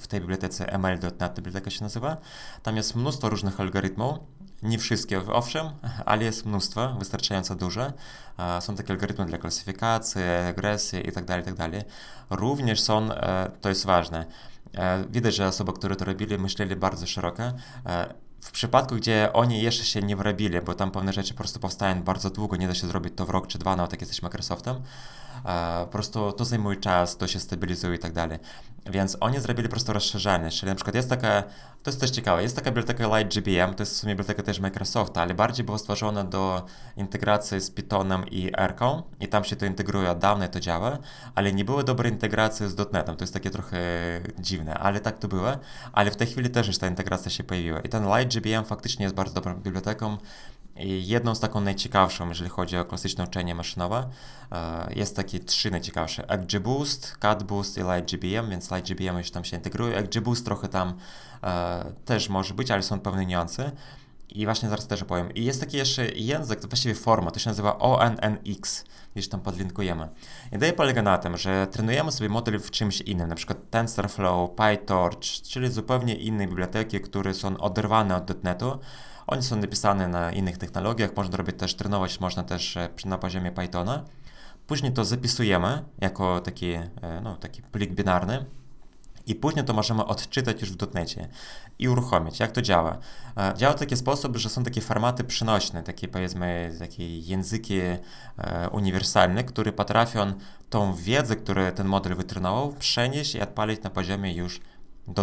w 0.00 0.06
tej 0.06 0.20
bibliotece 0.20 0.72
ML.NET, 0.72 1.36
biblioteka 1.36 1.70
się 1.70 1.82
nazywa. 1.82 2.16
Tam 2.62 2.76
jest 2.76 2.94
mnóstwo 2.94 3.28
różnych 3.28 3.60
algorytmów, 3.60 4.18
nie 4.62 4.78
wszystkie, 4.78 5.32
owszem, 5.32 5.66
ale 6.04 6.24
jest 6.24 6.46
mnóstwo, 6.46 6.94
wystarczająco 6.98 7.54
duże. 7.54 7.92
Są 8.60 8.76
takie 8.76 8.92
algorytmy 8.92 9.26
dla 9.26 9.38
klasyfikacji, 9.38 10.22
regresji 10.22 10.98
itd., 10.98 11.26
tak 11.26 11.46
itd. 11.46 11.70
Tak 11.70 11.84
Również 12.30 12.80
są, 12.80 13.12
e, 13.12 13.50
to 13.60 13.68
jest 13.68 13.84
ważne, 13.84 14.26
E, 14.78 15.04
widać, 15.10 15.34
że 15.34 15.46
osoby, 15.46 15.72
które 15.72 15.96
to 15.96 16.04
robili, 16.04 16.38
myśleli 16.38 16.76
bardzo 16.76 17.06
szeroko. 17.06 17.42
E, 17.42 18.14
w 18.40 18.50
przypadku, 18.50 18.96
gdzie 18.96 19.30
oni 19.32 19.62
jeszcze 19.62 19.84
się 19.84 20.02
nie 20.02 20.16
wyrobili, 20.16 20.60
bo 20.60 20.74
tam 20.74 20.90
pewne 20.90 21.12
rzeczy 21.12 21.34
po 21.34 21.38
prostu 21.38 21.60
powstają 21.60 22.02
bardzo 22.02 22.30
długo, 22.30 22.56
nie 22.56 22.68
da 22.68 22.74
się 22.74 22.86
zrobić 22.86 23.12
to 23.16 23.26
w 23.26 23.30
rok 23.30 23.46
czy 23.46 23.58
dwa, 23.58 23.76
nawet 23.76 23.92
jak 23.92 24.00
jesteś 24.00 24.22
Microsoftem, 24.22 24.76
po 25.84 25.88
prostu 25.92 26.32
to 26.32 26.44
zajmuje 26.44 26.76
czas, 26.76 27.16
to 27.16 27.26
się 27.26 27.40
stabilizuje 27.40 27.96
i 27.96 27.98
tak 27.98 28.12
dalej. 28.12 28.38
Więc 28.86 29.16
oni 29.20 29.40
zrobili 29.40 29.68
po 29.68 29.72
prostu 29.72 29.92
rozszerzenie, 29.92 30.50
czyli 30.50 30.70
na 30.70 30.74
przykład 30.74 30.94
jest 30.94 31.08
taka, 31.08 31.42
to 31.84 31.90
jest 31.90 32.00
też 32.00 32.10
ciekawe, 32.10 32.42
jest 32.42 32.56
taka 32.56 32.70
biblioteka 32.70 33.18
LightGBM, 33.18 33.74
to 33.74 33.82
jest 33.82 33.92
w 33.92 33.96
sumie 33.96 34.12
biblioteka 34.12 34.42
też 34.42 34.60
Microsofta, 34.60 35.22
ale 35.22 35.34
bardziej 35.34 35.64
była 35.64 35.78
stworzona 35.78 36.24
do 36.24 36.66
integracji 36.96 37.60
z 37.60 37.70
Pythonem 37.70 38.24
i 38.30 38.50
R 38.56 38.74
i 39.20 39.28
tam 39.28 39.44
się 39.44 39.56
to 39.56 39.66
integruje 39.66 40.10
od 40.10 40.18
dawna 40.18 40.46
i 40.46 40.48
to 40.48 40.60
działa, 40.60 40.98
ale 41.34 41.52
nie 41.52 41.64
było 41.64 41.82
dobrej 41.82 42.12
integracji 42.12 42.68
z 42.68 42.92
.NETem, 42.92 43.16
to 43.16 43.22
jest 43.22 43.34
takie 43.34 43.50
trochę 43.50 43.78
dziwne, 44.38 44.74
ale 44.74 45.00
tak 45.00 45.18
to 45.18 45.28
było, 45.28 45.52
ale 45.92 46.10
w 46.10 46.16
tej 46.16 46.26
chwili 46.26 46.50
też 46.50 46.66
już 46.66 46.78
ta 46.78 46.86
integracja 46.86 47.30
się 47.30 47.44
pojawiła. 47.44 47.80
I 47.80 47.88
ten 47.88 48.04
LightGBM 48.16 48.64
faktycznie 48.64 49.02
jest 49.02 49.14
bardzo 49.14 49.34
dobrą 49.34 49.54
biblioteką, 49.54 50.18
Jedną 50.76 51.34
z 51.34 51.40
taką 51.40 51.60
najciekawszą, 51.60 52.28
jeżeli 52.28 52.50
chodzi 52.50 52.76
o 52.76 52.84
klasyczne 52.84 53.24
uczenie 53.24 53.54
maszynowe, 53.54 54.08
e, 54.52 54.94
jest 54.94 55.16
takie 55.16 55.40
trzy 55.40 55.70
najciekawsze. 55.70 56.28
XGBoost, 56.28 57.16
CADBoost 57.18 57.78
i 57.78 57.80
LightGBM, 57.80 58.50
więc 58.50 58.70
LightGBM 58.70 59.18
już 59.18 59.30
tam 59.30 59.44
się 59.44 59.56
integruje. 59.56 59.96
XGBoost 59.96 60.44
trochę 60.44 60.68
tam 60.68 60.94
też 62.04 62.28
może 62.28 62.54
być, 62.54 62.70
ale 62.70 62.82
są 62.82 63.00
pewne 63.00 63.26
niuanse. 63.26 63.72
I 64.28 64.44
właśnie 64.44 64.68
zaraz 64.68 64.86
też 64.86 65.02
opowiem. 65.02 65.34
I 65.34 65.44
jest 65.44 65.60
taki 65.60 65.76
jeszcze 65.76 66.08
język, 66.08 66.60
to 66.60 66.68
właściwie 66.68 66.94
forma, 66.94 67.30
to 67.30 67.38
się 67.38 67.50
nazywa 67.50 67.78
ONNX, 67.78 68.84
gdzieś 69.14 69.28
tam 69.28 69.40
podlinkujemy. 69.40 70.08
Idea 70.52 70.72
polega 70.72 71.02
na 71.02 71.18
tym, 71.18 71.36
że 71.36 71.66
trenujemy 71.66 72.12
sobie 72.12 72.28
model 72.28 72.60
w 72.60 72.70
czymś 72.70 73.00
innym, 73.00 73.34
przykład 73.34 73.70
TensorFlow, 73.70 74.50
PyTorch, 74.50 75.42
czyli 75.42 75.70
zupełnie 75.70 76.14
inne 76.14 76.46
biblioteki, 76.46 77.00
które 77.00 77.34
są 77.34 77.56
oderwane 77.56 78.16
od 78.16 78.44
.NETu, 78.44 78.78
oni 79.26 79.42
są 79.42 79.56
napisane 79.56 80.08
na 80.08 80.32
innych 80.32 80.58
technologiach, 80.58 81.16
można 81.16 81.36
robić 81.36 81.56
też 81.58 81.74
trenować, 81.74 82.20
można 82.20 82.42
też 82.42 82.76
e, 82.76 82.88
na 83.04 83.18
poziomie 83.18 83.52
Pythona. 83.52 84.04
Później 84.66 84.92
to 84.92 85.04
zapisujemy 85.04 85.84
jako 86.00 86.40
taki, 86.40 86.72
e, 86.72 86.90
no, 87.22 87.36
taki 87.36 87.62
plik 87.62 87.92
binarny 87.92 88.44
i 89.26 89.34
później 89.34 89.64
to 89.64 89.72
możemy 89.72 90.04
odczytać 90.04 90.60
już 90.60 90.72
w 90.72 90.76
dotnecie 90.76 91.28
i 91.78 91.88
uruchomić. 91.88 92.40
Jak 92.40 92.52
to 92.52 92.62
działa? 92.62 92.98
E, 93.36 93.52
działa 93.56 93.74
w 93.74 93.78
taki 93.78 93.96
sposób, 93.96 94.36
że 94.36 94.50
są 94.50 94.64
takie 94.64 94.80
formaty 94.80 95.24
przynośne, 95.24 95.82
takie 95.82 96.08
powiedzmy 96.08 96.76
takie 96.78 97.18
języki 97.18 97.80
uniwersalne, 98.72 99.44
które 99.44 99.72
potrafią 99.72 100.32
tą 100.70 100.94
wiedzę, 100.94 101.36
którą 101.36 101.72
ten 101.72 101.86
model 101.86 102.14
wytrenował, 102.14 102.72
przenieść 102.72 103.34
i 103.34 103.40
odpalić 103.40 103.82
na 103.82 103.90
poziomie 103.90 104.34
już 104.34 104.60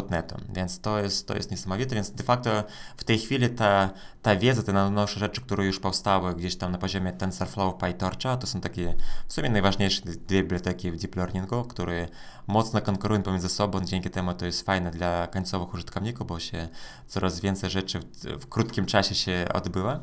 .NETu, 0.09 0.36
więc 0.53 0.79
to 0.79 0.99
jest, 0.99 1.27
to 1.27 1.36
jest 1.36 1.51
niesamowite, 1.51 1.95
więc 1.95 2.11
de 2.11 2.23
facto 2.23 2.63
w 2.97 3.03
tej 3.03 3.19
chwili 3.19 3.49
ta, 3.49 3.89
ta 4.21 4.36
wiedza, 4.36 4.63
te 4.63 4.73
najnowsze 4.73 5.19
rzeczy, 5.19 5.41
które 5.41 5.65
już 5.65 5.79
powstały 5.79 6.36
gdzieś 6.36 6.55
tam 6.55 6.71
na 6.71 6.77
poziomie 6.77 7.11
TensorFlow, 7.11 7.75
PyTorcha, 7.75 8.38
to 8.38 8.47
są 8.47 8.61
takie 8.61 8.95
w 9.27 9.34
sumie 9.34 9.49
najważniejsze 9.49 10.01
dwie 10.01 10.41
biblioteki 10.41 10.91
w 10.91 10.97
deep 10.97 11.15
learningu, 11.15 11.63
które 11.63 12.07
mocno 12.47 12.82
konkurują 12.82 13.23
pomiędzy 13.23 13.49
sobą, 13.49 13.82
dzięki 13.82 14.09
temu 14.09 14.34
to 14.34 14.45
jest 14.45 14.65
fajne 14.65 14.91
dla 14.91 15.27
końcowych 15.27 15.73
użytkowników, 15.73 16.27
bo 16.27 16.39
się 16.39 16.69
coraz 17.07 17.39
więcej 17.39 17.69
rzeczy 17.69 17.99
w, 17.99 18.05
w 18.41 18.49
krótkim 18.49 18.86
czasie 18.86 19.15
się 19.15 19.45
odbywa. 19.53 19.99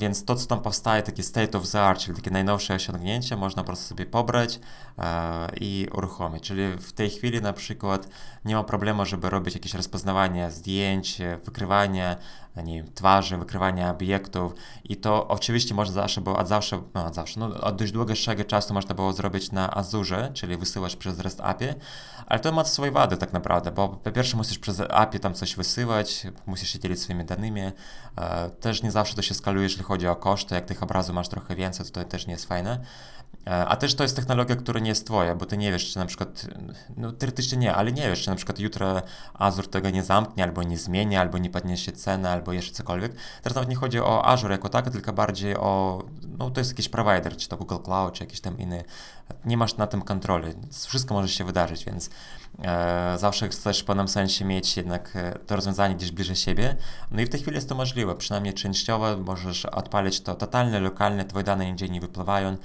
Więc 0.00 0.24
to, 0.24 0.34
co 0.34 0.46
tam 0.46 0.60
powstaje, 0.60 1.02
takie 1.02 1.22
state 1.22 1.58
of 1.58 1.70
the 1.70 1.82
art, 1.82 2.00
czyli 2.00 2.16
takie 2.16 2.30
najnowsze 2.30 2.74
osiągnięcia, 2.74 3.36
można 3.36 3.62
po 3.62 3.66
prostu 3.66 3.88
sobie 3.88 4.06
pobrać 4.06 4.60
i 5.60 5.88
uruchomić. 5.92 6.42
Czyli 6.42 6.62
w 6.76 6.92
tej 6.92 7.10
chwili 7.10 7.40
na 7.40 7.52
przykład 7.52 8.08
nie 8.44 8.54
ma 8.54 8.64
problemu, 8.64 9.06
żeby 9.06 9.30
robić 9.30 9.54
jakieś 9.54 9.74
rozpoznawanie 9.74 10.50
zdjęć, 10.50 11.18
wykrywanie 11.44 12.16
nie 12.62 12.74
wiem, 12.82 12.92
twarzy, 12.94 13.36
wykrywania 13.36 13.90
obiektów. 13.90 14.54
I 14.84 14.96
to 14.96 15.28
oczywiście 15.28 15.74
można 15.74 15.94
zawsze, 15.94 16.20
bo 16.20 16.36
od 16.36 16.48
zawsze, 16.48 16.82
no 16.94 17.06
od 17.06 17.14
zawsze, 17.14 17.40
no 17.40 17.46
od 17.60 17.76
dość 17.76 17.92
długiego 17.92 18.44
czasu 18.44 18.74
można 18.74 18.94
było 18.94 19.12
zrobić 19.12 19.52
na 19.52 19.74
Azurze, 19.74 20.30
czyli 20.34 20.56
wysyłać 20.56 20.96
przez 20.96 21.18
REST 21.18 21.40
API, 21.40 21.66
ale 22.26 22.40
to 22.40 22.52
ma 22.52 22.64
swoje 22.64 22.90
wady 22.90 23.16
tak 23.16 23.32
naprawdę, 23.32 23.70
bo 23.70 23.88
po 23.88 24.12
pierwsze 24.12 24.36
musisz 24.36 24.58
przez 24.58 24.80
API 24.80 25.20
tam 25.20 25.34
coś 25.34 25.56
wysyłać, 25.56 26.26
musisz 26.46 26.68
się 26.68 26.78
dzielić 26.78 27.00
swoimi 27.00 27.24
danymi, 27.24 27.60
e, 27.60 27.72
też 28.60 28.82
nie 28.82 28.90
zawsze 28.90 29.14
to 29.14 29.22
się 29.22 29.34
skaluje, 29.34 29.62
jeżeli 29.62 29.84
chodzi 29.84 30.06
o 30.06 30.16
koszty, 30.16 30.54
jak 30.54 30.64
tych 30.64 30.82
obrazów 30.82 31.14
masz 31.14 31.28
trochę 31.28 31.56
więcej, 31.56 31.86
to 31.86 31.92
to 31.92 32.04
też 32.04 32.26
nie 32.26 32.32
jest 32.32 32.48
fajne. 32.48 32.80
E, 33.46 33.66
a 33.66 33.76
też 33.76 33.94
to 33.94 34.02
jest 34.02 34.16
technologia, 34.16 34.56
która 34.56 34.80
nie 34.80 34.88
jest 34.88 35.06
twoja, 35.06 35.34
bo 35.34 35.46
ty 35.46 35.56
nie 35.56 35.72
wiesz, 35.72 35.92
czy 35.92 35.98
na 35.98 36.06
przykład, 36.06 36.46
no 36.96 37.12
teoretycznie 37.12 37.58
nie, 37.58 37.74
ale 37.74 37.92
nie 37.92 38.02
wiesz, 38.02 38.22
czy 38.22 38.30
na 38.30 38.36
przykład 38.36 38.58
jutro 38.58 39.02
Azure 39.34 39.68
tego 39.68 39.90
nie 39.90 40.02
zamknie, 40.02 40.44
albo 40.44 40.62
nie 40.62 40.78
zmieni, 40.78 41.16
albo 41.16 41.38
nie 41.38 41.50
podniesie 41.50 41.92
ceny, 41.92 42.28
albo 42.28 42.52
jeszcze 42.52 42.72
cokolwiek. 42.72 43.12
Teraz 43.42 43.54
nawet 43.54 43.70
nie 43.70 43.76
chodzi 43.76 44.00
o 44.00 44.26
Azure 44.26 44.52
jako 44.52 44.68
tak, 44.68 44.90
tylko 44.90 45.12
bardziej 45.12 45.56
o, 45.56 46.02
no 46.38 46.50
to 46.50 46.60
jest 46.60 46.70
jakiś 46.70 46.88
provider, 46.88 47.36
czy 47.36 47.48
to 47.48 47.56
Google 47.56 47.78
Cloud, 47.84 48.14
czy 48.14 48.24
jakiś 48.24 48.40
tam 48.40 48.58
inny. 48.58 48.84
Nie 49.44 49.56
masz 49.56 49.76
na 49.76 49.86
tym 49.86 50.02
kontroli. 50.02 50.52
Wszystko 50.86 51.14
może 51.14 51.28
się 51.28 51.44
wydarzyć, 51.44 51.84
więc 51.84 52.10
e, 52.64 53.18
zawsze 53.18 53.48
chcesz 53.48 53.80
w 53.80 53.84
pewnym 53.84 54.08
sensie 54.08 54.44
mieć 54.44 54.76
jednak 54.76 55.16
e, 55.16 55.38
to 55.46 55.56
rozwiązanie 55.56 55.94
gdzieś 55.94 56.10
bliżej 56.10 56.36
siebie. 56.36 56.76
No 57.10 57.20
i 57.20 57.26
w 57.26 57.28
tej 57.28 57.40
chwili 57.40 57.54
jest 57.54 57.68
to 57.68 57.74
możliwe, 57.74 58.14
przynajmniej 58.14 58.54
częściowo 58.54 59.16
możesz 59.16 59.66
odpalić 59.66 60.20
to 60.20 60.34
totalnie, 60.34 60.80
lokalnie, 60.80 61.24
twoje 61.24 61.44
dane 61.44 61.66
nigdzie 61.66 61.88
nie 61.88 62.00
wypływają. 62.00 62.56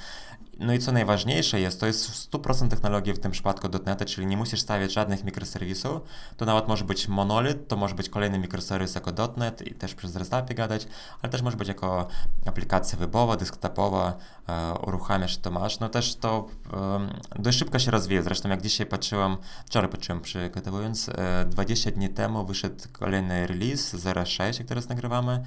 No 0.60 0.74
i 0.74 0.80
co 0.80 0.92
najważniejsze 0.92 1.60
jest, 1.60 1.80
to 1.80 1.86
jest 1.86 2.08
w 2.12 2.32
100% 2.32 2.70
technologii 2.70 3.14
w 3.14 3.20
tym 3.20 3.32
przypadku 3.32 3.68
.NET, 3.86 4.06
czyli 4.06 4.28
nie 4.28 4.38
musisz 4.38 4.62
stawiać 4.62 4.94
żadnych 4.94 5.24
mikroserwisów. 5.24 6.02
To 6.38 6.46
nawet 6.46 6.68
może 6.68 6.86
być 6.86 7.08
monolit, 7.08 7.68
to 7.68 7.76
może 7.76 7.96
być 7.96 8.10
kolejny 8.10 8.40
mikroserwis 8.40 8.96
jako 8.96 9.12
.NET 9.38 9.68
i 9.68 9.74
też 9.74 9.96
przez 9.96 10.16
REST 10.16 10.34
API 10.34 10.56
gadać, 10.56 10.88
ale 11.22 11.32
też 11.32 11.42
może 11.42 11.58
być 11.58 11.68
jako 11.68 12.08
aplikacja 12.46 12.98
webowa, 13.00 13.38
desktopowa, 13.38 14.18
e, 14.48 14.74
uruchamiasz 14.88 15.38
to 15.38 15.52
masz. 15.52 15.80
No 15.80 15.90
też 15.90 16.16
to 16.16 16.48
e, 16.74 17.10
dość 17.40 17.60
szybko 17.60 17.80
się 17.80 17.92
rozwija. 17.92 18.22
Zresztą 18.22 18.50
jak 18.50 18.62
dzisiaj 18.62 18.88
patrzyłem, 18.88 19.38
wczoraj 19.66 19.90
patrzyłem 19.90 20.22
przygotowując, 20.22 21.10
e, 21.10 21.46
20 21.46 21.92
dni 21.92 22.10
temu 22.10 22.46
wyszedł 22.46 22.84
kolejny 22.92 23.48
release 23.48 23.96
0.6, 23.96 24.64
który 24.64 24.82
nagrywamy, 24.90 25.44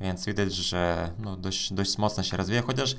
więc 0.00 0.26
widać, 0.26 0.54
że 0.54 1.10
no, 1.18 1.36
dość, 1.36 1.72
dość 1.72 1.98
mocno 1.98 2.22
się 2.22 2.36
rozwija, 2.36 2.62
chociaż 2.62 2.96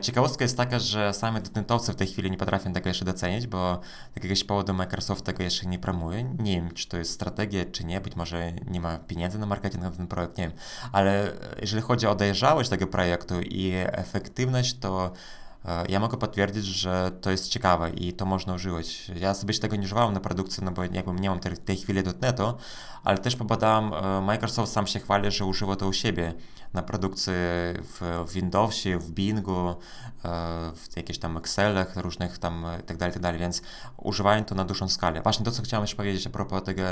ciekawostka 0.00 0.44
jest 0.44 0.56
taka, 0.56 0.78
że 0.78 1.14
sami 1.14 1.40
dotentowcy 1.40 1.92
w 1.92 1.96
tej 1.96 2.06
chwili 2.06 2.30
nie 2.30 2.36
potrafią 2.36 2.72
tego 2.72 2.88
jeszcze 2.88 3.04
docenić, 3.04 3.46
bo 3.46 3.80
z 4.12 4.16
jakiegoś 4.16 4.44
powodu 4.44 4.74
Microsoft 4.74 5.24
tego 5.24 5.42
jeszcze 5.42 5.66
nie 5.66 5.78
promuje. 5.78 6.24
Nie 6.24 6.54
wiem, 6.54 6.70
czy 6.74 6.88
to 6.88 6.96
jest 6.96 7.12
strategia, 7.12 7.64
czy 7.72 7.84
nie, 7.84 8.00
być 8.00 8.16
może 8.16 8.52
nie 8.52 8.80
ma 8.80 8.98
pieniędzy 8.98 9.38
na 9.38 9.46
marketing 9.46 9.84
na 9.84 9.90
ten 9.90 10.06
projekt, 10.06 10.38
nie 10.38 10.48
wiem. 10.48 10.58
Ale 10.92 11.32
jeżeli 11.60 11.82
chodzi 11.82 12.06
o 12.06 12.14
dojrzałość 12.14 12.70
tego 12.70 12.86
projektu 12.86 13.40
i 13.40 13.72
efektywność, 13.92 14.78
to 14.78 15.12
e, 15.64 15.84
ja 15.88 16.00
mogę 16.00 16.16
potwierdzić, 16.16 16.64
że 16.64 17.10
to 17.20 17.30
jest 17.30 17.48
ciekawe 17.48 17.90
i 17.90 18.12
to 18.12 18.26
można 18.26 18.54
używać. 18.54 19.10
Ja 19.20 19.34
sobie 19.34 19.54
tego 19.54 19.76
nie 19.76 19.84
używałem 19.84 20.14
na 20.14 20.20
produkcji, 20.20 20.64
no 20.64 20.70
bo 20.70 20.84
jakby 20.84 21.20
nie 21.20 21.30
mam 21.30 21.40
tej, 21.40 21.56
tej 21.56 21.76
chwili 21.76 22.02
.NETu, 22.20 22.54
ale 23.04 23.18
też 23.18 23.36
pobadałem, 23.36 23.92
e, 23.92 24.20
Microsoft 24.20 24.72
sam 24.72 24.86
się 24.86 25.00
chwali, 25.00 25.30
że 25.30 25.44
używa 25.44 25.76
to 25.76 25.88
u 25.88 25.92
siebie 25.92 26.34
na 26.74 26.82
produkcji 26.82 27.32
w, 27.82 28.24
Windowsie, 28.32 28.98
w 28.98 29.10
Bingu, 29.10 29.68
e, 29.68 29.74
w 30.74 30.96
jakichś 30.96 31.18
tam 31.18 31.36
Excelach 31.36 31.96
różnych 31.96 32.38
tam 32.38 32.64
itd., 32.76 32.98
tak 32.98 33.08
itd., 33.08 33.20
tak 33.20 33.38
więc 33.38 33.62
używają 33.96 34.44
to 34.44 34.54
na 34.54 34.64
dużą 34.64 34.88
skalę. 34.88 35.22
Właśnie 35.22 35.44
to, 35.44 35.50
co 35.50 35.62
chciałem 35.62 35.82
jeszcze 35.82 35.96
powiedzieć 35.96 36.26
a 36.26 36.30
propos 36.30 36.62
tego, 36.62 36.82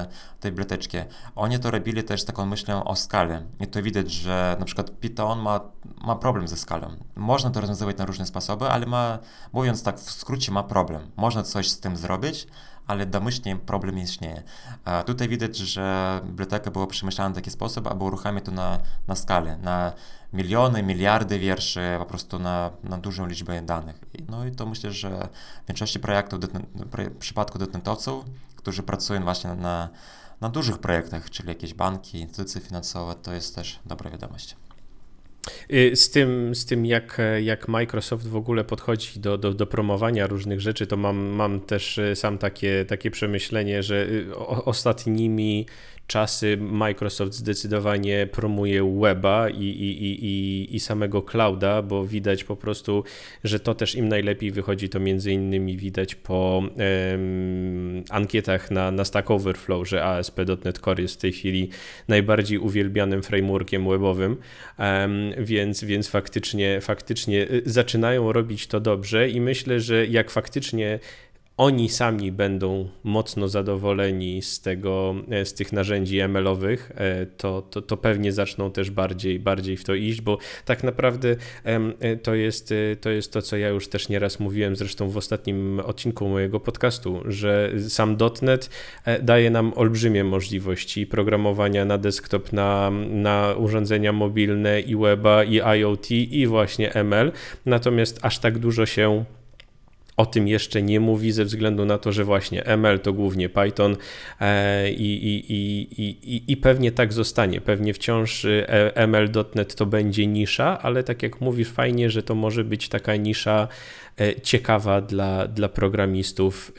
tej 0.40 0.52
biblioteczki. 0.52 0.98
Oni 1.36 1.58
to 1.58 1.70
robili 1.70 2.04
też 2.04 2.24
taką 2.24 2.46
myślą 2.46 2.84
o 2.84 2.96
skale 2.96 3.42
i 3.60 3.66
to 3.66 3.82
widać, 3.82 4.12
że 4.12 4.56
na 4.58 4.64
przykład 4.64 4.90
Python 4.90 5.38
ma, 5.38 5.60
ma 6.04 6.16
problem 6.16 6.48
ze 6.48 6.56
skalą. 6.56 6.96
Można 7.16 7.50
to 7.50 7.60
rozwiązywać 7.60 7.96
na 7.96 8.04
różne 8.04 8.26
sposoby, 8.26 8.68
ale 8.68 8.86
ma, 8.86 9.18
mówiąc 9.52 9.82
tak 9.82 9.98
w 9.98 10.10
skrócie, 10.10 10.52
ma 10.52 10.62
problem. 10.62 11.10
Można 11.16 11.42
coś 11.42 11.70
z 11.70 11.80
tym 11.80 11.96
zrobić, 11.96 12.46
ale 12.86 13.06
domyślnie 13.06 13.56
problem 13.56 13.98
istnieje. 13.98 14.42
Tutaj 15.06 15.28
widać, 15.28 15.56
że 15.56 16.20
biblioteka 16.24 16.70
była 16.70 16.86
przemyślana 16.86 17.30
w 17.30 17.34
taki 17.34 17.50
sposób, 17.50 17.86
aby 17.86 18.04
uruchamiać 18.04 18.44
to 18.44 18.52
na, 18.52 18.78
na 19.08 19.14
skalę, 19.14 19.56
na 19.56 19.92
miliony, 20.32 20.82
miliardy 20.82 21.38
wierszy, 21.38 21.80
po 21.98 22.06
prostu 22.06 22.38
na, 22.38 22.70
na 22.84 22.98
dużą 22.98 23.26
liczbę 23.26 23.62
danych. 23.62 24.00
No 24.28 24.46
i 24.46 24.52
to 24.52 24.66
myślę, 24.66 24.92
że 24.92 25.28
w 25.64 25.68
większości 25.68 26.00
projektów, 26.00 26.40
w 26.74 27.18
przypadku 27.18 27.58
dotentowców, 27.58 28.24
którzy 28.56 28.82
pracują 28.82 29.24
właśnie 29.24 29.54
na, 29.54 29.88
na 30.40 30.48
dużych 30.48 30.78
projektach, 30.78 31.30
czyli 31.30 31.48
jakieś 31.48 31.74
banki, 31.74 32.20
instytucje 32.20 32.60
finansowe, 32.60 33.14
to 33.14 33.32
jest 33.32 33.54
też 33.54 33.78
dobra 33.86 34.10
wiadomość. 34.10 34.56
Y, 35.72 35.96
z 35.96 36.10
tym, 36.10 36.54
z 36.54 36.66
tym 36.66 36.86
jak, 36.86 37.20
jak 37.42 37.68
Microsoft 37.68 38.26
w 38.26 38.36
ogóle 38.36 38.64
podchodzi 38.64 39.20
do, 39.20 39.38
do, 39.38 39.54
do 39.54 39.66
promowania 39.66 40.26
różnych 40.26 40.60
rzeczy, 40.60 40.86
to 40.86 40.96
mam, 40.96 41.16
mam 41.16 41.60
też 41.60 41.98
y, 41.98 42.16
sam 42.16 42.38
takie, 42.38 42.84
takie 42.84 43.10
przemyślenie, 43.10 43.82
że 43.82 44.06
y, 44.06 44.36
ostatnimi 44.64 45.66
czasy 46.06 46.56
Microsoft 46.56 47.32
zdecydowanie 47.32 48.28
promuje 48.32 48.98
weba 49.00 49.50
i, 49.50 49.64
i, 49.64 50.24
i, 50.24 50.76
i 50.76 50.80
samego 50.80 51.22
clouda, 51.22 51.82
bo 51.82 52.06
widać 52.06 52.44
po 52.44 52.56
prostu, 52.56 53.04
że 53.44 53.60
to 53.60 53.74
też 53.74 53.94
im 53.94 54.08
najlepiej 54.08 54.50
wychodzi. 54.50 54.88
To 54.88 55.00
między 55.00 55.32
innymi 55.32 55.76
widać 55.76 56.14
po 56.14 56.58
um, 56.58 58.04
ankietach 58.10 58.70
na, 58.70 58.90
na 58.90 59.04
Stack 59.04 59.30
Overflow, 59.30 59.88
że 59.88 60.04
ASP.NET 60.04 60.78
Core 60.78 61.02
jest 61.02 61.14
w 61.14 61.18
tej 61.18 61.32
chwili 61.32 61.68
najbardziej 62.08 62.58
uwielbianym 62.58 63.22
frameworkiem 63.22 63.88
webowym, 63.88 64.36
um, 64.78 65.30
więc, 65.38 65.84
więc 65.84 66.08
faktycznie, 66.08 66.80
faktycznie 66.80 67.46
zaczynają 67.64 68.32
robić 68.32 68.66
to 68.66 68.80
dobrze 68.80 69.28
i 69.28 69.40
myślę, 69.40 69.80
że 69.80 70.06
jak 70.06 70.30
faktycznie 70.30 70.98
oni 71.56 71.88
sami 71.88 72.32
będą 72.32 72.88
mocno 73.04 73.48
zadowoleni 73.48 74.42
z, 74.42 74.60
tego, 74.60 75.14
e, 75.30 75.44
z 75.44 75.54
tych 75.54 75.72
narzędzi 75.72 76.20
ML-owych, 76.20 76.92
e, 76.94 77.26
to, 77.26 77.62
to, 77.62 77.82
to 77.82 77.96
pewnie 77.96 78.32
zaczną 78.32 78.70
też 78.70 78.90
bardziej, 78.90 79.40
bardziej 79.40 79.76
w 79.76 79.84
to 79.84 79.94
iść, 79.94 80.20
bo 80.20 80.38
tak 80.64 80.84
naprawdę 80.84 81.36
e, 81.64 82.16
to 82.16 82.34
jest, 82.34 82.74
to 83.00 83.10
jest 83.10 83.32
to, 83.32 83.42
co 83.42 83.56
ja 83.56 83.68
już 83.68 83.88
też 83.88 84.08
nieraz 84.08 84.40
mówiłem, 84.40 84.76
zresztą 84.76 85.08
w 85.08 85.16
ostatnim 85.16 85.80
odcinku 85.80 86.28
mojego 86.28 86.60
podcastu, 86.60 87.22
że 87.24 87.72
sam 87.88 88.16
.NET 88.42 88.70
daje 89.22 89.50
nam 89.50 89.72
olbrzymie 89.76 90.24
możliwości 90.24 91.06
programowania 91.06 91.84
na 91.84 91.98
desktop, 91.98 92.52
na, 92.52 92.90
na 93.10 93.54
urządzenia 93.58 94.12
mobilne 94.12 94.80
i 94.80 94.96
weba, 94.96 95.44
i 95.44 95.60
IoT, 95.60 96.10
i 96.10 96.46
właśnie 96.46 96.94
ML, 96.94 97.32
natomiast 97.66 98.18
aż 98.22 98.38
tak 98.38 98.58
dużo 98.58 98.86
się 98.86 99.24
o 100.16 100.26
tym 100.26 100.48
jeszcze 100.48 100.82
nie 100.82 101.00
mówi 101.00 101.32
ze 101.32 101.44
względu 101.44 101.84
na 101.84 101.98
to, 101.98 102.12
że 102.12 102.24
właśnie 102.24 102.66
ML 102.66 103.00
to 103.00 103.12
głównie 103.12 103.48
Python 103.48 103.96
e, 104.40 104.90
i, 104.90 105.26
i, 105.26 105.52
i, 106.32 106.52
i, 106.52 106.56
pewnie 106.56 106.92
tak 106.92 107.12
zostanie. 107.12 107.60
Pewnie 107.60 107.94
wciąż 107.94 108.44
e, 108.44 108.96
ML.NET 108.96 109.74
to 109.74 109.86
będzie 109.86 110.26
nisza, 110.26 110.78
ale 110.82 111.04
tak 111.04 111.22
jak 111.22 111.40
mówisz, 111.40 111.68
fajnie, 111.68 112.10
że 112.10 112.22
to 112.22 112.34
może 112.34 112.64
być 112.64 112.88
taka 112.88 113.16
nisza 113.16 113.68
E, 114.03 114.03
ciekawa 114.42 115.00
dla, 115.00 115.48
dla 115.48 115.68
programistów 115.68 116.72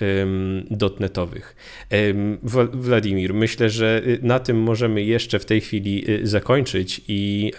dotnetowych. 0.72 1.56
Wladimir, 2.74 3.34
myślę, 3.34 3.70
że 3.70 4.02
y, 4.08 4.20
na 4.22 4.40
tym 4.40 4.58
możemy 4.58 5.04
jeszcze 5.04 5.40
w 5.40 5.46
tej 5.46 5.62
chwili 5.62 6.12
y, 6.12 6.28
zakończyć 6.28 7.02
i, 7.08 7.52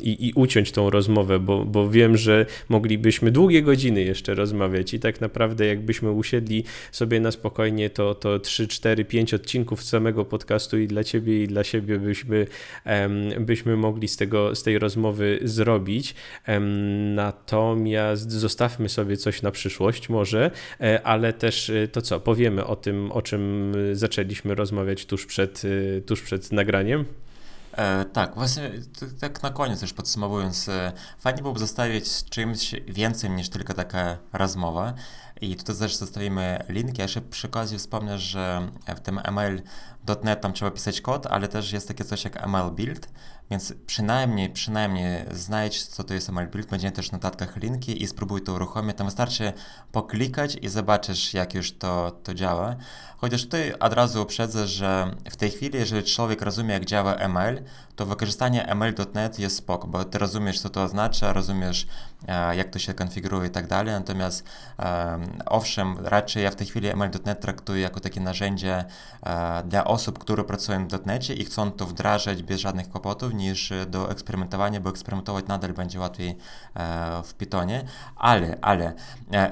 i, 0.00 0.26
i 0.28 0.32
uciąć 0.34 0.72
tą 0.72 0.90
rozmowę, 0.90 1.38
bo, 1.38 1.64
bo 1.64 1.90
wiem, 1.90 2.16
że 2.16 2.46
moglibyśmy 2.68 3.30
długie 3.30 3.62
godziny 3.62 4.02
jeszcze 4.02 4.34
rozmawiać 4.34 4.94
i 4.94 5.00
tak 5.00 5.20
naprawdę 5.20 5.66
jakbyśmy 5.66 6.10
usiedli 6.10 6.64
sobie 6.92 7.20
na 7.20 7.30
spokojnie, 7.30 7.90
to, 7.90 8.14
to 8.14 8.38
3, 8.38 8.68
4, 8.68 9.04
5 9.04 9.34
odcinków 9.34 9.82
samego 9.82 10.24
podcastu 10.24 10.78
i 10.78 10.86
dla 10.86 11.04
ciebie 11.04 11.42
i 11.42 11.46
dla 11.46 11.64
siebie 11.64 11.98
byśmy, 11.98 12.46
byśmy 13.40 13.76
mogli 13.76 14.08
z, 14.08 14.16
tego, 14.16 14.54
z 14.54 14.62
tej 14.62 14.78
rozmowy 14.78 15.38
zrobić. 15.42 16.14
Natomiast 17.14 18.32
zostawmy 18.32 18.88
sobie 18.88 19.01
sobie 19.02 19.16
coś 19.16 19.42
na 19.42 19.50
przyszłość 19.50 20.08
może, 20.08 20.50
ale 21.04 21.32
też 21.32 21.72
to 21.92 22.02
co, 22.02 22.20
powiemy 22.20 22.66
o 22.66 22.76
tym, 22.76 23.12
o 23.12 23.22
czym 23.22 23.72
zaczęliśmy 23.92 24.54
rozmawiać 24.54 25.06
tuż 25.06 25.26
przed, 25.26 25.62
tuż 26.06 26.22
przed 26.22 26.52
nagraniem. 26.52 27.04
E, 27.72 28.04
tak, 28.04 28.34
właśnie 28.34 28.70
tak 29.20 29.42
na 29.42 29.50
koniec 29.50 29.82
już 29.82 29.92
podsumowując, 29.92 30.68
e, 30.68 30.92
fajnie 31.18 31.42
byłoby 31.42 31.60
zostawić 31.60 32.24
czymś 32.24 32.74
więcej 32.88 33.30
niż 33.30 33.48
tylko 33.48 33.74
taka 33.74 34.18
rozmowa. 34.32 34.94
I 35.40 35.56
tutaj 35.56 35.76
też 35.76 35.96
zostawimy 35.96 36.64
link. 36.68 36.98
Ja 36.98 37.04
jeszcze 37.04 37.20
przy 37.20 37.46
okazji 37.46 37.78
wspomnę, 37.78 38.18
że 38.18 38.68
w 38.96 39.00
tym 39.00 39.20
ML.NET 39.24 40.40
tam 40.40 40.52
trzeba 40.52 40.70
pisać 40.70 41.00
kod, 41.00 41.26
ale 41.26 41.48
też 41.48 41.72
jest 41.72 41.88
takie 41.88 42.04
coś 42.04 42.24
jak 42.24 42.46
ML 42.46 42.70
Build, 42.70 43.08
więc 43.52 43.74
przynajmniej, 43.86 44.50
przynajmniej 44.50 45.24
znajdź, 45.30 45.86
co 45.86 46.04
to 46.04 46.14
jest 46.14 46.28
ML 46.28 46.48
Build, 46.48 46.70
będzie 46.70 46.90
też 46.90 47.08
w 47.08 47.12
notatkach 47.12 47.56
linki 47.56 48.02
i 48.02 48.06
spróbuj 48.06 48.42
to 48.42 48.52
uruchomić. 48.52 48.96
Tam 48.96 49.06
wystarczy 49.06 49.52
poklikać 49.92 50.56
i 50.62 50.68
zobaczysz, 50.68 51.34
jak 51.34 51.54
już 51.54 51.72
to, 51.72 52.10
to 52.22 52.34
działa. 52.34 52.76
Chociaż 53.22 53.44
tutaj 53.44 53.72
od 53.80 53.92
razu 53.92 54.22
uprzedzę, 54.22 54.66
że 54.66 55.10
w 55.30 55.36
tej 55.36 55.50
chwili, 55.50 55.78
jeżeli 55.78 56.04
człowiek 56.04 56.42
rozumie, 56.42 56.74
jak 56.74 56.84
działa 56.84 57.14
ML, 57.14 57.62
to 57.96 58.06
wykorzystanie 58.06 58.66
ML.NET 58.66 59.38
jest 59.38 59.56
spoko, 59.56 59.86
bo 59.86 60.04
ty 60.04 60.18
rozumiesz, 60.18 60.60
co 60.60 60.70
to 60.70 60.82
oznacza, 60.82 61.32
rozumiesz, 61.32 61.86
e, 62.28 62.56
jak 62.56 62.70
to 62.70 62.78
się 62.78 62.94
konfiguruje 62.94 63.48
i 63.48 63.50
tak 63.50 63.66
dalej, 63.66 63.94
natomiast 63.94 64.44
owszem, 65.46 65.96
raczej 66.04 66.44
ja 66.44 66.50
w 66.50 66.54
tej 66.54 66.66
chwili 66.66 66.88
ML.NET 66.88 67.40
traktuję 67.40 67.80
jako 67.82 68.00
takie 68.00 68.20
narzędzie 68.20 68.84
e, 69.22 69.62
dla 69.62 69.84
osób, 69.84 70.18
które 70.18 70.44
pracują 70.44 70.88
w 70.88 71.06
.NETie 71.06 71.34
i 71.34 71.44
chcą 71.44 71.72
to 71.72 71.86
wdrażać 71.86 72.42
bez 72.42 72.60
żadnych 72.60 72.88
kłopotów, 72.88 73.34
niż 73.34 73.72
do 73.86 74.10
eksperymentowania, 74.10 74.80
bo 74.80 74.90
eksperymentować 74.90 75.46
nadal 75.46 75.72
będzie 75.72 76.00
łatwiej 76.00 76.36
e, 76.76 77.22
w 77.24 77.34
Pythonie, 77.34 77.84
ale, 78.16 78.58
ale 78.62 78.92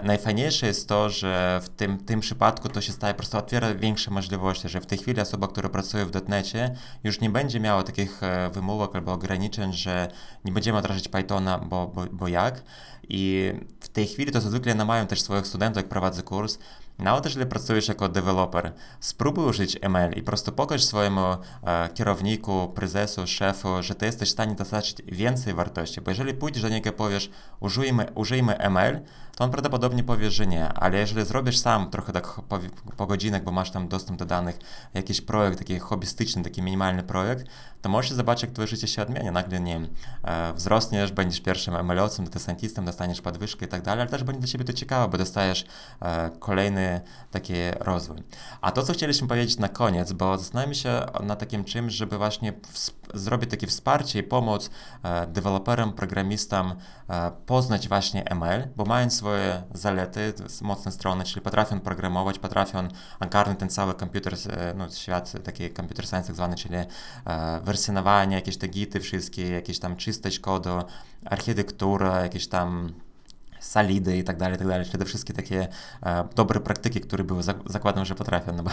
najfajniejsze 0.05 0.67
jest 0.67 0.89
to, 0.89 1.11
że 1.11 1.61
w 1.63 1.69
tym, 1.69 1.99
tym 1.99 2.21
przypadku 2.21 2.69
to 2.69 2.81
się 2.81 2.93
staje, 2.93 3.15
po 3.15 3.19
prostu 3.19 3.37
otwiera 3.61 3.81
większe 3.81 4.11
możliwości, 4.11 4.69
że 4.69 4.81
w 4.81 4.87
tej 4.87 4.99
chwili 4.99 5.21
osoba, 5.21 5.49
która 5.49 5.69
pracuje 5.69 6.07
w 6.07 6.29
.NETie 6.29 6.75
już 7.05 7.21
nie 7.21 7.31
będzie 7.31 7.61
miała 7.61 7.83
takich 7.83 8.21
wymówek 8.53 8.97
albo 8.97 9.13
ograniczeń, 9.13 9.73
że 9.73 10.09
nie 10.45 10.53
będziemy 10.53 10.79
wdrażać 10.79 11.09
Pythona, 11.09 11.59
bo, 11.59 11.87
bo, 11.87 12.07
bo 12.13 12.29
jak. 12.29 12.63
I 13.09 13.53
w 13.81 13.89
tej 13.89 14.07
chwili 14.07 14.33
to 14.33 14.41
zwykle 14.41 14.75
namawiam 14.75 15.07
też 15.07 15.23
swoich 15.23 15.47
studentów, 15.47 15.77
jak 15.77 15.89
prowadzę 15.89 16.23
kurs, 16.23 16.59
nawet 16.99 17.25
jeżeli 17.25 17.47
pracujesz 17.47 17.89
jako 17.89 18.09
deweloper, 18.09 18.73
spróbuj 19.01 19.45
użyć 19.45 19.79
ML 19.83 20.13
i 20.13 20.21
po 20.23 20.27
prostu 20.27 20.53
pokaż 20.53 20.85
swojemu 20.85 21.21
e, 21.21 21.89
kierowniku, 21.95 22.73
prezesu, 22.75 23.27
szefu, 23.27 23.69
że 23.83 23.95
ty 23.95 24.07
jesteś 24.07 24.29
w 24.29 24.33
stanie 24.33 24.55
dostarczyć 24.55 25.03
więcej 25.13 25.55
wartości, 25.55 26.01
bo 26.01 26.11
jeżeli 26.11 26.35
pójdziesz 26.35 26.63
do 26.63 26.69
niego 26.69 26.91
i 26.91 26.93
powiesz, 26.93 27.31
użyjmy, 27.61 28.07
użyjmy 28.15 28.59
ML, 28.59 29.01
to 29.41 29.45
on 29.45 29.51
prawdopodobnie 29.51 30.05
powie, 30.05 30.31
że 30.31 30.47
nie, 30.47 30.69
ale 30.69 30.99
jeżeli 30.99 31.25
zrobisz 31.25 31.59
sam 31.59 31.91
trochę 31.91 32.13
tak 32.13 32.27
po, 32.49 32.59
po 32.97 33.07
godzinach, 33.07 33.45
bo 33.45 33.53
masz 33.53 33.71
tam 33.71 33.89
dostęp 33.89 34.19
do 34.19 34.25
danych, 34.27 34.59
jakiś 34.95 35.21
projekt, 35.21 35.59
taki 35.59 35.79
hobbystyczny, 35.79 36.43
taki 36.43 36.63
minimalny 36.63 37.03
projekt, 37.03 37.47
to 37.83 37.89
możesz 37.89 38.13
zobaczyć, 38.13 38.43
jak 38.43 38.53
twoje 38.53 38.69
życie 38.69 38.89
się 38.89 39.03
odmieni. 39.03 39.31
Nagle, 39.31 39.61
nie 39.61 39.81
e, 40.25 40.53
wzrosniesz, 40.53 41.13
będziesz 41.13 41.41
pierwszym 41.41 41.75
ML-owcem, 41.75 42.85
dostaniesz 42.85 43.21
podwyżkę 43.21 43.67
i 43.67 43.69
tak 43.69 43.83
dalej, 43.83 44.01
ale 44.01 44.11
też 44.11 44.25
będzie 44.25 44.41
dla 44.41 44.49
ciebie 44.49 44.65
to 44.65 44.73
ciekawe, 44.73 45.09
bo 45.09 45.19
dostajesz 45.19 45.67
e, 46.03 46.31
kolejny 46.39 47.01
taki 47.31 47.55
rozwój. 47.79 48.23
A 48.61 48.73
to, 48.73 48.83
co 48.83 48.93
chcieliśmy 48.93 49.29
powiedzieć 49.29 49.59
na 49.59 49.69
koniec, 49.69 50.13
bo 50.13 50.39
zastanawiamy 50.39 50.75
się 50.75 51.07
na 51.21 51.37
takim 51.37 51.65
czymś, 51.65 51.93
żeby 51.93 52.19
właśnie 52.19 52.53
zrobić 53.15 53.51
takie 53.51 53.67
wsparcie 53.67 54.19
i 54.19 54.23
pomoc 54.23 54.71
e, 55.03 55.27
deweloperom, 55.27 55.93
programistom 55.93 56.75
e, 57.09 57.31
poznać 57.47 57.89
właśnie 57.89 58.25
ML, 58.25 58.69
bo 58.77 58.85
mają 58.85 59.11
swoje 59.11 59.63
zalety, 59.75 60.33
mocne 60.63 60.93
strony, 60.93 61.25
czyli 61.25 61.41
potrafią 61.41 61.81
programować, 61.81 62.39
potrafią 62.39 62.89
ogarnąć 63.21 63.59
ten 63.59 63.69
cały 63.69 63.95
komputer, 63.95 64.35
e, 64.35 64.75
no, 64.75 64.91
świat 64.91 65.33
taki 65.45 65.73
computer 65.75 66.07
science 66.07 66.27
tak 66.27 66.37
zwany, 66.37 66.57
czyli 66.57 66.75
wersjonowanie, 67.63 68.37
jakieś 68.37 68.57
te 68.57 68.69
gity 68.69 69.01
wszystkie, 69.01 69.49
jakieś 69.49 69.79
tam 69.79 69.97
czystość 69.97 70.39
kodu, 70.39 70.71
architektura, 71.25 72.21
jakieś 72.21 72.49
tam 72.49 72.95
salidy 73.61 74.17
i 74.17 74.25
tak 74.25 74.37
dalej, 74.37 74.55
i 74.55 74.59
tak 74.59 74.69
dalej, 74.69 74.87
czyli 74.87 74.99
te 74.99 75.05
wszystkie 75.05 75.33
takie 75.33 75.69
e, 76.03 76.29
dobre 76.35 76.61
praktyki, 76.61 77.01
które 77.01 77.25
były, 77.25 77.43
zakładam, 77.67 78.05
że 78.05 78.15
potrafią, 78.15 78.53
no 78.53 78.63
bo, 78.63 78.71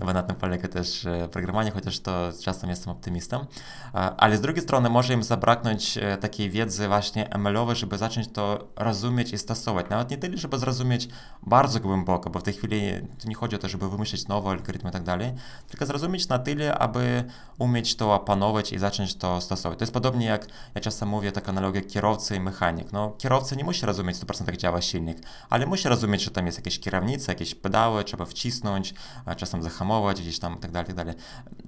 no 0.00 0.06
bo 0.06 0.12
na 0.12 0.22
tym 0.22 0.36
polega 0.36 0.68
też 0.68 1.06
e, 1.06 1.28
programowanie, 1.28 1.70
chociaż 1.70 2.00
to 2.00 2.30
czasem 2.42 2.70
jestem 2.70 2.92
optymistą, 2.92 3.40
e, 3.40 3.98
ale 3.98 4.36
z 4.36 4.40
drugiej 4.40 4.62
strony 4.62 4.90
może 4.90 5.14
im 5.14 5.22
zabraknąć 5.22 5.98
e, 5.98 6.16
takiej 6.16 6.50
wiedzy 6.50 6.88
właśnie 6.88 7.28
ML-owej, 7.30 7.76
żeby 7.76 7.98
zacząć 7.98 8.28
to 8.32 8.68
rozumieć 8.76 9.32
i 9.32 9.38
stosować, 9.38 9.86
nawet 9.90 10.10
nie 10.10 10.18
tyle, 10.18 10.36
żeby 10.36 10.58
zrozumieć 10.58 11.08
bardzo 11.42 11.80
głęboko, 11.80 12.30
bo 12.30 12.38
w 12.38 12.42
tej 12.42 12.54
chwili 12.54 12.80
to 13.22 13.28
nie 13.28 13.34
chodzi 13.34 13.56
o 13.56 13.58
to, 13.58 13.68
żeby 13.68 13.90
wymyślić 13.90 14.28
nowe 14.28 14.50
algorytmy 14.50 14.90
i 14.90 14.92
tak 14.92 15.02
dalej, 15.02 15.32
tylko 15.68 15.86
zrozumieć 15.86 16.28
na 16.28 16.38
tyle, 16.38 16.78
aby 16.78 17.24
umieć 17.58 17.96
to 17.96 18.14
opanować 18.14 18.72
i 18.72 18.78
zacząć 18.78 19.14
to 19.14 19.40
stosować. 19.40 19.78
To 19.78 19.82
jest 19.82 19.92
podobnie 19.92 20.26
jak 20.26 20.46
ja 20.74 20.80
czasem 20.80 21.08
mówię, 21.08 21.32
taka 21.32 21.48
analogia 21.48 21.82
kierowcy 21.82 22.36
i 22.36 22.40
mechanik. 22.40 22.92
No, 22.92 23.14
kierowca 23.18 23.56
nie 23.56 23.64
musi 23.64 23.86
rozumieć 23.86 24.16
100% 24.28 24.46
jak 24.46 24.56
działa 24.56 24.80
silnik, 24.82 25.18
ale 25.50 25.66
musi 25.66 25.88
rozumieć, 25.88 26.22
że 26.22 26.30
tam 26.30 26.46
jest 26.46 26.58
jakieś 26.58 26.80
kierownica, 26.80 27.32
jakieś 27.32 27.54
pedały, 27.54 28.04
trzeba 28.04 28.24
wcisnąć, 28.24 28.94
czasem 29.36 29.62
zahamować 29.62 30.20
gdzieś 30.20 30.38
tam 30.38 30.58
tak 30.58 30.70
dalej, 30.70 30.94
tak. 30.94 31.08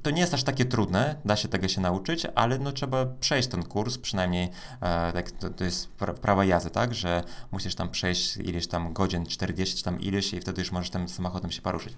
To 0.03 0.11
nie 0.11 0.21
jest 0.21 0.35
aż 0.35 0.43
takie 0.43 0.65
trudne, 0.65 1.17
da 1.25 1.37
się 1.37 1.49
tego 1.49 1.69
się 1.69 1.81
nauczyć, 1.81 2.27
ale 2.35 2.59
no 2.59 2.73
trzeba 2.73 3.07
przejść 3.07 3.49
ten 3.49 3.63
kurs, 3.63 3.99
przynajmniej 3.99 4.51
e, 4.81 5.13
tak, 5.13 5.31
to, 5.31 5.51
to 5.51 5.65
jest 5.65 5.89
prawa 6.23 6.45
jazdy, 6.45 6.71
tak, 6.71 6.95
że 6.95 7.23
musisz 7.53 7.75
tam 7.75 7.91
przejść 7.91 8.37
ileś 8.37 8.67
tam 8.67 8.93
godzin, 8.93 9.27
40 9.27 9.77
czy 9.77 9.85
tam 9.85 10.01
ileś 10.01 10.33
i 10.33 10.41
wtedy 10.41 10.63
już 10.63 10.73
możesz 10.73 10.91
tym 10.91 11.09
samochodem 11.09 11.51
się 11.51 11.63
poruszyć. 11.63 11.95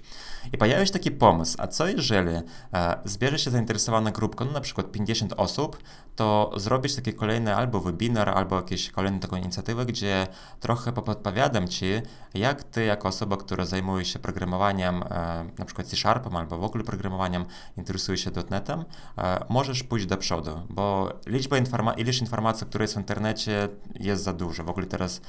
I 0.52 0.58
pojawił 0.58 0.86
się 0.86 0.92
taki 0.92 1.10
pomysł, 1.10 1.56
a 1.58 1.66
co 1.66 1.86
jeżeli 1.86 2.36
e, 2.74 2.98
zbierze 3.04 3.38
się 3.38 3.50
zainteresowana 3.50 4.10
grupka, 4.10 4.44
no 4.44 4.52
na 4.52 4.60
przykład 4.60 4.92
50 4.92 5.32
osób, 5.36 5.78
to 6.16 6.52
zrobić 6.56 6.96
taki 6.96 7.14
kolejny 7.14 7.56
albo 7.56 7.80
webinar, 7.80 8.28
albo 8.28 8.56
jakieś 8.56 8.90
kolejną 8.90 9.18
taką 9.18 9.36
inicjatywę, 9.36 9.86
gdzie 9.86 10.26
trochę 10.60 10.92
podpowiadam 10.92 11.68
Ci, 11.68 11.86
jak 12.34 12.62
Ty 12.62 12.84
jako 12.84 13.08
osoba, 13.08 13.36
która 13.36 13.64
zajmuje 13.64 14.04
się 14.04 14.18
programowaniem, 14.18 15.02
e, 15.02 15.44
na 15.58 15.64
przykład 15.64 15.86
C-Sharpem 15.86 16.36
albo 16.36 16.58
w 16.58 16.64
ogóle 16.64 16.84
programowaniem, 16.84 17.44
interesuje 17.76 18.18
się 18.18 18.30
.NETem, 18.50 18.84
e, 19.18 19.44
możesz 19.48 19.82
pójść 19.82 20.06
do 20.06 20.16
przodu, 20.16 20.60
bo 20.70 21.12
liczba 21.26 21.58
informa 21.58 21.92
ilość 21.92 22.20
informacji, 22.20 22.66
które 22.66 22.84
jest 22.84 22.94
w 22.94 22.98
internecie 22.98 23.68
jest 24.00 24.22
za 24.22 24.32
dużo. 24.32 24.64
W 24.64 24.68
ogóle 24.68 24.86
teraz 24.86 25.20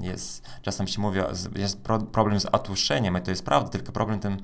jest, 0.00 0.46
czasem 0.62 0.88
się 0.88 1.00
mówi, 1.00 1.20
jest 1.56 1.80
problem 2.12 2.40
z 2.40 2.46
otłuszczeniem 2.46 3.18
i 3.18 3.20
to 3.20 3.30
jest 3.30 3.44
prawda, 3.44 3.68
tylko 3.68 3.92
problem 3.92 4.20
tym 4.20 4.36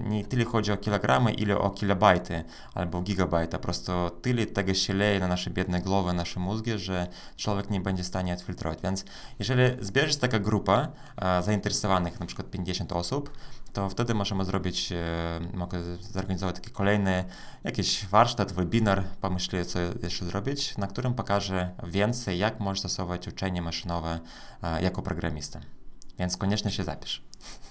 nie 0.00 0.24
tyle 0.24 0.44
chodzi 0.44 0.72
o 0.72 0.76
kilogramy, 0.76 1.32
ile 1.32 1.58
o 1.58 1.70
kilobajty 1.70 2.44
albo 2.74 3.00
gigabajty, 3.00 3.52
po 3.52 3.62
prostu 3.62 3.92
tyle 4.22 4.46
tego 4.46 4.74
się 4.74 4.94
leje 4.94 5.20
na 5.20 5.28
nasze 5.28 5.50
biedne 5.50 5.80
głowy, 5.80 6.12
nasze 6.12 6.40
mózgi, 6.40 6.78
że 6.78 7.06
człowiek 7.36 7.70
nie 7.70 7.80
będzie 7.80 8.02
w 8.02 8.06
stanie 8.06 8.32
odfiltrować. 8.34 8.78
Więc 8.82 9.04
jeżeli 9.38 9.84
zbierze 9.84 10.12
się 10.12 10.18
taka 10.18 10.38
grupa 10.38 10.88
e, 11.16 11.42
zainteresowanych, 11.42 12.20
na 12.20 12.26
przykład 12.26 12.50
50 12.50 12.92
osób, 12.92 13.30
to 13.74 13.90
wtedy 13.90 14.14
możemy 14.14 14.44
zrobić, 14.44 14.92
e, 14.92 15.40
mogę 15.54 15.82
zorganizować 16.00 16.54
taki 16.54 16.70
kolejny 16.70 17.24
jakiś 17.64 18.06
warsztat, 18.06 18.52
webinar, 18.52 19.04
pomyślę 19.20 19.64
co 19.64 19.78
jeszcze 20.02 20.24
zrobić, 20.24 20.78
na 20.78 20.86
którym 20.86 21.14
pokażę 21.14 21.70
więcej, 21.84 22.38
jak 22.38 22.60
można 22.60 22.88
stosować 22.88 23.28
uczenie 23.28 23.62
maszynowe 23.62 24.20
e, 24.62 24.82
jako 24.82 25.02
programista. 25.02 25.60
Więc 26.18 26.36
koniecznie 26.36 26.70
się 26.70 26.84
zapisz. 26.84 27.22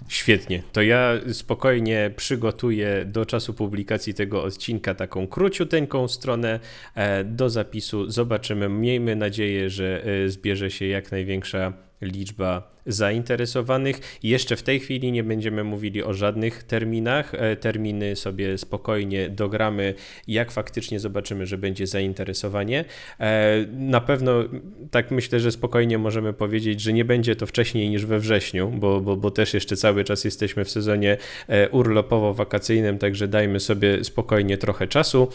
Świetnie. 0.07 0.63
To 0.71 0.81
ja 0.81 1.11
spokojnie 1.33 2.11
przygotuję 2.15 3.05
do 3.05 3.25
czasu 3.25 3.53
publikacji 3.53 4.13
tego 4.13 4.43
odcinka 4.43 4.95
taką 4.95 5.27
króciuteńką 5.27 6.07
stronę 6.07 6.59
e, 6.95 7.23
do 7.23 7.49
zapisu. 7.49 8.09
Zobaczymy. 8.09 8.69
Miejmy 8.69 9.15
nadzieję, 9.15 9.69
że 9.69 10.03
zbierze 10.27 10.71
się 10.71 10.85
jak 10.85 11.11
największa 11.11 11.73
liczba 12.01 12.72
zainteresowanych. 12.85 14.19
Jeszcze 14.23 14.55
w 14.55 14.63
tej 14.63 14.79
chwili 14.79 15.11
nie 15.11 15.23
będziemy 15.23 15.63
mówili 15.63 16.03
o 16.03 16.13
żadnych 16.13 16.63
terminach. 16.63 17.33
E, 17.33 17.55
terminy 17.55 18.15
sobie 18.15 18.57
spokojnie 18.57 19.29
dogramy, 19.29 19.93
jak 20.27 20.51
faktycznie 20.51 20.99
zobaczymy, 20.99 21.45
że 21.45 21.57
będzie 21.57 21.87
zainteresowanie. 21.87 22.85
E, 23.19 23.65
na 23.71 24.01
pewno 24.01 24.43
tak 24.91 25.11
myślę, 25.11 25.39
że 25.39 25.51
spokojnie 25.51 25.97
możemy 25.97 26.33
powiedzieć, 26.33 26.81
że 26.81 26.93
nie 26.93 27.05
będzie 27.05 27.35
to 27.35 27.45
wcześniej 27.45 27.89
niż 27.89 28.05
we 28.05 28.19
wrześniu, 28.19 28.69
bo, 28.69 29.01
bo, 29.01 29.17
bo 29.17 29.31
też 29.31 29.53
jeszcze 29.53 29.75
cały 29.75 30.03
czas 30.03 30.23
jesteśmy 30.23 30.65
w 30.65 30.69
sezonie 30.69 31.17
e, 31.47 31.69
urlopowo-wakacyjnym, 31.69 32.97
także 32.97 33.27
dajmy 33.27 33.59
sobie 33.59 34.03
spokojnie 34.03 34.57
trochę 34.57 34.87
czasu. 34.87 35.27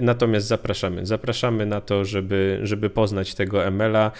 Natomiast 0.00 0.46
zapraszamy. 0.46 1.06
Zapraszamy 1.06 1.66
na 1.66 1.80
to, 1.80 2.04
żeby, 2.04 2.60
żeby 2.62 2.90
poznać 2.90 3.34
tego 3.34 3.66
ML-a. 3.66 4.10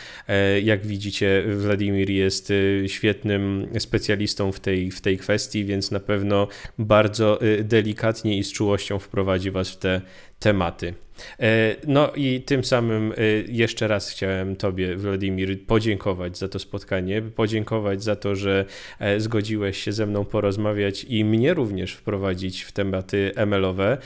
Jak 0.62 0.86
widzicie, 0.86 1.44
Wladimir 1.46 2.10
jest 2.10 2.52
świetnym 2.86 3.68
specjalistą 3.78 4.52
w 4.52 4.60
tej, 4.60 4.90
w 4.90 5.00
tej 5.00 5.18
kwestii, 5.18 5.64
więc 5.64 5.90
na 5.90 6.00
pewno 6.00 6.48
bardzo 6.78 7.42
y, 7.42 7.64
delikatnie 7.64 8.38
i 8.38 8.44
z 8.44 8.52
czułością 8.52 8.98
wprowadzi 8.98 9.50
Was 9.50 9.70
w 9.70 9.76
te 9.76 10.00
tematy. 10.42 10.94
E, 11.40 11.76
no 11.86 12.12
i 12.16 12.40
tym 12.40 12.64
samym 12.64 13.12
e, 13.12 13.14
jeszcze 13.48 13.88
raz 13.88 14.10
chciałem 14.10 14.56
Tobie, 14.56 14.96
Wladimir, 14.96 15.66
podziękować 15.66 16.38
za 16.38 16.48
to 16.48 16.58
spotkanie, 16.58 17.22
podziękować 17.22 18.02
za 18.02 18.16
to, 18.16 18.34
że 18.34 18.64
e, 18.98 19.20
zgodziłeś 19.20 19.78
się 19.78 19.92
ze 19.92 20.06
mną 20.06 20.24
porozmawiać 20.24 21.04
i 21.08 21.24
mnie 21.24 21.54
również 21.54 21.94
wprowadzić 21.94 22.62
w 22.62 22.72
tematy 22.72 23.32
ML-owe. 23.36 23.98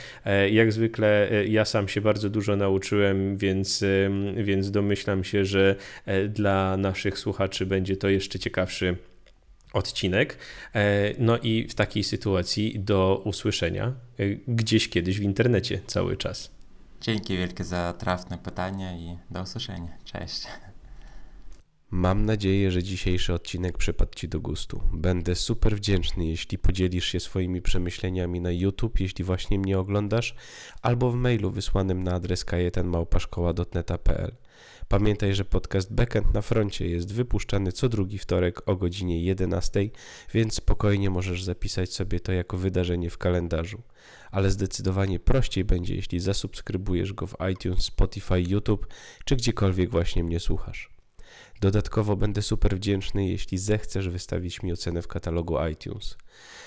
Jak 0.51 0.71
zwykle 0.71 1.29
ja 1.47 1.65
sam 1.65 1.87
się 1.87 2.01
bardzo 2.01 2.29
dużo 2.29 2.55
nauczyłem, 2.55 3.37
więc, 3.37 3.83
więc 4.35 4.71
domyślam 4.71 5.23
się, 5.23 5.45
że 5.45 5.75
dla 6.29 6.77
naszych 6.77 7.19
słuchaczy 7.19 7.65
będzie 7.65 7.97
to 7.97 8.09
jeszcze 8.09 8.39
ciekawszy 8.39 8.95
odcinek. 9.73 10.37
No 11.19 11.37
i 11.37 11.67
w 11.67 11.75
takiej 11.75 12.03
sytuacji 12.03 12.79
do 12.79 13.21
usłyszenia 13.25 13.93
gdzieś 14.47 14.89
kiedyś 14.89 15.19
w 15.19 15.23
internecie 15.23 15.79
cały 15.87 16.17
czas. 16.17 16.51
Dzięki 17.01 17.37
wielkie 17.37 17.63
za 17.63 17.93
trafne 17.93 18.37
pytania 18.37 18.97
i 18.97 19.17
do 19.29 19.41
usłyszenia. 19.41 19.97
Cześć. 20.05 20.47
Mam 21.91 22.25
nadzieję, 22.25 22.71
że 22.71 22.83
dzisiejszy 22.83 23.33
odcinek 23.33 23.77
przypadł 23.77 24.11
Ci 24.15 24.29
do 24.29 24.39
gustu. 24.39 24.81
Będę 24.93 25.35
super 25.35 25.75
wdzięczny, 25.75 26.25
jeśli 26.25 26.57
podzielisz 26.57 27.05
się 27.05 27.19
swoimi 27.19 27.61
przemyśleniami 27.61 28.41
na 28.41 28.51
YouTube, 28.51 28.99
jeśli 28.99 29.25
właśnie 29.25 29.59
mnie 29.59 29.79
oglądasz, 29.79 30.35
albo 30.81 31.11
w 31.11 31.15
mailu 31.15 31.51
wysłanym 31.51 32.03
na 32.03 32.13
adres 32.13 32.45
kajetanmałpaszkoła.net.pl. 32.45 34.35
Pamiętaj, 34.89 35.33
że 35.33 35.45
podcast 35.45 35.93
Backend 35.93 36.33
na 36.33 36.41
froncie 36.41 36.89
jest 36.89 37.13
wypuszczany 37.13 37.71
co 37.71 37.89
drugi 37.89 38.17
wtorek 38.17 38.69
o 38.69 38.75
godzinie 38.75 39.23
11, 39.23 39.89
więc 40.33 40.53
spokojnie 40.53 41.09
możesz 41.09 41.43
zapisać 41.43 41.93
sobie 41.93 42.19
to 42.19 42.31
jako 42.31 42.57
wydarzenie 42.57 43.09
w 43.09 43.17
kalendarzu. 43.17 43.81
Ale 44.31 44.51
zdecydowanie 44.51 45.19
prościej 45.19 45.65
będzie, 45.65 45.95
jeśli 45.95 46.19
zasubskrybujesz 46.19 47.13
go 47.13 47.27
w 47.27 47.35
iTunes, 47.53 47.83
Spotify, 47.83 48.41
YouTube 48.41 48.87
czy 49.25 49.35
gdziekolwiek 49.35 49.89
właśnie 49.89 50.23
mnie 50.23 50.39
słuchasz. 50.39 50.97
Dodatkowo 51.61 52.15
będę 52.15 52.41
super 52.41 52.75
wdzięczny, 52.75 53.27
jeśli 53.27 53.57
zechcesz 53.57 54.09
wystawić 54.09 54.63
mi 54.63 54.71
ocenę 54.71 55.01
w 55.01 55.07
katalogu 55.07 55.55
iTunes. 55.71 56.17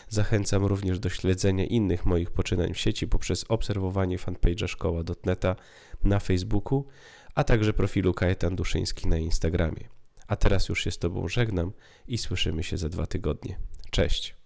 Zachęcam 0.09 0.65
również 0.65 0.99
do 0.99 1.09
śledzenia 1.09 1.65
innych 1.65 2.07
moich 2.07 2.31
poczynań 2.31 2.75
w 2.75 2.79
sieci 2.79 3.09
poprzez 3.09 3.45
obserwowanie 3.49 4.19
fanpage'a 4.19 4.69
szkoła.neta 4.69 5.57
na 6.05 6.19
Facebooku 6.19 6.87
a 7.35 7.44
także 7.44 7.73
profilu 7.73 8.15
Kajetan 8.15 8.57
Duszyński 8.57 9.09
na 9.09 9.19
Instagramie. 9.19 9.89
A 10.27 10.36
teraz 10.36 10.69
już 10.69 10.85
się 10.85 10.90
z 10.90 10.98
Tobą 10.98 11.28
żegnam 11.28 11.73
i 12.09 12.19
słyszymy 12.19 12.62
się 12.62 12.78
za 12.78 12.89
dwa 12.89 13.07
tygodnie. 13.07 13.59
Cześć! 13.90 14.40